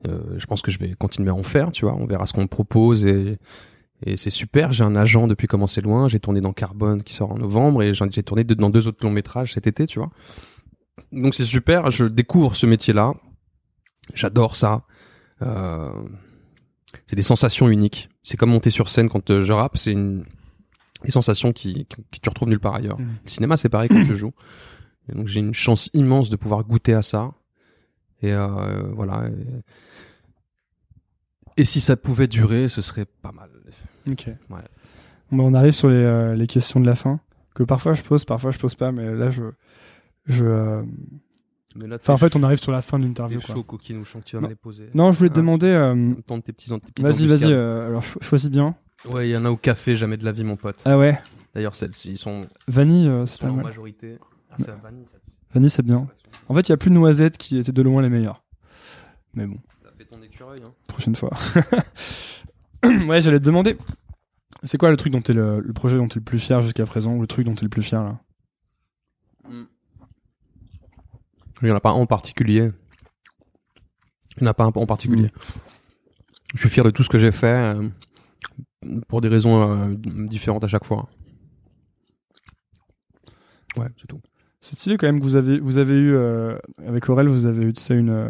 euh, 0.06 0.20
je 0.36 0.46
pense 0.46 0.62
que 0.62 0.70
je 0.70 0.78
vais 0.78 0.94
continuer 0.94 1.30
à 1.30 1.34
en 1.34 1.42
faire, 1.42 1.72
tu 1.72 1.84
vois. 1.84 1.94
On 1.94 2.06
verra 2.06 2.26
ce 2.26 2.32
qu'on 2.32 2.42
me 2.42 2.46
propose 2.48 3.06
et 3.06 3.38
c'est 4.16 4.30
super. 4.30 4.72
J'ai 4.72 4.84
un 4.84 4.96
agent 4.96 5.28
depuis 5.28 5.46
commencer 5.46 5.80
loin. 5.80 6.08
J'ai 6.08 6.18
tourné 6.18 6.40
dans 6.40 6.52
Carbone 6.52 7.02
qui 7.04 7.14
sort 7.14 7.30
en 7.32 7.38
novembre 7.38 7.82
et 7.84 7.94
j'ai 7.94 8.22
tourné 8.22 8.42
dans 8.44 8.68
deux 8.68 8.86
autres 8.88 9.04
longs 9.04 9.12
métrages 9.12 9.54
cet 9.54 9.66
été, 9.66 9.86
tu 9.86 10.00
vois. 10.00 10.10
Donc 11.12 11.34
c'est 11.34 11.44
super. 11.44 11.90
Je 11.90 12.04
découvre 12.04 12.56
ce 12.56 12.66
métier-là. 12.66 13.14
J'adore 14.14 14.56
ça. 14.56 14.82
Euh, 15.40 15.90
c'est 17.06 17.16
des 17.16 17.22
sensations 17.22 17.68
uniques. 17.68 18.08
C'est 18.22 18.36
comme 18.36 18.50
monter 18.50 18.70
sur 18.70 18.88
scène 18.88 19.08
quand 19.08 19.30
euh, 19.30 19.42
je 19.42 19.52
rappe. 19.52 19.76
C'est 19.76 19.92
une 19.92 20.24
des 21.04 21.10
sensations 21.10 21.52
qui, 21.52 21.86
qui- 21.86 21.96
que 21.96 22.18
tu 22.22 22.28
retrouves 22.28 22.48
nulle 22.48 22.60
part 22.60 22.76
ailleurs. 22.76 22.98
Mhm. 23.00 23.08
Le 23.24 23.30
cinéma, 23.30 23.56
c'est 23.56 23.68
pareil 23.68 23.88
quand 23.88 24.02
je 24.02 24.14
joue. 24.14 24.32
Et 25.08 25.14
donc 25.14 25.26
j'ai 25.26 25.40
une 25.40 25.54
chance 25.54 25.90
immense 25.94 26.30
de 26.30 26.36
pouvoir 26.36 26.62
goûter 26.64 26.94
à 26.94 27.02
ça. 27.02 27.32
Et 28.22 28.32
euh, 28.32 28.82
voilà. 28.94 29.28
Et... 29.28 29.62
et 31.62 31.64
si 31.64 31.80
ça 31.80 31.96
pouvait 31.96 32.28
durer, 32.28 32.68
ce 32.68 32.82
serait 32.82 33.06
pas 33.06 33.32
mal. 33.32 33.50
Ok. 34.08 34.26
Ouais. 34.28 34.36
Bon, 35.30 35.38
bah, 35.38 35.44
on 35.44 35.54
arrive 35.54 35.72
sur 35.72 35.88
les, 35.88 35.94
euh, 35.96 36.34
les 36.34 36.46
questions 36.46 36.78
de 36.80 36.86
la 36.86 36.94
fin 36.94 37.20
que 37.54 37.62
parfois 37.64 37.92
je 37.94 38.02
pose, 38.02 38.24
parfois 38.24 38.50
je 38.50 38.58
pose 38.58 38.74
pas, 38.74 38.92
mais 38.92 39.14
là 39.14 39.30
je. 39.30 39.42
je 40.26 40.44
euh, 40.44 40.82
Mais 41.76 41.86
là, 41.86 41.96
Enfin, 42.00 42.14
en 42.14 42.18
fait, 42.18 42.36
on 42.36 42.42
arrive 42.42 42.60
sur 42.60 42.72
la 42.72 42.82
fin 42.82 42.98
de 42.98 43.04
l'interview. 43.04 43.40
chaud, 43.40 43.64
tu 43.82 43.94
vas 44.36 44.40
Non. 44.42 44.48
me 44.48 44.52
les 44.52 44.56
poser. 44.56 44.88
Non, 44.94 45.10
je 45.12 45.18
voulais 45.18 45.30
te 45.30 45.34
Ah. 45.34 45.38
demander. 45.38 45.66
euh, 45.68 46.14
Tente 46.26 46.44
tes 46.44 46.52
petits, 46.52 46.68
vas-y, 47.00 47.26
vas-y. 47.26 47.52
euh, 47.52 47.88
alors, 47.88 48.02
cho- 48.02 48.20
choisis 48.20 48.50
bien. 48.50 48.74
Ouais, 49.08 49.28
il 49.28 49.32
y 49.32 49.36
en 49.36 49.44
a 49.44 49.50
au 49.50 49.56
café, 49.56 49.96
jamais 49.96 50.16
de 50.16 50.24
la 50.24 50.32
vie, 50.32 50.44
mon 50.44 50.56
pote. 50.56 50.80
Ah 50.84 50.96
ouais. 50.98 51.18
D'ailleurs, 51.54 51.74
celles-ci, 51.74 52.12
ils 52.12 52.18
sont, 52.18 52.46
Vanille, 52.68 53.08
euh, 53.08 53.26
c'est 53.26 53.40
pas 53.40 53.48
en 53.48 53.54
mal. 53.54 53.64
majorité. 53.64 54.16
Ah, 54.50 54.54
c'est 54.58 54.68
la 54.68 54.74
vanille, 54.76 55.04
ça. 55.06 55.18
Vanille, 55.54 55.70
c'est 55.70 55.82
bien. 55.84 56.06
En 56.48 56.54
fait, 56.54 56.68
il 56.68 56.70
y 56.70 56.72
a 56.72 56.76
plus 56.76 56.90
de 56.90 56.94
noisettes 56.94 57.36
qui 57.38 57.58
étaient 57.58 57.72
de 57.72 57.82
loin 57.82 58.00
les 58.02 58.08
meilleures. 58.08 58.42
Mais 59.34 59.46
bon, 59.46 59.56
Ça 59.82 59.90
fait 59.96 60.04
ton 60.04 60.22
écureuil, 60.22 60.60
hein. 60.64 60.70
prochaine 60.88 61.16
fois. 61.16 61.30
ouais, 63.08 63.20
j'allais 63.20 63.40
te 63.40 63.44
demander. 63.44 63.76
C'est 64.62 64.78
quoi 64.78 64.90
le 64.90 64.96
truc 64.96 65.12
dont 65.12 65.20
t'es 65.22 65.32
le, 65.32 65.60
le 65.60 65.72
projet 65.72 65.96
dont 65.96 66.06
t'es 66.08 66.20
le 66.20 66.24
plus 66.24 66.38
fier 66.38 66.60
jusqu'à 66.62 66.86
présent 66.86 67.12
ou 67.14 67.20
le 67.20 67.26
truc 67.26 67.44
dont 67.46 67.54
t'es 67.54 67.64
le 67.64 67.68
plus 67.70 67.82
fier 67.82 68.02
là? 68.04 68.20
Il 71.62 71.66
n'y 71.68 71.72
en 71.72 71.76
a 71.76 71.80
pas 71.80 71.90
un 71.90 71.94
en 71.94 72.06
particulier. 72.06 72.70
Il 74.38 74.42
n'y 74.42 74.48
en 74.48 74.50
a 74.50 74.54
pas 74.54 74.64
un 74.64 74.72
en 74.74 74.86
particulier. 74.86 75.30
Je 76.54 76.58
suis 76.60 76.68
fier 76.68 76.84
de 76.84 76.90
tout 76.90 77.02
ce 77.02 77.08
que 77.08 77.18
j'ai 77.18 77.32
fait 77.32 77.46
euh, 77.46 77.88
pour 79.08 79.20
des 79.20 79.28
raisons 79.28 79.62
euh, 79.62 79.94
différentes 79.96 80.64
à 80.64 80.68
chaque 80.68 80.84
fois. 80.84 81.08
Ouais, 83.76 83.86
c'est 84.00 84.06
tout. 84.06 84.20
C'est 84.60 84.76
stylé 84.76 84.96
quand 84.96 85.06
même 85.06 85.18
que 85.18 85.24
vous 85.24 85.36
avez, 85.36 85.58
vous 85.58 85.78
avez 85.78 85.94
eu, 85.94 86.14
euh, 86.14 86.56
avec 86.86 87.08
Aurel, 87.08 87.28
vous 87.28 87.46
avez 87.46 87.64
eu, 87.64 87.72
tu 87.72 87.82
sais, 87.82 87.94
une, 87.94 88.10
euh, 88.10 88.28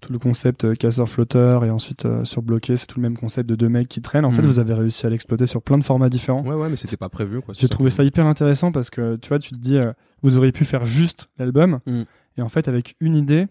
tout 0.00 0.12
le 0.12 0.18
concept 0.18 0.64
euh, 0.64 0.74
casseur-flotteur 0.74 1.64
et 1.64 1.70
ensuite 1.70 2.04
euh, 2.06 2.24
surbloqué, 2.24 2.76
c'est 2.76 2.86
tout 2.86 2.98
le 2.98 3.02
même 3.02 3.16
concept 3.16 3.48
de 3.48 3.54
deux 3.54 3.68
mecs 3.68 3.88
qui 3.88 4.00
traînent. 4.02 4.24
En 4.24 4.32
fait, 4.32 4.42
Mhm. 4.42 4.48
vous 4.48 4.58
avez 4.58 4.74
réussi 4.74 5.06
à 5.06 5.10
l'exploiter 5.10 5.46
sur 5.46 5.62
plein 5.62 5.78
de 5.78 5.84
formats 5.84 6.08
différents. 6.08 6.42
Ouais, 6.44 6.54
ouais, 6.56 6.68
mais 6.68 6.76
c'était 6.76 6.96
pas 6.96 7.08
prévu. 7.10 7.40
J'ai 7.52 7.68
trouvé 7.68 7.90
ça 7.90 8.02
hyper 8.02 8.26
intéressant 8.26 8.72
parce 8.72 8.90
que, 8.90 9.16
tu 9.16 9.28
vois, 9.28 9.38
tu 9.38 9.50
te 9.52 9.58
dis, 9.58 9.78
vous 10.22 10.36
auriez 10.36 10.52
pu 10.52 10.64
faire 10.64 10.84
juste 10.84 11.28
l'album 11.38 11.80
Mhm. 11.86 12.04
Et 12.36 12.42
en 12.42 12.48
fait, 12.48 12.68
avec 12.68 12.96
une 13.00 13.16
idée, 13.16 13.46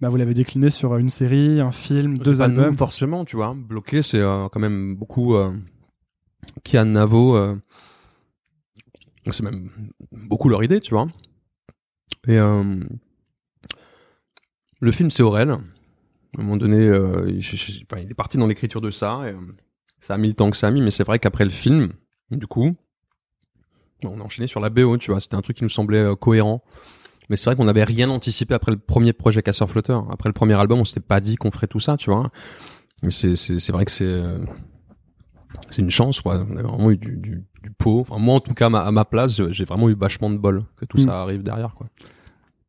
bah, 0.00 0.08
vous 0.08 0.16
l'avez 0.16 0.34
décliné 0.34 0.70
sur 0.70 0.96
une 0.96 1.08
série, 1.08 1.60
un 1.60 1.72
film, 1.72 2.18
deux 2.18 2.36
pas 2.38 2.44
albums. 2.44 2.72
nous, 2.72 2.76
forcément, 2.76 3.24
tu 3.24 3.36
vois. 3.36 3.54
Bloqué, 3.56 4.02
c'est 4.02 4.18
euh, 4.18 4.48
quand 4.48 4.60
même 4.60 4.96
beaucoup. 4.96 5.36
Euh, 5.36 5.52
Kian 6.64 6.86
Navo, 6.86 7.36
euh, 7.36 7.56
c'est 9.30 9.42
même 9.42 9.70
beaucoup 10.10 10.48
leur 10.48 10.64
idée, 10.64 10.80
tu 10.80 10.92
vois. 10.94 11.06
Et 12.26 12.36
euh, 12.38 12.80
le 14.80 14.92
film, 14.92 15.10
c'est 15.10 15.22
Aurel. 15.22 15.50
À 15.50 15.54
un 15.54 16.42
moment 16.42 16.56
donné, 16.56 16.86
il, 17.28 17.40
je- 17.40 17.56
je- 17.56 17.82
enfin, 17.84 18.02
il 18.02 18.10
est 18.10 18.14
parti 18.14 18.38
dans 18.38 18.46
l'écriture 18.46 18.80
de 18.80 18.90
ça. 18.90 19.22
Et, 19.28 19.34
ça 20.00 20.14
a 20.14 20.18
mis 20.18 20.26
le 20.26 20.34
temps 20.34 20.50
que 20.50 20.56
ça 20.56 20.66
a 20.66 20.70
mis, 20.72 20.80
mais 20.80 20.90
c'est 20.90 21.04
vrai 21.04 21.20
qu'après 21.20 21.44
le 21.44 21.50
film, 21.50 21.92
du 22.32 22.48
coup, 22.48 22.74
on 24.02 24.20
a 24.20 24.24
enchaîné 24.24 24.48
sur 24.48 24.58
la 24.58 24.68
BO, 24.68 24.98
tu 24.98 25.12
vois. 25.12 25.20
C'était 25.20 25.36
un 25.36 25.42
truc 25.42 25.58
qui 25.58 25.62
nous 25.62 25.68
semblait 25.68 26.04
cohérent. 26.20 26.64
Mais 27.30 27.36
c'est 27.36 27.46
vrai 27.46 27.56
qu'on 27.56 27.64
n'avait 27.64 27.84
rien 27.84 28.10
anticipé 28.10 28.54
après 28.54 28.72
le 28.72 28.78
premier 28.78 29.12
projet 29.12 29.42
Casseur 29.42 29.70
Flotteur. 29.70 30.06
Après 30.10 30.28
le 30.28 30.32
premier 30.32 30.54
album, 30.54 30.80
on 30.80 30.84
s'était 30.84 31.00
pas 31.00 31.20
dit 31.20 31.36
qu'on 31.36 31.50
ferait 31.50 31.66
tout 31.68 31.80
ça, 31.80 31.96
tu 31.96 32.10
vois. 32.10 32.30
C'est, 33.08 33.36
c'est, 33.36 33.58
c'est 33.58 33.72
vrai 33.72 33.84
que 33.84 33.90
c'est, 33.90 34.04
euh, 34.04 34.38
c'est 35.70 35.82
une 35.82 35.90
chance, 35.90 36.20
quoi. 36.20 36.44
On 36.50 36.56
a 36.56 36.62
vraiment 36.62 36.90
eu 36.90 36.96
du, 36.96 37.16
du, 37.16 37.44
du 37.62 37.70
pot. 37.70 38.00
Enfin, 38.00 38.18
moi, 38.18 38.34
en 38.36 38.40
tout 38.40 38.54
cas, 38.54 38.66
à 38.66 38.68
ma, 38.70 38.80
à 38.80 38.90
ma 38.90 39.04
place, 39.04 39.40
j'ai 39.50 39.64
vraiment 39.64 39.88
eu 39.88 39.94
vachement 39.94 40.30
de 40.30 40.36
bol 40.36 40.64
que 40.76 40.84
tout 40.84 40.98
Mm. 40.98 41.04
ça 41.06 41.22
arrive 41.22 41.42
derrière, 41.42 41.74
quoi. 41.74 41.86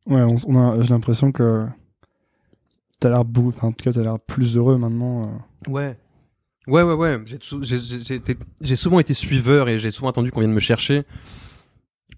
Ouais, 0.06 0.22
on, 0.22 0.34
on 0.48 0.56
a, 0.78 0.80
j'ai 0.82 0.90
l'impression 0.90 1.32
que 1.32 1.66
t'as 3.00 3.10
l'air 3.10 3.24
beau, 3.24 3.48
enfin, 3.48 3.68
en 3.68 3.72
tout 3.72 3.84
cas, 3.84 3.92
t'as 3.92 4.02
l'air 4.02 4.18
plus 4.20 4.56
heureux 4.56 4.76
maintenant. 4.78 5.22
euh. 5.22 5.70
Ouais. 5.70 5.96
Ouais, 6.66 6.82
ouais, 6.82 6.94
ouais. 6.94 7.20
J'ai, 7.26 7.78
j'ai 8.60 8.76
souvent 8.76 8.98
été 8.98 9.12
suiveur 9.14 9.68
et 9.68 9.78
j'ai 9.78 9.90
souvent 9.90 10.08
attendu 10.08 10.30
qu'on 10.30 10.40
vienne 10.40 10.52
me 10.52 10.60
chercher. 10.60 11.04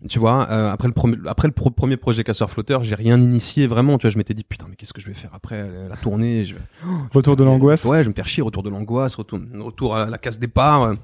Tu 0.09 0.19
vois, 0.19 0.49
euh, 0.51 0.71
après 0.71 0.89
le, 0.89 0.95
premier 0.95 1.17
après 1.27 1.49
le 1.49 1.53
pro- 1.53 1.71
premier 1.71 1.97
projet 1.97 2.23
Casseur 2.23 2.51
Flotteur, 2.51 2.85
j'ai 2.85 2.95
rien 2.95 3.21
initié 3.21 3.67
vraiment. 3.67 3.99
Tu 3.99 4.03
vois, 4.07 4.11
je 4.11 4.19
m'étais 4.19 4.35
dit 4.35 4.45
putain, 4.45 4.67
mais 4.69 4.77
qu'est-ce 4.77 4.93
que 4.93 5.01
je 5.01 5.07
vais 5.09 5.15
faire 5.15 5.31
après 5.35 5.57
euh, 5.57 5.89
la 5.89 5.97
tournée 5.97 6.45
je 6.45 6.55
vais... 6.55 6.61
Retour 7.13 7.35
de 7.37 7.43
l'angoisse. 7.45 7.85
Ouais, 7.85 7.99
je 7.99 8.03
vais 8.05 8.11
me 8.11 8.15
faire 8.15 8.29
chier, 8.29 8.43
retour 8.43 8.63
de 8.63 8.71
l'angoisse, 8.71 9.15
retour, 9.15 9.41
retour 9.59 9.97
à 9.97 10.07
la 10.11 10.19
case 10.19 10.39
départ. 10.39 10.95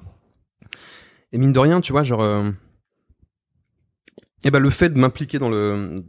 Et 1.32 1.38
mine 1.38 1.52
de 1.52 1.58
rien, 1.58 1.80
tu 1.80 1.92
vois, 1.92 2.02
genre, 2.02 2.22
euh, 2.22 2.50
eh 4.44 4.50
ben 4.50 4.58
le 4.58 4.70
fait 4.70 4.90
de 4.90 4.98
m'impliquer 4.98 5.38
dans 5.38 5.48
le, 5.48 6.04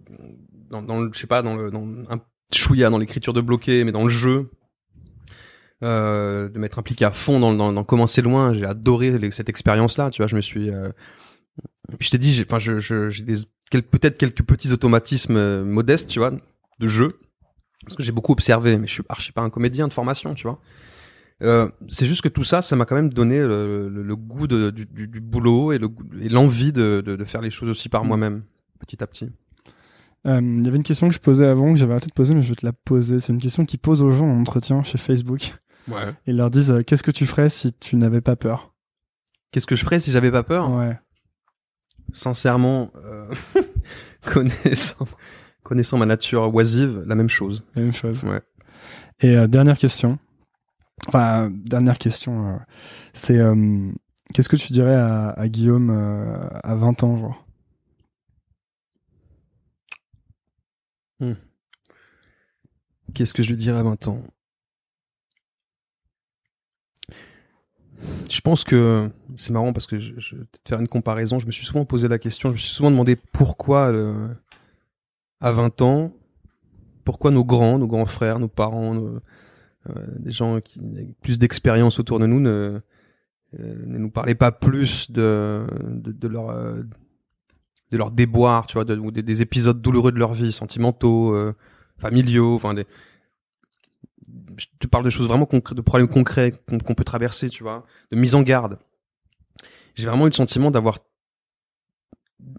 dans, 0.69 0.81
dans 0.81 0.99
le, 0.99 1.09
je 1.13 1.17
sais 1.19 1.27
pas, 1.27 1.41
dans 1.41 1.55
le, 1.55 1.71
dans 1.71 1.85
un 2.09 2.19
chouïa, 2.53 2.89
dans 2.89 2.97
l'écriture 2.97 3.31
de 3.33 3.41
bloqué, 3.41 3.83
mais 3.85 3.91
dans 3.91 4.03
le 4.03 4.09
jeu, 4.09 4.49
euh, 5.83 6.49
de 6.49 6.59
m'être 6.59 6.79
impliqué 6.79 7.05
à 7.05 7.11
fond 7.11 7.39
dans, 7.39 7.53
dans, 7.53 7.71
dans 7.73 7.83
commencer 7.83 8.21
loin, 8.21 8.53
j'ai 8.53 8.65
adoré 8.65 9.17
les- 9.17 9.31
cette 9.31 9.49
expérience-là. 9.49 10.09
Tu 10.09 10.21
vois, 10.21 10.27
je 10.27 10.35
me 10.35 10.41
suis, 10.41 10.69
euh, 10.69 10.89
puis 11.99 12.07
je 12.07 12.09
t'ai 12.11 12.17
dit, 12.17 12.31
j'ai, 12.33 12.43
enfin, 12.45 12.59
je, 12.59 12.79
je, 12.79 13.09
j'ai 13.09 13.23
des, 13.23 13.35
quel- 13.69 13.83
peut-être 13.83 14.17
quelques 14.17 14.43
petits 14.43 14.71
automatismes 14.71 15.35
euh, 15.37 15.63
modestes, 15.63 16.09
tu 16.09 16.19
vois, 16.19 16.31
de 16.79 16.87
jeu, 16.87 17.19
parce 17.85 17.95
que 17.95 18.03
j'ai 18.03 18.11
beaucoup 18.11 18.31
observé, 18.31 18.77
mais 18.77 18.87
je 18.87 18.93
suis 18.93 19.03
archi 19.09 19.31
pas 19.31 19.41
un 19.41 19.49
comédien 19.49 19.87
de 19.87 19.93
formation, 19.93 20.33
tu 20.33 20.43
vois. 20.43 20.59
Euh, 21.41 21.69
c'est 21.89 22.05
juste 22.05 22.21
que 22.21 22.29
tout 22.29 22.43
ça, 22.43 22.61
ça 22.61 22.75
m'a 22.75 22.85
quand 22.85 22.95
même 22.95 23.11
donné 23.11 23.39
le, 23.39 23.89
le- 23.89 24.03
le 24.03 24.15
goût 24.15 24.47
de, 24.47 24.69
du, 24.69 24.85
du, 24.85 25.07
du 25.07 25.19
boulot 25.19 25.73
et 25.73 25.77
le 25.77 25.89
goût- 25.89 26.05
et 26.21 26.29
l'envie 26.29 26.71
de, 26.71 27.01
de, 27.05 27.15
de 27.15 27.25
faire 27.25 27.41
les 27.41 27.49
choses 27.49 27.69
aussi 27.69 27.89
par 27.89 28.05
moi-même, 28.05 28.43
petit 28.79 29.03
à 29.03 29.07
petit. 29.07 29.29
Euh, 30.25 30.39
Il 30.41 30.63
y 30.63 30.67
avait 30.67 30.77
une 30.77 30.83
question 30.83 31.09
que 31.09 31.13
je 31.13 31.19
posais 31.19 31.45
avant, 31.45 31.73
que 31.73 31.79
j'avais 31.79 31.91
arrêté 31.91 32.07
de 32.07 32.13
poser, 32.13 32.33
mais 32.33 32.43
je 32.43 32.49
vais 32.49 32.55
te 32.55 32.65
la 32.65 32.71
poser. 32.71 33.19
C'est 33.19 33.33
une 33.33 33.41
question 33.41 33.65
qu'ils 33.65 33.79
posent 33.79 34.01
aux 34.01 34.11
gens 34.11 34.27
en 34.29 34.39
entretien 34.39 34.81
chez 34.83 34.97
Facebook. 34.97 35.53
Ouais. 35.89 36.13
Ils 36.27 36.37
leur 36.37 36.49
disent 36.49 36.71
euh, 36.71 36.81
Qu'est-ce 36.81 37.03
que 37.03 37.11
tu 37.11 37.25
ferais 37.25 37.49
si 37.49 37.73
tu 37.73 37.97
n'avais 37.97 38.21
pas 38.21 38.37
peur? 38.37 38.73
Qu'est-ce 39.51 39.67
que 39.67 39.75
je 39.75 39.83
ferais 39.83 39.99
si 39.99 40.11
j'avais 40.11 40.31
pas 40.31 40.43
peur? 40.43 40.71
Ouais. 40.71 40.97
Sincèrement, 42.11 42.91
euh, 42.95 43.31
connaissant, 44.25 45.07
connaissant 45.63 45.97
ma 45.97 46.05
nature 46.05 46.53
oisive, 46.53 47.03
la 47.07 47.15
même 47.15 47.29
chose. 47.29 47.63
La 47.75 47.81
même 47.81 47.93
chose. 47.93 48.23
Ouais. 48.23 48.41
Et 49.21 49.35
euh, 49.35 49.47
dernière 49.47 49.77
question. 49.77 50.19
Enfin, 51.07 51.49
dernière 51.51 51.97
question. 51.97 52.55
euh, 52.55 52.57
c'est 53.13 53.39
qu'est-ce 54.33 54.49
que 54.49 54.55
tu 54.55 54.73
dirais 54.73 54.95
à, 54.95 55.29
à 55.29 55.47
Guillaume 55.47 55.89
à 56.63 56.75
20 56.75 57.03
ans, 57.03 57.17
genre? 57.17 57.45
Qu'est-ce 63.13 63.33
que 63.33 63.43
je 63.43 63.49
lui 63.49 63.57
dirais 63.57 63.79
à 63.79 63.83
20 63.83 64.07
ans? 64.07 64.23
Je 68.29 68.41
pense 68.41 68.63
que 68.63 69.09
c'est 69.35 69.51
marrant 69.51 69.73
parce 69.73 69.87
que 69.87 69.99
je, 69.99 70.13
vais 70.13 70.45
te 70.63 70.69
faire 70.69 70.79
une 70.79 70.87
comparaison. 70.87 71.39
Je 71.39 71.45
me 71.45 71.51
suis 71.51 71.65
souvent 71.65 71.85
posé 71.85 72.07
la 72.07 72.19
question, 72.19 72.49
je 72.49 72.53
me 72.53 72.57
suis 72.57 72.73
souvent 72.73 72.91
demandé 72.91 73.15
pourquoi 73.15 73.91
euh, 73.91 74.27
à 75.39 75.51
20 75.51 75.81
ans, 75.81 76.13
pourquoi 77.05 77.31
nos 77.31 77.43
grands, 77.43 77.79
nos 77.79 77.87
grands 77.87 78.05
frères, 78.05 78.39
nos 78.39 78.47
parents, 78.47 78.93
nos- 78.93 79.19
euh, 79.89 79.93
des 80.17 80.31
gens 80.31 80.61
qui 80.61 80.79
avec 80.79 81.19
plus 81.19 81.37
d'expérience 81.37 81.99
autour 81.99 82.19
de 82.19 82.25
nous 82.25 82.39
ne, 82.39 82.79
euh, 83.59 83.75
ne 83.85 83.97
nous 83.97 84.09
parlaient 84.09 84.35
pas 84.35 84.51
plus 84.51 85.11
de, 85.11 85.65
de, 85.89 86.11
de 86.11 86.27
leur 86.27 86.53
de 87.91 88.09
déboire, 88.15 88.65
tu 88.65 88.73
vois, 88.79 88.89
ou 88.95 89.11
des, 89.11 89.21
des 89.21 89.41
épisodes 89.41 89.81
douloureux 89.81 90.11
de 90.11 90.19
leur 90.19 90.33
vie, 90.33 90.51
sentimentaux, 90.51 91.37
familiaux, 91.97 92.55
enfin 92.55 92.73
des 92.73 92.87
je 94.57 94.65
te 94.79 94.87
parle 94.87 95.03
de 95.03 95.09
choses 95.09 95.27
vraiment 95.27 95.45
concrètes, 95.45 95.75
de 95.77 95.81
problèmes 95.81 96.07
concrets 96.07 96.53
qu'on 96.67 96.95
peut 96.95 97.03
traverser, 97.03 97.49
tu 97.49 97.63
vois, 97.63 97.85
de 98.11 98.17
mise 98.17 98.35
en 98.35 98.41
garde. 98.41 98.79
J'ai 99.95 100.07
vraiment 100.07 100.25
eu 100.25 100.29
le 100.29 100.35
sentiment 100.35 100.71
d'avoir 100.71 100.99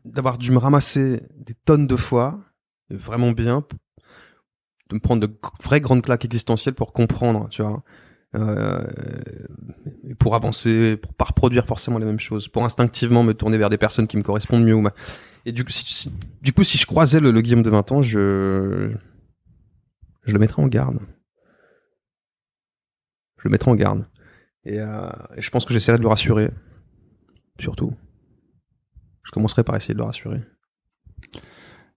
d'avoir 0.04 0.38
dû 0.38 0.50
me 0.50 0.58
ramasser 0.58 1.22
des 1.36 1.54
tonnes 1.54 1.86
de 1.86 1.96
fois, 1.96 2.40
vraiment 2.90 3.32
bien, 3.32 3.64
de 4.90 4.94
me 4.94 5.00
prendre 5.00 5.26
de 5.26 5.34
vraies 5.62 5.80
grandes 5.80 6.02
claques 6.02 6.24
existentielles 6.24 6.74
pour 6.74 6.92
comprendre, 6.92 7.48
tu 7.50 7.62
vois, 7.62 7.82
euh, 8.34 8.82
pour 10.18 10.34
avancer, 10.34 10.96
pour 10.96 11.14
pas 11.14 11.24
reproduire 11.26 11.66
forcément 11.66 11.98
les 11.98 12.06
mêmes 12.06 12.20
choses, 12.20 12.48
pour 12.48 12.64
instinctivement 12.64 13.22
me 13.22 13.34
tourner 13.34 13.58
vers 13.58 13.70
des 13.70 13.78
personnes 13.78 14.06
qui 14.06 14.16
me 14.16 14.22
correspondent 14.22 14.64
mieux. 14.64 14.76
Et 15.46 15.52
du 15.52 15.64
coup, 15.64 15.70
si, 15.72 15.84
si- 15.86 16.12
du 16.42 16.52
coup, 16.52 16.64
si 16.64 16.78
je 16.78 16.86
croisais 16.86 17.20
le, 17.20 17.30
le 17.30 17.40
Guillaume 17.40 17.62
de 17.62 17.70
20 17.70 17.92
ans, 17.92 18.02
je 18.02 18.92
je 20.24 20.32
le 20.32 20.38
mettrais 20.38 20.62
en 20.62 20.68
garde 20.68 20.98
je 23.44 23.48
le 23.48 23.52
mettrai 23.52 23.70
en 23.70 23.74
garde. 23.74 24.06
Et, 24.64 24.80
euh, 24.80 25.06
et 25.36 25.42
je 25.42 25.50
pense 25.50 25.66
que 25.66 25.74
j'essaierai 25.74 25.98
de 25.98 26.02
le 26.02 26.08
rassurer. 26.08 26.50
Surtout. 27.60 27.92
Je 29.22 29.30
commencerai 29.32 29.62
par 29.64 29.76
essayer 29.76 29.92
de 29.94 29.98
le 29.98 30.04
rassurer. 30.04 30.40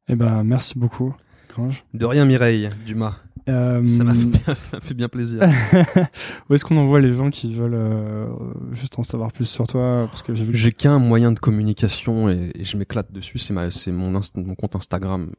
Eh 0.09 0.15
ben, 0.15 0.43
merci 0.43 0.77
beaucoup, 0.77 1.15
Grange. 1.49 1.85
De 1.93 2.05
rien, 2.05 2.25
Mireille 2.25 2.69
Dumas. 2.85 3.15
Euh, 3.47 3.81
Ça 3.81 4.03
m'a 4.03 4.13
fait, 4.13 4.25
bien- 4.25 4.55
fait 4.81 5.07
plaisir. 5.07 5.41
Où 6.49 6.53
est-ce 6.53 6.65
qu'on 6.65 6.75
envoie 6.75 6.99
les 6.99 7.13
gens 7.13 7.29
qui 7.29 7.55
veulent 7.55 7.73
euh, 7.75 8.27
juste 8.73 8.99
en 8.99 9.03
savoir 9.03 9.31
plus 9.31 9.45
sur 9.45 9.65
toi 9.67 10.07
Parce 10.09 10.21
que 10.21 10.33
j'ai 10.35 10.43
que 10.43 10.77
qu'un 10.77 10.99
moyen 10.99 11.31
de 11.31 11.39
communication 11.39 12.27
et, 12.27 12.51
et 12.55 12.65
je 12.65 12.75
m'éclate 12.75 13.09
dessus. 13.13 13.37
C'est 13.39 13.53
mon, 13.91 14.19
compte 14.55 14.75
Instagram. 14.75 15.31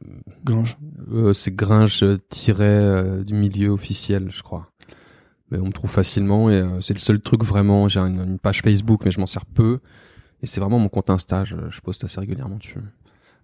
Grange. 0.43 0.75
Euh, 1.11 1.33
c'est 1.33 1.55
Gringe 1.55 2.03
tiré 2.29 3.23
du 3.23 3.35
milieu 3.35 3.69
officiel, 3.69 4.31
je 4.31 4.41
crois. 4.41 4.71
Mais 5.51 5.57
on 5.59 5.65
me 5.65 5.71
trouve 5.71 5.89
facilement 5.89 6.49
et 6.49 6.55
euh, 6.55 6.81
c'est 6.81 6.93
le 6.93 6.99
seul 6.99 7.19
truc 7.19 7.43
vraiment. 7.43 7.87
J'ai 7.87 7.99
une, 7.99 8.21
une 8.21 8.39
page 8.39 8.61
Facebook, 8.61 9.01
mais 9.05 9.11
je 9.11 9.19
m'en 9.19 9.25
sers 9.25 9.45
peu. 9.45 9.79
Et 10.43 10.47
c'est 10.47 10.61
vraiment 10.61 10.79
mon 10.79 10.89
compte 10.89 11.09
Insta. 11.09 11.43
Je, 11.45 11.55
je 11.69 11.81
poste 11.81 12.03
assez 12.03 12.19
régulièrement 12.19 12.57
dessus. 12.57 12.79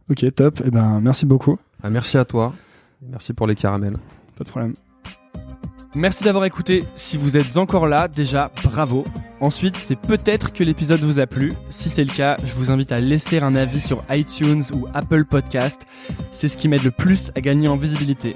Ok, 0.10 0.24
top. 0.36 0.62
Eh 0.66 0.70
ben, 0.70 1.00
merci 1.02 1.26
beaucoup. 1.26 1.58
Ah, 1.82 1.90
merci 1.90 2.18
à 2.18 2.26
toi. 2.26 2.54
Merci 3.02 3.34
pour 3.34 3.48
les 3.48 3.56
caramels. 3.56 3.98
Pas 4.38 4.44
de 4.44 4.50
problème. 4.50 4.74
Merci 5.96 6.26
d'avoir 6.26 6.44
écouté. 6.46 6.84
Si 6.94 7.18
vous 7.18 7.38
êtes 7.38 7.56
encore 7.58 7.88
là, 7.88 8.08
déjà, 8.08 8.52
bravo. 8.64 9.06
Ensuite, 9.40 9.78
c'est 9.78 9.96
peut-être 9.96 10.52
que 10.52 10.64
l'épisode 10.64 11.00
vous 11.02 11.20
a 11.20 11.26
plu. 11.26 11.54
Si 11.70 11.90
c'est 11.90 12.04
le 12.04 12.14
cas, 12.14 12.36
je 12.44 12.54
vous 12.54 12.70
invite 12.70 12.92
à 12.92 12.98
laisser 12.98 13.40
un 13.40 13.56
avis 13.56 13.80
sur 13.80 14.04
iTunes 14.12 14.64
ou 14.74 14.86
Apple 14.94 15.24
Podcast. 15.24 15.88
C'est 16.32 16.50
ce 16.50 16.58
qui 16.58 16.68
m'aide 16.68 16.84
le 16.84 16.92
plus 16.92 17.32
à 17.36 17.42
gagner 17.42 17.70
en 17.70 17.78
visibilité. 17.78 18.36